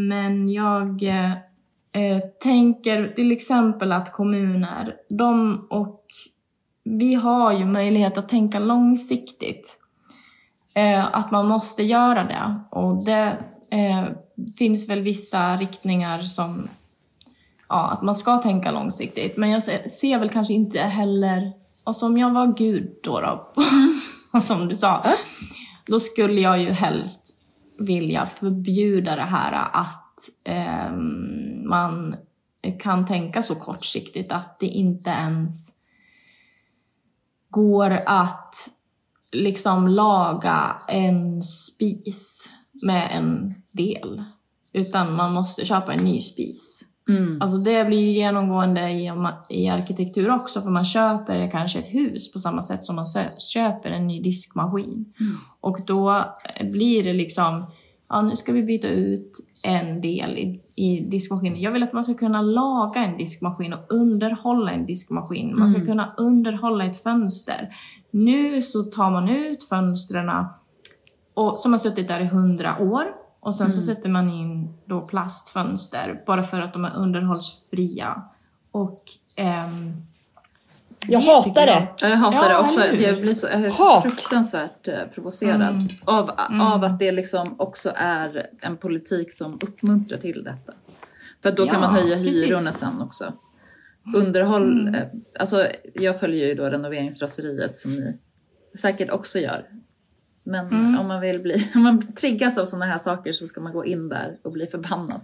men 0.08 0.48
jag 0.48 1.02
eh, 1.02 2.18
tänker 2.42 3.08
till 3.16 3.32
exempel 3.32 3.92
att 3.92 4.12
kommuner, 4.12 4.94
de 5.08 5.66
och 5.70 6.04
vi 6.84 7.14
har 7.14 7.52
ju 7.52 7.64
möjlighet 7.64 8.18
att 8.18 8.28
tänka 8.28 8.58
långsiktigt. 8.58 9.82
Eh, 10.74 11.16
att 11.16 11.30
man 11.30 11.46
måste 11.46 11.82
göra 11.82 12.24
det. 12.24 12.60
Och 12.70 13.04
det 13.04 13.38
eh, 13.70 14.04
finns 14.58 14.88
väl 14.88 15.00
vissa 15.00 15.56
riktningar 15.56 16.22
som 16.22 16.68
ja, 17.68 17.90
att 17.90 18.02
man 18.02 18.14
ska 18.14 18.38
tänka 18.38 18.70
långsiktigt. 18.70 19.36
Men 19.36 19.50
jag 19.50 19.62
ser, 19.62 19.88
ser 19.88 20.18
väl 20.18 20.28
kanske 20.28 20.54
inte 20.54 20.80
heller, 20.80 21.52
och 21.84 21.96
som 21.96 22.18
jag 22.18 22.30
var 22.30 22.46
gud 22.46 22.98
då, 23.02 23.20
då 23.20 23.52
som 24.40 24.68
du 24.68 24.76
sa, 24.76 25.06
då 25.86 26.00
skulle 26.00 26.40
jag 26.40 26.62
ju 26.62 26.70
helst 26.70 27.42
vilja 27.78 28.26
förbjuda 28.26 29.16
det 29.16 29.22
här 29.22 29.68
att 29.72 30.18
ehm, 30.44 31.68
man 31.68 32.16
kan 32.78 33.06
tänka 33.06 33.42
så 33.42 33.54
kortsiktigt 33.54 34.32
att 34.32 34.60
det 34.60 34.66
inte 34.66 35.10
ens 35.10 35.72
går 37.48 37.90
att 37.90 38.54
liksom 39.32 39.88
laga 39.88 40.76
en 40.88 41.42
spis 41.42 42.48
med 42.82 43.08
en 43.12 43.54
del. 43.76 44.22
Utan 44.72 45.16
man 45.16 45.32
måste 45.32 45.64
köpa 45.64 45.92
en 45.92 46.04
ny 46.04 46.20
spis. 46.20 46.82
Mm. 47.08 47.42
Alltså 47.42 47.58
det 47.58 47.84
blir 47.84 48.12
genomgående 48.12 48.90
i, 48.90 49.12
i 49.48 49.68
arkitektur 49.68 50.30
också 50.30 50.60
för 50.60 50.70
man 50.70 50.84
köper 50.84 51.50
kanske 51.50 51.78
ett 51.78 51.94
hus 51.94 52.32
på 52.32 52.38
samma 52.38 52.62
sätt 52.62 52.84
som 52.84 52.96
man 52.96 53.06
köper 53.52 53.90
en 53.90 54.06
ny 54.06 54.22
diskmaskin. 54.22 55.14
Och 55.60 55.78
då 55.86 56.24
blir 56.60 57.04
det 57.04 57.12
liksom, 57.12 57.66
ja 58.08 58.22
nu 58.22 58.36
ska 58.36 58.52
vi 58.52 58.62
byta 58.62 58.88
ut 58.88 59.32
en 59.62 60.00
del 60.00 60.38
i, 60.38 60.60
i 60.74 61.00
diskmaskinen. 61.00 61.60
Jag 61.60 61.72
vill 61.72 61.82
att 61.82 61.92
man 61.92 62.04
ska 62.04 62.14
kunna 62.14 62.42
laga 62.42 63.04
en 63.04 63.18
diskmaskin 63.18 63.72
och 63.72 63.80
underhålla 63.88 64.70
en 64.70 64.86
diskmaskin. 64.86 65.58
Man 65.58 65.68
ska 65.68 65.84
kunna 65.84 66.14
underhålla 66.16 66.84
ett 66.84 67.02
fönster. 67.02 67.68
Nu 68.10 68.62
så 68.62 68.82
tar 68.82 69.10
man 69.10 69.28
ut 69.28 69.68
fönstren 69.68 70.30
och, 71.34 71.58
som 71.58 71.72
har 71.72 71.78
suttit 71.78 72.08
där 72.08 72.20
i 72.20 72.26
hundra 72.26 72.82
år. 72.82 73.25
Och 73.46 73.54
sen 73.54 73.70
så 73.70 73.82
sätter 73.82 74.08
man 74.08 74.30
in 74.30 74.68
då 74.86 75.00
plastfönster 75.00 76.22
bara 76.26 76.42
för 76.42 76.60
att 76.60 76.72
de 76.72 76.84
är 76.84 76.96
underhållsfria. 76.96 78.22
Och 78.70 79.02
ehm, 79.36 79.92
Jag 81.06 81.22
Det 81.22 81.26
hatar 81.26 81.66
jag. 81.66 81.82
det. 81.82 81.88
Ja, 82.00 82.08
Jag 82.08 82.16
hatar 82.16 82.42
Ja, 82.42 82.48
det 82.48 82.58
också. 82.58 82.86
Jag 82.86 83.20
blir 83.20 83.34
så 83.34 83.46
jag 83.52 83.70
Hat. 83.70 84.02
fruktansvärt 84.02 84.88
eh, 84.88 84.94
provocerad 85.14 85.74
av, 86.04 86.30
av 86.60 86.84
att 86.84 86.98
det 86.98 87.12
liksom 87.12 87.54
också 87.60 87.92
är 87.96 88.46
en 88.60 88.76
politik 88.76 89.32
som 89.32 89.54
uppmuntrar 89.54 90.18
till 90.18 90.44
detta. 90.44 90.72
För 91.42 91.48
att 91.48 91.56
då 91.56 91.66
kan 91.66 91.74
Ja, 91.74 91.80
man 91.80 91.94
höja 91.94 92.16
precis. 92.16 92.44
hyrorna 92.46 92.72
sen 92.72 93.02
också. 93.02 93.32
Underhåll, 94.16 94.88
eh, 94.94 95.02
alltså 95.40 95.66
jag 95.94 96.20
följer 96.20 96.46
ju 96.46 96.54
då 96.54 96.64
renoveringsraseriet 96.64 97.76
som 97.76 97.90
ni 97.94 98.18
säkert 98.80 99.10
också 99.10 99.38
gör. 99.38 99.66
Men 100.46 100.98
om 101.00 101.08
man 101.08 101.20
vill 101.20 101.40
bli, 101.40 101.70
om 101.74 101.82
man 101.82 102.14
triggas 102.14 102.58
av 102.58 102.64
sådana 102.64 102.86
här 102.86 102.98
saker 102.98 103.32
så 103.32 103.46
ska 103.46 103.60
man 103.60 103.72
gå 103.72 103.84
in 103.84 104.08
där 104.08 104.36
och 104.42 104.52
bli 104.52 104.66
förbannad. 104.66 105.20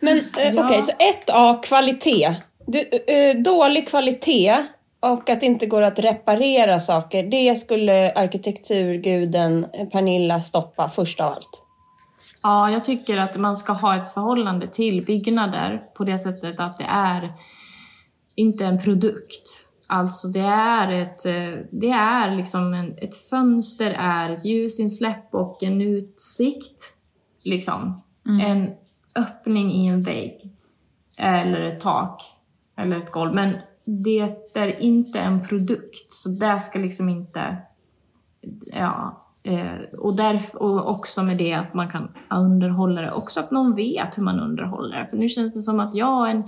Men 0.00 0.18
eh, 0.18 0.54
Ja. 0.54 0.64
okej, 0.64 0.82
så 0.82 0.92
1A, 0.92 1.62
kvalitet. 1.62 2.36
Du, 2.66 2.80
eh, 3.06 3.36
dålig 3.42 3.88
kvalitet 3.88 4.64
och 5.00 5.30
att 5.30 5.40
det 5.40 5.46
inte 5.46 5.66
går 5.66 5.82
att 5.82 5.98
reparera 5.98 6.80
saker. 6.80 7.22
Det 7.22 7.58
skulle 7.58 8.12
arkitekturguden 8.12 9.66
eh, 9.72 9.88
Pernilla 9.88 10.40
stoppa 10.40 10.88
först 10.88 11.20
av 11.20 11.32
allt. 11.32 11.62
Ja, 12.42 12.70
jag 12.70 12.84
tycker 12.84 13.16
att 13.16 13.36
man 13.36 13.56
ska 13.56 13.72
ha 13.72 13.96
ett 14.02 14.14
förhållande 14.14 14.66
till 14.68 15.04
byggnader 15.04 15.82
på 15.94 16.04
det 16.04 16.18
sättet 16.18 16.60
att 16.60 16.78
det 16.78 16.86
är 16.88 17.32
inte 18.34 18.64
en 18.64 18.82
produkt. 18.82 19.66
Alltså 19.92 20.28
det 20.28 20.40
är 20.40 20.92
ett, 20.92 21.26
eh, 21.26 21.64
det 21.70 21.90
är 21.90 22.36
liksom 22.36 22.74
en, 22.74 22.98
ett 22.98 23.14
fönster 23.14 23.90
är 23.98 24.30
ett 24.30 24.44
ljusinsläpp 24.44 25.34
och 25.34 25.62
en 25.62 25.80
utsikt. 25.80 26.96
Liksom. 27.42 28.02
En 28.42 28.70
öppning 29.14 29.72
i 29.72 29.86
en 29.86 30.02
vägg. 30.02 30.50
Eller 31.16 31.60
ett 31.60 31.80
tak. 31.80 32.22
Eller 32.76 32.96
ett 32.96 33.12
golv. 33.12 33.34
Men 33.34 33.56
det 33.84 34.36
är 34.54 34.80
inte 34.80 35.20
en 35.20 35.48
produkt. 35.48 36.12
Så 36.12 36.28
det 36.28 36.60
ska 36.60 36.78
liksom 36.78 37.08
inte 37.08 37.56
ja, 38.66 39.26
eh, 39.42 39.98
och, 39.98 40.16
därför, 40.16 40.62
och 40.62 40.90
också 40.90 41.22
med 41.22 41.38
det 41.38 41.52
att 41.52 41.74
man 41.74 41.90
kan 41.90 42.08
underhålla 42.30 43.00
det. 43.00 43.12
Också 43.12 43.40
att 43.40 43.50
någon 43.50 43.74
vet 43.74 44.18
hur 44.18 44.22
man 44.22 44.40
underhåller 44.40 44.98
det. 44.98 45.06
För 45.10 45.16
nu 45.16 45.28
känns 45.28 45.54
det 45.54 45.60
som 45.60 45.80
att 45.80 45.94
jag 45.94 46.30
en, 46.30 46.44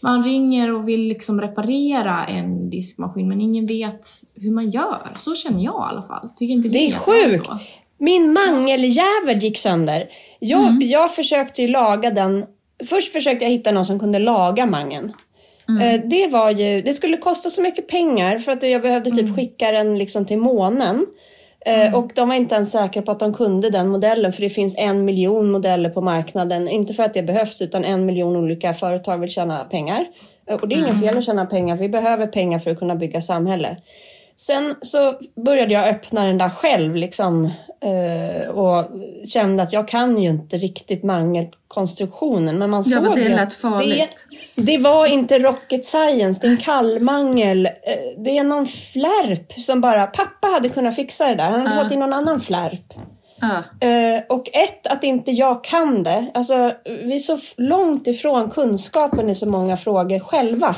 man 0.00 0.24
ringer 0.24 0.74
och 0.74 0.88
vill 0.88 1.00
liksom 1.08 1.40
reparera 1.40 2.26
en 2.26 2.70
diskmaskin 2.70 3.28
men 3.28 3.40
ingen 3.40 3.66
vet 3.66 4.06
hur 4.34 4.50
man 4.50 4.70
gör. 4.70 5.08
Så 5.16 5.34
känner 5.34 5.64
jag 5.64 5.74
i 5.74 5.88
alla 5.90 6.02
fall. 6.02 6.28
Tycker 6.36 6.54
inte 6.54 6.68
Det 6.68 6.78
är 6.86 6.92
sjukt! 6.92 7.46
så? 7.46 7.58
Min 7.98 8.32
mangeljävel 8.32 9.38
gick 9.40 9.58
sönder. 9.58 10.08
Jag, 10.38 10.60
Mm. 10.68 10.88
jag 10.88 11.14
försökte 11.14 11.62
ju 11.62 11.68
laga 11.68 12.10
den. 12.10 12.44
Först 12.88 13.12
försökte 13.12 13.44
jag 13.44 13.52
hitta 13.52 13.72
någon 13.72 13.84
som 13.84 13.98
kunde 14.00 14.18
laga 14.18 14.66
mangen. 14.66 15.12
Mm. 15.68 15.82
Eh, 15.82 16.00
Det 16.08 16.26
var 16.26 16.50
ju, 16.50 16.82
det 16.82 16.92
skulle 16.92 17.16
kosta 17.16 17.50
så 17.50 17.62
mycket 17.62 17.88
pengar 17.88 18.38
för 18.38 18.52
att 18.52 18.62
jag 18.62 18.82
behövde 18.82 19.10
Mm. 19.10 19.26
typ 19.26 19.36
skicka 19.36 19.70
den 19.72 19.98
liksom 19.98 20.26
till 20.26 20.38
månen. 20.38 21.06
Eh, 21.66 21.94
Och 21.94 22.10
de 22.14 22.28
var 22.28 22.34
inte 22.36 22.54
ens 22.54 22.72
säkra 22.72 23.02
på 23.02 23.10
att 23.10 23.20
de 23.20 23.34
kunde 23.34 23.70
den 23.70 23.88
modellen 23.88 24.32
för 24.32 24.42
det 24.42 24.50
finns 24.50 24.74
en 24.78 25.04
miljon 25.04 25.50
modeller 25.50 25.90
på 25.90 26.00
marknaden. 26.00 26.68
Inte 26.68 26.94
för 26.94 27.02
att 27.02 27.14
det 27.14 27.22
behövs 27.22 27.62
utan 27.62 27.84
en 27.84 28.06
miljon 28.06 28.36
olika 28.36 28.72
företag 28.72 29.18
vill 29.18 29.30
tjäna 29.30 29.64
pengar. 29.64 30.06
Eh, 30.50 30.54
Och 30.56 30.68
det 30.68 30.74
är 30.74 30.78
inget 30.78 31.00
fel 31.00 31.18
att 31.18 31.24
tjäna 31.24 31.46
pengar, 31.46 31.76
vi 31.76 31.88
behöver 31.88 32.26
pengar 32.26 32.58
för 32.58 32.70
att 32.70 32.78
kunna 32.78 32.94
bygga 32.96 33.22
samhälle. 33.22 33.76
Sen 34.46 34.74
så 34.82 35.14
började 35.44 35.72
jag 35.74 35.88
öppna 35.88 36.24
den 36.24 36.38
där 36.38 36.48
själv 36.48 36.96
liksom 36.96 37.44
eh, 37.84 38.48
och 38.48 38.86
kände 39.28 39.62
att 39.62 39.72
jag 39.72 39.88
kan 39.88 40.18
ju 40.22 40.28
inte 40.28 40.56
riktigt 40.56 41.02
mangelkonstruktionen. 41.02 42.58
Men 42.58 42.70
man 42.70 42.82
Ja, 42.86 42.96
såg 42.96 43.02
men 43.02 43.14
det 43.14 43.28
lät 43.28 43.54
farligt. 43.54 44.26
Det, 44.56 44.62
det 44.62 44.78
var 44.78 45.06
inte 45.06 45.38
rocket 45.38 45.84
science, 45.84 46.40
det 46.40 46.46
är 46.46 46.50
en 46.50 46.56
kallmangel. 46.56 47.66
Eh, 47.66 47.72
Det 48.24 48.38
är 48.38 48.44
någon 48.44 48.66
flärp 48.66 49.52
som 49.52 49.80
bara, 49.80 50.06
pappa 50.06 50.48
hade 50.48 50.68
kunnat 50.68 50.96
fixa 50.96 51.26
det 51.26 51.34
där. 51.34 51.50
Han 51.50 51.66
hade 51.66 51.82
fått 51.82 51.92
in 51.92 52.00
någon 52.00 52.12
annan 52.12 52.40
flärp. 52.40 52.94
Ja. 53.40 53.86
Eh, 53.88 54.22
och 54.28 54.48
ett, 54.52 54.86
att 54.86 55.04
inte 55.04 55.30
jag 55.30 55.64
kan 55.64 56.02
det. 56.02 56.26
Alltså, 56.34 56.72
vi 56.84 57.16
är 57.16 57.18
så 57.18 57.38
långt 57.56 58.06
ifrån 58.06 58.50
kunskapen 58.50 59.30
i 59.30 59.34
så 59.34 59.48
många 59.48 59.76
frågor 59.76 60.18
själva. 60.18 60.74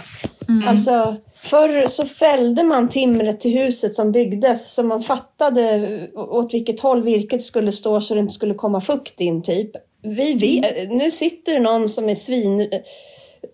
Alltså, 0.68 1.16
förr 1.42 1.88
så 1.88 2.06
fällde 2.06 2.62
man 2.62 2.88
timret 2.88 3.40
till 3.40 3.58
huset 3.58 3.94
som 3.94 4.12
byggdes 4.12 4.74
så 4.74 4.82
man 4.82 5.02
fattade 5.02 6.08
åt 6.14 6.54
vilket 6.54 6.80
håll 6.80 7.02
virket 7.02 7.42
skulle 7.42 7.72
stå 7.72 8.00
så 8.00 8.14
det 8.14 8.20
inte 8.20 8.34
skulle 8.34 8.54
komma 8.54 8.80
fukt 8.80 9.20
in 9.20 9.42
typ. 9.42 9.70
Vi 10.02 10.34
vet, 10.34 10.90
Nu 10.90 11.10
sitter 11.10 11.52
det 11.52 11.60
någon 11.60 11.88
som 11.88 12.08
är 12.08 12.14
svin 12.14 12.68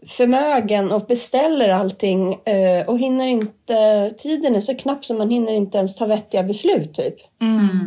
förmögen 0.07 0.93
och 0.93 1.07
beställer 1.07 1.69
allting 1.69 2.33
eh, 2.33 2.87
och 2.87 2.99
hinner 2.99 3.27
inte, 3.27 4.11
tiden 4.19 4.57
är 4.57 4.61
så 4.61 4.75
knapp 4.75 5.05
så 5.05 5.15
man 5.15 5.31
hinner 5.31 5.53
inte 5.53 5.79
ens 5.79 5.97
ta 5.97 6.07
vettiga 6.07 6.43
beslut 6.43 6.95
typ. 6.95 7.15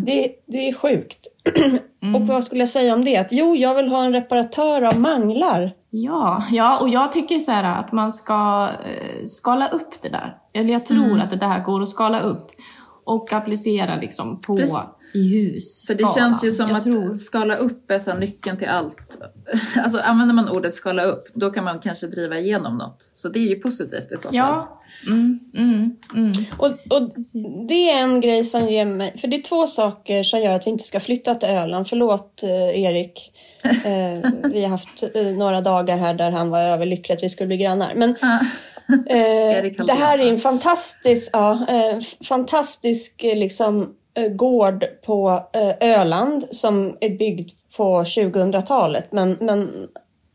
Det, 0.05 0.32
det 0.47 0.68
är 0.68 0.74
sjukt. 0.74 1.28
Och 2.16 2.28
vad 2.28 2.43
skulle 2.43 2.62
jag 2.62 2.70
säga 2.70 2.93
om 2.93 3.05
det? 3.05 3.18
Att, 3.18 3.28
jo, 3.32 3.55
jag 3.55 3.76
vill 3.76 3.88
ha 3.88 4.05
en 4.05 4.14
reparatör 4.14 4.82
av 4.82 4.99
manglar. 4.99 5.74
Ja, 5.89 6.43
ja, 6.51 6.80
och 6.80 6.89
jag 6.89 7.12
tycker 7.12 7.39
så 7.39 7.51
här 7.51 7.80
att 7.80 7.91
man 7.91 8.14
ska 8.14 8.70
eh, 8.86 9.26
skala 9.26 9.68
upp 9.68 10.01
det 10.01 10.09
där. 10.09 10.38
Eller 10.53 10.74
jag 10.74 10.86
tror 10.86 11.20
att 11.20 11.30
det 11.30 11.36
där 11.36 11.64
går 11.64 11.82
att 11.82 11.89
skala 11.89 12.22
upp 12.22 12.51
och 13.05 13.34
applicera 13.34 13.95
liksom 13.95 14.39
på 14.47 14.57
Precis. 14.57 14.76
I 15.14 15.28
hus. 15.28 15.88
För 15.88 15.93
det 15.93 16.16
känns 16.16 16.43
ju 16.43 16.51
som 16.51 16.70
jag 16.70 16.78
att 16.78 16.84
Tror. 16.84 17.16
skala 17.16 17.55
upp 17.55 17.91
är 17.91 17.99
så 17.99 18.14
nyckeln 18.14 18.57
till 18.57 18.68
allt. 18.68 19.18
Alltså 19.84 19.99
använder 19.99 20.36
man 20.36 20.49
ordet 20.49 20.76
skala 20.76 21.03
upp, 21.03 21.28
då 21.34 21.49
kan 21.49 21.64
man 21.64 21.80
kanske 21.80 22.07
driva 22.07 22.39
igenom 22.39 22.78
något. 22.78 23.01
Så 23.01 23.30
det 23.30 23.39
är 23.39 23.47
ju 23.47 23.55
positivt 23.55 24.12
i 24.12 24.18
så 24.18 24.28
fall. 24.28 24.36
Ja. 24.36 24.82
Mm, 25.07 25.39
mm, 25.55 25.95
mm. 26.14 26.45
Och, 26.57 26.68
och 26.68 27.12
det 27.68 27.91
är 27.91 28.01
en 28.03 28.22
grej 28.22 28.43
som 28.43 28.68
ger 28.70 28.86
mig... 28.86 29.18
För 29.18 29.28
det 29.28 29.38
är 29.38 29.41
två 29.41 29.68
saker 29.68 30.24
som 30.24 30.39
gör 30.39 30.53
att 30.53 30.68
vi 30.68 30.72
inte 30.72 30.84
ska 30.84 30.99
flytta 30.99 31.36
till 31.36 31.49
Öland. 31.49 31.88
Förlåt 31.88 32.43
eh, 32.43 32.82
Erik. 32.82 33.32
Eh, 33.86 34.32
vi 34.43 34.64
har 34.64 34.70
haft 34.70 35.03
eh, 35.14 35.24
några 35.24 35.62
dagar 35.62 35.97
här 35.97 36.14
där 36.14 36.32
han 36.32 36.49
var 36.49 36.59
överlycklig 36.59 37.16
att 37.16 37.24
vi 37.24 37.30
skulle 37.30 37.47
bli 37.47 37.57
grannar. 37.57 37.93
Men 37.95 38.09
eh, 38.09 39.86
det 39.86 39.93
här 39.93 40.20
är 40.20 40.30
en 40.30 40.38
fantastisk, 40.38 41.30
ja, 41.34 41.68
fantastisk 42.28 43.14
liksom, 43.24 43.89
gård 44.36 44.86
på 45.05 45.43
eh, 45.53 45.99
Öland 45.99 46.47
som 46.51 46.97
är 46.99 47.09
byggd 47.09 47.51
på 47.78 48.03
2000-talet. 48.03 49.12
Men, 49.12 49.38
men 49.41 49.88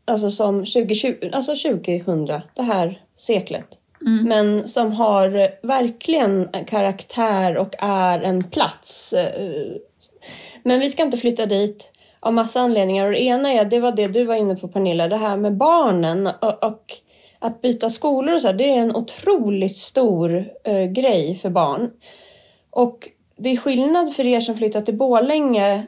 alltså 0.05 0.31
som 0.31 0.59
2020, 0.59 1.29
alltså 1.33 1.55
2000, 1.55 2.25
det 2.55 2.63
här 2.63 3.01
seklet. 3.15 3.67
Men 4.27 4.67
som 4.67 4.91
har 4.91 5.35
eh, 5.35 5.49
verkligen 5.63 6.49
en 6.53 6.65
karaktär 6.65 7.57
och 7.57 7.75
är 7.79 8.21
en 8.21 8.43
plats. 8.43 9.13
eh, 9.13 9.75
Men 10.63 10.79
vi 10.79 10.89
ska 10.89 11.03
inte 11.03 11.17
flytta 11.17 11.45
dit 11.45 11.91
av 12.19 12.33
massa 12.33 12.59
anledningar. 12.59 13.05
Och 13.05 13.11
det 13.11 13.21
ena 13.21 13.53
är, 13.53 13.65
det 13.65 13.79
var 13.79 13.91
det 13.91 14.07
du 14.07 14.25
var 14.25 14.35
inne 14.35 14.55
på 14.55 14.67
Pernilla, 14.67 15.07
det 15.07 15.17
här 15.17 15.37
med 15.37 15.57
barnen 15.57 16.27
och, 16.27 16.63
och 16.63 16.93
att 17.39 17.61
byta 17.61 17.89
skolor 17.89 18.33
och 18.33 18.41
så 18.41 18.47
här, 18.47 18.53
det 18.53 18.69
är 18.69 18.81
en 18.81 18.95
otroligt 18.95 19.77
stor 19.77 20.45
eh, 20.63 20.83
grej 20.85 21.35
för 21.35 21.49
barn. 21.49 21.91
Och 22.69 23.09
det 23.37 23.49
är 23.49 23.57
skillnad 23.57 24.13
för 24.13 24.25
er 24.25 24.39
som 24.39 24.57
flyttar 24.57 24.81
till 24.81 24.97
Borlänge 24.97 25.83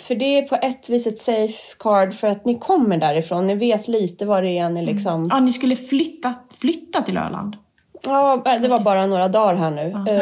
för 0.00 0.14
det 0.14 0.38
är 0.38 0.42
på 0.42 0.54
ett 0.54 0.88
vis 0.88 1.06
ett 1.06 1.18
safeguard 1.18 2.14
för 2.14 2.28
att 2.28 2.44
ni 2.44 2.58
kommer 2.58 2.96
därifrån. 2.96 3.46
Ni 3.46 3.54
vet 3.54 3.88
lite 3.88 4.26
vad 4.26 4.42
det 4.42 4.58
är 4.58 4.68
ni 4.70 4.82
liksom... 4.82 5.26
Ja, 5.30 5.40
ni 5.40 5.52
skulle 5.52 5.76
flytta, 5.76 6.34
flytta 6.60 7.02
till 7.02 7.16
Öland. 7.16 7.56
Ja, 8.06 8.42
det 8.62 8.68
var 8.68 8.80
bara 8.80 9.06
några 9.06 9.28
dagar 9.28 9.54
här 9.54 9.70
nu. 9.70 9.90
eh, 10.10 10.20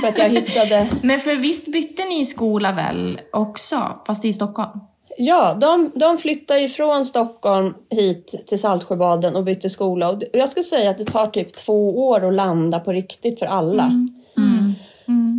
För 0.00 0.08
att 0.08 0.18
jag 0.18 0.28
hittade... 0.40 0.88
Men 1.02 1.18
för 1.20 1.34
visst 1.36 1.72
bytte 1.72 2.04
ni 2.04 2.24
skola 2.24 2.72
väl 2.72 3.20
också, 3.32 4.00
fast 4.06 4.24
i 4.24 4.32
Stockholm? 4.32 4.80
Ja, 5.18 5.54
de, 5.60 5.90
de 5.94 6.18
flyttade 6.18 6.60
ifrån 6.60 7.04
Stockholm 7.04 7.74
hit 7.90 8.44
till 8.46 8.58
Saltsjöbaden 8.58 9.36
och 9.36 9.44
bytte 9.44 9.70
skola. 9.70 10.10
Och 10.10 10.22
jag 10.32 10.48
skulle 10.48 10.64
säga 10.64 10.90
att 10.90 10.98
det 10.98 11.04
tar 11.04 11.26
typ 11.26 11.54
två 11.54 12.06
år 12.08 12.28
att 12.28 12.34
landa 12.34 12.80
på 12.80 12.92
riktigt 12.92 13.38
för 13.38 13.46
alla. 13.46 13.90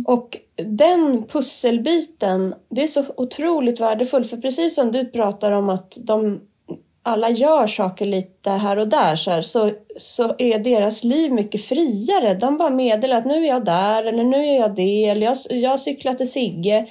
Och 0.06 0.36
den 0.56 1.22
pusselbiten, 1.26 2.54
det 2.70 2.82
är 2.82 2.86
så 2.86 3.04
otroligt 3.16 3.80
värdefullt. 3.80 4.30
För 4.30 4.36
precis 4.36 4.74
som 4.74 4.92
du 4.92 5.04
pratar 5.04 5.52
om 5.52 5.68
att 5.68 5.98
de 6.04 6.40
alla 7.02 7.30
gör 7.30 7.66
saker 7.66 8.06
lite 8.06 8.50
här 8.50 8.76
och 8.78 8.88
där 8.88 9.16
så, 9.16 9.30
här, 9.30 9.42
så, 9.42 9.70
så 9.98 10.34
är 10.38 10.58
deras 10.58 11.04
liv 11.04 11.32
mycket 11.32 11.64
friare. 11.64 12.34
De 12.34 12.58
bara 12.58 12.70
meddelar 12.70 13.16
att 13.16 13.24
nu 13.24 13.44
är 13.44 13.48
jag 13.48 13.64
där 13.64 14.04
eller 14.04 14.24
nu 14.24 14.36
är 14.46 14.60
jag 14.60 14.74
det 14.74 15.04
eller 15.04 15.26
jag, 15.26 15.36
jag 15.50 15.80
cyklar 15.80 16.14
till 16.14 16.30
Sigge. 16.32 16.86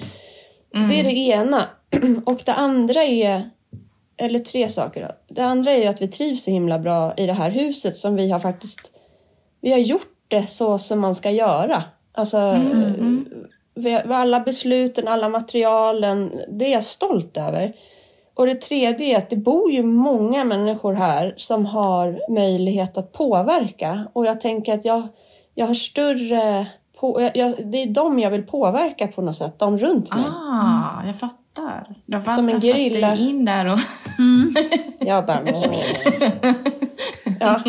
Det 0.88 1.00
är 1.00 1.04
det 1.04 1.18
ena. 1.18 1.64
Och 2.26 2.42
det 2.46 2.52
andra 2.54 3.04
är, 3.04 3.50
eller 4.16 4.38
tre 4.38 4.68
saker 4.68 5.02
då. 5.02 5.34
Det 5.34 5.42
andra 5.44 5.72
är 5.72 5.78
ju 5.82 5.86
att 5.86 6.02
vi 6.02 6.08
trivs 6.08 6.44
så 6.44 6.50
himla 6.50 6.78
bra 6.78 7.14
i 7.16 7.26
det 7.26 7.32
här 7.32 7.50
huset 7.50 7.96
som 7.96 8.16
vi 8.16 8.30
har 8.30 8.38
faktiskt, 8.40 8.92
vi 9.60 9.70
har 9.72 9.78
gjort 9.78 10.10
det 10.28 10.46
så 10.46 10.78
som 10.78 11.00
man 11.00 11.14
ska 11.14 11.30
göra. 11.30 11.82
Alltså, 12.12 12.52
vi- 12.52 13.24
alla 14.10 14.40
besluten, 14.40 15.08
alla 15.08 15.28
materialen, 15.28 16.32
det 16.48 16.64
är 16.64 16.72
jag 16.72 16.84
stolt 16.84 17.36
över. 17.36 17.72
Och 18.34 18.46
det 18.46 18.54
tredje 18.54 19.14
är 19.14 19.18
att 19.18 19.30
det 19.30 19.36
bor 19.36 19.72
ju 19.72 19.82
många 19.82 20.44
människor 20.44 20.92
här 20.92 21.34
som 21.36 21.66
har 21.66 22.32
möjlighet 22.34 22.98
att 22.98 23.12
påverka. 23.12 24.06
Och 24.12 24.26
jag 24.26 24.40
tänker 24.40 24.74
att 24.74 24.84
jag, 24.84 25.08
jag 25.54 25.66
har 25.66 25.74
större... 25.74 26.66
På, 27.00 27.20
jag, 27.20 27.36
jag, 27.36 27.70
det 27.72 27.82
är 27.82 27.86
dem 27.86 28.18
jag 28.18 28.30
vill 28.30 28.42
påverka 28.42 29.08
på 29.08 29.22
något 29.22 29.36
sätt, 29.36 29.58
de 29.58 29.78
runt 29.78 30.14
mig. 30.14 30.24
Ah, 30.24 31.06
jag 31.06 31.18
fattar. 31.18 31.94
Du 32.06 32.16
har 32.16 32.24
Som 32.24 32.48
en 32.48 32.60
gerilla. 32.60 33.16
in 33.16 33.44
där 33.44 33.66
och... 33.66 33.78
Jag 35.06 35.26
bara... 35.26 35.40
ja. 37.40 37.62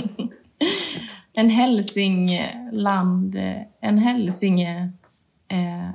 En 1.34 1.50
hälsingland... 1.50 3.36
En 3.82 3.98
hälsinge... 3.98 4.92
Eh, 5.52 5.90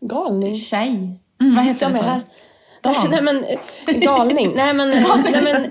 Galning. 0.00 0.54
tjej. 0.54 1.18
Vad 1.54 1.64
heter 1.64 1.88
det 1.88 1.94
så? 1.94 2.04
här. 2.04 2.20
Dan. 2.82 2.94
Nej 3.10 3.22
men, 3.22 3.44
eh, 3.44 3.58
galning. 4.00 4.52
Nej 4.56 4.74
men, 4.74 4.88
nej 5.32 5.42
men, 5.42 5.64
eh, 5.64 5.70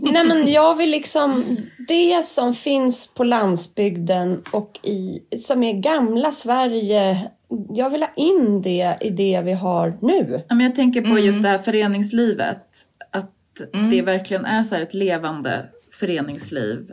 nej 0.12 0.24
men 0.24 0.52
jag 0.52 0.74
vill 0.74 0.90
liksom, 0.90 1.44
det 1.88 2.24
som 2.26 2.54
finns 2.54 3.14
på 3.14 3.24
landsbygden 3.24 4.42
och 4.52 4.78
i, 4.82 5.20
som 5.38 5.62
är 5.62 5.72
gamla 5.72 6.32
Sverige, 6.32 7.30
jag 7.74 7.90
vill 7.90 8.02
ha 8.02 8.10
in 8.16 8.62
det 8.62 8.96
i 9.00 9.10
det 9.10 9.40
vi 9.44 9.52
har 9.52 9.98
nu. 10.02 10.44
Ja, 10.48 10.54
men 10.54 10.66
jag 10.66 10.74
tänker 10.74 11.00
på 11.00 11.06
Mm. 11.10 11.24
just 11.24 11.42
det 11.42 11.48
här 11.48 11.58
föreningslivet. 11.58 12.64
Att 13.10 13.32
det 13.90 14.02
verkligen 14.02 14.44
är 14.44 14.62
så 14.62 14.74
här 14.74 14.82
ett 14.82 14.94
levande 14.94 15.66
föreningsliv. 16.00 16.90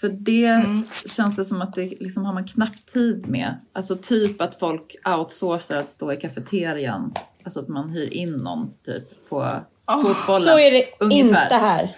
För 0.00 0.08
det 0.08 0.44
Mm. 0.46 0.82
känns 1.06 1.36
det 1.36 1.44
som 1.44 1.62
att 1.62 1.74
det 1.74 2.00
liksom 2.00 2.24
har 2.24 2.32
man 2.34 2.46
knappt 2.46 2.86
tid 2.86 3.26
med. 3.28 3.54
Alltså 3.72 3.96
typ 3.96 4.40
att 4.40 4.58
folk 4.60 4.96
outsourcar 5.18 5.76
att 5.76 5.90
stå 5.90 6.12
i 6.12 6.16
kafeterian. 6.16 7.14
Alltså 7.44 7.60
att 7.60 7.68
man 7.68 7.90
hyr 7.90 8.08
in 8.12 8.32
någon 8.32 8.70
typ 8.86 9.28
på 9.28 9.50
fotbollen. 9.86 10.42
Så 10.42 10.58
är 10.58 10.70
det 10.70 10.84
ungefär. 11.00 11.42
inte 11.42 11.54
här. 11.54 11.94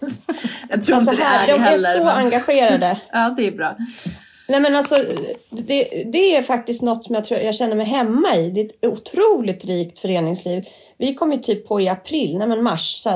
Jag 0.68 0.82
tror 0.84 0.96
Alltså 0.96 1.10
inte 1.10 1.22
det 1.22 1.28
här, 1.28 1.48
är 1.48 1.52
de 1.52 1.58
det 1.58 1.66
är 1.68 1.70
heller. 1.70 1.98
så 1.98 2.04
men... 2.04 2.16
engagerade. 2.16 3.00
Ja, 3.12 3.34
det 3.36 3.46
är 3.46 3.52
bra. 3.52 3.76
Nej 4.50 4.60
men 4.60 4.76
alltså, 4.76 5.04
det, 5.50 6.04
det 6.12 6.36
är 6.36 6.42
faktiskt 6.42 6.82
något 6.82 7.04
som 7.04 7.14
jag, 7.14 7.24
tror, 7.24 7.40
jag 7.40 7.54
känner 7.54 7.76
mig 7.76 7.86
hemma 7.86 8.36
i. 8.36 8.50
Det 8.50 8.60
är 8.60 8.64
ett 8.64 8.86
otroligt 8.86 9.64
rikt 9.64 9.98
föreningsliv. 9.98 10.64
Vi 10.98 11.14
kom 11.14 11.32
ju 11.32 11.38
typ 11.38 11.68
på 11.68 11.80
i 11.80 11.88
april, 11.88 12.38
nej 12.38 12.48
men 12.48 12.62
mars, 12.62 13.06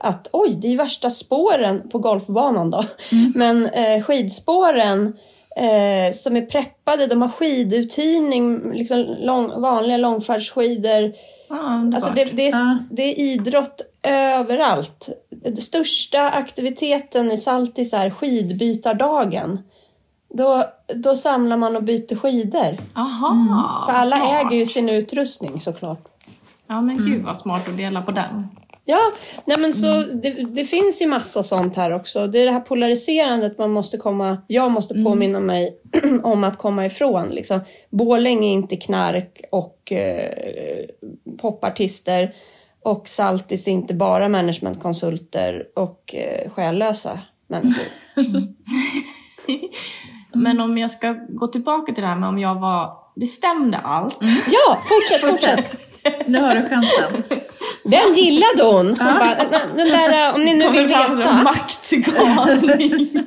att 0.00 0.28
oj, 0.32 0.54
det 0.62 0.72
är 0.72 0.76
värsta 0.76 1.10
spåren 1.10 1.88
på 1.88 1.98
golfbanan 1.98 2.70
då. 2.70 2.84
Men 3.34 3.66
eh, 3.66 4.02
skidspåren 4.02 5.16
eh, 5.56 6.12
som 6.14 6.36
är 6.36 6.46
preppade, 6.46 7.06
de 7.06 7.22
har 7.22 7.28
skiduthyrning, 7.28 8.72
liksom 8.72 9.16
lång, 9.18 9.60
vanliga 9.60 9.96
långfärdsskidor. 9.96 11.12
Ah. 11.48 11.94
Alltså 11.94 12.12
det, 12.14 12.24
det, 12.24 12.48
är, 12.48 12.50
Ja. 12.50 12.78
det 12.90 13.02
är 13.02 13.18
idrott 13.18 13.80
överallt. 14.02 15.08
Den 15.30 15.56
största 15.56 16.30
aktiviteten 16.30 17.32
i 17.32 17.38
Saltis 17.38 17.92
är 17.92 18.10
skidbytardagen. 18.10 19.58
Då, 20.34 20.64
då 20.94 21.16
samlar 21.16 21.56
man 21.56 21.76
och 21.76 21.82
byter 21.82 22.16
skidor. 22.16 22.76
Aha, 22.94 23.84
För 23.86 23.92
alla 23.92 24.16
smart. 24.16 24.46
äger 24.46 24.56
ju 24.56 24.66
sin 24.66 24.88
utrustning 24.88 25.60
såklart. 25.60 26.04
Ja, 26.66 26.80
men 26.80 26.96
gud 26.96 27.22
vad 27.22 27.36
smart 27.36 27.68
att 27.68 27.76
dela 27.76 28.02
på 28.02 28.10
den. 28.10 28.46
Ja, 28.84 29.00
nej 29.44 29.58
men 29.58 29.74
så 29.74 30.02
det, 30.02 30.30
det 30.30 30.64
finns 30.64 31.02
ju 31.02 31.06
massa 31.06 31.42
sånt 31.42 31.76
här 31.76 31.92
också. 31.92 32.26
Det 32.26 32.38
är 32.38 32.44
det 32.44 32.52
här 32.52 32.60
polariserandet 32.60 33.58
man 33.58 33.70
måste 33.70 33.98
komma, 33.98 34.38
jag 34.46 34.70
måste 34.70 34.94
påminna 35.04 35.40
mig 35.40 35.78
om 36.22 36.44
att 36.44 36.58
komma 36.58 36.86
ifrån. 36.86 37.28
Liksom. 37.28 37.60
Borlänge 37.90 38.48
är 38.48 38.52
inte 38.52 38.76
knark 38.76 39.42
och 39.52 39.92
eh, 39.92 40.84
popartister 41.40 42.34
och 42.82 43.08
Saltis 43.08 43.68
är 43.68 43.72
inte 43.72 43.94
bara 43.94 44.28
managementkonsulter 44.28 45.66
och 45.76 46.14
eh, 46.14 46.50
själlösa 46.50 47.20
människor. 47.46 47.86
Men 50.34 50.60
om 50.60 50.78
jag 50.78 50.90
ska 50.90 51.12
gå 51.28 51.46
tillbaka 51.46 51.92
till 51.92 52.02
det 52.02 52.08
här 52.08 52.16
med 52.16 52.28
om 52.28 52.38
jag 52.38 52.60
var, 52.60 52.92
bestämde 53.14 53.78
allt. 53.78 54.18
Ja, 54.46 54.78
fortsätt, 54.88 55.30
fortsätt! 55.30 55.88
Nu 56.26 56.40
har 56.40 56.54
du 56.54 56.68
chansen. 56.68 57.22
Den 57.84 58.14
gillade 58.14 58.62
hon! 58.62 58.86
hon 58.86 58.96
bara, 58.96 59.34
den, 59.74 59.88
där, 59.88 60.34
om 60.34 60.44
ni 60.44 60.54
nu 60.54 60.70
vill 60.70 60.86
veta. 60.86 61.32
maktgalning. 61.32 63.26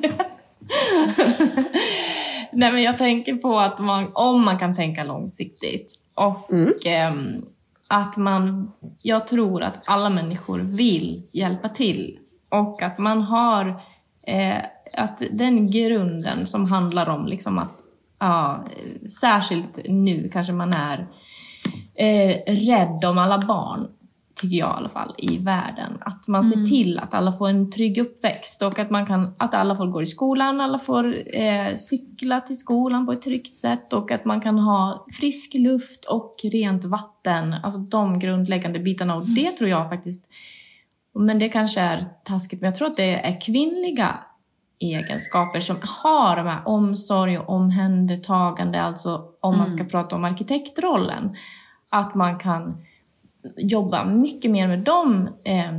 Nej 2.52 2.72
men 2.72 2.82
jag 2.82 2.98
tänker 2.98 3.34
på 3.34 3.58
att 3.58 3.78
man, 3.78 4.10
om 4.12 4.44
man 4.44 4.58
kan 4.58 4.76
tänka 4.76 5.04
långsiktigt 5.04 5.94
och 6.14 6.86
ehm, 6.86 7.44
att 7.88 8.16
man, 8.16 8.72
jag 9.02 9.26
tror 9.26 9.62
att 9.62 9.82
alla 9.84 10.10
människor 10.10 10.58
vill 10.58 11.22
hjälpa 11.32 11.68
till 11.68 12.18
och 12.48 12.82
att 12.82 12.98
man 12.98 13.22
har, 13.22 13.68
eh, 14.26 14.62
att 14.96 15.22
den 15.30 15.70
grunden 15.70 16.46
som 16.46 16.64
handlar 16.64 17.08
om 17.08 17.26
liksom 17.26 17.58
att, 17.58 17.82
ja, 18.18 18.64
särskilt 19.20 19.78
nu 19.88 20.30
kanske 20.32 20.52
man 20.52 20.72
är 20.72 21.06
eh, 21.94 22.36
rädd 22.46 23.04
om 23.04 23.18
alla 23.18 23.38
barn, 23.38 23.88
tycker 24.40 24.56
jag 24.56 24.68
i 24.68 24.76
alla 24.76 24.88
fall, 24.88 25.14
i 25.18 25.38
världen. 25.38 25.92
Att 26.00 26.28
man 26.28 26.44
ser 26.48 26.64
till 26.64 26.98
att 26.98 27.14
alla 27.14 27.32
får 27.32 27.48
en 27.48 27.70
trygg 27.70 27.98
uppväxt 27.98 28.62
och 28.62 28.78
att, 28.78 28.90
man 28.90 29.06
kan, 29.06 29.34
att 29.38 29.54
alla 29.54 29.76
får 29.76 29.86
gå 29.86 30.02
i 30.02 30.06
skolan, 30.06 30.60
alla 30.60 30.78
får 30.78 31.36
eh, 31.36 31.74
cykla 31.74 32.40
till 32.40 32.58
skolan 32.58 33.06
på 33.06 33.12
ett 33.12 33.22
tryggt 33.22 33.56
sätt 33.56 33.92
och 33.92 34.10
att 34.10 34.24
man 34.24 34.40
kan 34.40 34.58
ha 34.58 35.06
frisk 35.12 35.54
luft 35.54 36.04
och 36.04 36.36
rent 36.52 36.84
vatten. 36.84 37.54
Alltså 37.62 37.78
de 37.78 38.18
grundläggande 38.18 38.78
bitarna. 38.78 39.16
Och 39.16 39.26
det 39.26 39.50
tror 39.50 39.70
jag 39.70 39.90
faktiskt, 39.90 40.30
men 41.14 41.38
det 41.38 41.48
kanske 41.48 41.80
är 41.80 42.04
taskigt, 42.24 42.60
men 42.60 42.68
jag 42.68 42.74
tror 42.74 42.88
att 42.88 42.96
det 42.96 43.26
är 43.26 43.40
kvinnliga 43.40 44.18
egenskaper 44.78 45.60
som 45.60 45.76
har 45.82 46.36
de 46.36 46.46
här 46.46 46.68
omsorg 46.68 47.38
och 47.38 47.48
omhändertagande, 47.48 48.82
alltså 48.82 49.24
om 49.40 49.58
man 49.58 49.70
ska 49.70 49.84
prata 49.84 50.16
om 50.16 50.24
arkitektrollen. 50.24 51.36
Att 51.88 52.14
man 52.14 52.38
kan 52.38 52.84
jobba 53.56 54.04
mycket 54.04 54.50
mer 54.50 54.68
med 54.68 54.78
de 54.78 55.28
eh, 55.44 55.72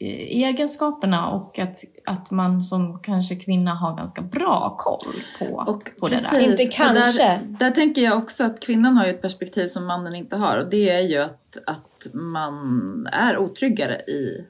egenskaperna 0.00 1.28
och 1.28 1.58
att, 1.58 1.76
att 2.06 2.30
man 2.30 2.64
som 2.64 2.98
kanske 3.02 3.36
kvinna 3.36 3.74
har 3.74 3.96
ganska 3.96 4.22
bra 4.22 4.76
koll 4.78 5.14
på, 5.38 5.72
Och 5.72 5.90
på 6.00 6.08
det 6.08 6.16
där. 6.16 6.22
precis, 6.22 6.48
Inte 6.48 6.76
kanske. 6.76 7.22
Där, 7.22 7.40
där 7.42 7.70
tänker 7.70 8.02
jag 8.02 8.18
också 8.18 8.44
att 8.44 8.60
kvinnan 8.60 8.96
har 8.96 9.06
ju 9.06 9.10
ett 9.10 9.22
perspektiv 9.22 9.66
som 9.66 9.86
mannen 9.86 10.14
inte 10.14 10.36
har 10.36 10.58
och 10.58 10.70
det 10.70 10.90
är 10.90 11.00
ju 11.00 11.18
att, 11.18 11.58
att 11.66 12.14
man 12.14 13.06
är 13.12 13.38
otryggare 13.38 13.94
i 13.94 14.44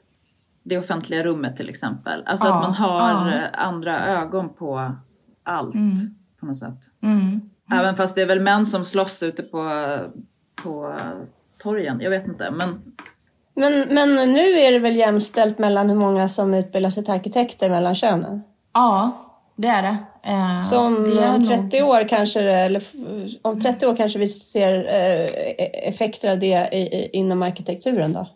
det 0.63 0.77
offentliga 0.77 1.23
rummet 1.23 1.57
till 1.57 1.69
exempel. 1.69 2.23
Alltså 2.25 2.47
Ja, 2.47 2.53
att 2.55 2.61
man 2.61 2.73
har 2.73 3.31
ja. 3.31 3.47
andra 3.53 4.05
ögon 4.07 4.49
på 4.49 4.91
allt 5.43 5.75
på 6.39 6.45
något 6.45 6.57
sätt. 6.57 6.79
Mm. 7.03 7.41
Även 7.73 7.95
fast 7.95 8.15
det 8.15 8.21
är 8.21 8.25
väl 8.27 8.39
män 8.39 8.65
som 8.65 8.85
slåss 8.85 9.23
ute 9.23 9.43
på, 9.43 9.89
på 10.63 10.95
torgen, 11.63 11.99
jag 12.01 12.09
vet 12.09 12.27
inte. 12.27 12.51
Men 12.51 12.81
Men, 13.53 13.79
men 13.93 14.33
nu 14.33 14.39
är 14.59 14.71
det 14.71 14.79
väl 14.79 14.95
jämställt 14.95 15.57
mellan 15.59 15.89
hur 15.89 15.95
många 15.97 16.29
som 16.29 16.53
utbildar 16.53 16.89
sig 16.89 17.03
till 17.03 17.13
arkitekter 17.13 17.69
mellan 17.69 17.95
könen? 17.95 18.41
Ja, 18.73 19.11
det 19.55 19.67
är 19.67 19.81
det. 19.83 19.97
Eh, 20.23 20.61
Så 20.61 20.79
om 20.79 21.03
det 21.03 21.23
är 21.23 21.35
om 21.35 21.41
nog- 21.41 21.47
30 21.71 21.81
år 21.83 22.07
kanske 22.07 22.41
eller 22.41 22.83
om 23.41 23.61
30 23.61 23.87
år 23.87 23.95
kanske 23.95 24.19
vi 24.19 24.27
ser 24.27 24.73
eh, 24.73 25.87
effekter 25.89 26.31
av 26.31 26.39
det 26.39 26.69
i, 26.71 26.77
i, 26.81 27.09
inom 27.13 27.41
arkitekturen 27.43 28.13
då? 28.13 28.27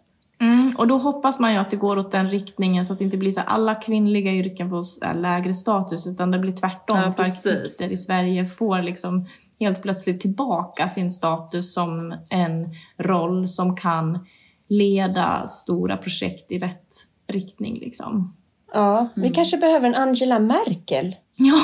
Mm, 0.41 0.75
och 0.77 0.87
då 0.87 0.97
hoppas 0.97 1.39
man 1.39 1.53
ju 1.53 1.59
att 1.59 1.69
det 1.69 1.77
går 1.77 1.97
åt 1.97 2.11
den 2.11 2.29
riktningen 2.29 2.85
så 2.85 2.93
att 2.93 2.99
det 2.99 3.05
inte 3.05 3.17
blir 3.17 3.31
så 3.31 3.39
att 3.39 3.47
alla 3.47 3.75
kvinnliga 3.75 4.31
yrken 4.31 4.69
får 4.69 5.05
här 5.05 5.13
lägre 5.13 5.53
status 5.53 6.07
utan 6.07 6.31
det 6.31 6.39
blir 6.39 6.53
tvärtom. 6.53 6.97
Ja, 6.97 7.13
för 7.13 7.23
arkitekter 7.23 7.93
i 7.93 7.97
Sverige 7.97 8.45
får 8.45 8.81
liksom 8.81 9.25
helt 9.59 9.81
plötsligt 9.81 10.21
tillbaka 10.21 10.87
sin 10.87 11.11
status 11.11 11.73
som 11.73 12.15
en 12.29 12.69
roll 12.97 13.47
som 13.47 13.75
kan 13.75 14.25
leda 14.67 15.47
stora 15.47 15.97
projekt 15.97 16.51
i 16.51 16.59
rätt 16.59 16.95
riktning. 17.27 17.79
Liksom. 17.79 18.33
Ja, 18.73 19.07
vi 19.15 19.29
kanske 19.29 19.57
behöver 19.57 19.87
en 19.87 19.95
Angela 19.95 20.39
Merkel. 20.39 21.15
Ja, 21.35 21.59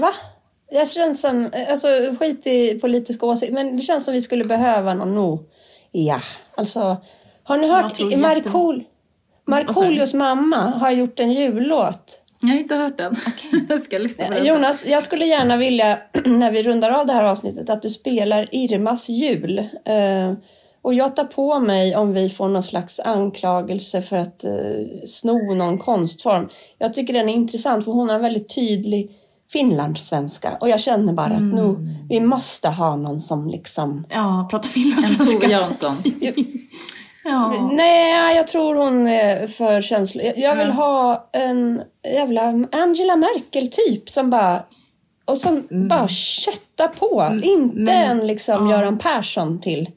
Va? 0.00 0.12
Det 0.70 0.88
känns 0.88 1.20
som, 1.20 1.50
alltså 1.70 1.88
skit 2.20 2.46
i 2.46 2.78
politiska 2.80 3.26
åsikter, 3.26 3.54
men 3.54 3.76
det 3.76 3.82
känns 3.82 4.04
som 4.04 4.14
vi 4.14 4.20
skulle 4.20 4.44
behöva 4.44 4.94
någon 4.94 5.14
nog. 5.14 5.40
Ja, 5.92 6.20
alltså. 6.54 6.96
Har 7.42 7.56
ni 7.56 7.66
Jag 7.66 7.74
hört 7.74 8.00
Markool? 8.16 8.84
Markoolios 9.46 10.14
mamma 10.14 10.56
har 10.56 10.90
gjort 10.90 11.20
en 11.20 11.32
jullåt. 11.32 12.20
jag 12.40 12.48
har 12.48 12.56
inte 12.56 12.74
hört 12.74 12.98
den. 12.98 13.14
jag 13.68 13.82
ska 13.82 13.98
lyssna 13.98 14.26
på 14.26 14.32
den. 14.32 14.46
Jonas, 14.46 14.86
jag 14.86 15.02
skulle 15.02 15.24
gärna 15.26 15.56
vilja, 15.56 15.98
när 16.24 16.50
vi 16.50 16.62
rundar 16.62 16.90
av 16.90 17.06
det 17.06 17.12
här 17.12 17.24
avsnittet, 17.24 17.70
att 17.70 17.82
du 17.82 17.90
spelar 17.90 18.48
Irmas 18.54 19.08
jul. 19.08 19.58
Eh, 19.84 20.32
och 20.82 20.94
jag 20.94 21.16
tar 21.16 21.24
på 21.24 21.60
mig 21.60 21.96
om 21.96 22.12
vi 22.12 22.30
får 22.30 22.48
någon 22.48 22.62
slags 22.62 23.00
anklagelse 23.00 24.02
för 24.02 24.16
att 24.16 24.44
eh, 24.44 24.52
sno 25.06 25.54
någon 25.54 25.78
konstform. 25.78 26.48
Jag 26.78 26.94
tycker 26.94 27.14
den 27.14 27.28
är 27.28 27.34
intressant 27.34 27.84
för 27.84 27.92
hon 27.92 28.08
har 28.08 28.16
en 28.16 28.22
väldigt 28.22 28.54
tydlig 28.54 29.10
finlandssvenska. 29.52 30.56
Och 30.60 30.68
jag 30.68 30.80
känner 30.80 31.12
bara 31.12 31.34
att 31.34 31.42
nu, 31.42 31.76
vi 32.08 32.20
måste 32.20 32.68
ha 32.68 32.96
någon 32.96 33.20
som 33.20 33.48
liksom... 33.48 34.06
ja 34.10 34.48
prata 34.50 34.66
En 34.68 34.72
finlandssvenska. 34.72 35.24
Tove 35.40 35.52
Jansson. 35.52 35.96
Ja. 37.24 37.68
Nej, 37.72 38.36
jag 38.36 38.48
tror 38.48 38.74
hon 38.74 39.06
är 39.06 39.46
för 39.46 39.82
känslig. 39.82 40.26
Jag- 40.26 40.38
Jag 40.38 40.56
vill 40.56 40.70
ha 40.70 41.28
en 41.32 41.82
jävla 42.14 42.42
Angela 42.72 43.16
Merkel-typ 43.16 44.08
som 44.10 44.30
bara... 44.30 44.62
Och 45.24 45.38
som 45.38 45.66
bara 45.88 46.08
köttar 46.08 46.88
på. 46.88 47.40
Inte 47.42 47.76
men- 47.76 47.88
en 48.20 48.26
liksom 48.26 48.68
ja. 48.68 48.76
Göran 48.76 48.98
Persson 48.98 49.60
till. 49.60 49.90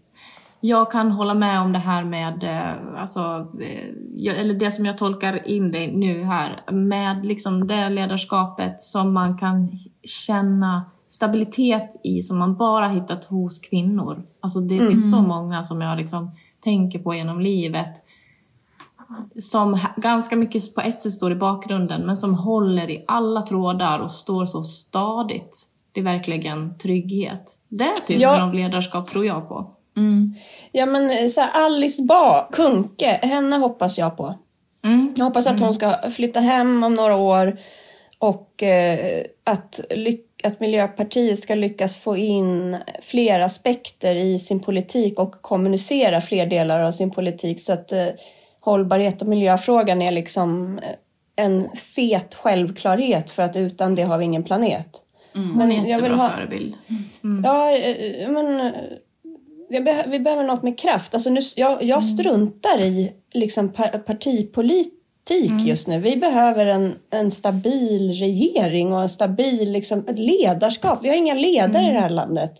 Jag 0.61 0.91
kan 0.91 1.11
hålla 1.11 1.33
med 1.33 1.61
om 1.61 1.73
det 1.73 1.79
här 1.79 2.03
med, 2.03 2.43
eh, 2.43 3.01
alltså, 3.01 3.47
eh, 3.61 4.39
eller 4.39 4.53
det 4.53 4.71
som 4.71 4.85
jag 4.85 4.97
tolkar 4.97 5.47
in 5.47 5.71
dig 5.71 5.91
nu 5.95 6.23
här, 6.23 6.71
med 6.71 7.25
liksom 7.25 7.67
det 7.67 7.89
ledarskapet 7.89 8.81
som 8.81 9.13
man 9.13 9.37
kan 9.37 9.79
känna 10.03 10.85
stabilitet 11.07 12.01
i, 12.03 12.21
som 12.21 12.37
man 12.37 12.55
bara 12.55 12.87
hittat 12.87 13.25
hos 13.25 13.59
kvinnor. 13.59 14.23
Alltså 14.41 14.59
det 14.59 14.87
finns 14.87 15.11
så 15.11 15.21
många 15.21 15.63
som 15.63 15.81
jag 15.81 15.97
liksom 15.97 16.31
tänker 16.63 16.99
på 16.99 17.15
genom 17.15 17.39
livet, 17.39 17.93
som 19.39 19.77
ganska 19.97 20.35
mycket 20.35 20.75
på 20.75 20.81
ett 20.81 21.01
sätt 21.01 21.11
står 21.11 21.31
i 21.31 21.35
bakgrunden, 21.35 22.05
men 22.05 22.17
som 22.17 22.35
håller 22.35 22.89
i 22.89 23.03
alla 23.07 23.41
trådar 23.41 23.99
och 23.99 24.11
står 24.11 24.45
så 24.45 24.63
stadigt. 24.63 25.67
Det 25.91 25.99
är 25.99 26.03
verkligen 26.03 26.77
trygghet. 26.77 27.51
Det 27.67 27.95
typen 28.07 28.21
Ja. 28.21 28.43
av 28.43 28.53
ledarskap 28.53 29.07
tror 29.07 29.25
jag 29.25 29.49
på. 29.49 29.71
Ja 30.71 30.85
men 30.85 31.09
eh, 31.09 31.27
så 31.27 31.41
här, 31.41 31.65
Alice 31.65 32.03
Bah, 32.03 32.49
Kunke, 32.51 33.19
henne 33.21 33.55
hoppas 33.55 33.97
jag 33.97 34.17
på. 34.17 34.35
Mm. 34.85 35.13
Jag 35.17 35.25
hoppas 35.25 35.47
att 35.47 35.59
hon 35.59 35.73
ska 35.73 36.09
flytta 36.09 36.39
hem 36.39 36.83
om 36.83 36.93
några 36.93 37.15
år 37.15 37.57
och 38.19 38.63
eh, 38.63 39.23
att, 39.43 39.79
att 40.43 40.59
Miljöpartiet 40.59 41.39
ska 41.39 41.55
lyckas 41.55 41.97
få 41.97 42.17
in 42.17 42.77
fler 43.01 43.39
aspekter 43.39 44.15
i 44.15 44.39
sin 44.39 44.59
politik 44.59 45.19
och 45.19 45.41
kommunicera 45.41 46.21
fler 46.21 46.45
delar 46.45 46.83
av 46.83 46.91
sin 46.91 47.11
politik 47.11 47.61
så 47.61 47.73
att 47.73 47.91
eh, 47.91 48.07
hållbarhet 48.59 49.21
och 49.21 49.27
miljöfrågan 49.27 50.01
är 50.01 50.11
liksom 50.11 50.79
eh, 50.79 51.45
en 51.45 51.69
fet 51.75 52.35
självklarhet 52.35 53.31
för 53.31 53.43
att 53.43 53.55
utan 53.55 53.95
det 53.95 54.03
har 54.03 54.17
vi 54.17 54.25
ingen 54.25 54.43
planet. 54.43 54.89
Hon 55.33 55.61
är 55.61 55.65
en 55.65 55.71
jag 55.71 55.81
vill 55.81 55.89
jättebra 55.89 56.15
ha- 56.15 56.29
förebild. 56.29 56.75
Ja, 57.43 57.71
eh, 57.71 58.29
men 58.31 58.73
beh- 59.69 60.09
vi 60.09 60.19
behöver 60.19 60.43
något 60.43 60.63
med 60.63 60.79
kraft. 60.79 61.13
Alltså 61.13 61.29
nu, 61.29 61.39
jag, 61.55 61.83
jag 61.83 62.03
struntar 62.03 62.79
i 62.81 63.11
liksom 63.33 63.69
par, 63.69 63.87
partipolitik 63.99 65.51
just 65.65 65.87
nu. 65.87 65.99
Vi 65.99 66.17
behöver 66.17 66.65
en, 66.65 66.95
en 67.09 67.31
stabil 67.31 68.13
regering 68.13 68.93
och 68.93 69.01
en 69.01 69.09
stabil 69.09 69.71
liksom, 69.71 70.05
ledarskap. 70.15 70.99
Vi 71.01 71.09
har 71.09 71.15
inga 71.15 71.33
ledare 71.33 71.83
i 71.89 71.93
det 71.93 71.99
här 71.99 72.09
landet. 72.09 72.51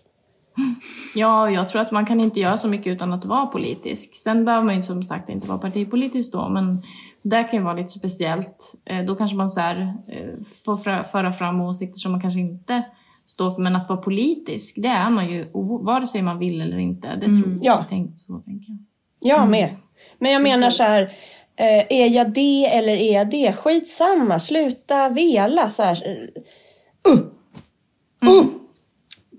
Ja, 1.14 1.50
jag 1.50 1.68
tror 1.68 1.82
att 1.82 1.90
man 1.90 2.06
kan 2.06 2.20
inte 2.20 2.40
göra 2.40 2.56
så 2.56 2.68
mycket 2.68 2.86
utan 2.86 3.12
att 3.12 3.24
vara 3.24 3.46
politisk. 3.46 4.14
Sen 4.14 4.44
behöver 4.44 4.64
man 4.66 4.74
ju 4.74 4.82
som 4.82 5.02
sagt 5.02 5.28
inte 5.28 5.46
vara 5.48 5.58
partipolitisk 5.58 6.32
då, 6.32 6.48
men 6.48 6.82
det 7.22 7.44
kan 7.44 7.58
ju 7.58 7.64
vara 7.64 7.74
lite 7.74 7.88
speciellt. 7.88 8.74
Eh, 8.90 9.04
Då 9.04 9.14
kanske 9.14 9.36
man 9.36 9.50
så 9.50 9.60
här, 9.60 9.80
eh, 10.08 10.44
får 10.64 10.76
föra 11.04 11.32
fram 11.32 11.60
åsikter 11.60 11.98
som 11.98 12.12
man 12.12 12.20
kanske 12.20 12.40
inte 12.40 12.82
stå 13.30 13.52
för. 13.52 13.62
Men 13.62 13.76
att 13.76 13.88
vara 13.88 14.00
politisk, 14.00 14.74
det 14.82 14.88
är 14.88 15.10
man 15.10 15.30
ju 15.30 15.46
vare 15.82 16.06
sig 16.06 16.22
man 16.22 16.38
vill 16.38 16.60
eller 16.60 16.78
inte. 16.78 17.08
Det 17.14 17.26
tror 17.26 17.44
Mm. 17.46 17.58
Ja. 17.62 17.76
jag. 17.78 17.88
Tänk, 17.88 18.18
så 18.18 18.38
tänker 18.38 18.66
jag. 18.68 18.78
Jag 19.38 19.48
med. 19.48 19.68
Men 20.18 20.32
jag 20.32 20.42
menar 20.42 20.70
så 20.70 20.82
här, 20.82 21.02
eh, 21.56 21.86
är 22.00 22.06
jag 22.06 22.32
det 22.32 22.66
eller 22.66 22.96
är 22.96 23.14
jag 23.14 23.30
det? 23.30 23.52
Skitsamma, 23.52 24.38
sluta 24.38 25.08
vela 25.08 25.70
så 25.70 25.82
här. 25.82 26.02
eh, 26.06 27.20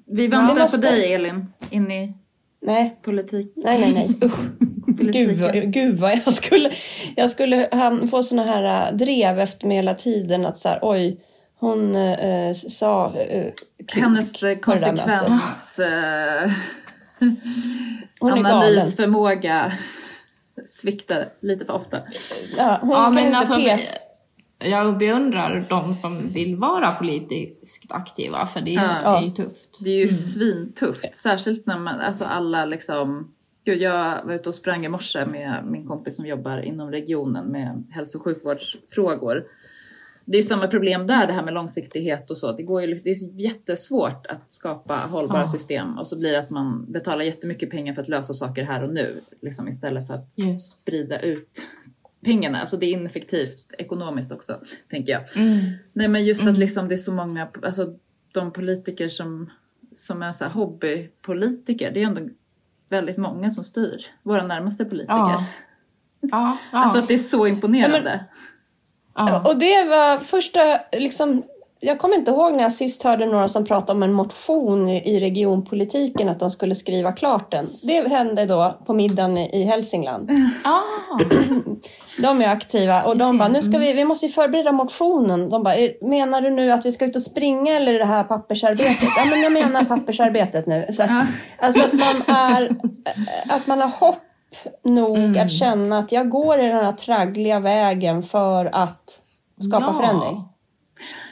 Vi 0.07 0.27
väntar 0.27 0.55
Vi 0.55 0.61
måste- 0.61 0.77
på 0.77 0.83
dig 0.83 1.13
Elin, 1.13 1.45
in 1.69 1.91
i 1.91 2.13
Nej, 2.61 2.97
politik. 3.01 3.53
nej, 3.55 3.79
nej, 3.81 3.93
nej. 3.93 4.29
Usch. 4.29 4.39
Gud 4.87 5.37
vad, 5.39 5.73
gud 5.73 5.99
vad 5.99 6.11
jag 6.25 6.33
skulle, 6.33 6.71
jag 7.15 7.29
skulle 7.29 7.69
få 8.11 8.23
såna 8.23 8.43
här 8.43 8.91
äh, 8.91 8.97
drev 8.97 9.39
efter 9.39 9.67
mig 9.67 9.77
hela 9.77 9.93
tiden 9.93 10.45
att 10.45 10.57
så 10.57 10.69
här, 10.69 10.79
oj, 10.81 11.17
hon 11.61 11.93
sa 12.53 13.13
Hennes 13.93 14.43
eh, 14.43 14.47
mötet. 14.49 14.61
konsekvens... 14.65 15.79
Eh, 15.79 16.49
Hon 18.19 18.31
är 18.31 18.35
galen. 18.35 18.45
analysförmåga 18.45 19.71
sviktar 20.65 21.25
lite 21.41 21.65
för 21.65 21.73
ofta. 21.73 21.97
Ja, 22.57 22.77
hon 22.81 22.89
Ja, 22.89 23.03
kan 23.03 23.13
men 23.15 23.25
inte 23.25 23.37
alltså, 23.37 23.55
peka. 23.55 23.79
jag 24.59 24.97
beundrar 24.97 25.65
de 25.69 25.93
som 25.93 26.29
vill 26.33 26.55
vara 26.55 26.91
politiskt 26.91 27.91
aktiva, 27.91 28.45
för 28.47 28.61
det, 28.61 28.71
Ja. 28.71 28.81
det 29.03 29.07
är 29.07 29.21
ju 29.21 29.29
tufft. 29.31 29.79
Det 29.83 29.89
är 29.89 30.05
ju 30.05 30.09
svintufft, 30.11 31.15
särskilt 31.15 31.65
när 31.65 31.79
man, 31.79 31.99
alltså 31.99 32.25
alla 32.25 32.65
liksom 32.65 33.33
Gud, 33.65 33.81
jag 33.81 34.25
var 34.25 34.33
ute 34.33 34.49
och 34.49 34.55
sprang 34.55 34.85
i 34.85 34.89
morse 34.89 35.25
med 35.25 35.63
min 35.65 35.87
kompis 35.87 36.15
som 36.15 36.25
jobbar 36.25 36.57
inom 36.61 36.91
regionen 36.91 37.45
med 37.45 37.83
hälso 37.91 38.17
och 38.17 38.23
sjukvårdsfrågor. 38.23 39.43
Det 40.31 40.37
är 40.37 40.41
ju 40.41 40.47
samma 40.47 40.67
problem 40.67 41.07
där, 41.07 41.27
det 41.27 41.33
här 41.33 41.43
med 41.43 41.53
långsiktighet 41.53 42.31
och 42.31 42.37
så. 42.37 42.51
Det, 42.51 42.63
går 42.63 42.81
ju, 42.81 42.93
det 42.93 43.09
är 43.09 43.41
jättesvårt 43.41 44.27
att 44.27 44.51
skapa 44.51 44.95
hållbara 44.95 45.39
Ja. 45.39 45.47
system 45.47 45.97
och 45.97 46.07
så 46.07 46.19
blir 46.19 46.31
det 46.31 46.39
att 46.39 46.49
man 46.49 46.91
betalar 46.91 47.23
jättemycket 47.23 47.69
pengar 47.69 47.93
för 47.93 48.01
att 48.01 48.07
lösa 48.07 48.33
saker 48.33 48.63
här 48.63 48.83
och 48.83 48.93
nu 48.93 49.21
liksom, 49.41 49.67
istället 49.67 50.07
för 50.07 50.13
att 50.13 50.37
Just. 50.37 50.77
sprida 50.77 51.19
ut 51.19 51.61
pengarna. 52.25 52.59
Alltså 52.59 52.77
det 52.77 52.85
är 52.85 52.91
ineffektivt 52.91 53.73
ekonomiskt 53.77 54.31
också, 54.31 54.59
tänker 54.89 55.13
jag. 55.13 55.37
Mm. 55.37 55.59
Nej 55.93 56.07
men 56.07 56.25
just 56.25 56.47
att 56.47 56.57
liksom 56.57 56.87
det 56.87 56.95
är 56.95 56.97
så 56.97 57.13
många, 57.13 57.47
alltså 57.63 57.93
de 58.33 58.51
politiker 58.53 59.07
som, 59.07 59.49
som 59.95 60.21
är 60.21 60.33
så 60.33 60.43
här 60.43 60.51
hobbypolitiker, 60.51 61.91
det 61.91 62.01
är 62.01 62.07
ändå 62.07 62.29
väldigt 62.89 63.17
många 63.17 63.49
som 63.49 63.63
styr. 63.63 64.05
Våra 64.23 64.47
närmaste 64.47 64.85
politiker. 64.85 65.13
Ja. 65.13 65.45
Ja, 66.21 66.57
ja. 66.71 66.77
Alltså 66.83 66.99
att 66.99 67.07
det 67.07 67.13
är 67.13 67.17
så 67.17 67.47
imponerande. 67.47 68.25
Ja. 69.15 69.41
Och 69.45 69.55
det 69.59 69.83
var 69.83 70.17
första, 70.17 70.59
liksom, 70.91 71.43
jag 71.79 71.99
kommer 71.99 72.15
inte 72.15 72.31
ihåg 72.31 72.53
när 72.53 72.63
jag 72.63 72.73
sist 72.73 73.03
hörde 73.03 73.25
några 73.25 73.47
som 73.47 73.65
pratade 73.65 73.91
om 73.91 74.03
en 74.03 74.13
motion 74.13 74.89
i 74.89 75.19
regionpolitiken, 75.19 76.29
att 76.29 76.39
de 76.39 76.49
skulle 76.51 76.75
skriva 76.75 77.11
klart 77.11 77.51
den. 77.51 77.67
Det 77.83 78.07
hände 78.09 78.45
då 78.45 78.77
på 78.85 78.93
middagen 78.93 79.37
i 79.37 79.63
Hälsingland. 79.63 80.29
Ah. 80.63 81.19
De 82.21 82.41
är 82.41 82.47
aktiva 82.47 83.03
och 83.03 83.17
de 83.17 83.37
bara, 83.37 83.49
nu 83.49 83.61
ska 83.61 83.77
vi, 83.77 83.93
vi 83.93 84.05
måste 84.05 84.25
ju 84.25 84.31
förbereda 84.31 84.71
motionen. 84.71 85.49
De 85.49 85.63
bara, 85.63 85.75
"Är- 85.75 86.05
menar 86.09 86.41
du 86.41 86.49
nu 86.49 86.71
att 86.71 86.85
vi 86.85 86.91
ska 86.91 87.05
ut 87.05 87.15
och 87.15 87.21
springa 87.21 87.75
eller 87.75 87.93
det 87.99 88.05
här 88.05 88.23
pappersarbetet? 88.23 89.09
Ja 89.17 89.25
men 89.29 89.41
jag 89.41 89.51
menar 89.51 89.83
pappersarbetet 89.83 90.65
nu. 90.67 90.87
Så, 90.93 91.01
Ja. 91.01 91.25
Alltså 91.59 91.81
att 91.85 91.93
man 91.93 92.35
är, 92.37 92.69
att 93.49 93.67
man 93.67 93.81
har 93.81 93.87
hopp 93.87 94.17
nog 94.83 95.37
att 95.37 95.51
känna 95.51 95.97
att 95.97 96.11
jag 96.11 96.29
går 96.29 96.59
i 96.59 96.67
den 96.67 96.85
här 96.85 96.91
traggliga 96.91 97.59
vägen 97.59 98.23
för 98.23 98.65
att 98.65 99.19
skapa 99.59 99.85
Ja. 99.85 99.93
förändring. 99.93 100.43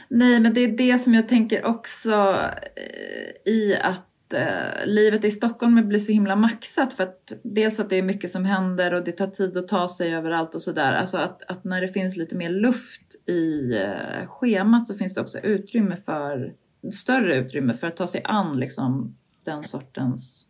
Nej 0.08 0.40
men 0.40 0.54
det 0.54 0.60
är 0.60 0.68
det 0.68 0.98
som 0.98 1.14
jag 1.14 1.28
tänker 1.28 1.64
också 1.64 2.36
eh, 2.76 3.52
i 3.52 3.76
att 3.82 4.34
eh, 4.34 4.86
livet 4.86 5.24
i 5.24 5.30
Stockholm 5.30 5.88
blir 5.88 5.98
så 5.98 6.12
himla 6.12 6.36
maxat 6.36 6.92
för 6.92 7.04
att 7.04 7.32
dels 7.42 7.80
att 7.80 7.90
det 7.90 7.96
är 7.96 8.02
mycket 8.02 8.30
som 8.30 8.44
händer 8.44 8.94
och 8.94 9.04
det 9.04 9.12
tar 9.12 9.26
tid 9.26 9.56
att 9.56 9.68
ta 9.68 9.88
sig 9.88 10.14
överallt 10.14 10.54
och 10.54 10.62
sådär. 10.62 10.92
Alltså 10.92 11.18
att, 11.18 11.42
att 11.50 11.64
när 11.64 11.80
det 11.80 11.88
finns 11.88 12.16
lite 12.16 12.36
mer 12.36 12.50
luft 12.50 13.28
i 13.28 13.76
eh, 13.82 14.26
schemat 14.26 14.86
så 14.86 14.94
finns 14.94 15.14
det 15.14 15.20
också 15.20 15.38
utrymme 15.38 15.96
för, 15.96 16.52
större 16.92 17.34
utrymme 17.36 17.74
för 17.74 17.86
att 17.86 17.96
ta 17.96 18.06
sig 18.06 18.20
an 18.24 18.58
liksom 18.58 19.16
den 19.44 19.64
sortens 19.64 20.46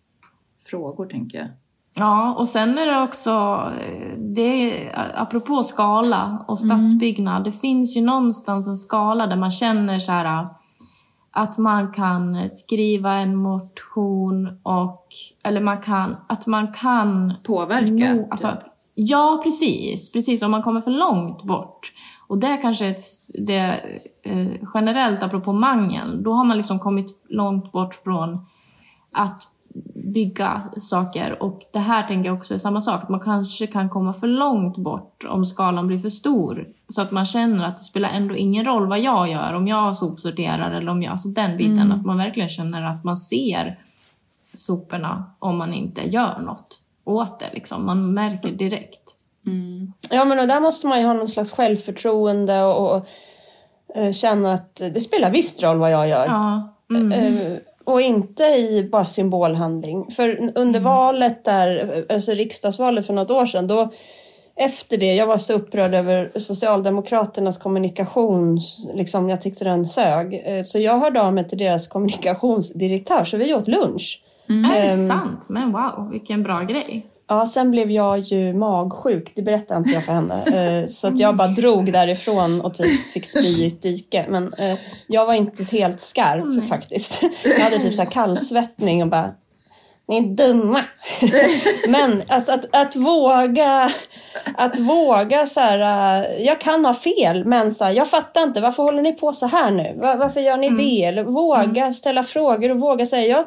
frågor 0.65 1.07
tänker 1.07 1.39
jag. 1.39 1.49
Ja, 1.97 2.35
och 2.35 2.49
sen 2.49 2.79
är 2.79 2.87
det 2.87 3.03
också, 3.03 3.31
eh, 3.81 4.19
det 4.19 4.89
är, 4.89 5.13
apropå 5.23 5.63
skala 5.63 6.45
och 6.49 6.59
stadsbyggnad, 6.59 7.45
det 7.45 7.53
finns 7.53 7.97
ju 7.97 8.01
någonstans 8.01 8.69
en 8.69 8.77
skala 8.77 9.27
där 9.27 9.37
man 9.37 9.51
känner 9.51 9.99
så 9.99 10.13
här 10.13 10.47
att 11.33 11.59
man 11.59 11.93
kan 11.93 12.51
skriva 12.51 13.13
en 13.13 13.37
motion 13.37 14.61
och, 14.63 15.07
eller 15.45 15.61
man 15.61 15.81
kan, 15.81 16.17
att 16.29 16.47
man 16.47 16.73
kan 16.73 17.35
Påverka. 17.45 18.15
No, 18.15 18.29
alltså, 18.31 18.57
ja, 18.95 19.41
precis. 19.45 20.13
Precis, 20.13 20.43
om 20.43 20.51
man 20.51 20.63
kommer 20.63 20.81
för 20.81 20.91
långt 20.91 21.43
bort. 21.43 21.93
Och 22.27 22.39
det 22.39 22.47
är 22.47 22.63
kanske 22.63 22.87
ett, 22.87 23.03
det, 23.29 23.81
eh, 24.23 24.49
generellt, 24.75 25.23
apropå 25.23 25.53
mangel, 25.53 26.23
då 26.23 26.33
har 26.33 26.45
man 26.45 26.57
liksom 26.57 26.79
kommit 26.79 27.27
långt 27.29 27.73
bort 27.73 27.95
från 27.95 28.47
att 29.13 29.43
bygga 29.95 30.63
saker. 30.79 31.43
Och 31.43 31.61
det 31.73 31.79
här 31.79 32.09
tänker 32.09 32.29
jag 32.29 32.39
också 32.39 32.55
är 32.55 32.59
samma 32.59 32.81
sak, 32.81 33.03
att 33.03 33.09
man 33.09 33.21
kanske 33.21 33.67
kan 33.67 33.89
komma 33.89 34.13
för 34.13 34.27
långt 34.27 34.77
bort 34.77 35.25
om 35.29 35.47
skalan 35.47 35.87
blir 35.87 35.99
för 35.99 36.09
stor. 36.09 36.69
Så 36.89 37.03
att 37.03 37.11
man 37.11 37.27
känner 37.27 37.65
att 37.65 37.77
det 37.77 37.83
spelar 37.83 38.09
ändå 38.09 38.37
ingen 38.37 38.65
roll 38.65 38.87
vad 38.87 39.01
jag 39.01 39.31
gör, 39.31 39.55
om 39.55 39.69
jag 39.69 39.97
sopsorterar 39.97 40.71
eller 40.71 40.91
om 40.91 41.03
jag, 41.03 41.11
alltså 41.11 41.29
den 41.29 41.57
biten, 41.57 41.93
att 41.93 42.07
man 42.07 42.19
verkligen 42.19 42.49
känner 42.49 42.83
att 42.83 43.05
man 43.05 43.17
ser 43.17 43.79
soporna 44.55 45.25
om 45.39 45.57
man 45.57 45.75
inte 45.75 46.01
gör 46.01 46.39
något 46.39 46.83
åt 47.05 47.39
det. 47.39 47.51
Liksom. 47.53 47.87
Man 47.87 48.15
märker 48.15 48.51
direkt. 48.51 49.17
Ja 50.11 50.25
men 50.25 50.39
och 50.39 50.47
där 50.47 50.61
måste 50.61 50.87
man 50.87 51.01
ju 51.01 51.07
ha 51.07 51.13
någon 51.13 51.29
slags 51.29 51.53
självförtroende 51.53 52.63
och, 52.63 52.97
och 52.97 53.07
eh, 53.95 54.13
känna 54.13 54.53
att 54.53 54.75
det 54.75 55.01
spelar 55.01 55.31
visst 55.31 55.63
roll 55.63 55.79
vad 55.79 55.91
jag 55.91 56.09
gör. 56.09 56.27
Ja. 56.27 56.77
Mm. 56.91 57.61
Och 57.85 58.01
inte 58.01 58.43
i 58.45 58.89
bara 58.93 59.05
symbolhandling. 59.05 60.11
För 60.11 60.53
under 60.55 60.81
valet 60.81 61.45
där, 61.45 62.05
alltså 62.11 62.33
riksdagsvalet 62.33 63.07
för 63.07 63.13
något 63.15 63.31
år 63.31 63.47
sedan, 63.47 63.67
då 63.67 63.91
efter 64.57 64.97
det, 64.97 65.15
jag 65.15 65.27
var 65.27 65.37
så 65.39 65.53
upprörd 65.53 65.95
över 65.95 66.31
Socialdemokraternas 66.39 67.59
kommunikation, 67.59 68.61
liksom, 68.95 69.29
jag 69.31 69.41
tyckte 69.41 69.65
den 69.65 69.87
sög. 69.87 70.43
Eh, 70.45 70.65
Så 70.65 70.79
jag 70.79 70.99
hörde 70.99 71.23
av 71.23 71.35
mig 71.35 71.49
till 71.49 71.59
deras 71.59 71.89
kommunikationsdirektör, 71.89 73.25
så 73.25 73.37
vi 73.37 73.55
åt 73.55 73.69
lunch. 73.69 74.23
Är 74.49 74.81
det 74.83 74.93
Ehm. 74.93 75.09
sant? 75.09 75.47
Men 75.49 75.73
wow, 75.73 76.09
vilken 76.13 76.43
bra 76.43 76.61
grej. 76.63 77.07
Ja, 77.33 77.47
sen 77.47 77.71
blev 77.71 77.91
jag 77.91 78.19
ju 78.19 78.53
magsjuk, 78.53 79.33
det 79.35 79.43
berättade 79.43 79.79
inte 79.79 79.91
jag 79.91 80.05
för 80.05 80.13
henne. 80.13 80.45
Eh, 80.45 80.87
Så 80.87 81.09
att 81.09 81.19
jag 81.19 81.37
bara 81.37 81.49
drog 81.49 81.93
därifrån 81.93 82.61
och 82.61 82.75
typ 82.75 83.13
fick 83.13 83.27
spy 83.27 83.41
i 83.63 83.67
ett 83.67 83.83
dike. 83.83 84.27
Men 84.29 84.55
eh, 84.55 84.79
jag 85.07 85.27
var 85.27 85.35
inte 85.35 85.65
helt 85.73 86.01
skarp 86.01 86.69
faktiskt. 86.69 87.23
Jag 87.45 87.61
hade 87.61 87.79
typ 87.79 87.95
så 87.95 88.03
här 88.03 88.11
kallsvettning 88.11 89.03
och 89.03 89.09
bara 89.09 89.31
ni 90.09 90.17
är 90.19 90.23
dumma. 90.23 90.85
Men 91.89 92.23
alltså 92.29 92.53
att, 92.53 92.77
att 92.77 92.97
våga, 92.97 93.91
att 94.57 94.79
våga 94.79 95.47
så 95.47 95.61
här, 95.61 95.79
eh, 96.25 96.45
jag 96.47 96.61
kan 96.61 96.85
ha 96.85 96.95
fel 96.95 97.45
men 97.45 97.75
så 97.75 97.85
här, 97.85 97.93
jag 97.93 98.09
fattar 98.09 98.43
inte, 98.43 98.61
varför 98.61 98.83
håller 98.83 99.03
ni 99.03 99.13
på 99.13 99.33
så 99.33 99.47
här 99.47 99.71
nu? 99.71 99.95
Var, 100.01 100.17
varför 100.17 100.41
gör 100.41 100.57
ni 100.57 100.71
det? 100.71 101.05
Eller 101.05 101.25
våga 101.25 101.93
ställa 101.93 102.23
frågor 102.23 102.71
och 102.71 102.81
våga 102.81 103.07
säga, 103.07 103.27
jag, 103.27 103.45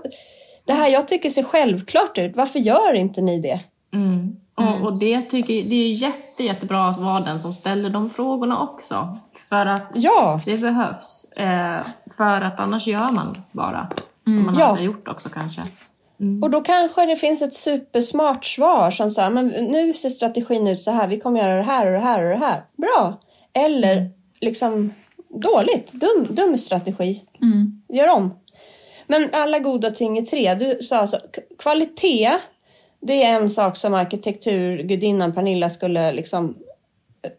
det 0.66 0.74
här 0.74 0.90
jag 0.90 1.08
tycker 1.08 1.30
ser 1.30 1.44
självklart 1.44 2.18
ut, 2.18 2.36
varför 2.36 2.60
gör 2.60 2.94
inte 2.94 3.22
ni 3.22 3.40
det? 3.40 3.60
Mm. 3.94 4.36
Och, 4.56 4.82
och 4.82 4.98
det 5.00 5.22
tycker 5.22 5.54
det 5.54 5.76
är 5.76 5.90
jätte, 5.92 6.44
jättebra 6.44 6.88
att 6.88 7.00
vara 7.00 7.20
den 7.20 7.40
som 7.40 7.54
ställer 7.54 7.90
de 7.90 8.10
frågorna 8.10 8.60
också. 8.60 9.18
För 9.50 9.66
att 9.66 9.92
Ja, 9.94 10.42
det 10.46 10.62
behövs. 10.62 11.32
Eh, 11.32 11.82
för 12.18 12.42
att 12.42 12.60
annars 12.60 12.88
gör 12.88 13.12
man 13.12 13.36
bara 13.52 13.90
som 14.24 14.46
man 14.46 14.56
Ja. 14.60 14.66
har 14.66 14.80
gjort 14.80 15.08
också 15.08 15.30
kanske. 15.30 15.62
och 16.42 16.50
då 16.50 16.62
kanske 16.62 17.06
det 17.06 17.16
finns 17.16 17.42
ett 17.42 17.54
supersmart 17.54 18.46
svar 18.46 18.92
som 18.92 19.10
säger, 19.10 19.30
men 19.30 19.48
nu 19.48 19.94
ser 19.94 20.10
strategin 20.10 20.68
ut 20.68 20.82
så 20.82 20.92
här, 20.92 21.08
vi 21.08 21.20
kommer 21.20 21.40
göra 21.40 21.56
det 21.58 21.64
här 21.64 21.86
och 21.88 21.94
det 21.94 22.00
här 22.00 22.24
och 22.24 22.30
det 22.40 22.46
här. 22.46 22.64
Bra! 22.78 23.20
Eller 23.54 24.10
liksom 24.42 24.94
dåligt, 25.30 25.92
dum, 25.94 26.26
dum 26.30 26.58
strategi. 26.58 27.22
Gör 27.90 28.08
om. 28.18 28.34
Men 29.08 29.30
alla 29.34 29.60
goda 29.60 29.90
ting 29.92 30.18
är 30.18 30.22
tre. 30.22 30.56
Du 30.56 30.78
sa 30.82 30.98
alltså, 30.98 31.18
kvalitet, 31.60 32.32
det 33.08 33.24
är 33.24 33.42
en 33.42 33.50
sak 33.50 33.78
som 33.78 33.94
arkitekturgudinnan 33.94 35.34
Pernilla 35.34 35.70
skulle 35.70 36.12
liksom, 36.12 36.56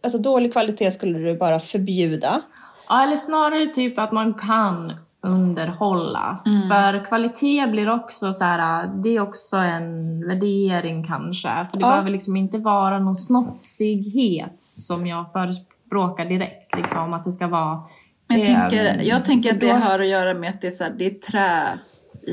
alltså 0.02 0.18
dålig 0.18 0.52
kvalitet 0.52 0.90
skulle 0.90 1.18
du 1.18 1.36
bara 1.38 1.60
förbjuda. 1.60 2.40
Ja, 2.88 3.02
eller 3.02 3.16
snarare 3.16 3.66
typ 3.66 3.98
att 3.98 4.12
man 4.12 4.34
kan 4.34 4.92
underhålla. 5.22 6.38
För 6.70 7.04
kvalitet 7.06 7.66
blir 7.66 7.90
också 7.90 8.32
så 8.32 8.44
här, 8.44 8.86
det 9.02 9.08
är 9.16 9.20
också 9.20 9.56
en 9.56 10.20
värdering 10.28 11.04
kanske. 11.06 11.48
För 11.48 11.78
det 11.78 11.82
Ja. 11.84 11.88
behöver 11.90 12.10
liksom 12.10 12.36
inte 12.36 12.58
vara 12.58 12.98
någon 12.98 13.16
snofsighet 13.16 14.62
som 14.62 15.06
jag 15.06 15.32
förespråkar 15.32 16.24
direkt. 16.24 16.74
Liksom, 16.76 17.14
att 17.14 17.24
det 17.24 17.32
ska 17.32 17.46
vara 17.46 17.80
Jag, 18.28 18.38
Det- 18.40 18.46
tänker, 18.46 19.02
jag 19.02 19.24
tänker 19.24 19.54
att 19.54 19.60
det 19.60 19.70
har 19.72 19.98
att 19.98 20.06
göra 20.06 20.34
med 20.34 20.50
att 20.50 20.60
det 20.60 20.66
är, 20.66 20.70
så 20.70 20.84
här, 20.84 20.94
det 20.98 21.06
är 21.06 21.10
trä 21.10 21.78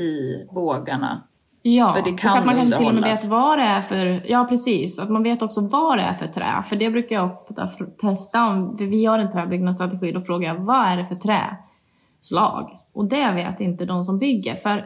i 0.00 0.44
bågarna. 0.54 1.20
Ja, 1.62 1.92
För 1.92 2.02
det 2.02 2.12
kan 2.12 2.32
och 2.32 2.38
att 2.38 2.46
man 2.46 2.56
kanske 2.56 2.78
till 2.78 2.86
och 2.86 2.94
med 2.94 3.02
vet 3.02 3.24
vad 3.24 3.58
det 3.58 3.64
är 3.64 3.80
för... 3.80 4.24
Ja, 4.28 4.46
precis. 4.48 4.98
Att 4.98 5.10
man 5.10 5.22
vet 5.22 5.42
också 5.42 5.60
vad 5.60 5.98
det 5.98 6.02
är 6.02 6.12
för 6.12 6.26
trä. 6.26 6.62
För 6.64 6.76
det 6.76 6.90
brukar 6.90 7.16
jag 7.16 7.24
ofta 7.24 7.68
testa. 8.00 8.44
Om 8.44 8.78
för 8.78 8.84
vi 8.84 9.04
har 9.04 9.18
en 9.18 9.32
träbyggnadsstrategi, 9.32 10.12
då 10.12 10.20
frågar 10.20 10.48
jag 10.48 10.64
vad 10.64 10.86
är 10.86 10.96
det 10.96 11.04
för 11.04 11.14
träslag? 11.14 12.78
Och 12.92 13.04
det 13.04 13.32
vet 13.32 13.60
inte 13.60 13.84
de 13.84 14.04
som 14.04 14.18
bygger. 14.18 14.54
För 14.54 14.84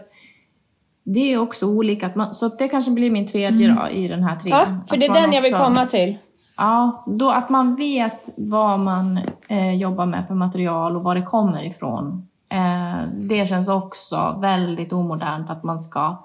det 1.04 1.32
är 1.32 1.38
också 1.38 1.66
olika. 1.66 2.06
Att 2.06 2.16
man, 2.16 2.34
så 2.34 2.48
det 2.48 2.68
kanske 2.68 2.90
blir 2.90 3.10
min 3.10 3.26
tredje 3.26 3.74
då, 3.74 3.88
i 3.88 4.08
den 4.08 4.22
här 4.22 4.36
trean. 4.36 4.60
Ja, 4.60 4.86
för 4.88 4.96
det 4.96 5.06
är 5.06 5.14
den 5.14 5.32
jag 5.32 5.42
vill 5.42 5.54
också- 5.54 5.64
komma 5.64 5.84
till. 5.84 6.18
Ja, 6.58 7.04
då 7.06 7.30
att 7.30 7.50
man 7.50 7.76
vet 7.76 8.28
vad 8.36 8.80
man 8.80 9.20
eh, 9.48 9.74
jobbar 9.74 10.06
med 10.06 10.26
för 10.26 10.34
material 10.34 10.96
och 10.96 11.02
var 11.02 11.14
det 11.14 11.22
kommer 11.22 11.64
ifrån. 11.64 12.28
Eh, 12.48 13.08
det 13.28 13.48
känns 13.48 13.68
också 13.68 14.38
väldigt 14.40 14.92
omodernt 14.92 15.50
att 15.50 15.62
man 15.62 15.82
ska 15.82 16.16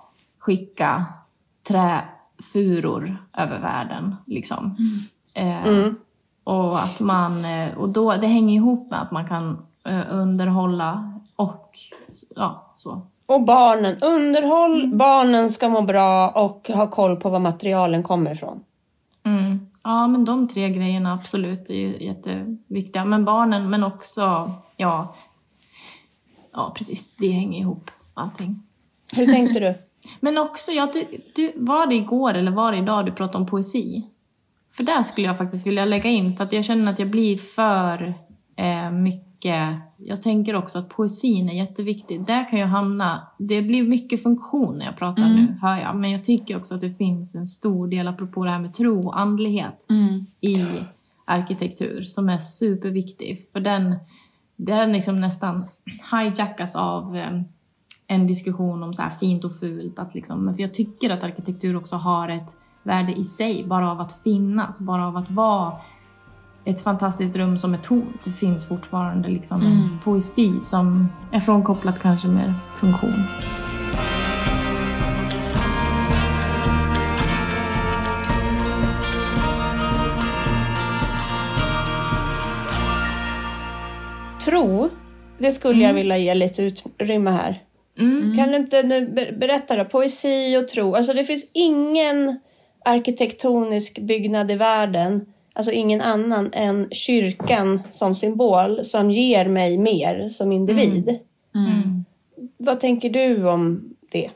skicka 0.42 1.06
träfuror 1.68 3.18
över 3.38 3.60
världen. 3.60 4.16
Liksom. 4.26 4.76
Eh, 5.34 5.68
Mm. 5.68 5.96
Och 6.44 6.80
att 6.80 7.00
man, 7.00 7.46
eh, 7.46 7.78
och 7.78 7.90
då, 7.90 8.16
det 8.16 8.28
hänger 8.28 8.56
ihop 8.56 8.92
med 8.92 9.02
att 9.02 9.12
man 9.12 9.28
kan 9.28 9.66
eh, 9.86 10.02
underhålla 10.10 11.20
och 11.36 11.80
ja, 12.36 12.74
så. 12.78 13.02
Och 13.26 13.44
barnen. 13.46 13.98
Underhåll, 14.02 14.96
barnen 14.96 15.50
ska 15.50 15.70
må 15.70 15.82
bra 15.82 16.30
och 16.30 16.70
ha 16.74 16.88
koll 16.88 17.18
på 17.18 17.30
var 17.30 17.40
materialen 17.40 18.04
kommer 18.04 18.32
ifrån. 18.32 18.64
Mm. 19.24 19.68
Ja, 19.84 20.08
men 20.08 20.26
de 20.26 20.48
tre 20.48 20.70
grejerna 20.70 21.14
absolut 21.14 21.70
är 21.70 21.76
ju 21.76 22.04
jätteviktiga. 22.04 23.06
Men 23.06 23.26
barnen, 23.26 23.70
men 23.70 23.84
också, 23.84 24.52
ja, 24.78 25.16
ja 26.54 26.74
precis, 26.76 27.16
det 27.16 27.30
hänger 27.32 27.60
ihop 27.60 27.92
allting. 28.14 28.64
Hur 29.16 29.26
tänkte 29.26 29.60
du? 29.60 29.76
Men 30.20 30.38
också, 30.38 30.72
ja, 30.72 30.90
du, 30.94 31.06
du, 31.36 31.52
var 31.56 31.88
det 31.88 31.96
igår 31.96 32.34
eller 32.34 32.52
var 32.52 32.72
det 32.72 32.78
idag 32.78 33.06
du 33.06 33.12
pratade 33.12 33.38
om 33.38 33.46
poesi? 33.46 34.08
För 34.72 34.84
där 34.84 35.04
skulle 35.04 35.28
jag 35.28 35.38
faktiskt 35.38 35.68
vilja 35.68 35.86
lägga 35.86 36.10
in, 36.10 36.38
för 36.38 36.44
att 36.44 36.54
jag 36.54 36.66
känner 36.66 36.92
att 36.92 37.00
jag 37.00 37.10
blir 37.10 37.38
för 37.38 38.14
eh, 38.56 38.92
mycket... 38.92 39.80
Jag 39.98 40.22
tänker 40.22 40.56
också 40.56 40.80
att 40.80 40.90
poesin 40.90 41.50
är 41.50 41.54
jätteviktig. 41.54 42.26
Där 42.26 42.50
kan 42.50 42.60
jag 42.60 42.68
hamna... 42.68 43.28
Det 43.38 43.62
blir 43.62 43.84
mycket 43.84 44.24
funktion 44.24 44.78
när 44.78 44.86
jag 44.86 44.98
pratar 44.98 45.30
nu, 45.30 45.58
hör 45.62 45.78
jag. 45.78 45.96
Men 45.96 46.12
jag 46.12 46.24
tycker 46.24 46.58
också 46.58 46.76
att 46.76 46.82
det 46.82 46.92
finns 46.92 47.36
en 47.36 47.48
stor 47.48 47.88
del, 47.88 48.08
apropå 48.08 48.46
det 48.46 48.52
här 48.52 48.60
med 48.60 48.74
tro 48.74 49.08
och 49.08 49.20
andlighet, 49.20 49.86
i 50.42 50.66
arkitektur 51.26 52.04
som 52.04 52.30
är 52.30 52.38
superviktig. 52.38 53.40
För 53.54 53.60
den, 53.60 53.96
den 54.56 54.92
liksom 54.92 55.22
nästan 55.22 55.66
hijackas 56.12 56.76
av 56.76 57.18
eh, 57.18 57.42
en 58.12 58.28
diskussion 58.28 58.84
om 58.84 58.94
så 58.94 59.02
här 59.02 59.10
fint 59.10 59.44
och 59.44 59.56
fult. 59.56 60.00
Att 60.00 60.16
liksom, 60.16 60.46
men 60.46 60.56
för 60.56 60.62
jag 60.62 60.74
tycker 60.74 61.10
att 61.10 61.24
arkitektur 61.24 61.76
också 61.76 61.96
har 61.96 62.30
ett 62.30 62.50
värde 62.84 63.12
i 63.12 63.24
sig, 63.24 63.66
bara 63.68 63.92
av 63.92 64.02
att 64.02 64.22
finnas, 64.24 64.80
bara 64.80 65.08
av 65.08 65.18
att 65.18 65.32
vara 65.32 65.74
ett 66.66 66.82
fantastiskt 66.82 67.36
rum 67.36 67.58
som 67.58 67.74
är 67.74 67.78
tomt. 67.78 68.24
Det 68.24 68.32
finns 68.32 68.68
fortfarande 68.68 69.30
liksom 69.30 69.62
en 69.62 70.00
poesi 70.04 70.60
som 70.62 71.10
är 71.32 71.40
frånkopplat 71.40 72.00
kanske 72.00 72.28
med 72.28 72.54
funktion. 72.76 73.24
Tro, 84.46 84.90
det 85.38 85.52
skulle 85.52 85.84
jag 85.84 85.94
vilja 85.94 86.18
ge 86.18 86.34
lite 86.34 86.64
utrymme 86.64 87.32
här. 87.32 87.71
Mm. 88.02 88.36
Kan 88.38 88.50
du 88.50 88.58
inte 88.58 88.84
nu 88.84 89.06
berätta 89.40 89.76
då? 89.76 89.86
Poesi 89.86 90.58
och 90.58 90.68
tro. 90.68 90.96
Alltså 90.96 91.14
det 91.14 91.24
finns 91.24 91.46
ingen 91.54 92.40
arkitektonisk 92.86 94.00
byggnad 94.00 94.52
i 94.52 94.56
världen, 94.56 95.26
alltså 95.54 95.72
ingen 95.72 96.02
annan 96.02 96.50
än 96.54 96.88
kyrkan 96.92 97.82
som 97.92 98.16
symbol 98.16 98.84
som 98.84 99.12
ger 99.12 99.46
mig 99.46 99.78
mer 99.78 100.28
som 100.28 100.52
individ. 100.52 101.20
Mm. 101.56 102.06
Vad 102.58 102.80
tänker 102.80 103.10
du 103.10 103.50
om 103.50 103.94
det? 104.12 104.30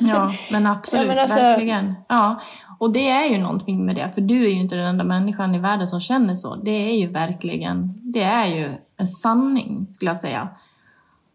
Ja, 0.00 0.30
men 0.52 0.66
absolut. 0.76 1.06
Ja, 1.06 1.08
men 1.08 1.18
alltså- 1.22 1.40
Verkligen. 1.40 1.94
Ja. 2.08 2.40
Och 2.80 2.92
det 2.92 3.08
är 3.08 3.26
ju 3.26 3.38
någonting 3.38 3.86
med 3.86 3.96
det, 3.96 4.10
för 4.14 4.20
du 4.20 4.44
är 4.44 4.48
ju 4.48 4.60
inte 4.60 4.76
den 4.76 4.86
enda 4.86 5.04
människan 5.04 5.54
i 5.54 5.58
världen 5.58 5.86
som 5.86 6.00
känner 6.00 6.34
så. 6.34 6.54
Det 6.56 6.70
är 6.70 6.98
ju 6.98 7.06
verkligen, 7.06 7.94
det 8.02 8.22
är 8.22 8.46
ju 8.46 8.70
en 8.96 9.06
sanning 9.06 9.86
skulle 9.88 10.10
jag 10.10 10.18
säga. 10.18 10.48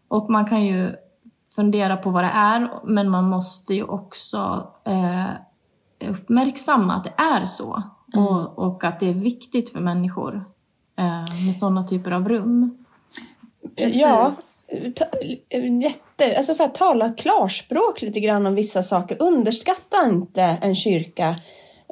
Och 0.08 0.30
man 0.30 0.46
kan 0.46 0.64
ju 0.66 0.92
fundera 1.56 1.96
på 1.96 2.10
vad 2.10 2.24
det 2.24 2.30
är, 2.34 2.70
men 2.84 3.10
man 3.10 3.28
måste 3.28 3.74
ju 3.74 3.84
också 3.84 4.68
eh, 4.86 5.26
uppmärksamma 6.10 6.94
att 6.94 7.04
det 7.04 7.12
är 7.16 7.44
så. 7.44 7.82
Och, 8.16 8.58
och 8.58 8.84
att 8.84 9.00
det 9.00 9.08
är 9.08 9.12
viktigt 9.12 9.70
för 9.70 9.80
människor 9.80 10.44
eh, 10.98 11.44
med 11.46 11.54
sådana 11.54 11.86
typer 11.86 12.10
av 12.10 12.28
rum. 12.28 12.84
Precis. 13.76 14.00
Ja, 14.00 14.32
ta, 14.94 15.04
jätte, 15.82 16.36
alltså 16.36 16.54
så 16.54 16.62
här, 16.62 16.70
tala 16.70 17.12
klarspråk 17.12 18.02
lite 18.02 18.20
grann 18.20 18.46
om 18.46 18.54
vissa 18.54 18.82
saker. 18.82 19.16
Underskatta 19.22 20.06
inte 20.06 20.42
en 20.42 20.76
kyrka. 20.76 21.28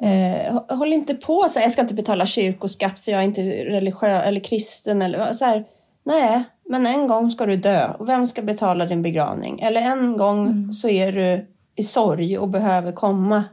Eh, 0.01 0.53
hå- 0.53 0.75
håll 0.75 0.93
inte 0.93 1.15
på 1.15 1.49
så 1.49 1.59
här, 1.59 1.65
jag 1.65 1.71
ska 1.71 1.81
inte 1.81 1.93
betala 1.93 2.25
kyrkoskatt 2.25 2.99
för 2.99 3.11
jag 3.11 3.19
är 3.21 3.25
inte 3.25 3.41
religiös 3.65 4.25
eller 4.25 4.39
kristen. 4.39 5.01
Eller, 5.01 5.31
så 5.31 5.45
här, 5.45 5.65
nej, 6.03 6.43
men 6.69 6.85
en 6.85 7.07
gång 7.07 7.31
ska 7.31 7.45
du 7.45 7.55
dö. 7.55 7.91
Och 7.99 8.09
vem 8.09 8.27
ska 8.27 8.41
betala 8.41 8.85
din 8.85 9.01
begravning? 9.01 9.59
Eller 9.59 9.81
en 9.81 10.17
gång 10.17 10.73
så 10.73 10.89
är 10.89 11.11
du 11.11 11.47
i 11.75 11.83
sorg 11.83 12.37
och 12.37 12.49
behöver 12.49 12.91
komma 12.91 13.43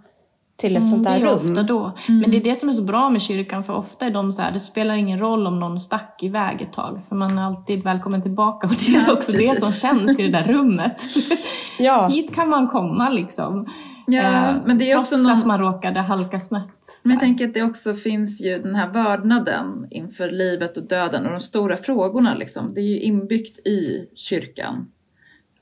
till 0.57 0.77
ett 0.77 0.89
sånt 0.89 1.05
där 1.05 1.11
Mm, 1.17 1.23
det 1.23 1.29
är 1.29 1.39
rum. 1.39 1.51
ofta 1.51 1.63
då. 1.63 1.93
Men 2.09 2.31
det 2.31 2.37
är 2.37 2.41
det 2.45 2.55
som 2.55 2.69
är 2.69 2.73
så 2.73 2.83
bra 2.83 3.11
med 3.11 3.23
kyrkan, 3.23 3.65
för 3.65 3.77
ofta 3.77 4.07
är 4.07 4.11
de 4.11 4.33
så 4.33 4.43
här, 4.43 4.53
det 4.53 4.61
spelar 4.61 4.95
ingen 4.95 5.19
roll 5.19 5.47
om 5.47 5.61
någon 5.61 5.81
stack 5.81 6.23
iväg 6.23 6.63
ett 6.63 6.73
tag, 6.73 7.01
för 7.09 7.17
man 7.17 7.39
är 7.39 7.43
alltid 7.43 7.85
välkommen 7.85 8.23
tillbaka 8.23 8.67
och 8.67 8.73
det 8.73 8.95
är 8.97 9.05
Ja, 9.07 9.13
också 9.13 9.33
det 9.33 9.39
precis. 9.39 9.61
som 9.61 9.73
känns 9.73 10.19
i 10.19 10.23
det 10.23 10.29
där 10.39 10.45
rummet. 10.45 11.03
Ja. 11.79 12.09
Hit 12.09 12.35
kan 12.35 12.49
man 12.49 12.69
komma 12.69 13.09
liksom. 13.09 13.67
Ja, 14.07 14.51
Eh, 14.51 14.63
men 14.67 14.79
det 14.79 14.91
är 14.91 14.95
trots 14.95 15.13
också 15.13 15.23
någon- 15.29 15.39
att 15.39 15.47
man 15.47 15.61
råkade 15.61 16.01
halka 16.01 16.41
snett. 16.41 16.69
Men 17.03 17.13
jag 17.13 17.21
tänker 17.21 17.49
att 17.49 17.55
det 17.55 17.63
också 17.63 17.95
finns 17.95 18.41
ju 18.41 18.59
den 18.63 18.75
här 18.75 18.89
vördnaden 18.91 19.87
inför 19.91 20.31
livet 20.31 20.77
och 20.77 20.85
döden 20.87 21.27
och 21.27 21.33
de 21.33 21.41
stora 21.41 21.77
frågorna 21.77 22.35
liksom. 22.35 22.75
Det 22.75 22.81
är 22.81 22.85
ju 22.85 23.01
inbyggt 23.01 23.59
i 23.67 24.09
kyrkan. 24.15 24.91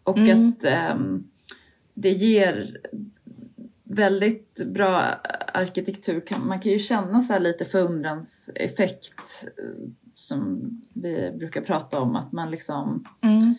Och 0.04 0.18
Mm. 0.18 0.48
att 0.48 0.64
ehm, 0.64 1.24
det 1.94 2.10
ger 2.10 2.78
väldigt 3.84 4.66
bra 4.66 5.02
arkitektur. 5.54 6.22
Man 6.46 6.60
kan 6.60 6.72
ju 6.72 6.78
känna 6.78 7.20
så 7.20 7.38
lite 7.38 7.64
förundranseffekt 7.64 9.48
eh, 9.58 9.88
som 10.14 10.70
vi 10.92 11.32
brukar 11.38 11.60
prata 11.60 12.00
om. 12.00 12.16
Att 12.16 12.32
man 12.32 12.50
liksom 12.50 13.04
Mm. 13.20 13.54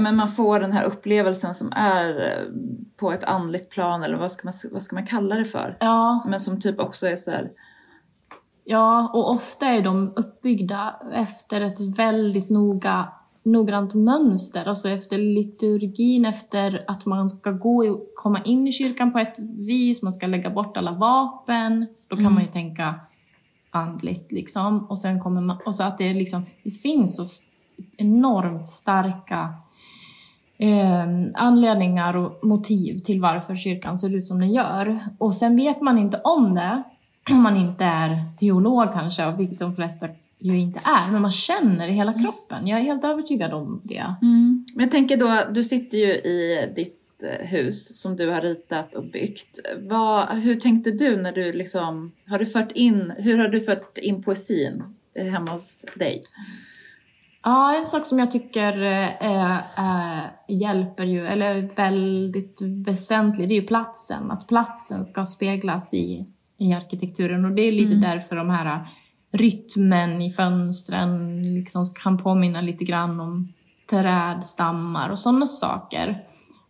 Men 0.00 0.16
man 0.16 0.28
får 0.28 0.60
den 0.60 0.72
här 0.72 0.84
upplevelsen 0.84 1.54
som 1.54 1.72
är 1.72 2.26
eh, 2.26 2.52
på 2.96 3.12
ett 3.12 3.24
andligt 3.24 3.70
plan 3.70 4.02
eller 4.02 4.16
vad 4.16 4.32
ska 4.32 4.46
man, 4.46 4.54
vad 4.72 4.82
ska 4.82 4.96
man 4.96 5.06
kalla 5.06 5.34
det 5.34 5.44
för? 5.44 5.76
Ja, 5.80 6.24
Men 6.28 6.40
som 6.40 6.60
typ 6.60 6.80
också 6.80 7.06
är 7.06 7.16
så 7.16 7.30
här, 7.30 7.50
ja, 8.64 9.10
och 9.14 9.30
ofta 9.30 9.66
är 9.66 9.82
de 9.82 10.12
uppbyggda 10.16 10.96
efter 11.12 11.60
ett 11.60 11.80
väldigt 11.80 12.50
noga 12.50 13.08
noggrant 13.42 13.94
mönster, 13.94 14.68
alltså 14.68 14.88
efter 14.88 15.18
liturgin, 15.18 16.24
efter 16.24 16.80
att 16.86 17.06
man 17.06 17.30
ska 17.30 17.50
gå 17.50 17.90
och 17.90 18.14
komma 18.14 18.42
in 18.42 18.68
i 18.68 18.72
kyrkan 18.72 19.12
på 19.12 19.18
ett 19.18 19.38
vis, 19.38 20.02
man 20.02 20.12
ska 20.12 20.26
lägga 20.26 20.50
bort 20.50 20.76
alla 20.76 20.92
vapen, 20.92 21.86
då 22.08 22.16
kan 22.16 22.32
man 22.32 22.42
ju 22.42 22.48
tänka 22.48 22.94
andligt 23.70 24.32
liksom. 24.32 24.86
Och 24.90 24.98
sen 24.98 25.20
kommer 25.20 25.40
man, 25.40 25.58
och 25.66 25.74
så 25.74 25.82
att 25.82 25.98
det 25.98 26.08
är 26.08 26.14
liksom, 26.14 26.46
det 26.62 26.70
finns 26.70 27.16
så 27.16 27.42
enormt 27.96 28.68
starka 28.68 29.54
eh, 30.58 31.06
anledningar 31.34 32.16
och 32.16 32.44
motiv 32.44 32.98
till 32.98 33.20
varför 33.20 33.56
kyrkan 33.56 33.98
ser 33.98 34.14
ut 34.14 34.26
som 34.26 34.40
den 34.40 34.52
gör. 34.52 34.98
Och 35.18 35.34
sen 35.34 35.56
vet 35.56 35.80
man 35.80 35.98
inte 35.98 36.20
om 36.24 36.54
det, 36.54 36.82
om 37.30 37.42
man 37.42 37.56
inte 37.56 37.84
är 37.84 38.24
teolog 38.38 38.92
kanske, 38.92 39.32
vilket 39.32 39.58
de 39.58 39.76
flesta 39.76 40.08
ju 40.38 40.60
inte 40.60 40.80
är, 40.84 41.12
men 41.12 41.22
man 41.22 41.32
känner 41.32 41.88
i 41.88 41.92
hela 41.92 42.12
kroppen. 42.12 42.66
Jag 42.66 42.80
är 42.80 42.84
helt 42.84 43.04
övertygad 43.04 43.52
om 43.52 43.80
det. 43.84 44.14
Men 44.74 44.84
jag 44.84 44.90
tänker 44.90 45.16
då, 45.16 45.52
du 45.52 45.62
sitter 45.62 45.98
ju 45.98 46.12
i 46.12 46.72
ditt 46.76 47.22
eh, 47.22 47.46
hus 47.46 48.00
som 48.00 48.16
du 48.16 48.28
har 48.28 48.40
ritat 48.40 48.94
och 48.94 49.04
byggt. 49.04 49.60
Vad, 49.78 50.28
hur 50.28 50.60
tänkte 50.60 50.90
du 50.90 51.16
när 51.16 51.32
du 51.32 51.52
liksom, 51.52 52.12
har 52.26 52.38
du 52.38 52.46
fört 52.46 52.72
in, 52.72 53.12
hur 53.18 53.38
har 53.38 53.48
du 53.48 53.60
fört 53.60 53.98
in 53.98 54.22
poesin 54.22 54.82
eh, 55.14 55.26
hemma 55.26 55.50
hos 55.50 55.84
dig? 55.94 56.24
Ja, 57.42 57.76
en 57.76 57.86
sak 57.86 58.06
som 58.06 58.18
jag 58.18 58.30
tycker 58.30 58.82
eh, 58.82 59.56
eh, 59.58 60.24
hjälper 60.48 61.04
ju, 61.04 61.26
eller 61.26 61.54
är 61.54 61.70
väldigt 61.76 62.60
väsentlig, 62.86 63.48
det 63.48 63.54
är 63.54 63.60
ju 63.60 63.66
platsen. 63.66 64.30
Att 64.30 64.48
platsen 64.48 65.04
ska 65.04 65.26
speglas 65.26 65.94
i, 65.94 66.26
i 66.58 66.72
arkitekturen 66.72 67.44
och 67.44 67.52
det 67.52 67.62
är 67.62 67.70
lite 67.70 67.94
därför 67.94 68.36
de 68.36 68.50
här 68.50 68.88
rytmen 69.32 70.22
i 70.22 70.32
fönstren 70.32 71.42
liksom 71.54 71.84
kan 72.02 72.18
påminna 72.18 72.60
lite 72.60 72.84
grann 72.84 73.20
om 73.20 73.52
trädstammar 73.90 75.10
och 75.10 75.18
sådana 75.18 75.46
saker. 75.46 76.24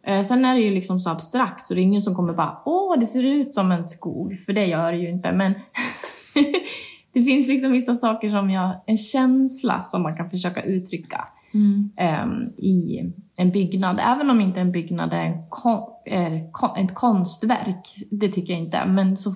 Eh, 0.06 0.22
sen 0.22 0.44
är 0.44 0.54
det 0.54 0.60
ju 0.60 0.70
liksom 0.70 1.00
så 1.00 1.10
abstrakt 1.10 1.66
så 1.66 1.74
det 1.74 1.80
är 1.80 1.82
ingen 1.82 2.02
som 2.02 2.14
kommer 2.14 2.32
bara 2.32 2.58
åh, 2.64 2.98
det 2.98 3.06
ser 3.06 3.26
ut 3.26 3.54
som 3.54 3.72
en 3.72 3.84
skog, 3.84 4.38
för 4.46 4.52
det 4.52 4.66
gör 4.66 4.92
det 4.92 4.98
ju 4.98 5.10
inte. 5.10 5.32
Men 5.32 5.54
det 7.12 7.22
finns 7.22 7.48
liksom 7.48 7.72
vissa 7.72 7.94
saker 7.94 8.30
som 8.30 8.50
jag, 8.50 8.80
en 8.86 8.96
känsla 8.96 9.80
som 9.80 10.02
man 10.02 10.16
kan 10.16 10.30
försöka 10.30 10.62
uttrycka 10.62 11.24
Mm. 11.54 11.90
um, 12.24 12.52
i 12.56 13.00
en 13.36 13.50
byggnad. 13.50 14.00
Även 14.02 14.30
om 14.30 14.40
inte 14.40 14.60
en 14.60 14.72
byggnad 14.72 15.12
är, 15.12 15.24
en 15.24 15.48
kon, 15.48 15.82
är 16.04 16.52
kon, 16.52 16.76
ett 16.76 16.94
konstverk, 16.94 17.88
det 18.10 18.28
tycker 18.28 18.52
jag 18.52 18.62
inte, 18.62 18.86
men 18.86 19.16
så 19.16 19.34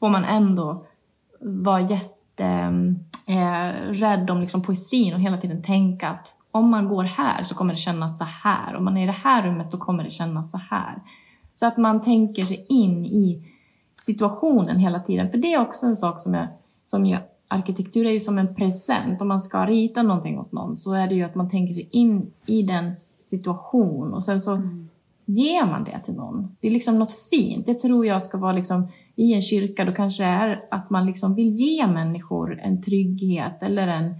får 0.00 0.08
man 0.08 0.24
ändå 0.24 0.86
vara 1.40 1.80
jätte 1.80 2.44
eh, 3.28 3.92
rädd 3.92 4.30
om 4.30 4.40
liksom 4.40 4.62
poesin 4.62 5.14
och 5.14 5.20
hela 5.20 5.38
tiden 5.38 5.62
tänka 5.62 6.08
att 6.08 6.28
om 6.50 6.70
man 6.70 6.88
går 6.88 7.04
här 7.04 7.42
så 7.42 7.54
kommer 7.54 7.74
det 7.74 7.78
kännas 7.80 8.18
så 8.18 8.24
här. 8.24 8.76
Om 8.76 8.84
man 8.84 8.96
är 8.96 9.02
i 9.02 9.06
det 9.06 9.12
här 9.12 9.42
rummet 9.42 9.70
då 9.70 9.78
kommer 9.78 10.04
det 10.04 10.10
kännas 10.10 10.50
så 10.50 10.58
här. 10.58 11.02
Så 11.54 11.66
att 11.66 11.76
man 11.76 12.02
tänker 12.02 12.42
sig 12.42 12.66
in 12.68 13.04
i 13.04 13.42
situationen 13.94 14.78
hela 14.78 15.00
tiden. 15.00 15.28
För 15.28 15.38
det 15.38 15.52
är 15.52 15.60
också 15.60 15.86
en 15.86 15.96
sak 15.96 16.20
som, 16.20 16.34
jag, 16.34 16.48
som 16.84 17.06
jag, 17.06 17.20
arkitektur 17.48 18.06
är 18.06 18.10
ju 18.10 18.20
som 18.20 18.38
en 18.38 18.54
present. 18.54 19.20
Om 19.20 19.28
man 19.28 19.40
ska 19.40 19.66
rita 19.66 20.02
någonting 20.02 20.38
åt 20.38 20.52
någon 20.52 20.76
så 20.76 20.92
är 20.92 21.08
det 21.08 21.14
ju 21.14 21.22
att 21.22 21.34
man 21.34 21.48
tänker 21.48 21.74
sig 21.74 21.88
in 21.90 22.32
i 22.46 22.62
den 22.62 22.92
situation 23.20 24.14
och 24.14 24.24
sen 24.24 24.40
så 24.40 24.52
mm. 24.52 24.88
ger 25.24 25.66
man 25.66 25.84
det 25.84 26.00
till 26.04 26.14
någon. 26.14 26.56
Det 26.60 26.68
är 26.68 26.72
liksom 26.72 26.98
något 26.98 27.12
fint. 27.12 27.66
Det 27.66 27.74
tror 27.74 28.06
jag 28.06 28.22
ska 28.22 28.38
vara 28.38 28.52
liksom 28.52 28.88
i 29.16 29.34
en 29.34 29.42
kyrka. 29.42 29.84
Då 29.84 29.92
kanske 29.92 30.22
det 30.22 30.28
är 30.28 30.64
att 30.70 30.90
man 30.90 31.06
liksom 31.06 31.34
vill 31.34 31.50
ge 31.50 31.86
människor 31.86 32.60
en 32.60 32.82
trygghet 32.82 33.62
eller 33.62 33.88
en, 33.88 34.14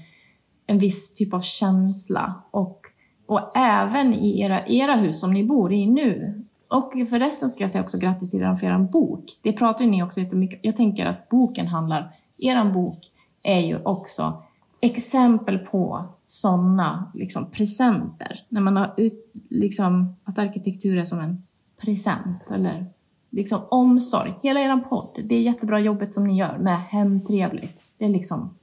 en 0.67 0.79
viss 0.79 1.15
typ 1.15 1.35
av 1.35 1.41
känsla. 1.41 2.43
Och, 2.51 2.81
och 3.27 3.57
även 3.57 4.15
i 4.15 4.41
era, 4.41 4.67
era 4.67 4.97
hus 4.97 5.21
som 5.21 5.33
ni 5.33 5.45
bor 5.45 5.73
i 5.73 5.87
nu 5.87 6.45
och 6.75 6.93
förresten 7.11 7.49
ska 7.49 7.62
jag 7.62 7.71
säga 7.71 7.85
också 7.85 7.99
grattis 7.99 8.31
till 8.31 8.41
er 8.41 8.55
för 8.55 8.67
er 8.67 8.79
bok. 8.79 9.25
Det 9.43 9.53
pratar 9.53 9.85
ju 9.85 9.91
ni 9.91 10.03
också 10.03 10.21
jättemycket 10.21 10.61
Jag 10.62 10.77
tänker 10.77 11.07
att 11.07 11.29
boken 11.29 11.67
handlar, 11.67 12.15
er 12.47 12.64
bok 12.64 12.99
är 13.42 13.61
ju 13.61 13.82
också 13.82 14.42
exempel 14.80 15.59
på 15.59 16.05
sådana 16.26 17.12
liksom, 17.14 17.51
presenter. 17.51 18.47
När 18.49 18.61
man 18.61 18.76
har 18.76 18.95
ut, 18.97 19.32
liksom, 19.51 20.16
att 20.24 20.38
arkitektur 20.38 20.99
är 20.99 21.05
som 21.05 21.20
en 21.20 21.47
present 21.80 22.51
eller 22.51 22.86
liksom 23.30 23.61
omsorg. 23.68 24.34
Hela 24.42 24.61
er 24.61 24.76
podd, 24.76 25.20
det 25.24 25.34
är 25.34 25.40
jättebra 25.40 25.80
jobbet 25.80 26.12
som 26.12 26.26
ni 26.26 26.38
gör 26.38 26.59
med 26.59 26.80
Hemtrevligt. 26.80 27.84
Det 27.99 28.05
är 28.05 28.09
liksom, 28.09 28.55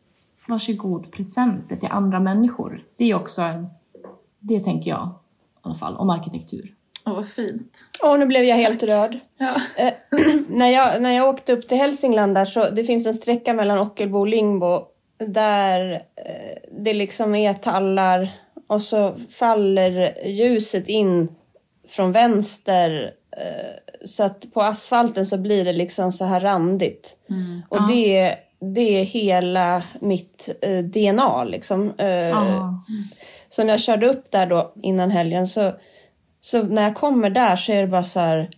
varsågod 0.48 1.12
presenter 1.12 1.76
till 1.76 1.92
andra 1.92 2.20
människor. 2.20 2.82
Det 2.98 3.06
är 3.06 3.16
också 3.16 3.42
det 4.40 4.60
tänker 4.60 4.90
jag 4.92 5.10
i 5.56 5.60
alla 5.62 5.76
fall, 5.76 5.96
om 5.96 6.10
arkitektur. 6.10 6.76
Åh, 7.06 7.14
vad 7.16 7.30
fint. 7.30 7.86
Åh, 8.04 8.18
nu 8.18 8.26
blev 8.26 8.44
jag 8.44 8.56
helt 8.56 8.84
rörd. 8.84 9.20
Ja. 9.38 9.56
Eh, 9.76 9.94
när, 10.48 10.70
jag, 10.70 11.02
när 11.02 11.12
jag 11.12 11.30
åkte 11.30 11.54
upp 11.54 11.68
till 11.68 11.78
Hälsingland 11.78 12.36
där 12.36 12.46
så 12.46 12.70
det 12.70 12.84
finns 12.84 13.06
en 13.06 13.14
sträcka 13.14 13.54
mellan 13.54 13.80
Ockelbo 13.80 14.20
och 14.20 14.28
Lingbo 14.28 14.86
där 15.18 15.92
eh, 16.16 16.58
det 16.72 16.94
liksom 16.94 17.36
är 17.36 17.54
tallar 17.54 18.30
och 18.68 18.82
så 18.82 19.16
faller 19.30 20.26
ljuset 20.28 20.88
in 20.88 21.36
från 21.88 22.12
vänster 22.12 23.14
eh, 23.38 24.06
så 24.06 24.24
att 24.24 24.54
på 24.54 24.62
asfalten 24.62 25.26
så 25.26 25.38
blir 25.38 25.66
det 25.66 25.74
liksom 25.74 26.12
så 26.12 26.26
här 26.26 26.40
randigt. 26.40 27.18
Mm. 27.30 27.62
Och 27.70 27.88
det, 27.88 28.36
det 28.76 29.00
är 29.00 29.04
hela 29.04 29.84
mitt 30.00 30.50
DNA 30.84 31.44
liksom. 31.44 31.94
Ja. 31.98 32.84
Så 33.50 33.64
när 33.64 33.74
jag 33.74 33.80
körde 33.80 34.10
upp 34.10 34.32
där 34.32 34.46
då 34.46 34.74
innan 34.82 35.12
helgen 35.12 35.48
så, 35.48 35.72
så 36.42 36.64
när 36.64 36.82
jag 36.82 36.96
kommer 36.96 37.30
där 37.30 37.56
så 37.56 37.72
är 37.72 37.82
det 37.82 37.88
bara 37.88 38.04
så 38.04 38.20
här... 38.20 38.50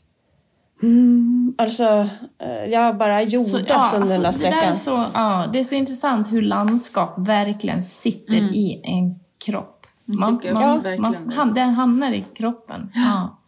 Mm, 0.84 1.56
alltså, 1.58 2.10
eh, 2.40 2.66
jag 2.72 2.98
bara 2.98 3.22
jordas 3.22 3.52
Så, 3.52 3.60
ja, 3.68 3.92
under 3.96 4.08
den 4.08 4.22
där 4.22 4.28
alltså, 4.28 4.46
det, 4.46 4.50
där 4.50 4.58
är 4.58 4.62
sträckan. 4.62 4.76
så, 4.76 5.06
ja, 5.14 5.50
det 5.54 5.60
är 5.60 5.64
så 5.64 5.76
intressant 5.76 6.32
hur 6.32 6.42
landskap 6.42 7.14
verkligen 7.18 7.84
sitter 7.84 8.36
i 8.36 8.82
en 8.84 9.20
kropp. 9.46 9.86
Man, 10.06 10.42
man, 10.54 10.82
verkligen 10.82 11.02
man, 11.02 11.32
ham, 11.32 11.54
den 11.54 11.70
hamnar 11.70 12.12
i 12.12 12.22
kroppen. 12.22 12.92
Ja. 12.94 13.40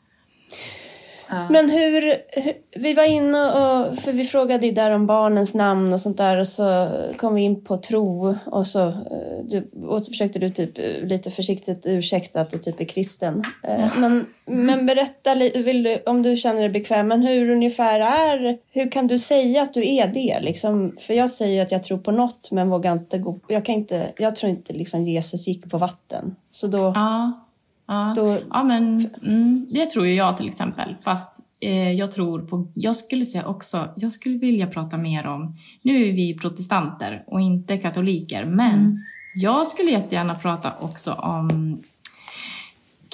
Men 1.30 1.70
hur, 1.70 2.02
hur, 2.42 2.54
vi 2.76 2.94
var 2.94 3.04
inne 3.04 3.52
och, 3.52 3.98
för 3.98 4.12
vi 4.12 4.24
frågade 4.24 4.66
ju 4.66 4.72
där 4.72 4.92
om 4.92 5.08
barnens 5.08 5.54
namn 5.54 5.94
och 5.94 6.00
sånt 6.00 6.18
där 6.18 6.38
och 6.38 6.48
så 6.48 6.88
kom 7.18 7.36
vi 7.36 7.42
in 7.42 7.64
på 7.64 7.78
tro 7.78 8.36
och 8.46 8.68
så 8.68 8.88
eh, 8.88 9.44
du, 9.44 9.70
och 9.88 10.06
så 10.06 10.12
försökte 10.12 10.40
du 10.40 10.50
typ 10.50 10.78
eh, 10.78 11.08
lite 11.08 11.32
försiktigt 11.32 11.86
ursäkta 11.86 12.42
att 12.42 12.50
du 12.50 12.58
typ 12.58 12.80
är 12.80 12.86
kristen. 12.86 13.44
Eh, 13.64 14.00
Men, 14.00 14.26
men 14.46 14.86
berätta 14.86 15.36
du, 15.36 16.04
om 16.06 16.22
du 16.22 16.38
känner 16.38 16.60
dig 16.60 16.70
bekväm, 16.70 17.08
men 17.08 17.22
hur 17.22 17.50
ungefär 17.50 18.00
är, 18.00 18.58
hur 18.72 18.92
kan 18.92 19.08
du 19.08 19.20
säga 19.20 19.62
att 19.62 19.74
du 19.74 19.96
är 19.96 20.08
det 20.08 20.40
liksom? 20.42 20.96
För 21.00 21.14
jag 21.14 21.30
säger 21.30 21.62
att 21.62 21.72
jag 21.72 21.84
tror 21.84 21.98
på 21.98 22.12
något 22.12 22.52
men 22.52 22.70
vågar 22.70 22.94
inte 22.94 23.18
gå, 23.18 23.40
jag 23.48 23.66
kan 23.66 23.76
inte, 23.76 24.14
jag 24.18 24.36
tror 24.36 24.50
inte 24.50 24.74
liksom 24.74 25.08
Jesus 25.08 25.48
gick 25.48 25.72
på 25.72 25.78
vatten. 25.78 26.36
Så 26.52 26.68
då, 26.68 26.92
Ja. 26.96 27.45
Ja. 27.88 28.14
då 28.16 28.38
Ja, 28.50 28.64
men 28.64 29.10
mm, 29.24 29.68
det 29.72 29.86
tror 29.86 30.08
ju 30.08 30.14
jag 30.14 30.38
till 30.38 30.48
exempel. 30.48 30.96
Fast 31.04 31.40
eh, 31.60 31.92
jag 31.92 32.12
tror 32.12 32.40
på... 32.42 32.68
Jag 32.74 32.96
skulle 32.96 33.26
säga 33.26 33.48
också... 33.48 33.88
Jag 33.96 34.12
skulle 34.12 34.38
vilja 34.38 34.68
prata 34.68 34.98
mer 34.98 35.28
om... 35.28 35.58
Nu 35.82 36.10
är 36.10 36.14
vi 36.14 36.38
protestanter 36.38 37.24
och 37.28 37.42
inte 37.42 37.78
katoliker, 37.78 38.46
men 38.46 39.00
jag 39.36 39.68
skulle 39.68 39.92
jättegärna 39.92 40.36
prata 40.36 40.74
också 40.82 41.14
om 41.14 41.80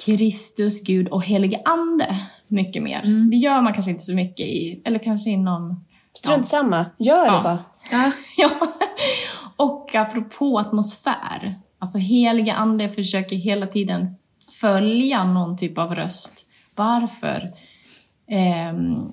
Kristus, 0.04 0.82
Gud 0.82 1.08
och 1.08 1.24
helige 1.24 1.60
Ande 1.64 2.16
mycket 2.48 2.82
mer. 2.82 3.02
Det 3.30 3.36
gör 3.36 3.60
man 3.60 3.72
kanske 3.74 3.90
inte 3.90 4.02
så 4.02 4.14
mycket 4.14 4.46
i... 4.46 4.82
Eller 4.84 4.98
kanske 4.98 5.30
i 5.30 5.36
någon... 5.36 5.84
strunt 6.14 6.46
samma, 6.46 6.86
gör 6.98 7.24
det 7.24 7.32
Ja. 7.32 7.42
bara. 7.42 7.58
Ja. 7.90 8.12
Ja. 8.36 8.50
Och 9.56 9.94
apropå 9.94 10.58
atmosfär. 10.58 11.60
Alltså 11.78 11.98
heliga 11.98 12.54
ande 12.54 12.88
försöker 12.88 13.36
hela 13.36 13.66
tiden 13.66 14.14
följa 14.62 15.24
någon 15.24 15.56
typ 15.56 15.78
av 15.78 15.94
röst. 15.94 16.46
Varför 16.74 17.48
ehm, 18.26 19.12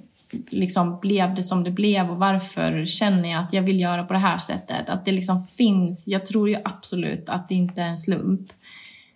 liksom 0.49 0.99
blev 0.99 1.35
det 1.35 1.43
som 1.43 1.63
det 1.63 1.71
blev 1.71 2.11
och 2.11 2.17
varför 2.17 2.85
känner 2.85 3.29
jag 3.29 3.43
att 3.43 3.53
jag 3.53 3.61
vill 3.61 3.79
göra 3.79 4.03
på 4.03 4.13
det 4.13 4.19
här 4.19 4.37
sättet? 4.37 4.89
Att 4.89 5.05
det 5.05 5.11
liksom 5.11 5.39
finns, 5.39 6.07
jag 6.07 6.25
tror 6.25 6.49
ju 6.49 6.57
absolut 6.63 7.29
att 7.29 7.49
det 7.49 7.55
inte 7.55 7.81
är 7.81 7.87
en 7.87 7.97
slump. 7.97 8.51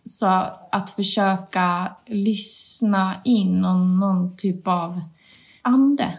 Så 0.05 0.25
att 0.71 0.89
försöka 0.89 1.95
lyssna 2.05 3.15
in 3.23 3.61
någon, 3.61 3.99
någon 3.99 4.37
typ 4.37 4.67
av 4.67 5.01
ande. 5.61 6.13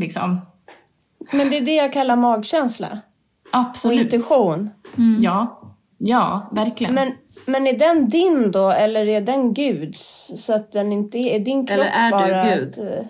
Liksom. 0.00 0.40
Men 1.32 1.50
det 1.50 1.56
är 1.56 1.64
det 1.64 1.74
jag 1.74 1.92
kallar 1.92 2.16
magkänsla 2.16 2.88
och 3.44 3.58
Absolut. 3.58 4.00
intuition. 4.00 4.70
Ja, 5.20 5.61
ja, 6.04 6.50
verkligen. 6.52 6.94
Men, 6.94 7.12
men 7.46 7.66
är 7.66 7.78
den 7.78 8.08
din 8.08 8.50
då 8.50 8.70
eller 8.70 9.08
är 9.08 9.20
den 9.20 9.54
Guds? 9.54 10.32
Så 10.36 10.54
att 10.54 10.72
den 10.72 10.92
inte 10.92 11.18
är, 11.18 11.34
är 11.34 11.38
din 11.38 11.66
kropp 11.66 11.78
Eller 11.78 11.90
är 11.90 12.04
du 12.04 12.10
bara 12.10 12.54
Gud? 12.54 12.68
Att, 12.68 12.78
eh, 12.78 13.06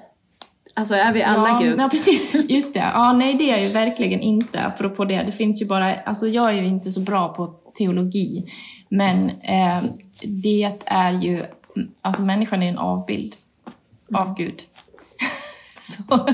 Alltså 0.74 0.94
är 0.94 1.12
vi 1.12 1.22
alla 1.22 1.48
ja, 1.48 1.58
Gud? 1.58 1.80
Ja, 1.80 1.88
precis. 1.88 2.34
Just 2.48 2.74
det. 2.74 2.90
Ja, 2.94 3.12
nej, 3.12 3.34
det 3.34 3.44
är 3.44 3.50
jag 3.50 3.62
ju 3.62 3.68
verkligen 3.68 4.20
inte. 4.20 4.60
Apropå 4.60 5.04
det. 5.04 5.22
Det 5.22 5.32
finns 5.32 5.62
ju 5.62 5.66
bara... 5.66 5.94
Alltså, 6.00 6.28
jag 6.28 6.48
är 6.48 6.52
ju 6.54 6.66
inte 6.66 6.90
så 6.90 7.00
bra 7.00 7.28
på 7.28 7.54
teologi. 7.78 8.44
Men 8.88 9.30
eh, 9.30 9.82
det 10.22 10.72
är 10.86 11.12
ju... 11.12 11.44
Alltså, 12.02 12.22
människan 12.22 12.62
är 12.62 12.68
en 12.68 12.78
avbild 12.78 13.34
av 14.14 14.36
Gud. 14.36 14.62
så, 15.80 16.26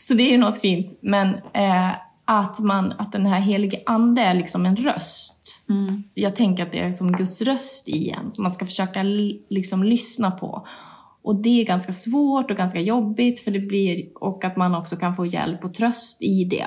så 0.00 0.14
det 0.14 0.22
är 0.22 0.30
ju 0.30 0.38
något 0.38 0.60
fint. 0.60 0.98
Men 1.00 1.34
eh, 1.34 1.90
att, 2.24 2.58
man, 2.58 2.92
att 2.98 3.12
den 3.12 3.26
här 3.26 3.40
helige 3.40 3.78
ande 3.86 4.22
är 4.22 4.34
liksom 4.34 4.66
en 4.66 4.76
röst. 4.76 5.35
Jag 6.14 6.36
tänker 6.36 6.62
att 6.62 6.72
det 6.72 6.78
är 6.80 6.92
som 6.92 7.12
Guds 7.12 7.42
röst 7.42 7.88
i 7.88 8.10
en, 8.10 8.32
som 8.32 8.42
man 8.42 8.52
ska 8.52 8.64
försöka 8.64 9.02
liksom 9.48 9.82
lyssna 9.84 10.30
på. 10.30 10.66
Och 11.22 11.34
det 11.36 11.60
är 11.60 11.64
ganska 11.64 11.92
svårt 11.92 12.50
och 12.50 12.56
ganska 12.56 12.80
jobbigt 12.80 13.40
för 13.40 13.50
det 13.50 13.58
blir, 13.68 14.06
och 14.14 14.44
att 14.44 14.56
man 14.56 14.74
också 14.74 14.96
kan 14.96 15.16
få 15.16 15.26
hjälp 15.26 15.64
och 15.64 15.74
tröst 15.74 16.22
i 16.22 16.44
det. 16.44 16.66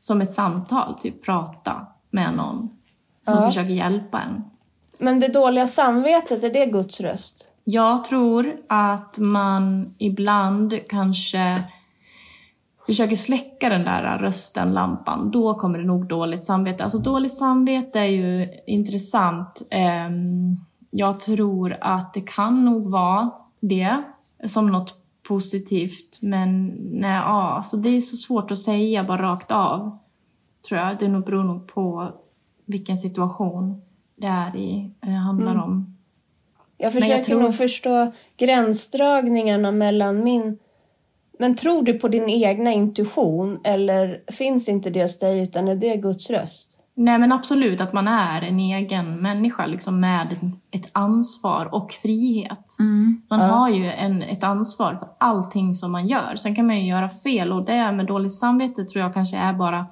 Som 0.00 0.20
ett 0.20 0.32
samtal, 0.32 0.94
typ 1.00 1.24
prata 1.24 1.86
med 2.10 2.34
någon 2.36 2.58
som 3.24 3.34
Ja. 3.34 3.46
försöker 3.46 3.70
hjälpa 3.70 4.20
en. 4.20 4.44
men 4.98 5.20
det 5.20 5.28
dåliga 5.28 5.66
samvetet, 5.66 6.44
är 6.44 6.52
det 6.52 6.66
Guds 6.66 7.00
röst? 7.00 7.48
Jag 7.64 8.04
tror 8.04 8.56
att 8.68 9.18
man 9.18 9.94
ibland 9.98 10.74
kanske 10.88 11.62
försöker 12.86 13.16
släcka 13.16 13.68
den 13.68 13.84
där 13.84 14.18
rösten, 14.18 14.72
lampan. 14.72 15.30
Då 15.30 15.54
kommer 15.54 15.78
det 15.78 15.84
nog 15.84 16.06
dåligt 16.08 16.44
samvete. 16.44 16.82
Alltså 16.84 16.98
dåligt 16.98 17.36
samvete 17.38 17.98
är 18.00 18.04
ju 18.06 18.48
intressant. 18.66 19.62
Ehm, 19.70 20.56
Jag 20.94 21.20
tror 21.20 21.76
att 21.80 22.14
det 22.14 22.20
kan 22.20 22.64
nog 22.64 22.90
vara 22.90 23.30
det 23.60 24.02
som 24.46 24.66
något 24.72 24.94
positivt. 25.28 26.18
Men 26.22 26.66
nej, 27.00 27.10
ja, 27.16 27.52
alltså 27.56 27.76
det 27.76 27.88
är 27.88 28.00
så 28.00 28.16
svårt 28.16 28.50
att 28.50 28.58
säga 28.58 29.04
bara 29.04 29.22
rakt 29.22 29.50
av. 29.52 29.98
tror 30.68 30.80
jag. 30.80 30.98
Det 30.98 31.08
nog 31.08 31.24
beror 31.24 31.44
nog 31.44 31.66
på 31.66 32.12
vilken 32.66 32.98
situation 32.98 33.82
det 34.16 34.26
är 34.26 34.56
i, 34.56 34.90
eh, 35.06 35.08
handlar 35.12 35.52
Mm. 35.52 35.62
om. 35.64 35.96
Jag 36.78 36.94
Men 36.94 37.02
jag 37.02 37.02
försöker 37.02 37.24
tror- 37.24 37.40
nog 37.42 37.54
förstå 37.54 38.12
gränsdragningarna 38.36 39.72
mellan 39.72 40.24
min... 40.24 40.58
Men 41.38 41.54
tror 41.56 41.82
du 41.82 41.98
på 41.98 42.08
din 42.08 42.28
egna 42.28 42.72
intuition 42.72 43.60
eller 43.64 44.32
finns 44.32 44.68
inte 44.68 44.90
det 44.90 45.02
hos 45.02 45.18
dig 45.18 45.42
utan 45.42 45.68
är 45.68 45.76
det 45.76 45.96
Guds 45.96 46.30
röst? 46.30 46.78
Nej 46.94 47.18
men 47.18 47.32
absolut 47.32 47.80
att 47.80 47.92
man 47.92 48.08
är 48.08 48.42
en 48.42 48.60
egen 48.60 49.16
människa 49.22 49.66
liksom 49.66 50.00
med 50.00 50.36
ett 50.70 50.88
ansvar 50.92 51.74
och 51.74 51.92
frihet. 51.92 52.76
Man 53.30 53.40
Ja. 53.40 53.46
har 53.46 53.68
ju 53.68 53.92
en, 53.92 54.22
ett 54.22 54.44
ansvar 54.44 54.94
för 54.94 55.08
allting 55.18 55.74
som 55.74 55.92
man 55.92 56.06
gör. 56.06 56.36
Sen 56.36 56.54
kan 56.54 56.66
man 56.66 56.80
ju 56.80 56.86
göra 56.88 57.08
fel 57.08 57.52
och 57.52 57.64
det 57.64 57.92
med 57.92 58.06
dåligt 58.06 58.32
samvete 58.38 58.84
tror 58.84 59.02
jag 59.04 59.14
kanske 59.14 59.36
är 59.36 59.52
bara 59.52 59.86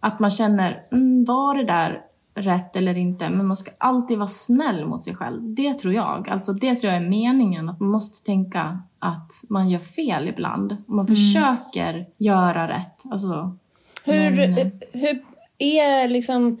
att 0.00 0.18
man 0.20 0.30
känner, 0.30 0.82
mm, 0.92 1.24
var 1.24 1.54
det 1.54 1.64
där 1.64 2.00
rätt 2.34 2.76
eller 2.76 2.96
inte? 2.98 3.30
Men 3.30 3.46
man 3.46 3.56
ska 3.56 3.70
alltid 3.78 4.18
vara 4.18 4.28
snäll 4.28 4.84
mot 4.86 5.04
sig 5.04 5.14
själv. 5.14 5.54
Det 5.54 5.74
tror 5.74 5.94
jag. 5.94 6.28
Alltså 6.28 6.52
det 6.52 6.74
tror 6.74 6.92
jag 6.92 7.02
är 7.02 7.08
meningen, 7.08 7.68
att 7.68 7.80
man 7.80 7.88
måste 7.88 8.26
tänka 8.26 8.78
att 9.02 9.32
man 9.48 9.70
gör 9.70 9.78
fel 9.78 10.28
ibland. 10.28 10.76
Man 10.86 11.06
försöker 11.06 12.06
göra 12.18 12.68
rätt. 12.68 13.02
Alltså, 13.10 13.56
Hur, 14.04 14.30
Men, 14.30 14.58
eh, 14.58 14.66
hur 14.92 15.22
är 15.58 16.08
liksom 16.08 16.60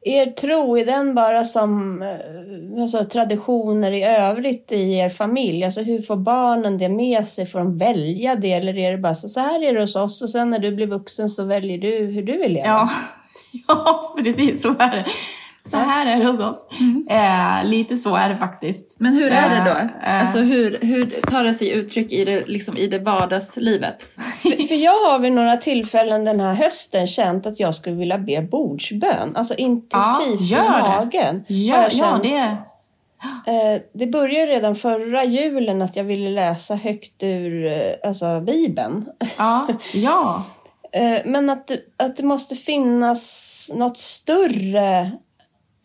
er 0.00 0.26
tro, 0.26 0.78
är 0.78 0.86
den 0.86 1.14
bara 1.14 1.44
som 1.44 2.02
eh, 2.02 2.82
alltså, 2.82 3.04
traditioner 3.04 3.92
i 3.92 4.02
övrigt 4.02 4.72
i 4.72 4.94
er 4.94 5.08
familj? 5.08 5.64
Alltså 5.64 5.82
hur 5.82 6.00
får 6.00 6.16
barnen 6.16 6.78
det 6.78 6.88
med 6.88 7.26
sig? 7.26 7.46
Får 7.46 7.58
de 7.58 7.78
välja 7.78 8.34
det 8.34 8.52
eller 8.52 8.78
är 8.78 8.92
det 8.92 8.98
bara 8.98 9.14
så, 9.14 9.28
så 9.28 9.40
här 9.40 9.62
är 9.62 9.74
det 9.74 9.80
hos 9.80 9.96
oss 9.96 10.22
och 10.22 10.30
sen 10.30 10.50
när 10.50 10.58
du 10.58 10.74
blir 10.74 10.86
vuxen 10.86 11.28
så 11.28 11.44
väljer 11.44 11.78
du 11.78 12.06
hur 12.06 12.22
du 12.22 12.38
vill 12.38 12.52
leva? 12.52 12.66
Ja, 12.66 12.88
ja 13.68 14.14
precis 14.16 14.62
så 14.62 14.68
är 14.68 14.96
det. 14.96 15.06
Så 15.70 15.76
här 15.76 16.06
är 16.06 16.16
det 16.16 16.30
hos 16.30 16.40
oss. 16.40 16.66
Eh, 17.10 17.64
lite 17.64 17.96
så 17.96 18.16
är 18.16 18.28
det 18.28 18.36
faktiskt. 18.36 19.00
Men 19.00 19.14
hur 19.14 19.30
är 19.30 19.50
det 19.50 19.70
då? 19.70 19.76
Eh, 19.76 20.14
eh. 20.14 20.20
Alltså 20.20 20.38
hur, 20.38 20.78
hur 20.80 21.20
tar 21.20 21.44
det 21.44 21.54
sig 21.54 21.70
uttryck 21.70 22.12
i 22.12 22.24
det, 22.24 22.48
liksom, 22.48 22.76
i 22.76 22.86
det 22.86 22.98
vardagslivet? 22.98 24.02
För, 24.42 24.66
för 24.66 24.74
jag 24.74 24.92
har 24.92 25.18
vid 25.18 25.32
några 25.32 25.56
tillfällen 25.56 26.24
den 26.24 26.40
här 26.40 26.54
hösten 26.54 27.06
känt 27.06 27.46
att 27.46 27.60
jag 27.60 27.74
skulle 27.74 27.96
vilja 27.96 28.18
be 28.18 28.42
bordsbön. 28.42 29.36
Alltså 29.36 29.54
intuitivt 29.54 30.50
Ja, 30.50 30.56
gör 30.56 30.78
i 30.78 30.82
det. 30.82 30.88
magen. 30.88 31.44
har 31.46 31.54
Ja, 31.54 31.88
ja 31.92 32.20
det... 32.22 32.56
Eh, 33.52 33.80
det 33.94 34.06
började 34.06 34.52
redan 34.52 34.74
förra 34.76 35.24
julen 35.24 35.82
att 35.82 35.96
jag 35.96 36.04
ville 36.04 36.30
läsa 36.30 36.74
högt 36.74 37.22
ur 37.22 37.66
eh, 37.66 38.08
alltså, 38.08 38.40
Bibeln. 38.40 39.04
Ja, 39.38 39.66
ja. 39.94 40.44
Men 41.24 41.50
att, 41.50 41.70
att 41.96 42.16
det 42.16 42.22
måste 42.22 42.54
finnas 42.54 43.70
något 43.74 43.96
större 43.96 45.10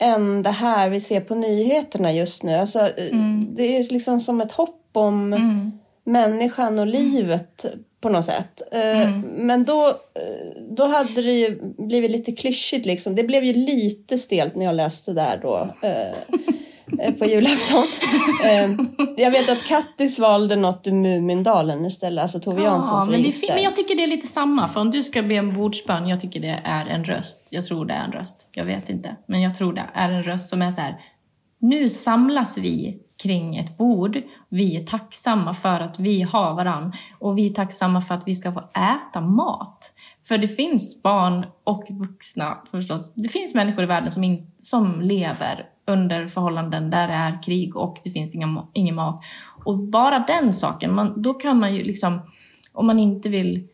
än 0.03 0.43
det 0.43 0.49
här 0.49 0.89
vi 0.89 0.99
ser 0.99 1.19
på 1.21 1.35
nyheterna 1.35 2.13
just 2.13 2.43
nu. 2.43 2.53
Alltså, 2.55 2.79
eh, 2.79 3.17
Det 3.55 3.77
är 3.77 3.93
liksom 3.93 4.19
som 4.19 4.41
ett 4.41 4.51
hopp 4.51 4.79
om 4.93 5.33
Mm. 5.33 5.71
människan 6.03 6.79
och 6.79 6.87
livet 6.87 7.65
på 8.01 8.09
något 8.09 8.25
sätt. 8.25 8.61
Eh, 8.71 9.09
Men 9.37 9.63
då, 9.65 9.87
eh, 9.87 10.63
då 10.69 10.85
hade 10.85 11.21
det 11.21 11.31
ju 11.33 11.59
blivit 11.77 12.11
lite 12.11 12.31
klyschigt. 12.31 12.85
Liksom. 12.85 13.15
Det 13.15 13.23
blev 13.23 13.43
ju 13.43 13.53
lite 13.53 14.17
stelt 14.17 14.55
när 14.55 14.65
jag 14.65 14.75
läste 14.75 15.13
där 15.13 15.39
då. 15.41 15.67
eh, 16.99 17.13
På 17.13 17.25
julafton. 17.25 17.83
Eh, 18.43 18.71
Jag 19.17 19.31
vet 19.31 19.49
att 19.49 19.63
Kattis 19.63 20.19
valde 20.19 20.55
något 20.55 20.87
ur 20.87 20.91
Mumindalen 20.91 21.85
istället, 21.85 22.21
alltså 22.21 22.39
Tove 22.39 22.61
Janssons 22.61 23.09
men, 23.09 23.23
det, 23.23 23.31
men 23.49 23.63
jag 23.63 23.75
tycker 23.75 23.95
det 23.95 24.03
är 24.03 24.07
lite 24.07 24.27
samma. 24.27 24.67
För 24.67 24.81
om 24.81 24.91
du 24.91 25.03
ska 25.03 25.21
be 25.21 25.35
en 25.35 25.53
bordsbön, 25.53 26.07
jag 26.07 26.19
tycker 26.19 26.39
det 26.39 26.61
är 26.63 26.85
en 26.85 27.03
röst. 27.03 27.47
Jag 27.49 27.65
tror 27.65 27.85
det 27.85 27.93
är 27.93 28.03
en 28.03 28.11
röst. 28.11 28.49
Jag 28.51 28.65
vet 28.65 28.89
inte. 28.89 29.15
Men 29.27 29.41
jag 29.41 29.55
tror 29.55 29.73
det 29.73 29.85
är 29.93 30.09
en 30.09 30.23
röst 30.23 30.49
som 30.49 30.61
är 30.61 30.71
så 30.71 30.81
här. 30.81 30.95
Nu 31.59 31.89
samlas 31.89 32.57
vi 32.57 32.99
kring 33.23 33.57
ett 33.57 33.77
bord. 33.77 34.21
Vi 34.49 34.75
är 34.77 34.83
tacksamma 34.83 35.53
för 35.53 35.79
att 35.79 35.99
vi 35.99 36.21
har 36.21 36.53
varann. 36.53 36.93
Och 37.19 37.37
vi 37.37 37.49
är 37.49 37.53
tacksamma 37.53 38.01
för 38.01 38.15
att 38.15 38.27
vi 38.27 38.35
ska 38.35 38.53
få 38.53 38.59
äta 38.59 39.21
mat. 39.21 39.91
För 40.23 40.37
det 40.37 40.47
finns 40.47 41.03
barn 41.03 41.45
och 41.63 41.83
vuxna 41.89 42.57
förstås. 42.71 43.13
Det 43.15 43.29
finns 43.29 43.55
människor 43.55 43.83
i 43.83 43.87
världen 43.87 44.11
som, 44.11 44.23
in, 44.23 44.51
som 44.57 45.01
lever 45.01 45.65
under 45.87 46.27
förhållanden 46.27 46.89
där 46.89 47.07
det 47.07 47.13
är 47.13 47.43
krig 47.43 47.75
och 47.77 47.99
det 48.03 48.09
finns 48.09 48.35
inga, 48.35 48.67
ingen 48.73 48.95
mat. 48.95 49.23
Och 49.65 49.77
bara 49.77 50.19
den 50.19 50.53
saken, 50.53 50.93
man, 50.93 51.21
då 51.21 51.33
kan 51.33 51.59
man 51.59 51.75
ju 51.75 51.83
liksom, 51.83 52.19
om 52.73 52.87
man 52.87 52.99
inte 52.99 53.29
vill... 53.29 53.67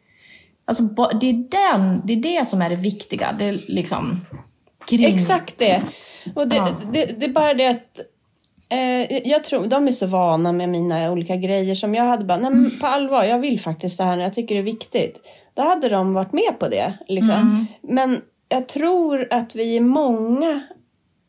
Alltså 0.65 0.83
det 1.21 1.29
är, 1.29 1.33
den, 1.73 2.01
det 2.05 2.13
är 2.13 2.39
det 2.39 2.47
som 2.47 2.61
är 2.61 2.69
det 2.69 2.75
viktiga. 2.75 3.35
Det 3.39 3.45
är 3.45 3.59
liksom... 3.67 4.25
Kring, 4.89 5.05
Exakt 5.05 5.57
det. 5.57 5.83
Och 6.35 6.47
det, 6.47 6.55
Ja. 6.55 6.69
det, 6.93 7.05
det 7.05 7.25
är 7.25 7.29
bara 7.29 7.53
det 7.53 7.67
att 7.67 7.99
eh, 8.69 9.27
jag 9.27 9.43
tror, 9.43 9.67
de 9.67 9.87
är 9.87 9.91
så 9.91 10.07
vana 10.07 10.51
med 10.51 10.69
mina 10.69 11.11
olika 11.11 11.35
grejer 11.35 11.75
som 11.75 11.95
jag 11.95 12.03
hade 12.03 12.25
bara, 12.25 12.37
nej 12.37 12.51
men 12.51 12.79
på 12.79 12.87
allvar, 12.87 13.23
jag 13.23 13.39
vill 13.39 13.59
faktiskt 13.59 13.97
det 13.97 14.03
här 14.03 14.17
jag 14.17 14.33
tycker 14.33 14.55
det 14.55 14.61
är 14.61 14.63
viktigt. 14.63 15.19
Då 15.53 15.61
hade 15.61 15.89
de 15.89 16.13
varit 16.13 16.33
med 16.33 16.59
på 16.59 16.67
det. 16.67 16.93
Liksom. 17.07 17.35
Mm. 17.35 17.65
Men 17.81 18.21
jag 18.49 18.67
tror 18.67 19.27
att 19.31 19.55
vi 19.55 19.77
är 19.77 19.81
många, 19.81 20.61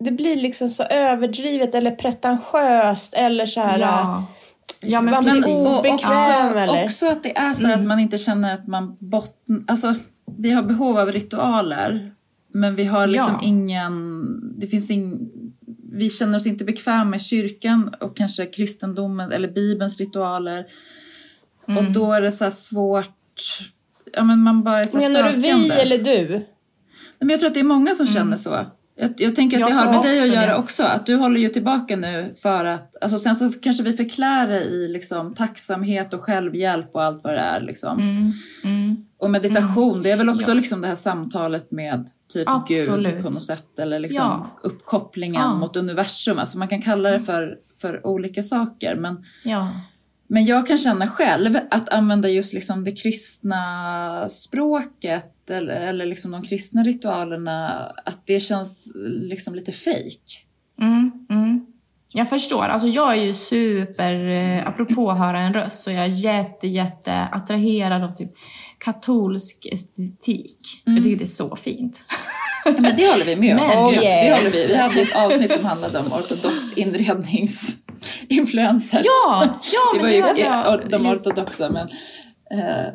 det 0.01 0.11
blir 0.11 0.37
liksom 0.37 0.69
så 0.69 0.83
överdrivet 0.83 1.75
eller 1.75 1.91
pretentiöst 1.91 3.15
eller 3.15 3.47
så 3.47 3.61
här... 3.61 3.79
Ja. 3.79 4.27
Ja, 4.83 5.01
men 5.01 5.15
Man 5.15 5.23
blir 5.25 5.33
precis. 5.33 5.47
Och 5.47 5.79
Obekväm, 5.79 6.47
också, 6.47 6.59
eller? 6.59 6.85
också 6.85 7.07
att 7.07 7.23
det 7.23 7.37
är 7.37 7.55
så 7.55 7.73
att 7.73 7.83
man 7.83 7.99
inte 8.01 8.19
känner 8.19 8.55
att 8.55 8.67
man 8.67 8.97
bottnar... 9.01 9.61
Alltså, 9.67 9.95
vi 10.39 10.51
har 10.51 10.63
behov 10.63 10.99
av 10.99 11.13
ritualer. 11.13 12.15
Men 12.53 12.75
vi 12.75 12.85
har 12.85 13.07
liksom 13.07 13.39
Ja. 13.41 13.47
ingen... 13.47 14.25
Det 14.61 14.67
finns 14.67 14.91
ing, 14.91 15.31
vi 15.93 16.11
känner 16.11 16.37
oss 16.39 16.47
inte 16.47 16.65
bekväma 16.65 17.05
med 17.05 17.21
kyrkan 17.21 17.95
och 18.01 18.17
kanske 18.17 18.47
kristendomen 18.47 19.33
eller 19.33 19.49
bibelns 19.49 19.99
ritualer. 19.99 20.67
Mm. 21.69 21.87
Och 21.87 21.93
då 21.93 22.13
är 22.13 22.21
det 22.23 22.33
så 22.33 22.45
här 22.45 22.51
svårt... 22.51 23.17
Ja, 24.13 24.25
men 24.25 24.39
man 24.39 24.63
bara 24.63 24.81
är 24.81 24.85
så 24.85 24.97
Menar 24.97 25.23
du 25.23 25.41
sökande. 25.43 25.75
vi 25.75 25.81
eller 25.81 25.99
du? 25.99 26.29
Nej, 26.29 26.47
Men 27.19 27.29
jag 27.29 27.41
tror 27.41 27.49
att 27.49 27.55
det 27.55 27.61
är 27.61 27.65
många 27.65 27.95
som 27.95 28.07
känner 28.07 28.37
så. 28.37 28.67
Jag, 29.01 29.11
jag 29.17 29.37
tänker 29.37 29.57
att 29.57 29.61
Jag 29.61 29.71
det 29.71 29.75
har 29.75 29.93
med 29.93 30.03
dig 30.03 30.23
att 30.23 30.29
göra 30.35 30.47
det. 30.47 30.55
också. 30.57 30.83
Att 30.83 31.07
du 31.07 31.17
håller 31.17 31.41
ju 31.41 31.49
tillbaka 31.49 31.97
nu 31.97 32.33
för 32.43 32.65
att... 32.65 32.97
Alltså 33.03 33.19
sen 33.19 33.37
så 33.37 33.51
kanske 33.63 33.83
vi 33.83 33.93
förklär 33.93 34.49
det 34.49 34.65
i 34.65 34.89
liksom 34.89 35.35
tacksamhet 35.35 36.15
och 36.15 36.21
självhjälp 36.21 36.91
och 36.95 37.03
allt 37.03 37.25
vad 37.25 37.33
det 37.35 37.39
är. 37.41 37.61
Liksom. 37.61 37.99
Mm, 37.99 38.33
mm. 38.65 38.97
Och 39.19 39.31
meditation, 39.31 40.03
det 40.03 40.11
är 40.11 40.17
väl 40.17 40.29
också 40.29 40.49
Ja. 40.51 40.55
liksom 40.55 40.81
det 40.81 40.89
här 40.89 40.95
samtalet 40.95 41.71
med 41.71 42.07
typ 42.33 42.47
Gud 42.69 42.79
Absolut. 42.87 43.23
på 43.23 43.31
något 43.31 43.45
sätt. 43.45 43.79
Eller 43.79 43.99
liksom 43.99 44.19
Ja. 44.25 44.47
uppkopplingen 44.63 45.43
Ja. 45.43 45.55
mot 45.55 45.77
universum. 45.77 46.39
Alltså 46.39 46.59
man 46.59 46.69
kan 46.69 46.83
kalla 46.83 47.11
det 47.11 47.21
för, 47.21 47.57
för 47.81 48.07
olika 48.07 48.43
saker. 48.43 48.97
Men, 48.97 49.25
men 50.29 50.45
jag 50.47 50.67
kan 50.67 50.79
känna 50.79 51.07
själv 51.07 51.59
att 51.71 51.89
använda 51.89 52.29
just 52.29 52.55
liksom 52.55 52.85
det 52.85 52.93
kristna 52.93 54.29
språket 54.29 55.27
eller, 55.51 55.81
eller 55.81 56.07
liksom 56.07 56.31
de 56.31 56.43
kristna 56.43 56.83
ritualerna, 56.83 57.69
att 58.05 58.27
det 58.27 58.41
känns 58.41 58.93
liksom 59.07 59.55
lite 59.55 59.73
fejk. 59.73 60.47
Mm, 60.81 61.11
mm. 61.31 61.67
Jag 62.13 62.29
förstår. 62.29 62.65
Alltså 62.65 62.89
jag 62.89 63.13
är 63.13 63.17
ju 63.23 63.35
super, 63.35 64.29
eh, 64.29 64.69
apropå 64.69 65.11
att 65.11 65.19
höra 65.19 65.41
en 65.41 65.55
röst, 65.55 65.83
så 65.83 65.91
jag 65.91 66.05
är 66.05 66.09
jätte, 66.09 66.69
jätte 66.69 67.29
attraherad 67.33 68.05
av 68.05 68.13
typ 68.13 68.31
katolsk 68.79 69.67
estetik. 69.73 70.83
Jag 70.85 71.03
tycker 71.03 71.17
det 71.19 71.25
är 71.25 71.27
så 71.27 71.57
fint. 71.57 72.05
Men 72.65 72.97
det 72.97 73.11
håller 73.11 73.25
vi 73.25 73.37
med 73.37 73.53
om. 73.53 73.57
Men- 73.67 73.79
oh, 73.79 73.93
yes. 73.95 74.03
Det 74.03 74.37
håller 74.37 74.51
vi. 74.51 74.67
Vi 74.67 74.77
hade 74.77 75.01
ett 75.01 75.17
avsnitt 75.17 75.53
som 75.53 75.65
handlade 75.65 75.99
om 75.99 76.13
ortodox 76.13 76.73
inredningsinfluenser. 76.77 79.01
Ja! 79.05 79.59
ja 79.73 79.93
det 79.95 80.01
var 80.03 80.09
ju 80.09 80.23
bra. 80.23 80.81
de 80.91 81.07
ortodoxa 81.07 81.71
men 81.71 81.89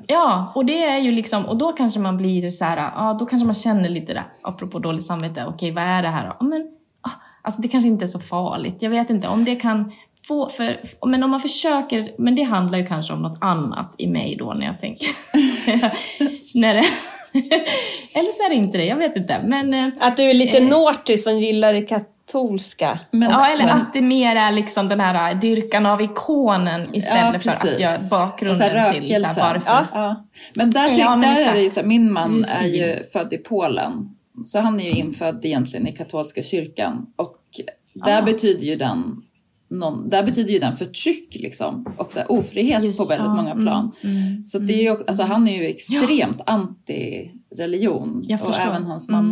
Ja, 0.07 0.51
och 0.55 0.65
det 0.65 0.83
är 0.83 0.97
ju 0.99 1.11
liksom, 1.11 1.45
och 1.45 1.57
då 1.57 1.71
kanske 1.71 1.99
man 1.99 2.17
blir 2.17 2.49
så 2.49 2.65
här, 2.65 2.77
ja 2.77 3.15
då 3.19 3.25
kanske 3.25 3.45
man 3.45 3.55
känner 3.55 3.89
lite 3.89 4.13
där, 4.13 4.23
apropå 4.41 4.79
dåligt 4.79 5.03
samvete, 5.05 5.45
okej 5.47 5.71
vad 5.71 5.83
är 5.83 6.01
det 6.01 6.07
här 6.07 6.25
då? 6.27 6.35
Ja, 6.39 6.45
men, 6.45 6.67
ah, 7.01 7.11
alltså 7.41 7.61
det 7.61 7.67
kanske 7.67 7.87
inte 7.87 8.05
är 8.05 8.07
så 8.07 8.19
farligt, 8.19 8.75
jag 8.79 8.89
vet 8.89 9.09
inte 9.09 9.27
om 9.27 9.45
det 9.45 9.55
kan 9.55 9.91
få, 10.27 10.49
för, 10.49 10.79
men 11.07 11.23
om 11.23 11.31
man 11.31 11.39
försöker, 11.39 12.11
men 12.17 12.35
det 12.35 12.43
handlar 12.43 12.77
ju 12.79 12.85
kanske 12.85 13.13
om 13.13 13.21
något 13.21 13.37
annat 13.41 13.95
i 13.97 14.07
mig 14.07 14.35
då 14.39 14.53
när 14.53 14.65
jag 14.65 14.79
tänker, 14.79 15.07
när 16.59 16.73
det, 16.73 16.83
eller 18.19 18.31
så 18.31 18.43
är 18.45 18.49
det 18.49 18.55
inte 18.55 18.77
det, 18.77 18.85
jag 18.85 18.97
vet 18.97 19.15
inte, 19.15 19.41
men 19.45 19.73
eh, 19.73 19.89
Att 19.99 20.17
du 20.17 20.23
är 20.23 20.33
lite 20.33 20.57
Eh. 20.57 20.67
naughty 20.69 21.17
som 21.17 21.39
gillar 21.39 21.73
det 21.73 21.81
katolska. 22.25 22.99
men, 23.11 23.29
Ja, 23.29 23.47
eller 23.47 23.73
att 23.73 23.93
det 23.93 24.01
mer 24.01 24.35
är 24.35 24.51
liksom 24.51 24.87
den 24.87 24.99
här 24.99 25.35
dyrkan 25.35 25.85
av 25.85 26.01
ikonen 26.01 26.95
istället 26.95 27.45
Ja, 27.45 27.51
för 27.51 27.67
att 27.67 27.79
göra 27.79 27.97
så 27.97 28.09
bakgrunden 28.09 28.69
här 28.71 28.93
till 28.93 29.15
så 29.15 29.25
här, 29.25 29.53
varför. 29.53 29.71
Ja. 29.71 29.85
Ja. 29.93 30.25
Men 30.55 30.71
där, 30.71 30.99
Ja, 30.99 31.15
men 31.15 31.21
där 31.35 31.49
är 31.49 31.53
det 31.53 31.61
ju 31.61 31.69
så 31.69 31.79
här, 31.79 31.87
min 31.87 32.11
man 32.11 32.35
Just 32.35 32.49
är 32.49 32.67
ju 32.67 33.03
född 33.13 33.33
i 33.33 33.37
Polen. 33.37 34.09
Så 34.43 34.59
han 34.59 34.79
är 34.79 34.85
ju 34.85 34.91
infödd 34.91 35.45
egentligen 35.45 35.87
i 35.87 35.91
katolska 35.91 36.41
kyrkan. 36.41 37.05
Och 37.15 37.37
där 38.05 38.21
betyder 38.21 38.65
ju 38.65 38.75
den 38.75 39.21
någon, 39.69 40.09
där 40.09 40.23
betyder 40.23 40.53
ju 40.53 40.59
den 40.59 40.75
förtryck 40.75 41.35
liksom. 41.35 41.85
Och 41.97 42.11
så 42.11 42.19
här, 42.19 42.31
ofrihet 42.31 42.83
Just, 42.83 42.99
på 42.99 43.05
väldigt 43.05 43.29
många 43.31 43.51
mm, 43.51 43.65
plan. 43.65 43.91
mm, 44.03 44.45
så 44.47 44.57
att 44.57 44.67
det 44.67 44.73
är 44.73 44.83
ju, 44.83 44.97
alltså, 45.07 45.23
han 45.23 45.47
är 45.47 45.57
ju 45.61 45.65
extremt 45.67 46.41
anti 46.45 47.31
religion 47.55 48.21
Jag 48.23 48.41
och 48.41 48.47
förstår. 48.47 48.71
även 48.71 48.83
hans 48.83 49.09
Mm. 49.09 49.31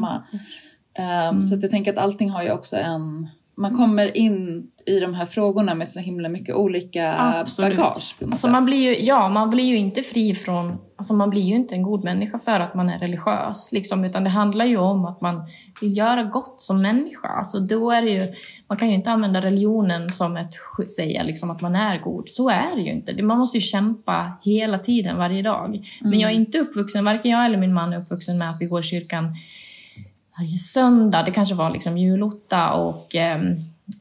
Mamma. 0.97 1.11
Ehm, 1.29 1.41
Så 1.43 1.55
att 1.55 1.61
jag 1.61 1.71
tänker 1.71 1.91
att 1.93 1.97
allting 1.99 2.29
har 2.29 2.43
ju 2.43 2.51
också 2.51 2.75
en... 2.77 3.27
Man 3.55 3.73
kommer 3.73 4.17
in 4.17 4.67
i 4.85 4.99
de 4.99 5.13
här 5.13 5.25
frågorna 5.25 5.75
med 5.75 5.87
så 5.87 5.99
himla 5.99 6.29
mycket 6.29 6.55
olika 6.55 7.13
Absolut. 7.13 7.77
bagage. 7.77 8.15
Alltså 8.29 8.47
man 8.47 8.65
blir 8.65 8.77
ju, 8.77 9.05
ja, 9.05 9.29
man 9.29 9.49
blir 9.49 9.63
ju 9.63 9.77
inte 9.77 10.01
fri 10.03 10.35
från... 10.35 10.77
Alltså 10.95 11.13
man 11.13 11.29
blir 11.29 11.41
ju 11.41 11.55
inte 11.55 11.75
en 11.75 11.83
god 11.83 12.03
människa 12.03 12.39
för 12.39 12.59
att 12.59 12.75
man 12.75 12.89
är 12.89 12.99
religiös. 12.99 13.71
Liksom, 13.71 14.03
utan 14.05 14.23
det 14.23 14.29
handlar 14.29 14.65
ju 14.65 14.77
om 14.77 15.05
att 15.05 15.21
man 15.21 15.41
vill 15.81 15.97
göra 15.97 16.23
gott 16.23 16.61
som 16.61 16.81
människa. 16.81 17.27
Alltså 17.27 17.59
då 17.59 17.91
är 17.91 18.01
ju, 18.01 18.27
man 18.67 18.77
kan 18.77 18.87
ju 18.89 18.95
inte 18.95 19.11
använda 19.11 19.41
religionen 19.41 20.11
som 20.11 20.37
ett 20.37 20.49
sk- 20.77 20.85
säga 20.85 21.23
liksom 21.23 21.51
att 21.51 21.61
man 21.61 21.75
är 21.75 21.99
god. 21.99 22.29
Så 22.29 22.49
är 22.49 22.75
det 22.75 22.81
ju 22.81 22.91
inte. 22.91 23.23
Man 23.23 23.37
måste 23.39 23.57
ju 23.57 23.61
kämpa 23.61 24.31
hela 24.43 24.79
tiden, 24.79 25.17
varje 25.17 25.41
dag. 25.41 25.85
Men 26.01 26.19
jag 26.19 26.31
är 26.31 26.35
inte 26.35 26.59
uppvuxen, 26.59 27.05
varken 27.05 27.31
jag 27.31 27.45
eller 27.45 27.57
min 27.57 27.73
man 27.73 27.93
är 27.93 27.97
uppvuxen 28.01 28.37
med 28.37 28.49
att 28.49 28.61
vi 28.61 28.65
går 28.65 28.79
i 28.79 28.83
kyrkan 28.83 29.35
varje 30.37 30.57
söndag. 30.57 31.23
Det 31.23 31.31
kanske 31.31 31.55
var 31.55 31.69
liksom 31.69 31.97
julotta 31.97 32.73
och 32.73 33.15
ehm, 33.15 33.55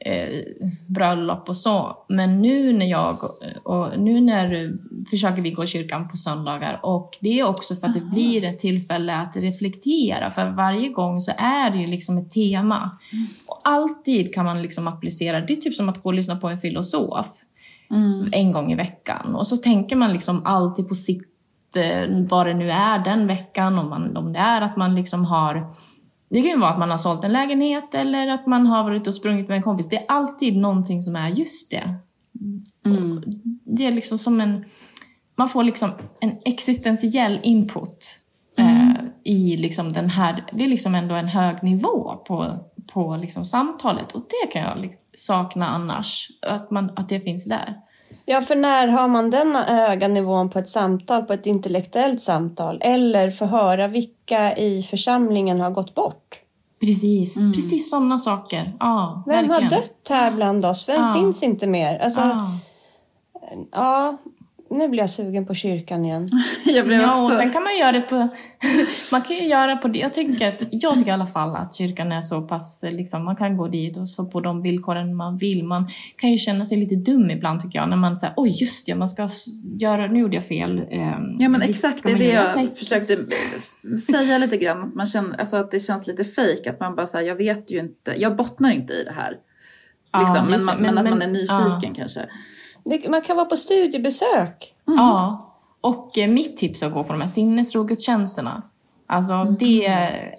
eh, 0.05 0.43
bröllop 0.89 1.49
och 1.49 1.57
så. 1.57 1.97
Men 2.09 2.41
nu 2.41 2.73
när 2.73 2.85
jag 2.85 3.23
och 3.63 3.99
nu 3.99 4.21
när 4.21 4.73
försöker 5.09 5.41
vi 5.41 5.51
gå 5.51 5.63
i 5.63 5.67
kyrkan 5.67 6.07
på 6.07 6.17
söndagar 6.17 6.79
och 6.83 7.17
det 7.21 7.39
är 7.39 7.47
också 7.47 7.75
för 7.75 7.87
att 7.87 7.93
det 7.93 8.01
blir 8.01 8.43
ett 8.43 8.57
tillfälle 8.57 9.15
att 9.15 9.35
reflektera. 9.35 10.29
För 10.29 10.49
varje 10.49 10.89
gång 10.89 11.21
så 11.21 11.31
är 11.37 11.71
det 11.71 11.77
ju 11.77 11.87
liksom 11.87 12.17
ett 12.17 12.31
tema. 12.31 12.97
Och 13.47 13.61
alltid 13.63 14.33
kan 14.33 14.45
man 14.45 14.61
liksom 14.61 14.87
applicera. 14.87 15.41
Det 15.41 15.53
är 15.53 15.55
typ 15.55 15.73
som 15.73 15.89
att 15.89 16.03
gå 16.03 16.09
och 16.09 16.13
lyssna 16.13 16.35
på 16.35 16.49
en 16.49 16.57
filosof 16.57 17.27
en 18.31 18.51
gång 18.51 18.71
i 18.71 18.75
veckan. 18.75 19.35
Och 19.35 19.47
så 19.47 19.57
tänker 19.57 19.95
man 19.95 20.13
liksom 20.13 20.45
alltid 20.45 20.87
på 20.87 20.95
sitt, 20.95 21.75
eh, 21.75 22.25
vad 22.29 22.45
det 22.47 22.53
nu 22.53 22.71
är 22.71 22.99
den 22.99 23.27
veckan. 23.27 23.79
Om, 23.79 23.89
man, 23.89 24.17
om 24.17 24.33
det 24.33 24.39
är 24.39 24.61
att 24.61 24.77
man 24.77 24.95
liksom 24.95 25.25
har 25.25 25.73
det 26.29 26.41
kan 26.41 26.51
ju 26.51 26.57
vara 26.57 26.71
att 26.71 26.79
man 26.79 26.91
har 26.91 26.97
sålt 26.97 27.23
en 27.23 27.33
lägenhet 27.33 27.93
eller 27.93 28.27
att 28.27 28.47
man 28.47 28.67
har 28.67 28.83
varit 28.83 29.07
och 29.07 29.15
sprungit 29.15 29.47
med 29.47 29.57
en 29.57 29.63
kompis. 29.63 29.89
Det 29.89 29.95
är 29.95 30.05
alltid 30.07 30.57
någonting 30.57 31.01
som 31.01 31.15
är 31.15 31.29
just 31.29 31.71
det. 31.71 31.95
Och 32.85 33.23
Det 33.63 33.85
är 33.85 33.91
liksom 33.91 34.17
som 34.17 34.41
en... 34.41 34.65
Man 35.35 35.49
får 35.49 35.63
liksom 35.63 35.91
en 36.19 36.37
existentiell 36.45 37.39
input 37.43 38.19
eh, 38.57 38.93
i 39.23 39.57
liksom 39.57 39.93
den 39.93 40.09
här... 40.09 40.45
Det 40.53 40.63
är 40.63 40.67
liksom 40.67 40.95
ändå 40.95 41.15
en 41.15 41.27
hög 41.27 41.63
nivå 41.63 42.23
på, 42.27 42.59
på 42.93 43.17
liksom 43.17 43.45
samtalet 43.45 44.11
och 44.11 44.21
det 44.29 44.51
kan 44.51 44.61
jag 44.61 44.79
liksom 44.79 45.01
sakna 45.13 45.67
annars. 45.67 46.27
Att, 46.41 46.71
man, 46.71 46.91
att 46.95 47.09
det 47.09 47.19
finns 47.19 47.45
där. 47.45 47.75
Ja, 48.25 48.41
för 48.41 48.55
när 48.55 48.87
har 48.87 49.07
man 49.07 49.29
den 49.29 49.55
höga 49.55 50.07
nivån 50.07 50.49
på 50.49 50.59
ett 50.59 50.69
samtal, 50.69 51.23
på 51.23 51.33
ett 51.33 51.45
intellektuellt 51.45 52.21
samtal? 52.21 52.79
Eller 52.81 53.31
få 53.31 53.45
höra 53.45 53.87
vilka 53.87 54.57
i 54.57 54.83
församlingen 54.83 55.59
har 55.61 55.71
gått 55.71 55.95
bort? 55.95 56.39
Precis, 56.79 57.53
precis 57.53 57.89
sådana 57.89 58.19
saker. 58.19 58.73
Ja, 58.79 59.23
Vem 59.25 59.35
har 59.35 59.43
verkligen. 59.47 59.69
dött 59.69 60.07
här 60.09 60.31
bland 60.31 60.65
oss? 60.65 60.89
Vem 60.89 61.01
Ja. 61.01 61.13
finns 61.13 61.43
inte 61.43 61.67
mer? 61.67 61.99
Alltså, 61.99 62.21
Ja. 62.21 62.47
ja, 63.71 64.17
nu 64.77 64.87
blir 64.89 64.99
jag 64.99 65.09
sugen 65.09 65.45
på 65.45 65.53
kyrkan 65.53 66.05
igen. 66.05 66.29
Jag 66.65 66.85
blev 66.87 67.01
Ja, 67.01 67.17
och 67.19 67.25
också... 67.25 67.37
sen 67.37 67.51
kan 67.51 67.63
man 67.63 67.77
göra 67.77 67.91
det 67.91 68.01
på... 68.01 68.15
man 69.11 69.21
kan 69.21 69.35
ju 69.35 69.47
göra 69.47 69.75
på 69.77 69.87
det. 69.87 69.99
Jag 69.99 70.13
tycker, 70.13 70.47
att, 70.47 70.63
jag 70.71 70.93
tycker 70.97 71.11
i 71.11 71.13
alla 71.13 71.25
fall 71.27 71.55
att 71.55 71.75
kyrkan 71.75 72.11
är 72.11 72.21
så 72.21 72.41
pass... 72.41 72.79
Liksom, 72.91 73.25
man 73.25 73.35
kan 73.35 73.57
gå 73.57 73.67
dit 73.67 73.97
och 73.97 74.07
så 74.09 74.25
på 74.25 74.39
de 74.41 74.61
villkoren 74.61 75.15
man 75.15 75.37
vill. 75.37 75.63
Man 75.63 75.87
kan 76.15 76.31
ju 76.31 76.37
känna 76.37 76.65
sig 76.65 76.77
lite 76.77 76.95
dum 76.95 77.29
ibland 77.31 77.61
tycker 77.61 77.79
jag. 77.79 77.89
När 77.89 77.97
man 77.97 78.15
säger 78.15 78.33
oj 78.37 78.49
just 78.61 78.85
det, 78.85 78.95
man 78.95 79.07
ska 79.07 79.29
göra... 79.79 80.07
Nu 80.07 80.19
gjorde 80.19 80.35
jag 80.35 80.45
fel. 80.47 80.79
ehm, 80.91 81.35
Ja 81.39 81.49
men 81.49 81.61
exakt, 81.61 82.03
det 82.03 82.11
är 82.11 82.15
det 82.17 82.25
jag 82.31 82.53
tänkte- 82.53 82.75
försökte 82.79 83.17
säga 84.11 84.37
lite 84.37 84.57
grann. 84.57 84.83
Att, 84.83 84.95
man 84.95 85.05
känner, 85.05 85.39
alltså 85.39 85.57
att 85.57 85.71
det 85.71 85.79
känns 85.79 86.07
lite 86.07 86.23
fejk 86.23 86.67
att 86.67 86.79
man 86.79 86.95
bara 86.95 87.07
säger 87.07 87.27
jag 87.27 87.35
vet 87.35 87.71
ju 87.71 87.79
inte, 87.79 88.13
jag 88.17 88.35
bottnar 88.35 88.71
inte 88.71 88.93
i 88.93 89.03
det 89.03 89.11
här. 89.13 89.37
Ja, 90.11 90.19
Liksom, 90.19 90.43
men, 90.45 90.53
just 90.53 90.65
man, 90.65 90.75
men, 90.81 90.95
Men- 90.95 90.97
att 91.05 91.09
man 91.09 91.19
men- 91.19 91.29
är 91.35 91.69
nyfiken 91.71 91.93
kanske. 91.95 92.25
Man 93.09 93.21
kan 93.21 93.35
vara 93.35 93.45
på 93.45 93.57
studiebesök. 93.57 94.75
Ja. 94.85 95.49
Och 95.81 96.17
eh, 96.17 96.29
mitt 96.29 96.57
tips 96.57 96.83
är 96.83 96.87
att 96.87 96.93
gå 96.93 97.03
på 97.03 97.13
de 97.13 97.21
här 97.21 97.27
sinnesrogudstjänsterna. 97.27 98.61
Alltså 99.07 99.43
det, 99.43 99.85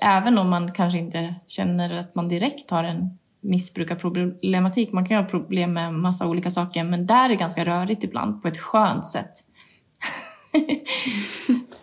även 0.00 0.38
om 0.38 0.50
man 0.50 0.72
kanske 0.72 0.98
inte 0.98 1.34
känner 1.46 2.00
att 2.00 2.14
man 2.14 2.28
direkt 2.28 2.70
har 2.70 2.84
en 2.84 3.18
missbrukarproblematik. 3.40 4.92
Man 4.92 5.06
kan 5.06 5.16
ha 5.16 5.24
problem 5.24 5.72
med 5.72 5.94
massa 5.94 6.26
olika 6.26 6.50
saker, 6.50 6.84
men 6.84 7.06
där 7.06 7.24
är 7.24 7.28
det 7.28 7.34
ganska 7.34 7.64
rörigt 7.64 8.04
ibland 8.04 8.42
på 8.42 8.48
ett 8.48 8.58
skönt 8.58 9.06
sätt. 9.06 9.32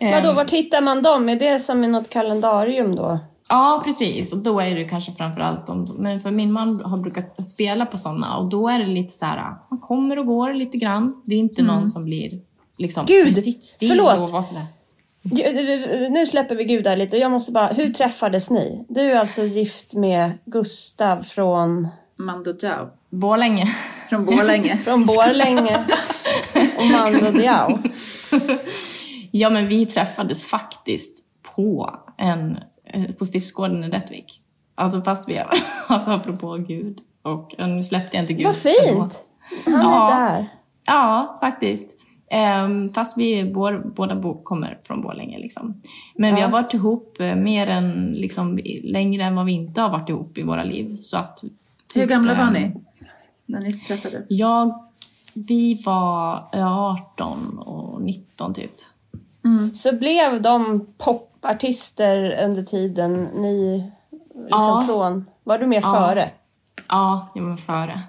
Vadå, 0.00 0.32
vart 0.32 0.50
hittar 0.50 0.80
man 0.80 1.02
dem? 1.02 1.28
Är 1.28 1.36
det 1.36 1.58
som 1.58 1.84
i 1.84 1.88
något 1.88 2.10
kalendarium 2.10 2.96
då? 2.96 3.18
Ja, 3.52 3.82
precis. 3.84 4.32
Och 4.32 4.38
då 4.38 4.60
är 4.60 4.74
det 4.74 4.84
kanske 4.84 5.12
framförallt 5.12 5.68
om... 5.68 5.96
Men 5.98 6.20
för 6.20 6.30
min 6.30 6.52
man 6.52 6.80
har 6.84 6.98
brukat 6.98 7.44
spela 7.44 7.86
på 7.86 7.98
sådana 7.98 8.36
och 8.36 8.48
då 8.48 8.68
är 8.68 8.78
det 8.78 8.86
lite 8.86 9.12
så 9.12 9.24
här, 9.26 9.54
man 9.70 9.80
kommer 9.80 10.18
och 10.18 10.26
går 10.26 10.54
lite 10.54 10.78
grann. 10.78 11.22
Det 11.24 11.34
är 11.34 11.38
inte 11.38 11.62
någon 11.62 11.88
som 11.88 12.04
blir 12.04 12.40
liksom 12.78 13.04
Gud, 13.06 13.34
förlåt. 13.78 14.34
och 14.34 14.44
sådär. 14.44 14.66
Ju- 15.22 16.08
Nu 16.08 16.26
släpper 16.26 16.56
vi 16.56 16.64
Gud 16.64 16.84
där 16.84 16.96
lite. 16.96 17.16
Jag 17.16 17.30
måste 17.30 17.52
bara, 17.52 17.66
hur 17.66 17.90
träffades 17.90 18.50
ni? 18.50 18.86
Du 18.88 19.00
är 19.00 19.20
alltså 19.20 19.42
gift 19.42 19.94
med 19.94 20.30
Gustav 20.44 21.22
från, 21.22 21.88
Mando 22.18 22.52
Diao. 22.52 22.88
Borlänge. 23.10 23.66
Från 24.08 24.24
Borlänge. 24.24 24.76
från 24.84 25.06
Borlänge 25.06 25.84
och 26.78 26.86
Mando 26.86 27.30
Diao. 27.38 27.78
Ja, 29.34 29.50
men 29.50 29.68
vi 29.68 29.86
träffades 29.86 30.44
faktiskt 30.44 31.24
på, 31.56 31.96
en, 32.18 32.50
eh, 32.50 32.56
på 33.18 33.24
Stiftsgården 33.24 33.84
i 33.84 33.88
Rättvik. 33.88 34.40
Alltså 34.74 35.02
fast 35.02 35.28
vi, 35.28 35.38
apropå 35.88 36.56
Gud. 36.56 37.00
Och 37.22 37.60
eh, 37.60 37.68
nu 37.68 37.82
släppte 37.82 38.16
jag 38.16 38.22
inte 38.24 38.32
Gud. 38.34 38.46
Vad 38.46 38.56
fint! 38.56 39.24
Han 39.64 39.74
är 39.74 39.82
Ja. 39.82 40.10
där. 40.10 40.48
Ja, 40.86 41.38
faktiskt. 41.40 41.96
Ehm, 42.30 42.92
fast 42.92 43.18
vi 43.18 43.52
bor, 43.52 43.92
båda 43.96 44.16
bo, 44.16 44.42
kommer 44.42 44.78
från 44.84 45.02
Borlänge. 45.02 45.38
Liksom. 45.38 45.82
Men 46.16 46.34
vi 46.34 46.40
Ja. 46.40 46.46
har 46.46 46.52
varit 46.52 46.74
ihop 46.74 47.20
eh, 47.20 47.34
mer 47.34 47.68
än, 47.68 48.12
liksom, 48.12 48.58
längre 48.84 49.24
än 49.24 49.34
vad 49.36 49.44
vi 49.46 49.52
inte 49.52 49.80
har 49.80 49.90
varit 49.90 50.08
ihop 50.08 50.38
i 50.38 50.42
våra 50.42 50.64
liv. 50.64 50.96
Så 50.96 51.18
att, 51.18 51.44
Hur 51.94 52.00
typ, 52.02 52.10
gamla 52.10 52.34
var 52.34 52.44
ehm, 52.44 52.52
ni? 52.52 52.74
När 53.46 53.60
ni 53.60 53.72
träffades? 53.72 54.26
Jag, 54.30 54.84
vi 55.34 55.82
var 55.86 56.48
eh, 56.52 56.78
18 56.78 57.58
och 57.58 58.02
19 58.02 58.54
typ. 58.54 58.72
Så 59.74 59.96
blev 59.96 60.42
de 60.42 60.86
popartister 61.42 62.44
under 62.44 62.62
tiden 62.62 63.22
ni 63.34 63.90
liksom 64.34 64.48
Ja. 64.50 64.84
från... 64.86 65.24
Var 65.44 65.58
du 65.58 65.66
med 65.66 65.82
Ja. 65.82 66.02
före? 66.02 66.30
Ja, 66.88 67.28
jag 67.34 67.42
var 67.42 67.56
före. 67.56 68.00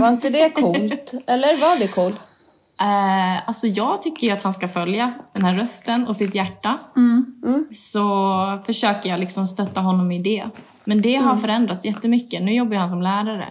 Var 0.00 0.08
inte 0.08 0.30
det 0.30 0.50
coolt? 0.50 1.12
Eller 1.26 1.56
var 1.60 1.78
det 1.78 1.88
coolt? 1.88 2.20
Eh, 2.80 3.48
alltså 3.48 3.66
jag 3.66 4.02
tycker 4.02 4.26
ju 4.26 4.32
att 4.32 4.42
han 4.42 4.52
ska 4.52 4.68
följa 4.68 5.14
den 5.32 5.44
här 5.44 5.54
rösten 5.54 6.06
och 6.08 6.16
sitt 6.16 6.34
hjärta. 6.34 6.78
Så 7.76 8.08
försöker 8.66 9.08
jag 9.10 9.20
liksom 9.20 9.46
stötta 9.46 9.80
honom 9.80 10.12
i 10.12 10.22
det. 10.22 10.44
Men 10.84 11.02
det 11.02 11.16
har 11.16 11.36
förändrats 11.36 11.86
jättemycket. 11.86 12.42
Nu 12.42 12.54
jobbar 12.54 12.76
han 12.76 12.90
som 12.90 13.02
lärare. 13.02 13.46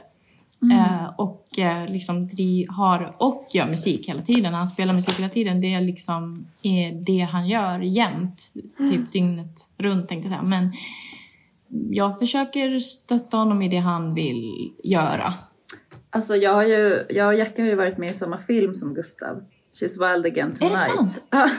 Eh, 0.74 1.14
och 1.18 1.48
liksom 1.90 2.30
har, 2.69 3.15
och 3.19 3.48
gör 3.53 3.69
musik 3.69 4.10
hela 4.10 4.22
tiden. 4.22 4.53
Han 4.53 4.68
spelar 4.68 4.94
musik 4.94 5.19
hela 5.19 5.30
tiden. 5.30 5.61
Det 5.61 5.73
är 5.73 5.81
liksom 5.81 6.48
är 6.61 6.91
det 6.91 7.19
han 7.31 7.48
gör 7.48 7.80
jämt. 7.80 8.53
Typ 8.77 9.11
dygnet 9.11 9.69
runt 9.77 10.07
tänkte 10.07 10.27
jag 10.30 10.34
säga. 10.38 10.44
Men 10.49 10.72
jag 11.91 12.19
försöker 12.19 12.80
stötta 12.80 13.38
honom 13.38 13.61
i 13.61 13.69
det 13.69 13.77
han 13.77 14.14
vill 14.14 14.72
göra. 14.84 15.34
Alltså 16.10 16.36
jag, 16.36 16.53
har 16.53 16.64
ju, 16.64 17.03
jag 17.10 17.27
och 17.27 17.36
Jacka 17.36 17.61
har 17.61 17.69
ju 17.69 17.76
varit 17.76 17.98
med 17.98 18.11
i 18.11 18.14
samma 18.14 18.38
film 18.38 18.73
som 18.73 18.94
Gustav. 18.94 19.44
She's 19.72 20.14
wild 20.14 20.26
again 20.26 20.49
det 20.49 20.56
tonight. 20.56 20.95
sant? 20.95 21.22
Ja. 21.30 21.49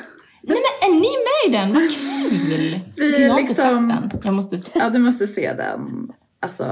Nej 0.43 0.59
men 0.83 0.91
är 0.91 0.95
ni 0.95 1.01
med 1.01 1.49
i 1.49 1.59
den? 1.59 1.75
Vad 1.75 1.83
kul! 1.91 2.81
Vi 2.97 3.23
jag 3.25 3.31
har 3.33 3.41
liksom- 3.41 3.79
inte 3.79 3.95
sett 4.01 4.11
den. 4.11 4.21
Jag 4.25 4.35
måste 4.35 4.59
se. 4.59 4.71
Ja, 4.75 4.91
du 4.91 4.99
måste 4.99 5.27
se 5.27 5.53
den. 5.53 6.13
Alltså, 6.41 6.65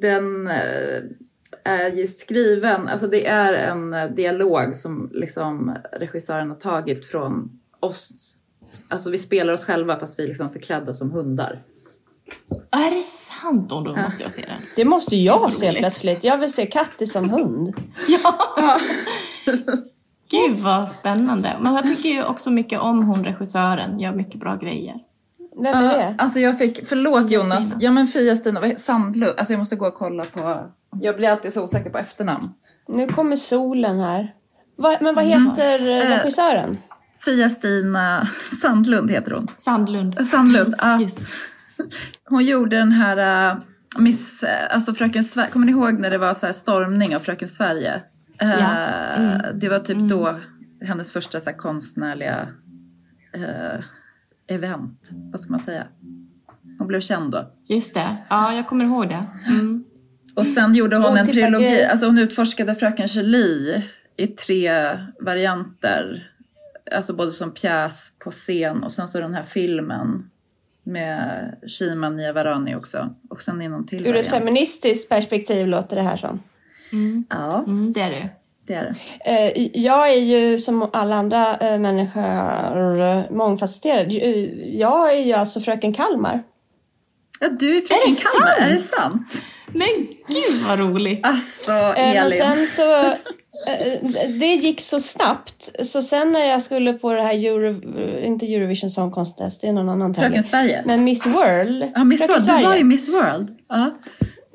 den 0.00 0.46
eh, 0.46 1.02
är 1.64 1.90
ju 1.90 2.06
skriven, 2.06 2.88
alltså 2.88 3.06
det 3.06 3.26
är 3.26 3.54
en 3.54 3.94
eh, 3.94 4.10
dialog 4.10 4.74
som 4.74 5.10
liksom 5.12 5.76
regissören 5.92 6.48
har 6.50 6.56
tagit 6.56 7.06
från 7.06 7.60
oss. 7.80 8.36
Alltså 8.88 9.10
vi 9.10 9.18
spelar 9.18 9.52
oss 9.52 9.64
själva 9.64 9.98
fast 9.98 10.18
vi 10.18 10.22
är 10.22 10.28
liksom 10.28 10.50
förklädda 10.50 10.94
som 10.94 11.10
hundar. 11.10 11.62
Är 12.70 12.94
det 12.96 13.02
sant? 13.02 13.72
Och 13.72 13.84
då 13.84 13.96
måste 13.96 14.22
jag 14.22 14.32
se 14.32 14.42
den. 14.42 14.60
Det 14.76 14.84
måste 14.84 15.16
jag 15.16 15.52
se 15.52 15.68
roligt. 15.68 15.78
plötsligt. 15.78 16.24
Jag 16.24 16.38
vill 16.38 16.52
se 16.52 16.66
Kattis 16.66 17.12
som 17.12 17.30
hund. 17.30 17.74
Gud 20.30 20.56
vad 20.56 20.92
spännande. 20.92 21.56
Men 21.60 21.74
jag 21.74 21.86
tycker 21.86 22.08
ju 22.08 22.24
också 22.24 22.50
mycket 22.50 22.80
om 22.80 23.02
hon 23.04 23.24
regissören. 23.24 24.00
Gör 24.00 24.14
mycket 24.14 24.40
bra 24.40 24.56
grejer. 24.56 24.94
Vem 25.62 25.74
är 25.74 25.98
det? 25.98 26.14
Alltså 26.18 26.38
jag 26.38 26.58
fick, 26.58 26.86
förlåt 26.88 27.28
Fia 27.28 27.40
Jonas, 27.40 27.66
Stina. 27.66 27.80
ja 27.82 27.90
men 27.90 28.06
Fia-Stina, 28.06 28.60
Sandlund, 28.76 29.34
alltså 29.38 29.52
jag 29.52 29.58
måste 29.58 29.76
gå 29.76 29.86
och 29.86 29.94
kolla 29.94 30.24
på, 30.24 30.70
jag 31.00 31.16
blir 31.16 31.28
alltid 31.28 31.52
så 31.52 31.62
osäker 31.62 31.90
på 31.90 31.98
efternamn. 31.98 32.48
Nu 32.88 33.06
kommer 33.06 33.36
solen 33.36 34.00
här. 34.00 34.32
Va, 34.78 34.96
men 35.00 35.14
vad 35.14 35.24
Mm. 35.26 35.48
heter 35.50 35.80
eh, 35.88 36.18
regissören? 36.18 36.76
Fia-Stina 37.24 38.26
Sandlund 38.62 39.10
heter 39.10 39.32
hon. 39.32 39.46
Sandlund. 39.56 40.26
Sandlund, 40.26 40.74
ja. 40.78 41.00
Yes. 41.00 41.16
Hon 42.28 42.44
gjorde 42.44 42.76
den 42.76 42.92
här 42.92 43.50
uh, 43.52 43.62
Miss, 43.98 44.44
alltså 44.70 44.92
Fröken 44.94 45.24
Sverige, 45.24 45.50
kommer 45.50 45.66
ni 45.66 45.72
ihåg 45.72 45.98
när 45.98 46.10
det 46.10 46.18
var 46.18 46.34
så 46.34 46.46
här 46.46 46.52
stormning 46.52 47.16
av 47.16 47.20
Fröken 47.20 47.48
Sverige? 47.48 47.94
Uh, 48.42 48.50
Ja. 48.50 48.74
Mm. 48.76 49.58
Det 49.58 49.68
var 49.68 49.78
typ 49.78 49.98
då 49.98 50.34
hennes 50.84 51.12
första 51.12 51.40
så 51.40 51.50
här, 51.50 51.56
konstnärliga 51.56 52.48
uh, 53.36 53.80
event, 54.48 55.10
vad 55.32 55.40
ska 55.40 55.50
man 55.50 55.60
säga? 55.60 55.86
Hon 56.78 56.86
blev 56.86 57.00
känd 57.00 57.32
då. 57.32 57.50
Just 57.68 57.94
det. 57.94 58.16
Ja, 58.30 58.52
jag 58.54 58.68
kommer 58.68 58.84
ihåg 58.84 59.08
det. 59.08 59.26
Mm. 59.46 59.84
Och 60.36 60.46
sen 60.46 60.74
gjorde 60.74 60.96
hon 60.96 61.16
en 61.16 61.26
trilogi, 61.26 61.84
alltså 61.84 62.06
hon 62.06 62.18
utforskade 62.18 62.74
Fröken 62.74 63.06
Julie 63.06 63.82
i 64.16 64.26
tre 64.26 64.72
varianter. 65.20 66.26
Alltså 66.96 67.12
både 67.12 67.30
som 67.32 67.50
pjäs 67.54 68.12
på 68.18 68.30
scen 68.30 68.82
och 68.82 68.92
sen 68.92 69.08
så 69.08 69.20
den 69.20 69.34
här 69.34 69.42
filmen 69.42 70.30
med 70.84 71.54
Shima 71.68 72.08
Niavarani 72.08 72.74
också. 72.74 73.14
Och 73.30 73.40
sen 73.40 73.62
i 73.62 73.68
någon 73.68 73.86
till 73.86 74.06
Ur 74.06 74.16
ett 74.16 74.24
variant. 74.24 74.28
feministiskt 74.44 75.08
perspektiv 75.08 75.66
låter 75.66 75.96
det 75.96 76.02
här 76.02 76.16
som. 76.16 76.42
Ja, 77.28 77.64
Mm, 77.66 77.92
det 77.92 78.00
är 78.00 78.10
det. 78.10 78.28
det 78.66 78.74
är 78.74 78.94
det. 79.24 79.56
Eh, 79.56 79.68
Jag 79.74 80.10
är 80.12 80.20
ju 80.20 80.58
som 80.58 80.90
alla 80.92 81.16
andra 81.16 81.56
eh, 81.56 81.78
människor 81.78 83.00
eh, 83.02 83.22
mångfacetterad. 83.30 84.12
Jag 84.72 85.14
är 85.14 85.24
ju 85.24 85.32
alltså 85.32 85.60
fröken 85.60 85.92
Kalmar. 85.92 86.42
Ja, 87.40 87.48
du 87.48 87.76
är 87.76 87.80
Fröken 87.80 88.14
det 88.14 88.22
Kalmar, 88.22 88.68
är 88.68 88.72
det 88.72 88.78
sant? 88.78 89.44
Men 89.72 89.88
gud 90.28 90.62
vad 90.68 90.78
roligt! 90.78 91.20
Alltså, 91.26 91.72
Eh, 91.72 91.92
Men 91.96 92.16
Elin. 92.16 92.38
sen 92.38 92.66
så... 92.66 93.04
eh, 93.04 93.12
Det 94.28 94.46
gick 94.54 94.80
så 94.80 95.00
snabbt. 95.00 95.70
Så 95.82 96.02
sen 96.02 96.32
när 96.32 96.44
jag 96.46 96.62
skulle 96.62 96.92
på 96.92 97.12
det 97.12 97.22
här 97.22 97.34
Euro, 97.44 98.22
inte 98.24 98.54
Eurovision 98.54 98.90
Song 98.90 99.10
Contest, 99.10 99.60
det 99.60 99.66
är 99.66 99.72
någon 99.72 99.88
annan 99.88 100.14
tävling. 100.14 100.30
Fröken 100.30 100.44
Sverige. 100.50 100.82
Men 100.86 101.04
Miss 101.04 101.26
World. 101.26 101.84
Ja, 101.94 102.04
Miss 102.04 102.20
Fröken 102.20 102.34
World. 102.46 102.58
Du 102.60 102.64
var 102.66 102.76
ju 102.76 102.84
Miss 102.84 103.08
World. 103.08 103.56
Ja. 103.68 103.90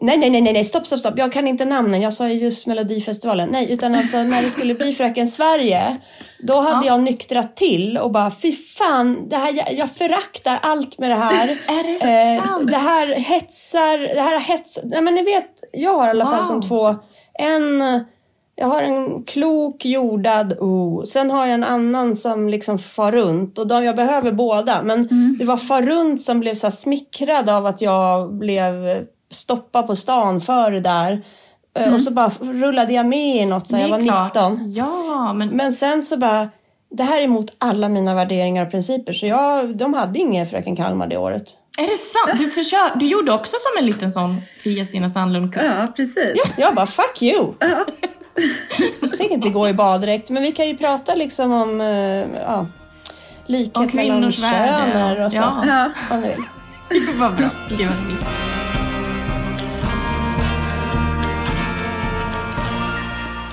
Nej, 0.05 0.17
nej, 0.17 0.29
nej, 0.29 0.53
nej, 0.53 0.65
stopp, 0.65 0.87
stopp, 0.87 0.99
stopp. 0.99 1.17
Jag 1.17 1.31
kan 1.31 1.47
inte 1.47 1.65
namnen. 1.65 2.01
Jag 2.01 2.13
sa 2.13 2.27
ju 2.29 2.39
just 2.39 2.67
Melodifestivalen. 2.67 3.49
Nej, 3.49 3.71
utan 3.71 3.95
alltså 3.95 4.17
när 4.17 4.41
det 4.41 4.49
skulle 4.49 4.73
bli 4.73 4.93
Fröken 4.93 5.27
Sverige, 5.27 5.97
då 6.39 6.59
hade 6.59 6.87
jag 6.87 7.03
nyktrat 7.03 7.55
till 7.55 7.97
och 7.97 8.11
bara 8.11 8.31
fy 8.31 8.51
fan, 8.51 9.29
det 9.29 9.35
här, 9.35 9.53
jag, 9.53 9.73
jag 9.73 9.91
föraktar 9.91 10.59
allt 10.61 10.99
med 10.99 11.09
det 11.09 11.15
här. 11.15 11.47
Är 11.67 11.93
det 11.93 12.41
sant? 12.41 12.71
det 12.71 12.77
här 12.77 13.07
hetsar, 13.15 14.15
det 14.15 14.21
här 14.21 14.39
hetsar. 14.39 14.81
Nej, 14.85 15.01
men 15.01 15.15
ni 15.15 15.23
vet, 15.23 15.63
jag 15.73 15.93
har 15.93 16.07
i 16.07 16.09
alla 16.09 16.25
fall 16.25 16.37
Wow. 16.37 16.43
som 16.43 16.61
två, 16.61 16.95
en 17.39 17.83
jag 18.55 18.67
har 18.67 18.81
en 18.81 19.23
klok, 19.23 19.85
jordad 19.85 20.53
O. 20.59 21.03
Sen 21.05 21.31
har 21.31 21.45
jag 21.45 21.53
en 21.53 21.63
annan 21.63 22.15
som 22.15 22.49
liksom 22.49 22.79
far 22.79 23.11
runt. 23.11 23.59
Och 23.59 23.67
de, 23.67 23.83
jag 23.83 23.95
behöver 23.95 24.31
båda. 24.31 24.83
Men 24.83 25.07
det 25.39 25.45
var 25.45 25.57
far 25.57 25.81
runt 25.81 26.21
som 26.21 26.39
blev 26.39 26.53
så 26.53 26.71
smickrad 26.71 27.49
av 27.49 27.65
att 27.65 27.81
jag 27.81 28.33
blev 28.33 29.05
stoppad 29.31 29.87
på 29.87 29.95
stan 29.95 30.41
för 30.41 30.71
det 30.71 30.79
där. 30.79 31.21
Eh, 31.79 31.93
Och 31.93 32.01
så 32.01 32.11
bara 32.11 32.31
rullade 32.41 32.93
jag 32.93 33.05
med 33.05 33.35
i 33.35 33.45
något 33.45 33.67
sen 33.67 33.79
jag 33.79 33.89
var 33.89 33.97
19. 33.97 34.71
Ja, 34.73 35.33
men 35.33 35.49
Men 35.49 35.73
sen 35.73 36.01
så 36.01 36.17
bara, 36.17 36.49
det 36.91 37.03
här 37.03 37.19
är 37.19 37.23
emot 37.23 37.45
alla 37.57 37.89
mina 37.89 38.15
värderingar 38.15 38.65
och 38.65 38.71
principer. 38.71 39.13
Så 39.13 39.25
jag, 39.27 39.77
de 39.77 39.93
hade 39.93 40.19
ingen 40.19 40.45
Fröken 40.45 40.75
Kalmar 40.75 41.07
det 41.07 41.17
året. 41.17 41.43
är 41.77 41.81
det 41.81 41.97
sant? 41.97 42.39
Du, 42.39 42.49
försök, 42.49 42.91
du 42.95 43.07
gjorde 43.07 43.31
också 43.33 43.55
som 43.59 43.79
en 43.79 43.85
liten 43.85 44.11
sån 44.11 44.41
Fia-Stina 44.63 45.09
Sandlund-kupp. 45.09 45.63
ja, 45.63 45.87
precis. 45.95 46.55
Jag 46.57 46.75
bara, 46.75 46.85
fuck 46.85 47.21
you! 47.21 47.53
Jag 49.01 49.17
tänker 49.17 49.35
inte 49.35 49.49
gå 49.49 49.69
i 49.69 49.73
baddräkt, 49.73 50.29
men 50.29 50.43
vi 50.43 50.51
kan 50.51 50.67
ju 50.67 50.77
prata 50.77 51.15
liksom 51.15 51.51
om 51.51 51.81
eh, 51.81 51.87
ja, 52.41 52.67
likhet 53.45 53.77
Om 53.77 53.89
mellan 53.93 54.31
köner 54.31 55.25
och 55.25 55.33
så. 55.33 55.41
Ja. 55.41 55.63
Ja. 55.67 55.91
Om 56.15 56.21
ni 56.21 56.27
vill. 56.27 56.37
Vad 57.19 57.35
bra. 57.35 57.49
Gud 57.69 57.87
vad 57.87 58.05
roligt. 58.05 58.19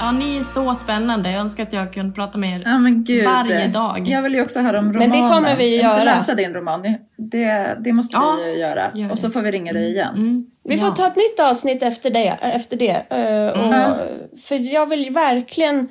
Ja, 0.03 0.13
ni 0.13 0.37
är 0.39 0.43
så 0.43 0.75
spännande. 0.75 1.31
Jag 1.31 1.41
önskar 1.41 1.63
att 1.63 1.73
jag 1.73 1.93
kunde 1.93 2.13
prata 2.13 2.39
med 2.39 2.61
er. 2.61 2.63
Ja 2.67 2.79
men 2.79 3.05
gud. 3.05 3.25
Varje 3.27 3.69
dag. 3.69 4.09
Jag 4.09 4.23
vill 4.23 4.35
ju 4.35 4.43
också 4.43 4.61
höra 4.61 4.79
om 4.79 4.85
Men 4.87 4.95
romanen. 4.95 5.11
det 5.11 5.35
kommer 5.35 5.57
vi 5.57 5.77
Jag 5.77 5.85
måste 5.85 6.01
göra. 6.05 6.15
läsa 6.19 6.35
din 6.35 6.55
roman. 6.55 6.83
Det, 7.17 7.77
det 7.81 7.93
måste 7.93 8.17
Ja, 8.17 8.37
vi 8.45 8.61
göra. 8.61 8.83
gör 8.95 9.11
Och 9.11 9.19
så 9.19 9.31
får 9.31 9.41
vi 9.43 9.51
ringa 9.53 9.73
dig 9.73 9.91
igen. 9.91 10.15
Mm. 10.15 10.47
Vi 10.65 10.77
får 10.79 10.89
Ja. 10.89 10.95
ta 10.95 11.07
ett 11.07 11.17
nytt 11.17 11.41
avsnitt 11.41 11.83
efter 11.83 12.11
det. 12.11 12.29
Efter 12.41 12.77
det. 12.77 13.03
eh, 13.11 13.61
och, 13.61 13.97
För 14.41 14.73
jag 14.75 14.87
vill 14.87 15.11
verkligen 15.11 15.89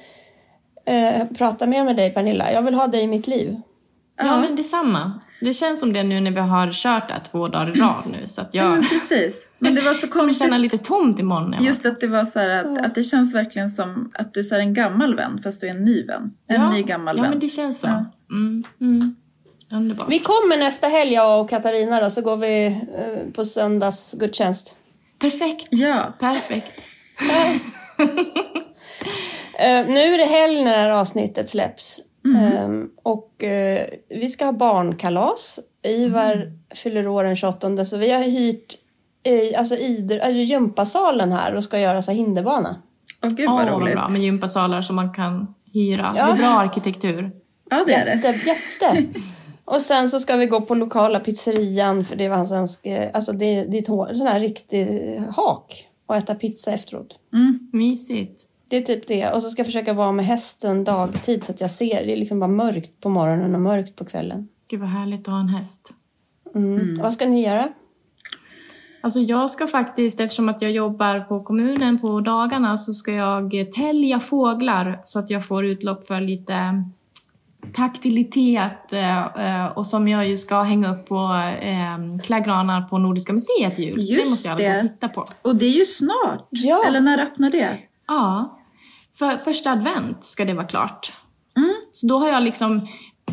eh, 0.85 1.25
prata 1.37 1.67
mer 1.67 1.83
med 1.83 1.95
dig 1.95 2.09
Pernilla. 2.13 2.51
Jag 2.51 2.61
vill 2.61 2.73
ha 2.73 2.87
dig 2.87 3.01
i 3.03 3.07
mitt 3.07 3.27
liv. 3.27 3.55
Ja, 4.23 4.37
men 4.39 4.55
detsamma. 4.55 5.19
Det 5.41 5.53
känns 5.53 5.79
som 5.79 5.93
det 5.93 6.03
nu 6.03 6.19
när 6.19 6.31
vi 6.31 6.39
har 6.39 6.71
kört 6.73 7.07
det 7.07 7.13
här 7.13 7.21
två 7.31 7.47
dagar 7.47 7.77
i 7.77 7.79
rad 7.79 8.03
nu. 8.11 8.27
Så 8.27 8.41
att 8.41 8.53
Ja, 8.53 8.63
jag 8.63 8.71
men 8.71 8.81
precis. 8.81 9.55
Men 9.59 9.75
det 9.75 9.81
var 9.81 9.93
så 9.93 10.07
kommer 10.07 10.33
känna 10.33 10.57
lite 10.57 10.77
tomt 10.77 11.19
imorgon. 11.19 11.63
Just 11.63 11.85
att 11.85 11.99
det 11.99 12.07
var 12.07 12.25
så 12.25 12.39
här 12.39 12.49
att, 12.49 12.85
att 12.85 12.95
det 12.95 13.03
känns 13.03 13.35
verkligen 13.35 13.69
som 13.69 14.11
att 14.13 14.33
du 14.33 14.39
är 14.39 14.59
en 14.59 14.73
gammal 14.73 15.15
vän 15.15 15.39
fast 15.43 15.61
du 15.61 15.67
är 15.67 15.71
en 15.71 15.83
ny 15.85 16.03
vän. 16.03 16.31
En 16.47 16.61
ja. 16.61 16.71
ny 16.71 16.83
gammal 16.83 17.17
Ja, 17.17 17.21
vän. 17.21 17.31
men 17.31 17.39
det 17.39 17.49
känns 17.49 17.79
så. 17.79 17.87
Ja. 17.87 18.05
Mm, 18.31 18.63
mm. 18.81 19.15
Underbart. 19.71 20.09
Vi 20.09 20.19
kommer 20.19 20.57
nästa 20.57 20.87
helg 20.87 21.13
jag 21.13 21.41
och 21.41 21.49
Katarina 21.49 22.01
då, 22.01 22.09
så 22.09 22.21
går 22.21 22.37
vi 22.37 22.65
eh, 22.65 23.33
på 23.33 23.45
söndags 23.45 24.13
gudstjänst. 24.19 24.77
Perfekt. 25.19 25.67
Ja. 25.71 26.13
Perfekt. 26.19 26.81
Eh, 29.59 29.87
nu 29.87 29.99
är 29.99 30.17
det 30.17 30.25
helg 30.25 30.63
när 30.63 30.71
det 30.71 30.77
här 30.77 30.89
avsnittet 30.89 31.49
släpps. 31.49 32.01
Ehm, 32.35 32.89
och 33.03 33.43
eh, 33.43 33.87
vi 34.09 34.29
ska 34.29 34.45
ha 34.45 34.51
barnkalas. 34.51 35.59
Ivar 35.83 36.53
fyller 36.75 37.07
år 37.07 37.23
den 37.23 37.35
28 37.35 37.85
så 37.85 37.97
vi 37.97 38.11
har 38.11 38.21
hyrt 38.21 38.77
i, 39.23 39.55
alltså 39.55 39.75
idr- 39.75 40.21
äh, 40.23 40.43
gympasalen 40.43 41.31
här 41.31 41.55
och 41.55 41.63
ska 41.63 41.79
göra 41.79 42.01
så 42.01 42.11
här 42.11 42.17
hinderbana. 42.17 42.75
Åh 43.23 43.29
gud 43.29 43.49
vad 43.49 43.65
vad 43.65 43.81
roligt. 43.81 43.93
bra. 43.93 44.07
Med 44.09 44.21
gympasalar 44.21 44.81
som 44.81 44.95
man 44.95 45.13
kan 45.13 45.53
hyra. 45.73 46.13
Ja. 46.17 46.25
Det 46.25 46.31
är 46.31 46.37
bra 46.37 46.47
arkitektur. 46.47 47.31
Ja 47.69 47.83
det 47.87 47.93
är 47.93 48.05
det. 48.05 48.27
Jätte, 48.27 48.49
jätte! 48.49 49.19
Och 49.65 49.81
sen 49.81 50.09
så 50.09 50.19
ska 50.19 50.35
vi 50.35 50.45
gå 50.45 50.61
på 50.61 50.75
lokala 50.75 51.19
pizzerian 51.19 52.05
för 52.05 52.15
det 52.15 52.29
var 52.29 52.35
hans 52.37 52.51
önske... 52.51 53.11
Alltså 53.13 53.33
det, 53.33 53.63
det 53.63 53.77
är 53.77 54.11
ett 54.11 54.17
sån 54.17 54.27
här 54.27 54.39
riktig 54.39 54.87
hak 55.35 55.87
och 56.05 56.15
äta 56.15 56.35
pizza 56.35 56.71
efteråt. 56.71 57.19
Mysigt. 57.73 58.47
Det 58.71 58.77
är 58.77 58.81
typ 58.81 59.07
det. 59.07 59.31
Och 59.31 59.41
så 59.41 59.49
ska 59.49 59.59
jag 59.59 59.65
försöka 59.65 59.93
vara 59.93 60.11
med 60.11 60.25
hästen 60.25 60.83
dagtid 60.83 61.43
så 61.43 61.51
att 61.51 61.61
jag 61.61 61.71
ser. 61.71 62.05
Det 62.05 62.13
är 62.13 62.17
liksom 62.17 62.39
bara 62.39 62.47
mörkt 62.47 63.01
på 63.01 63.09
morgonen 63.09 63.55
och 63.55 63.61
mörkt 63.61 63.95
på 63.95 64.05
kvällen. 64.05 64.47
Gud 64.69 64.79
vad 64.79 64.89
härligt 64.89 65.19
att 65.19 65.27
ha 65.27 65.39
en 65.39 65.47
häst. 65.47 65.93
Mm. 66.55 66.93
Vad 67.01 67.13
ska 67.13 67.25
ni 67.25 67.45
göra? 67.45 67.69
Alltså 69.01 69.19
jag 69.19 69.49
ska 69.49 69.67
faktiskt, 69.67 70.19
eftersom 70.19 70.49
att 70.49 70.61
jag 70.61 70.71
jobbar 70.71 71.19
på 71.19 71.43
kommunen 71.43 71.99
på 71.99 72.19
dagarna, 72.19 72.77
så 72.77 72.93
ska 72.93 73.11
jag 73.11 73.71
tälja 73.75 74.19
fåglar 74.19 75.01
så 75.03 75.19
att 75.19 75.29
jag 75.29 75.45
får 75.45 75.65
utlopp 75.65 76.07
för 76.07 76.21
lite 76.21 76.83
taktilitet 77.73 78.93
eh, 78.93 79.25
eh, 79.25 79.65
och 79.65 79.87
som 79.87 80.07
jag 80.07 80.27
ju 80.27 80.37
ska 80.37 80.61
hänga 80.61 80.91
upp 80.93 81.07
på 81.07 81.15
eh, 81.61 82.23
klädgranar 82.23 82.81
på 82.81 82.97
Nordiska 82.97 83.33
museet 83.33 83.79
i 83.79 83.83
jul. 83.83 84.03
Så 84.03 84.13
det 84.13 84.19
Just 84.19 84.29
måste 84.29 84.47
jag 84.47 84.61
alla 84.61 84.81
titta 84.81 85.09
på. 85.09 85.25
Och 85.41 85.55
det 85.55 85.65
är 85.65 85.77
ju 85.79 85.85
snart. 85.85 86.47
Ja. 86.49 86.83
Eller 86.87 87.01
när 87.01 87.21
öppnar 87.21 87.49
det? 87.49 87.77
Ja, 88.07 88.57
för 89.21 89.37
första 89.37 89.71
advent 89.71 90.23
ska 90.23 90.45
det 90.45 90.53
vara 90.53 90.67
klart. 90.67 91.13
Mm. 91.57 91.73
Så 91.91 92.07
då 92.07 92.19
har 92.19 92.27
jag 92.27 92.43
liksom 92.43 92.87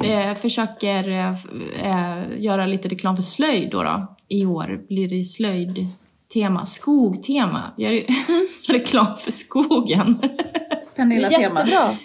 eh, 0.04 0.34
försöker 0.34 1.08
eh, 1.08 1.34
eh, 1.82 2.24
göra 2.38 2.66
lite 2.66 2.88
reklam 2.88 3.16
för 3.16 3.22
slöjd 3.22 3.70
då, 3.70 3.82
då. 3.82 4.06
I 4.28 4.46
år 4.46 4.80
blir 4.88 5.08
det 5.08 5.24
slöjdtema, 5.24 6.66
skogtema. 6.66 7.62
Jag 7.76 7.94
gör 7.94 8.04
reklam 8.72 9.16
för 9.18 9.30
skogen. 9.30 10.18
Pernilla 10.96 11.28
tema. 11.28 11.60
Jättebra! 11.60 11.96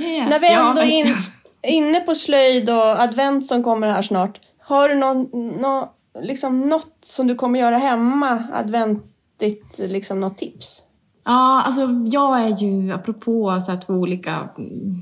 Yeah. 0.00 0.28
När 0.28 0.38
vi 0.38 0.52
Ja, 0.52 0.68
ändå 0.68 0.80
är 0.80 0.86
in, 0.86 1.14
inne 1.62 2.00
på 2.00 2.14
slöjd 2.14 2.70
och 2.70 3.00
advent 3.00 3.46
som 3.46 3.62
kommer 3.64 3.90
här 3.90 4.02
snart. 4.02 4.40
Har 4.60 4.88
du 4.88 4.94
någon, 4.94 5.28
nå, 5.60 5.92
liksom 6.22 6.60
något 6.60 6.98
som 7.00 7.26
du 7.26 7.34
kommer 7.34 7.58
göra 7.60 7.78
hemma 7.78 8.42
adventigt, 8.52 9.78
liksom 9.78 10.20
något 10.20 10.38
tips? 10.38 10.84
Ja, 11.28 11.62
alltså 11.62 11.88
jag 12.04 12.42
är 12.42 12.56
ju, 12.56 12.92
apropå 12.92 13.60
så 13.60 13.72
här 13.72 13.78
två 13.78 13.94
olika 13.94 14.48
mm, 14.58 14.92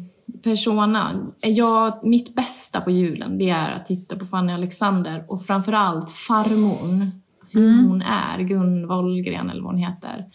persona, 0.43 1.27
jag, 1.41 2.07
mitt 2.07 2.35
bästa 2.35 2.81
på 2.81 2.91
julen 2.91 3.39
det 3.39 3.51
är 3.51 3.73
att 3.73 3.87
titta 3.87 4.17
på 4.17 4.25
Fanny 4.25 4.53
Alexander 4.53 5.25
och 5.29 5.43
framförallt 5.43 6.11
farmor. 6.11 7.11
Hur 7.53 7.83
hon 7.89 8.03
är, 8.03 8.39
Gun 8.39 8.89
Wollgren 8.89 9.51
eller 9.51 9.63
vad 9.63 9.73
hon 9.73 9.81
heter. 9.81 10.27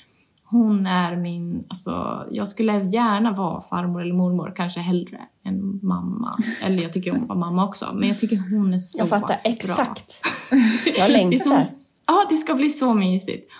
Hon 0.43 0.85
är 0.85 1.15
min, 1.15 1.63
alltså 1.67 2.25
jag 2.31 2.47
skulle 2.47 2.83
gärna 2.83 3.31
vara 3.31 3.61
farmor 3.61 4.01
eller 4.01 4.13
mormor, 4.13 4.53
kanske 4.55 4.79
hellre 4.79 5.19
än 5.45 5.79
mamma. 5.83 6.37
Eller 6.63 6.83
jag 6.83 6.93
tycker 6.93 7.11
om 7.11 7.21
att 7.21 7.27
vara 7.29 7.39
mamma 7.39 7.65
också, 7.65 7.89
men 7.93 8.07
jag 8.07 8.19
tycker 8.19 8.37
hon 8.57 8.73
är 8.73 8.79
så 8.79 9.01
Jag 9.01 9.09
fattar 9.09 9.27
bra. 9.27 9.37
exakt. 9.43 10.21
Jag 10.97 11.11
längtar. 11.11 11.65
ja, 12.07 12.25
det 12.29 12.37
ska 12.37 12.53
bli 12.53 12.69
så 12.69 12.93
mysigt. 12.93 13.51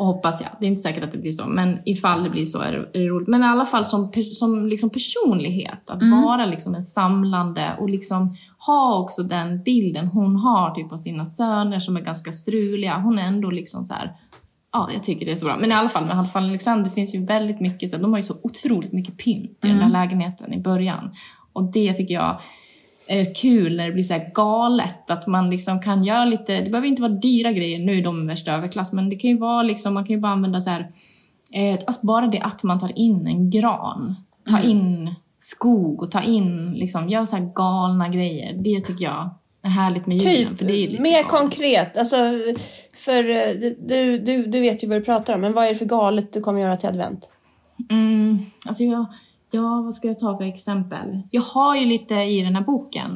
Och 0.00 0.06
hoppas 0.06 0.40
jag. 0.40 0.50
Det 0.60 0.66
är 0.66 0.68
inte 0.68 0.82
säkert 0.82 1.04
att 1.04 1.12
det 1.12 1.18
blir 1.18 1.30
så, 1.30 1.46
men 1.46 1.78
ifall 1.84 2.22
det 2.22 2.30
blir 2.30 2.44
så 2.44 2.60
är 2.60 2.72
det, 2.72 2.98
är 2.98 3.02
det 3.02 3.08
roligt. 3.08 3.28
Men 3.28 3.42
i 3.42 3.46
alla 3.46 3.64
fall 3.64 3.84
som, 3.84 4.12
som 4.22 4.66
liksom 4.66 4.90
personlighet, 4.90 5.90
att 5.90 6.02
vara 6.02 6.46
liksom 6.46 6.74
en 6.74 6.82
samlande 6.82 7.76
och 7.78 7.90
liksom 7.90 8.36
ha 8.58 8.98
också 8.98 9.22
den 9.22 9.62
bilden 9.62 10.06
hon 10.06 10.36
har 10.36 10.74
typ 10.74 10.92
av 10.92 10.96
sina 10.96 11.24
söner 11.24 11.78
som 11.78 11.96
är 11.96 12.00
ganska 12.00 12.32
struliga. 12.32 12.98
Hon 12.98 13.18
är 13.18 13.22
ändå 13.22 13.50
liksom 13.50 13.84
så 13.84 13.94
här. 13.94 14.12
Ja, 14.72 14.90
jag 14.92 15.02
tycker 15.02 15.26
det 15.26 15.32
är 15.32 15.36
så 15.36 15.44
bra. 15.44 15.56
Men 15.58 15.70
i 15.70 15.74
alla 15.74 15.88
fall 15.88 16.06
med 16.06 16.16
Halfdan 16.16 16.44
Alexander 16.44 16.90
finns 16.90 17.14
ju 17.14 17.24
väldigt 17.24 17.60
mycket, 17.60 17.90
så 17.90 17.96
de 17.96 18.10
har 18.10 18.18
ju 18.18 18.22
så 18.22 18.34
otroligt 18.42 18.92
mycket 18.92 19.18
pynt 19.18 19.64
i 19.64 19.68
den 19.68 19.78
där 19.78 19.88
lägenheten 19.88 20.52
i 20.52 20.60
början. 20.60 21.10
Och 21.52 21.72
det 21.72 21.92
tycker 21.92 22.14
jag 22.14 22.40
kul 23.34 23.76
när 23.76 23.86
det 23.86 23.92
blir 23.92 24.02
så 24.02 24.14
här 24.14 24.30
galet. 24.34 25.10
Att 25.10 25.26
man 25.26 25.50
liksom 25.50 25.80
kan 25.80 26.04
göra 26.04 26.24
lite, 26.24 26.60
det 26.60 26.70
behöver 26.70 26.88
inte 26.88 27.02
vara 27.02 27.12
dyra 27.12 27.52
grejer, 27.52 27.78
nu 27.78 27.98
är 27.98 28.02
de 28.02 28.26
värsta 28.26 28.52
överklass, 28.52 28.92
men 28.92 29.10
det 29.10 29.16
kan 29.16 29.30
ju 29.30 29.38
vara 29.38 29.62
liksom, 29.62 29.94
man 29.94 30.04
kan 30.04 30.16
ju 30.16 30.20
bara 30.20 30.32
använda 30.32 30.60
så 30.60 30.70
här, 30.70 30.90
eh, 31.54 31.78
alltså 31.86 32.06
bara 32.06 32.26
det 32.26 32.40
att 32.40 32.62
man 32.62 32.78
tar 32.78 32.98
in 32.98 33.26
en 33.26 33.50
gran, 33.50 34.16
ta 34.50 34.60
in 34.60 35.14
skog 35.38 36.02
och 36.02 36.10
ta 36.10 36.22
in, 36.22 36.72
liksom, 36.72 37.08
gör 37.08 37.24
så 37.24 37.36
här 37.36 37.52
galna 37.54 38.08
grejer. 38.08 38.52
Det 38.52 38.80
tycker 38.80 39.04
jag 39.04 39.30
är 39.62 39.68
härligt 39.68 40.06
med 40.06 40.16
julen. 40.16 40.48
Typ, 40.48 40.58
för 40.58 40.64
det 40.64 40.76
är 40.76 40.88
lite 40.88 41.02
mer 41.02 41.12
galet. 41.12 41.28
konkret. 41.28 41.96
Alltså, 41.96 42.16
för 42.96 43.30
eh, 43.30 43.72
du, 43.88 44.18
du, 44.18 44.46
du 44.46 44.60
vet 44.60 44.84
ju 44.84 44.88
vad 44.88 45.00
du 45.00 45.04
pratar 45.04 45.34
om, 45.34 45.40
men 45.40 45.52
vad 45.52 45.64
är 45.64 45.68
det 45.68 45.74
för 45.74 45.84
galet 45.84 46.32
du 46.32 46.40
kommer 46.40 46.60
göra 46.60 46.76
till 46.76 46.88
advent? 46.88 47.30
Mm, 47.90 48.38
alltså 48.66 48.84
jag, 48.84 49.06
ja, 49.50 49.82
vad 49.84 49.94
ska 49.94 50.08
jag 50.08 50.18
ta 50.18 50.36
för 50.36 50.44
exempel? 50.44 51.22
Jag 51.30 51.42
har 51.42 51.76
ju 51.76 51.86
lite 51.86 52.14
i 52.14 52.42
den 52.42 52.56
här 52.56 52.64
boken 52.64 53.10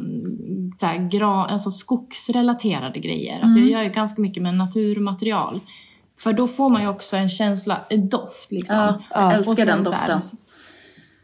så 0.77 0.87
här, 0.87 1.09
gra, 1.09 1.45
alltså 1.45 1.71
skogsrelaterade 1.71 2.99
grejer. 2.99 3.41
Alltså 3.43 3.59
jag 3.59 3.69
gör 3.69 3.83
ju 3.83 3.89
ganska 3.89 4.23
mycket 4.23 4.43
med 4.43 4.55
naturmaterial. 4.55 5.61
För 6.19 6.33
då 6.33 6.49
får 6.49 6.69
man 6.69 6.83
ju 6.83 6.89
också 6.89 7.17
en 7.17 7.29
känsla, 7.29 7.81
en 7.89 8.09
doft 8.09 8.53
liksom. 8.53 8.77
Ja, 8.77 9.03
jag 9.11 9.35
älskar 9.35 9.55
sen 9.55 9.67
den 9.67 9.85
så 9.85 9.91
här, 9.91 10.15
doften. 10.15 10.39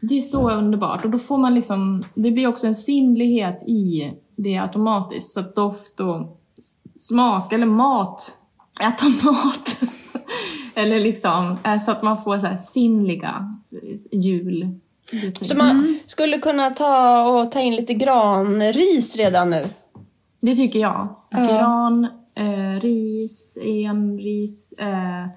det 0.01 0.17
är 0.17 0.21
så 0.21 0.51
underbart. 0.51 1.05
Och 1.05 1.11
då 1.11 1.19
får 1.19 1.37
man 1.37 1.55
liksom, 1.55 2.03
det 2.15 2.31
blir 2.31 2.47
också 2.47 2.67
en 2.67 2.75
sinnlighet 2.75 3.63
i 3.67 4.11
det 4.35 4.57
automatiskt. 4.57 5.33
Så 5.33 5.39
att 5.39 5.55
doft 5.55 5.99
och 5.99 6.41
smak, 6.95 7.53
eller 7.53 7.65
mat, 7.65 8.31
äta 8.81 9.05
mat. 9.25 9.81
eller 10.75 10.99
liksom, 10.99 11.57
eh, 11.63 11.79
så 11.79 11.91
att 11.91 12.03
man 12.03 12.23
får 12.23 12.39
så 12.39 12.47
här 12.47 12.57
sinnliga 12.57 13.59
jul. 14.11 14.79
Så 15.41 15.57
man 15.57 15.99
skulle 16.05 16.37
kunna 16.37 16.69
ta 16.69 17.23
och 17.27 17.51
ta 17.51 17.59
in 17.59 17.75
lite 17.75 17.93
granris 17.93 19.15
redan 19.17 19.49
nu. 19.49 19.65
Det 20.41 20.55
tycker 20.55 20.79
jag. 20.79 21.15
Ja. 21.31 21.39
Gran, 21.39 22.07
eh, 22.35 22.81
ris, 22.81 23.57
enris. 23.61 24.73
Eh, 24.73 25.27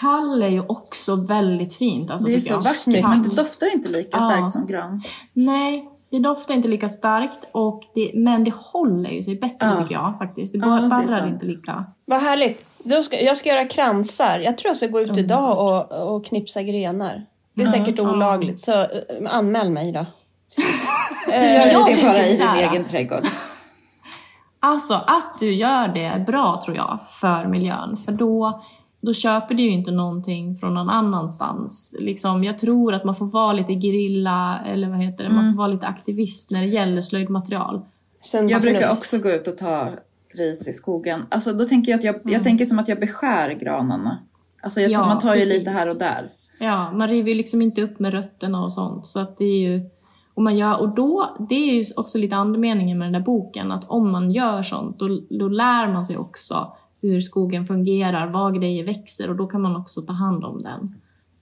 tall 0.00 0.42
är 0.42 0.48
ju 0.48 0.60
också 0.66 1.16
väldigt 1.16 1.74
fint. 1.74 2.10
Alltså, 2.10 2.28
Det 2.28 2.34
är 2.34 2.40
så 2.40 2.52
jag. 2.52 2.56
vackert, 2.60 3.04
men 3.08 3.22
det 3.22 3.36
doftar 3.36 3.72
inte 3.74 3.88
lika 3.88 4.18
Ja. 4.20 4.30
starkt 4.30 4.50
som 4.50 4.66
gran. 4.66 5.02
Nej, 5.32 5.88
det 6.10 6.18
doftar 6.18 6.54
inte 6.54 6.68
lika 6.68 6.88
starkt, 6.88 7.38
och 7.52 7.82
det, 7.94 8.10
men 8.14 8.44
det 8.44 8.52
håller 8.72 9.10
ju 9.10 9.22
sig 9.22 9.36
bättre 9.36 9.56
Ja. 9.66 9.82
tycker 9.82 9.94
jag 9.94 10.18
faktiskt. 10.18 10.52
Det 10.52 10.58
barrar 10.58 11.28
inte 11.28 11.46
lika. 11.46 11.84
Vad 12.04 12.20
härligt. 12.20 12.64
Då 12.84 13.02
ska, 13.02 13.20
jag 13.20 13.36
ska 13.36 13.48
göra 13.48 13.64
kransar. 13.64 14.38
Jag 14.38 14.58
tror 14.58 14.68
jag 14.68 14.76
ska 14.76 14.86
gå 14.86 15.00
ut 15.00 15.18
idag 15.18 15.58
och, 15.92 16.14
och 16.14 16.24
knipsa 16.24 16.62
grenar. 16.62 17.26
Det 17.54 17.62
är 17.62 17.66
säkert 17.66 17.98
ja. 17.98 18.12
olagligt, 18.12 18.60
så 18.60 18.72
eh, 18.72 18.86
anmäl 19.26 19.70
mig 19.70 19.92
då. 19.92 20.06
Du 21.26 21.32
gör 21.32 21.66
jag 21.66 21.90
ju 21.90 21.96
det 21.96 22.02
bara 22.02 22.26
i 22.26 22.30
din 22.30 22.38
där. 22.38 22.70
egen 22.70 22.84
trädgård. 22.84 23.22
Alltså 24.64 24.94
att 24.94 25.38
du 25.38 25.54
gör 25.54 25.88
det 25.88 26.04
är 26.04 26.18
bra 26.18 26.60
tror 26.64 26.76
jag 26.76 26.98
för 27.20 27.46
miljön. 27.46 27.96
För 27.96 28.12
då, 28.12 28.62
då 29.00 29.14
köper 29.14 29.54
du 29.54 29.62
ju 29.62 29.70
inte 29.70 29.90
någonting 29.90 30.56
från 30.56 30.74
någon 30.74 30.88
annanstans. 30.90 31.96
Liksom, 32.00 32.44
jag 32.44 32.58
tror 32.58 32.94
att 32.94 33.04
man 33.04 33.14
får 33.14 33.26
vara 33.26 33.52
lite 33.52 33.74
grilla 33.74 34.60
eller 34.66 34.88
vad 34.88 34.98
heter 34.98 35.24
det, 35.24 35.30
man 35.30 35.44
får 35.52 35.58
vara 35.58 35.68
lite 35.68 35.86
aktivist 35.86 36.50
när 36.50 36.60
det 36.60 36.66
gäller 36.68 37.00
slöjdmaterial. 37.00 37.82
Sunda 38.20 38.52
Jag 38.52 38.60
brukar 38.60 38.80
förnuft. 38.80 38.98
också 38.98 39.18
gå 39.18 39.30
ut 39.30 39.48
och 39.48 39.58
ta 39.58 39.88
ris 40.34 40.68
i 40.68 40.72
skogen. 40.72 41.26
Alltså 41.30 41.52
då 41.52 41.64
tänker 41.64 41.92
jag 41.92 41.98
att 41.98 42.04
jag, 42.04 42.20
jag 42.24 42.44
tänker 42.44 42.64
som 42.64 42.78
att 42.78 42.88
jag 42.88 43.00
beskär 43.00 43.50
granarna. 43.50 44.18
Alltså 44.62 44.80
jag, 44.80 44.90
Ja, 44.90 45.06
man 45.06 45.18
tar 45.18 45.34
ju 45.34 45.40
precis. 45.40 45.58
lite 45.58 45.70
här 45.70 45.90
och 45.90 45.98
där. 45.98 46.30
Ja, 46.58 46.92
man 46.92 47.08
river 47.08 47.28
ju 47.28 47.34
liksom 47.34 47.62
inte 47.62 47.82
upp 47.82 47.98
med 47.98 48.12
rötterna 48.12 48.64
och 48.64 48.72
sånt. 48.72 49.06
Så 49.06 49.20
att 49.20 49.38
det 49.38 49.44
är 49.44 49.58
ju, 49.58 49.90
och, 50.34 50.42
man 50.42 50.56
gör, 50.56 50.80
och 50.80 50.88
då, 50.94 51.36
det 51.48 51.54
är 51.54 51.74
ju 51.74 51.84
också 51.96 52.18
lite 52.18 52.36
andemeningen 52.36 52.98
med 52.98 53.06
den 53.06 53.12
där 53.12 53.20
boken, 53.20 53.72
att 53.72 53.84
om 53.88 54.10
man 54.12 54.30
gör 54.30 54.62
sånt, 54.62 54.98
då, 54.98 55.08
då 55.30 55.48
lär 55.48 55.92
man 55.92 56.04
sig 56.04 56.16
också 56.16 56.76
hur 57.02 57.20
skogen 57.20 57.66
fungerar, 57.66 58.26
var 58.26 58.50
grejer 58.50 58.84
växer 58.84 59.30
och 59.30 59.36
då 59.36 59.46
kan 59.46 59.62
man 59.62 59.76
också 59.76 60.02
ta 60.02 60.12
hand 60.12 60.44
om 60.44 60.62
den. 60.62 60.94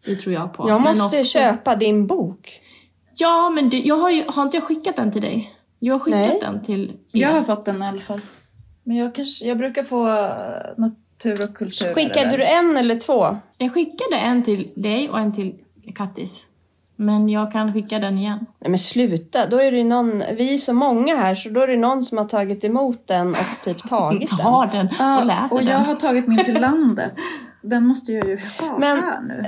Det 0.05 0.15
tror 0.17 0.35
jag 0.35 0.53
på. 0.53 0.69
Jag 0.69 0.81
måste 0.81 1.05
också- 1.05 1.25
köpa 1.25 1.77
din 1.77 2.07
bok. 2.07 2.61
Ja, 3.17 3.51
men 3.51 3.69
du, 3.69 3.79
jag 3.79 3.97
har, 3.97 4.11
ju, 4.11 4.25
har 4.29 4.43
inte 4.43 4.57
jag 4.57 4.65
skickat 4.65 4.97
den 4.97 5.13
till 5.13 5.23
dig? 5.23 5.51
Jag 5.79 5.95
har 5.95 5.99
skickat 5.99 6.21
Nej. 6.21 6.39
den 6.41 6.63
till 6.63 6.91
er. 6.91 7.21
Jag 7.21 7.33
har 7.33 7.43
fått 7.43 7.65
den 7.65 7.83
i 7.83 7.87
alla 7.87 8.01
fall. 8.01 8.21
Men 8.85 8.97
jag, 8.97 9.15
kanske, 9.15 9.47
jag 9.47 9.59
brukar 9.59 9.83
få 9.83 10.09
eh, 10.09 10.87
natur 11.25 11.45
och 11.45 11.55
kultur. 11.55 11.95
Skickade 11.95 12.37
du 12.37 12.45
en 12.45 12.77
eller 12.77 12.97
två? 12.97 13.37
Jag 13.59 13.75
skickade 13.75 14.17
en 14.17 14.43
till 14.43 14.71
dig 14.77 15.11
och 15.11 15.19
en 15.19 15.33
till 15.33 15.55
Kattis. 15.95 16.47
Men 16.97 17.29
jag 17.29 17.53
kan 17.53 17.73
skicka 17.73 17.99
den 17.99 18.19
igen. 18.19 18.47
Nej 18.59 18.71
men 18.71 18.79
sluta, 18.79 19.47
då 19.47 19.57
är 19.61 19.73
det 19.73 19.85
någon, 19.85 20.19
vi 20.37 20.55
är 20.55 20.59
så 20.59 20.73
många 20.73 21.17
här 21.17 21.35
så 21.35 21.49
då 21.49 21.61
är 21.61 21.67
det 21.67 21.77
någon 21.77 22.03
som 22.03 22.19
har 22.19 22.25
tagit 22.25 22.65
emot 22.65 23.07
den 23.07 23.29
och 23.29 23.65
typ 23.65 23.79
tagit 23.89 24.31
den. 24.31 24.39
Tar 24.39 24.67
den 24.67 24.87
och 25.21 25.27
läser 25.27 25.57
och 25.57 25.65
den. 25.65 25.69
jag 25.73 25.79
har 25.79 25.95
tagit 25.95 26.29
min 26.29 26.45
till 26.45 26.61
landet. 26.61 27.13
Den 27.63 27.87
måste 27.87 28.13
jag 28.13 28.29
ju 28.29 28.37
ha 28.61 28.79
Men- 28.79 28.99
här 29.03 29.21
nu. 29.21 29.45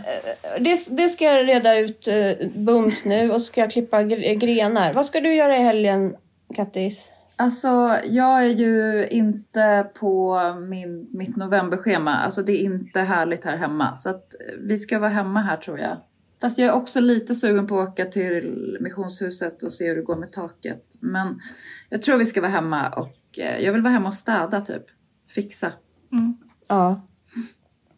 Det, 0.60 0.96
det 0.96 1.08
ska 1.08 1.24
jag 1.24 1.48
reda 1.48 1.78
ut 1.78 2.08
uh, 2.08 2.48
bums 2.56 3.04
nu 3.04 3.30
och 3.32 3.42
ska 3.42 3.60
jag 3.60 3.70
klippa 3.70 4.02
gre- 4.02 4.34
grenar. 4.34 4.92
Vad 4.92 5.06
ska 5.06 5.20
du 5.20 5.34
göra 5.34 5.56
i 5.56 5.62
helgen, 5.62 6.14
Kattis? 6.56 7.12
Alltså, 7.42 7.98
jag 8.04 8.44
är 8.44 8.48
ju 8.50 9.06
inte 9.08 9.86
på 9.94 10.40
min, 10.68 11.08
mitt 11.12 11.36
novemberschema. 11.36 12.14
Alltså 12.14 12.42
det 12.42 12.52
är 12.52 12.64
inte 12.64 13.00
härligt 13.00 13.44
här 13.44 13.56
hemma. 13.56 13.94
Så 13.96 14.10
att 14.10 14.26
vi 14.58 14.78
ska 14.78 14.98
vara 14.98 15.10
hemma 15.10 15.42
här 15.42 15.56
tror 15.56 15.78
jag. 15.78 15.96
Fast 16.40 16.58
jag 16.58 16.68
är 16.68 16.72
också 16.72 17.00
lite 17.00 17.34
sugen 17.34 17.66
på 17.66 17.80
att 17.80 17.88
åka 17.88 18.04
till 18.04 18.76
missionshuset 18.80 19.62
och 19.62 19.72
se 19.72 19.88
hur 19.88 19.96
det 19.96 20.02
går 20.02 20.16
med 20.16 20.32
taket. 20.32 20.82
Men 21.00 21.40
jag 21.88 22.02
tror 22.02 22.16
vi 22.18 22.24
ska 22.26 22.40
vara 22.40 22.50
hemma 22.50 22.88
och 22.90 23.38
eh, 23.38 23.64
jag 23.64 23.72
vill 23.72 23.82
vara 23.82 23.92
hemma 23.92 24.08
och 24.08 24.14
städa 24.14 24.60
typ. 24.60 24.84
Fixa. 25.30 25.72
Ja. 26.68 27.00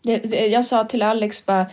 Det, 0.02 0.18
det, 0.18 0.46
jag 0.46 0.64
sa 0.64 0.84
till 0.84 1.02
Alex 1.02 1.46
bara, 1.46 1.66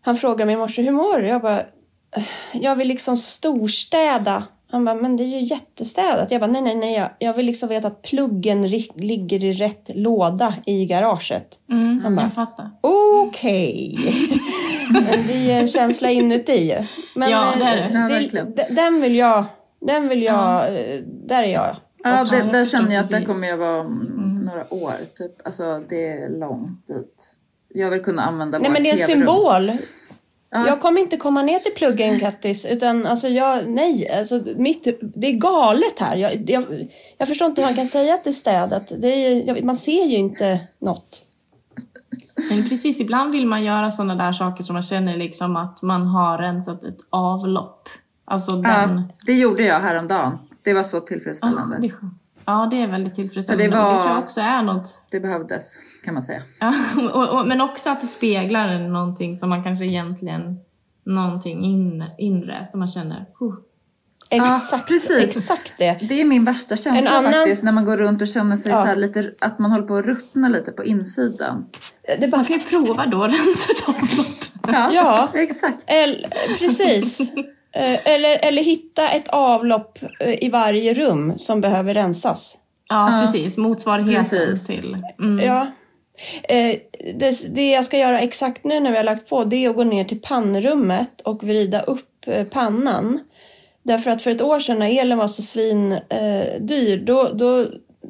han 0.00 0.16
frågade 0.16 0.44
mig 0.46 0.54
i 0.54 0.58
morse, 0.58 0.82
hur 0.82 0.92
mår 0.92 1.18
du? 1.18 1.28
Jag 1.28 1.42
bara, 1.42 1.60
"Eh, 1.60 2.24
jag 2.52 2.76
vill 2.76 2.88
liksom 2.88 3.16
storstäda. 3.16 4.44
Han 4.76 4.84
bara, 4.84 4.94
men 4.94 5.16
det 5.16 5.22
är 5.24 5.26
ju 5.26 5.40
jättestädat. 5.42 6.30
Jag 6.30 6.40
bara, 6.40 6.50
nej, 6.50 6.62
nej, 6.62 6.74
nej, 6.74 6.94
jag, 6.94 7.08
jag 7.18 7.34
vill 7.34 7.46
liksom 7.46 7.68
veta 7.68 7.86
att 7.88 8.02
pluggen 8.02 8.66
ri- 8.66 8.92
ligger 9.00 9.44
i 9.44 9.52
rätt 9.52 9.90
låda 9.94 10.54
i 10.66 10.86
garaget. 10.86 11.46
Mm, 11.70 12.00
Han 12.02 12.16
bara- 12.16 12.22
jag 12.22 12.32
fattar. 12.32 12.70
Okej. 12.80 13.98
Men 14.92 15.26
det 15.26 15.52
är 15.52 15.60
en 15.60 15.66
känsla 15.68 16.10
inuti 16.10 16.52
ju. 16.70 16.78
Men 17.14 17.30
Ja, 17.30 17.52
eh, 17.52 17.58
det 17.58 17.64
är 17.64 17.76
det. 17.76 17.98
Ja, 17.98 18.08
verkligen. 18.08 18.54
d- 18.54 18.64
den 18.70 19.00
vill 19.00 19.14
jag, 19.16 19.44
den 19.80 20.08
vill 20.08 20.22
jag, 20.22 20.66
eh, 20.66 21.00
där 21.26 21.42
är 21.42 21.52
jag. 21.52 21.76
Ja, 22.04 22.24
det, 22.30 22.36
Ja, 22.38 22.44
där 22.44 22.64
känner 22.64 22.94
jag 22.94 23.04
att 23.04 23.10
precis. 23.10 23.26
kommer 23.26 23.48
jag 23.48 23.56
vara 23.56 23.80
om 23.80 24.42
några 24.46 24.74
år. 24.74 24.92
Typ. 25.18 25.46
Alltså 25.46 25.82
det 25.88 26.08
är 26.08 26.38
långt 26.38 26.86
dit. 26.86 27.32
Jag 27.74 27.90
vill 27.90 28.02
kunna 28.02 28.22
använda 28.22 28.58
Nej 28.58 28.70
men 28.70 28.82
det 28.82 28.88
är 28.88 28.92
en 28.92 28.98
symbol. 28.98 29.72
Ja. 30.56 30.66
Jag 30.66 30.80
kommer 30.80 31.00
inte 31.00 31.16
komma 31.16 31.42
ner 31.42 31.58
till 31.58 31.72
pluggen 31.72 32.20
Kattis, 32.20 32.66
utan 32.66 33.06
alltså 33.06 33.28
jag, 33.28 33.68
nej, 33.68 34.10
alltså 34.10 34.42
mitt, 34.56 34.84
det 35.00 35.26
är 35.26 35.32
galet 35.32 35.98
här. 35.98 36.16
Jag, 36.16 36.50
jag, 36.50 36.64
jag 37.18 37.28
förstår 37.28 37.46
inte 37.46 37.60
hur 37.60 37.68
man 37.68 37.74
kan 37.76 37.86
säga 37.86 38.14
att 38.14 38.24
det 38.24 38.30
är 38.30 38.32
städat. 38.32 38.92
Det 38.98 39.08
är, 39.08 39.62
man 39.62 39.76
ser 39.76 40.04
ju 40.06 40.16
inte 40.16 40.60
något. 40.78 41.22
Men 42.50 42.68
precis, 42.68 43.00
ibland 43.00 43.32
vill 43.32 43.46
man 43.46 43.64
göra 43.64 43.90
sådana 43.90 44.14
där 44.14 44.32
saker 44.32 44.64
som 44.64 44.72
man 44.74 44.82
känner 44.82 45.16
liksom 45.16 45.56
att 45.56 45.82
man 45.82 46.06
har 46.06 46.38
rensat 46.38 46.84
ett 46.84 46.98
avlopp. 47.10 47.88
Alltså 48.24 48.52
den... 48.52 48.62
Ja, 48.62 49.02
det 49.26 49.32
gjorde 49.32 49.62
jag 49.62 49.80
häromdagen. 49.80 50.38
Det 50.62 50.74
var 50.74 50.82
så 50.82 50.96
Ah, 50.96 51.00
tillfredsställande. 51.00 51.78
det, 51.80 51.92
ja, 52.46 52.68
det 52.70 52.82
är 52.82 52.86
väldigt 52.86 53.14
tillfredsställande. 53.14 53.76
Det 53.76 53.82
var- 53.82 53.92
det 53.92 53.98
tror 53.98 54.10
jag 54.14 54.18
också 54.22 54.40
är 54.40 54.62
något. 54.62 55.02
Det 55.10 55.20
behövdes, 55.20 55.72
kan 56.04 56.14
man 56.14 56.22
säga. 56.22 56.42
Ja, 56.60 56.72
och, 57.12 57.28
och, 57.40 57.46
men 57.48 57.60
också 57.60 57.90
att 57.90 58.00
det 58.00 58.06
speglar 58.06 58.88
någonting 58.88 59.36
som 59.36 59.48
man 59.48 59.62
kanske 59.62 59.84
egentligen... 59.84 60.58
Någonting 61.08 61.64
in, 61.64 62.04
inre 62.18 62.66
som 62.70 62.80
man 62.80 62.88
känner... 62.88 63.26
Huh. 63.40 63.54
Exakt, 64.30 64.88
precis. 64.88 65.36
exakt 65.36 65.72
det. 65.78 65.98
Det 66.08 66.20
är 66.20 66.24
min 66.24 66.44
värsta 66.44 66.76
känsla 66.76 67.10
En 67.10 67.16
annan- 67.16 67.32
faktiskt, 67.32 67.62
när 67.62 67.72
man 67.72 67.84
går 67.84 67.96
runt 67.96 68.22
och 68.22 68.28
känner 68.28 68.56
sig 68.56 68.70
Ja. 68.72 68.76
så 68.78 68.84
här 68.84 68.96
lite, 68.96 69.32
att 69.40 69.58
man 69.58 69.70
håller 69.70 69.86
på 69.86 69.96
att 69.96 70.04
ruttna 70.04 70.48
lite 70.48 70.72
på 70.72 70.84
insidan. 70.84 71.66
det 72.20 72.26
var, 72.26 72.38
Man 72.38 72.44
kan 72.44 72.56
ju 72.58 72.62
prova 72.62 73.06
då, 73.06 73.22
rensa 73.26 73.88
avlopp. 73.92 74.44
Ja, 74.66 74.90
Ja. 74.92 75.28
exakt. 75.34 75.84
eller, 75.86 76.28
precis. 76.58 77.32
Eh, 77.72 78.08
Eller, 78.08 78.38
eller 78.38 78.62
hitta 78.62 79.10
ett 79.10 79.28
avlopp 79.28 79.98
eh, 80.20 80.44
i 80.44 80.48
varje 80.48 80.94
rum 80.94 81.38
som 81.38 81.60
behöver 81.60 81.94
rensas. 81.94 82.58
Ja, 82.88 83.20
Ja. 83.20 83.26
precis. 83.26 83.56
Motsvarigheten 83.56 84.24
Precis. 84.24 84.66
till... 84.66 84.96
Mm. 85.18 85.46
Ja, 85.46 85.66
Eh, 86.48 86.76
det, 87.14 87.54
det 87.54 87.70
jag 87.70 87.84
ska 87.84 87.98
göra 87.98 88.20
exakt 88.20 88.64
nu 88.64 88.80
när 88.80 88.90
vi 88.90 88.96
har 88.96 89.04
lagt 89.04 89.28
på 89.28 89.44
det 89.44 89.64
är 89.64 89.70
att 89.70 89.76
gå 89.76 89.84
ner 89.84 90.04
till 90.04 90.20
pannrummet 90.20 91.20
och 91.20 91.44
vrida 91.44 91.80
upp 91.80 92.24
pannan. 92.50 93.20
Därför 93.82 94.10
att 94.10 94.22
för 94.22 94.30
ett 94.30 94.42
år 94.42 94.60
sedan 94.60 94.78
när 94.78 95.00
elen 95.00 95.18
var 95.18 95.28
så 95.28 95.42
svin 95.42 95.92
eh, 95.92 96.60
dyr 96.60 96.96
då, 97.06 97.32
då 97.32 97.66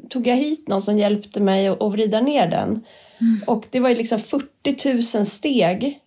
tog 0.09 0.27
jag 0.27 0.35
hit 0.35 0.67
någon 0.67 0.81
som 0.81 0.97
hjälpte 0.97 1.39
mig 1.39 1.67
att, 1.67 1.91
vrida 1.91 2.21
ner 2.21 2.47
den. 2.47 2.83
Och 3.47 3.65
det 3.69 3.79
var 3.79 3.89
ju 3.89 3.95
liksom 3.95 4.19
40 4.19 5.17
000 5.17 5.25
steg. 5.25 5.99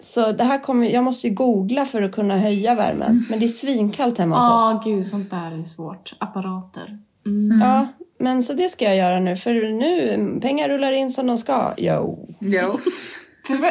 Så 0.00 0.32
det 0.32 0.44
här 0.44 0.62
kommer, 0.62 0.86
jag 0.86 1.04
måste 1.04 1.28
ju 1.28 1.34
googla 1.34 1.84
för 1.84 2.02
att 2.02 2.12
kunna 2.12 2.38
höja 2.38 2.74
värmen. 2.74 3.26
Men 3.30 3.38
det 3.38 3.44
är 3.46 3.48
svinkallt 3.48 4.18
hemma 4.18 4.34
hos 4.36 4.44
oss. 4.44 4.60
Ja, 4.60 4.82
gud, 4.84 5.06
sånt 5.06 5.30
där 5.30 5.58
är 5.60 5.64
svårt. 5.64 6.12
Apparater. 6.20 6.98
Mm. 7.26 7.60
Ja, 7.60 7.86
men 8.18 8.42
så 8.42 8.52
det 8.52 8.68
ska 8.68 8.84
jag 8.84 8.96
göra 8.96 9.20
nu. 9.20 9.36
För 9.36 9.54
nu, 9.78 10.38
pengar 10.42 10.68
rullar 10.68 10.92
in 10.92 11.10
som 11.10 11.26
de 11.26 11.38
ska. 11.38 11.74
Jo. 11.76 12.28
Jo. 12.40 12.78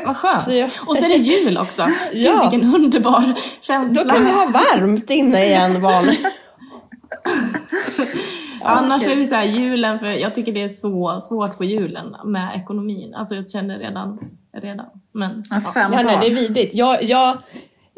Vad 0.05 0.17
skönt. 0.17 0.41
Så 0.43 0.53
jag- 0.53 0.69
Och 0.87 0.97
så 0.97 1.05
är 1.05 1.09
det 1.09 1.15
jul 1.15 1.57
också. 1.57 1.81
Ja. 2.13 2.31
Gud, 2.31 2.51
vilken 2.51 2.75
underbar 2.75 3.33
känsla. 3.61 4.03
Då 4.03 4.09
kan 4.09 4.25
vi 4.25 4.31
ha 4.31 4.45
varmt 4.45 5.09
inne 5.09 5.45
igen 5.45 5.81
barn. 5.81 6.05
Annars 8.63 9.07
är 9.07 9.15
det 9.15 9.27
så 9.27 9.35
här 9.35 9.45
julen, 9.45 9.99
för 9.99 10.05
jag 10.05 10.35
tycker 10.35 10.51
det 10.51 10.61
är 10.63 10.69
så 10.69 11.19
svårt 11.21 11.57
på 11.57 11.63
julen 11.63 12.15
med 12.25 12.55
ekonomin. 12.55 13.15
Alltså 13.15 13.35
jag 13.35 13.49
känner 13.49 13.79
redan, 13.79 14.19
redan. 14.61 14.85
Men 15.11 15.43
Ja, 15.49 15.59
fem 15.73 15.91
Ja, 15.93 16.01
nej, 16.01 16.05
barn. 16.05 16.19
det 16.21 16.27
är 16.27 16.35
vidrigt. 16.35 16.73
Jag, 16.73 17.03
jag, 17.03 17.37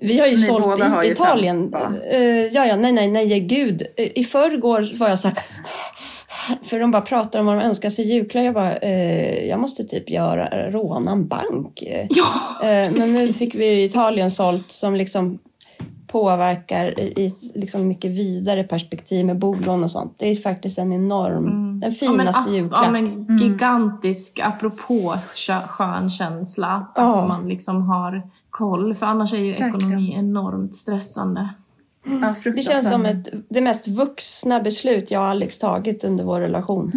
vi 0.01 0.19
har 0.19 0.27
ju 0.27 0.31
Ni 0.35 0.37
sålt 0.37 0.79
i 1.05 1.07
Italien. 1.11 1.73
Eh, 2.11 2.19
ja, 2.51 2.65
ja, 2.65 2.75
nej, 2.75 2.91
nej, 2.91 3.07
nej, 3.07 3.39
gud. 3.39 3.81
I 3.97 4.23
förrgår 4.23 4.97
var 4.99 5.09
jag 5.09 5.19
så 5.19 5.27
här... 5.27 5.37
För 6.63 6.79
de 6.79 6.91
bara 6.91 7.01
pratar 7.01 7.39
om 7.39 7.45
vad 7.45 7.55
de 7.57 7.61
önskar 7.63 7.89
sig 7.89 8.05
i 8.05 8.13
julklapp. 8.13 8.45
Jag 8.45 8.53
bara, 8.53 8.75
eh, 8.77 9.47
jag 9.47 9.59
måste 9.59 9.83
typ 9.83 10.09
göra, 10.09 10.71
råna 10.71 11.11
en 11.11 11.27
bank. 11.27 11.83
Ja, 12.09 12.25
Eh, 12.67 12.91
men 12.97 13.13
nu 13.13 13.33
fick 13.33 13.55
vi 13.55 13.83
Italien 13.83 14.31
sålt 14.31 14.71
som 14.71 14.95
liksom 14.95 15.39
påverkar 16.07 16.99
i 16.99 17.13
i 17.17 17.25
ett 17.25 17.55
liksom 17.55 17.87
mycket 17.87 18.11
vidare 18.11 18.63
perspektiv 18.63 19.25
med 19.25 19.37
bolån 19.39 19.83
och 19.83 19.91
sånt. 19.91 20.13
Det 20.17 20.27
är 20.29 20.35
faktiskt 20.35 20.77
en 20.77 20.93
enorm, 20.93 21.79
den 21.79 21.91
finaste 21.91 22.49
ja, 22.49 22.55
julklapp. 22.55 22.83
Ja, 22.85 22.91
men 22.91 23.37
gigantisk, 23.37 24.39
apropå 24.43 25.13
skö- 25.35 25.67
skön 25.67 26.09
känsla. 26.09 26.87
Ja. 26.95 27.21
Att 27.21 27.27
man 27.27 27.49
liksom 27.49 27.81
har 27.81 28.29
koll. 28.49 28.95
För 28.95 29.05
annars 29.05 29.33
är 29.33 29.37
ju 29.37 29.51
ekonomi 29.51 30.13
enormt 30.17 30.75
stressande. 30.75 31.49
Ja, 32.21 32.35
det 32.55 32.61
känns 32.61 32.89
som 32.89 33.05
ett, 33.05 33.27
det 33.49 33.61
mest 33.61 33.87
vuxna 33.87 34.59
beslut 34.59 35.11
jag 35.11 35.21
och 35.21 35.27
Alex 35.27 35.57
tagit 35.57 36.03
under 36.03 36.23
vår 36.23 36.39
relation. 36.41 36.91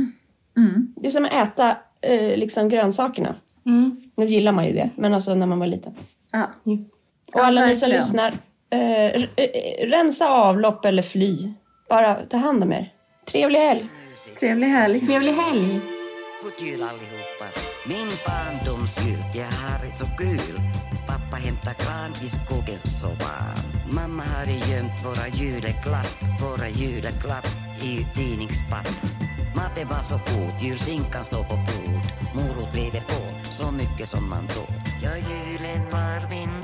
Mm. 0.57 0.95
Det 0.97 1.07
är 1.07 1.11
som 1.11 1.25
att 1.25 1.33
äta 1.33 1.77
eh, 2.01 2.37
liksom 2.39 2.69
grönsakerna. 2.69 3.35
Mm, 3.67 3.97
Nu 4.17 4.27
gillar 4.27 4.53
man 4.53 4.67
ju 4.67 4.73
det, 4.73 4.91
men 4.97 5.15
alltså 5.15 5.35
när 5.35 5.47
man 5.47 5.59
var 5.59 5.67
liten. 5.67 5.93
Ja. 6.33 6.51
just. 6.65 6.91
Och 7.35 7.41
Ja, 7.41 7.47
alla 7.47 7.67
ni 7.67 7.77
som 7.77 7.89
lyssnar, 7.91 8.35
eh, 8.71 9.07
r- 9.23 9.31
eh, 9.37 9.87
rensa 9.89 10.29
avlopp 10.29 10.85
eller 10.85 11.03
fly. 11.03 11.37
Bara 11.89 12.15
ta 12.15 12.37
hand 12.37 12.63
om 12.63 12.73
er. 12.73 12.93
Trevlig 13.33 13.59
helg! 13.61 13.89
Trevlig 14.41 14.69
helg. 14.69 15.01
Trevlig 15.07 15.33
helg! 15.35 15.81
God 16.43 16.53
jul 16.67 16.83
allihopa! 16.83 17.47
Min 17.87 18.09
barndomsjul, 18.27 19.23
jag 19.35 19.45
har 19.63 19.79
det 19.87 19.95
så 19.99 20.07
kul. 20.19 20.61
Pappa 21.07 21.37
hämtar 21.37 21.75
gran 21.85 22.13
i 22.25 22.29
skogen 22.29 22.79
så 23.01 23.07
varm. 23.09 23.61
Mamma 23.93 24.23
hade 24.23 24.53
gömt 24.53 25.05
våra 25.05 25.29
juleklapp, 25.29 26.13
våra 26.43 26.69
juleklapp 26.69 27.47
i 27.83 28.07
tidningspapp. 28.15 28.89
Maten 29.57 29.89
var 29.89 30.03
så 30.09 30.15
god, 30.15 30.53
julskinkan 30.63 31.25
står 31.25 31.45
på 31.45 31.55
bord. 31.57 32.07
Morot 32.35 32.75
lever 32.75 33.01
på, 33.01 33.21
så 33.59 33.71
mycket 33.71 34.09
som 34.09 34.31
man 34.31 34.47
tål. 34.49 34.75
Ja, 35.03 35.11
julen 35.17 35.83
var 35.91 36.31
min 36.31 36.60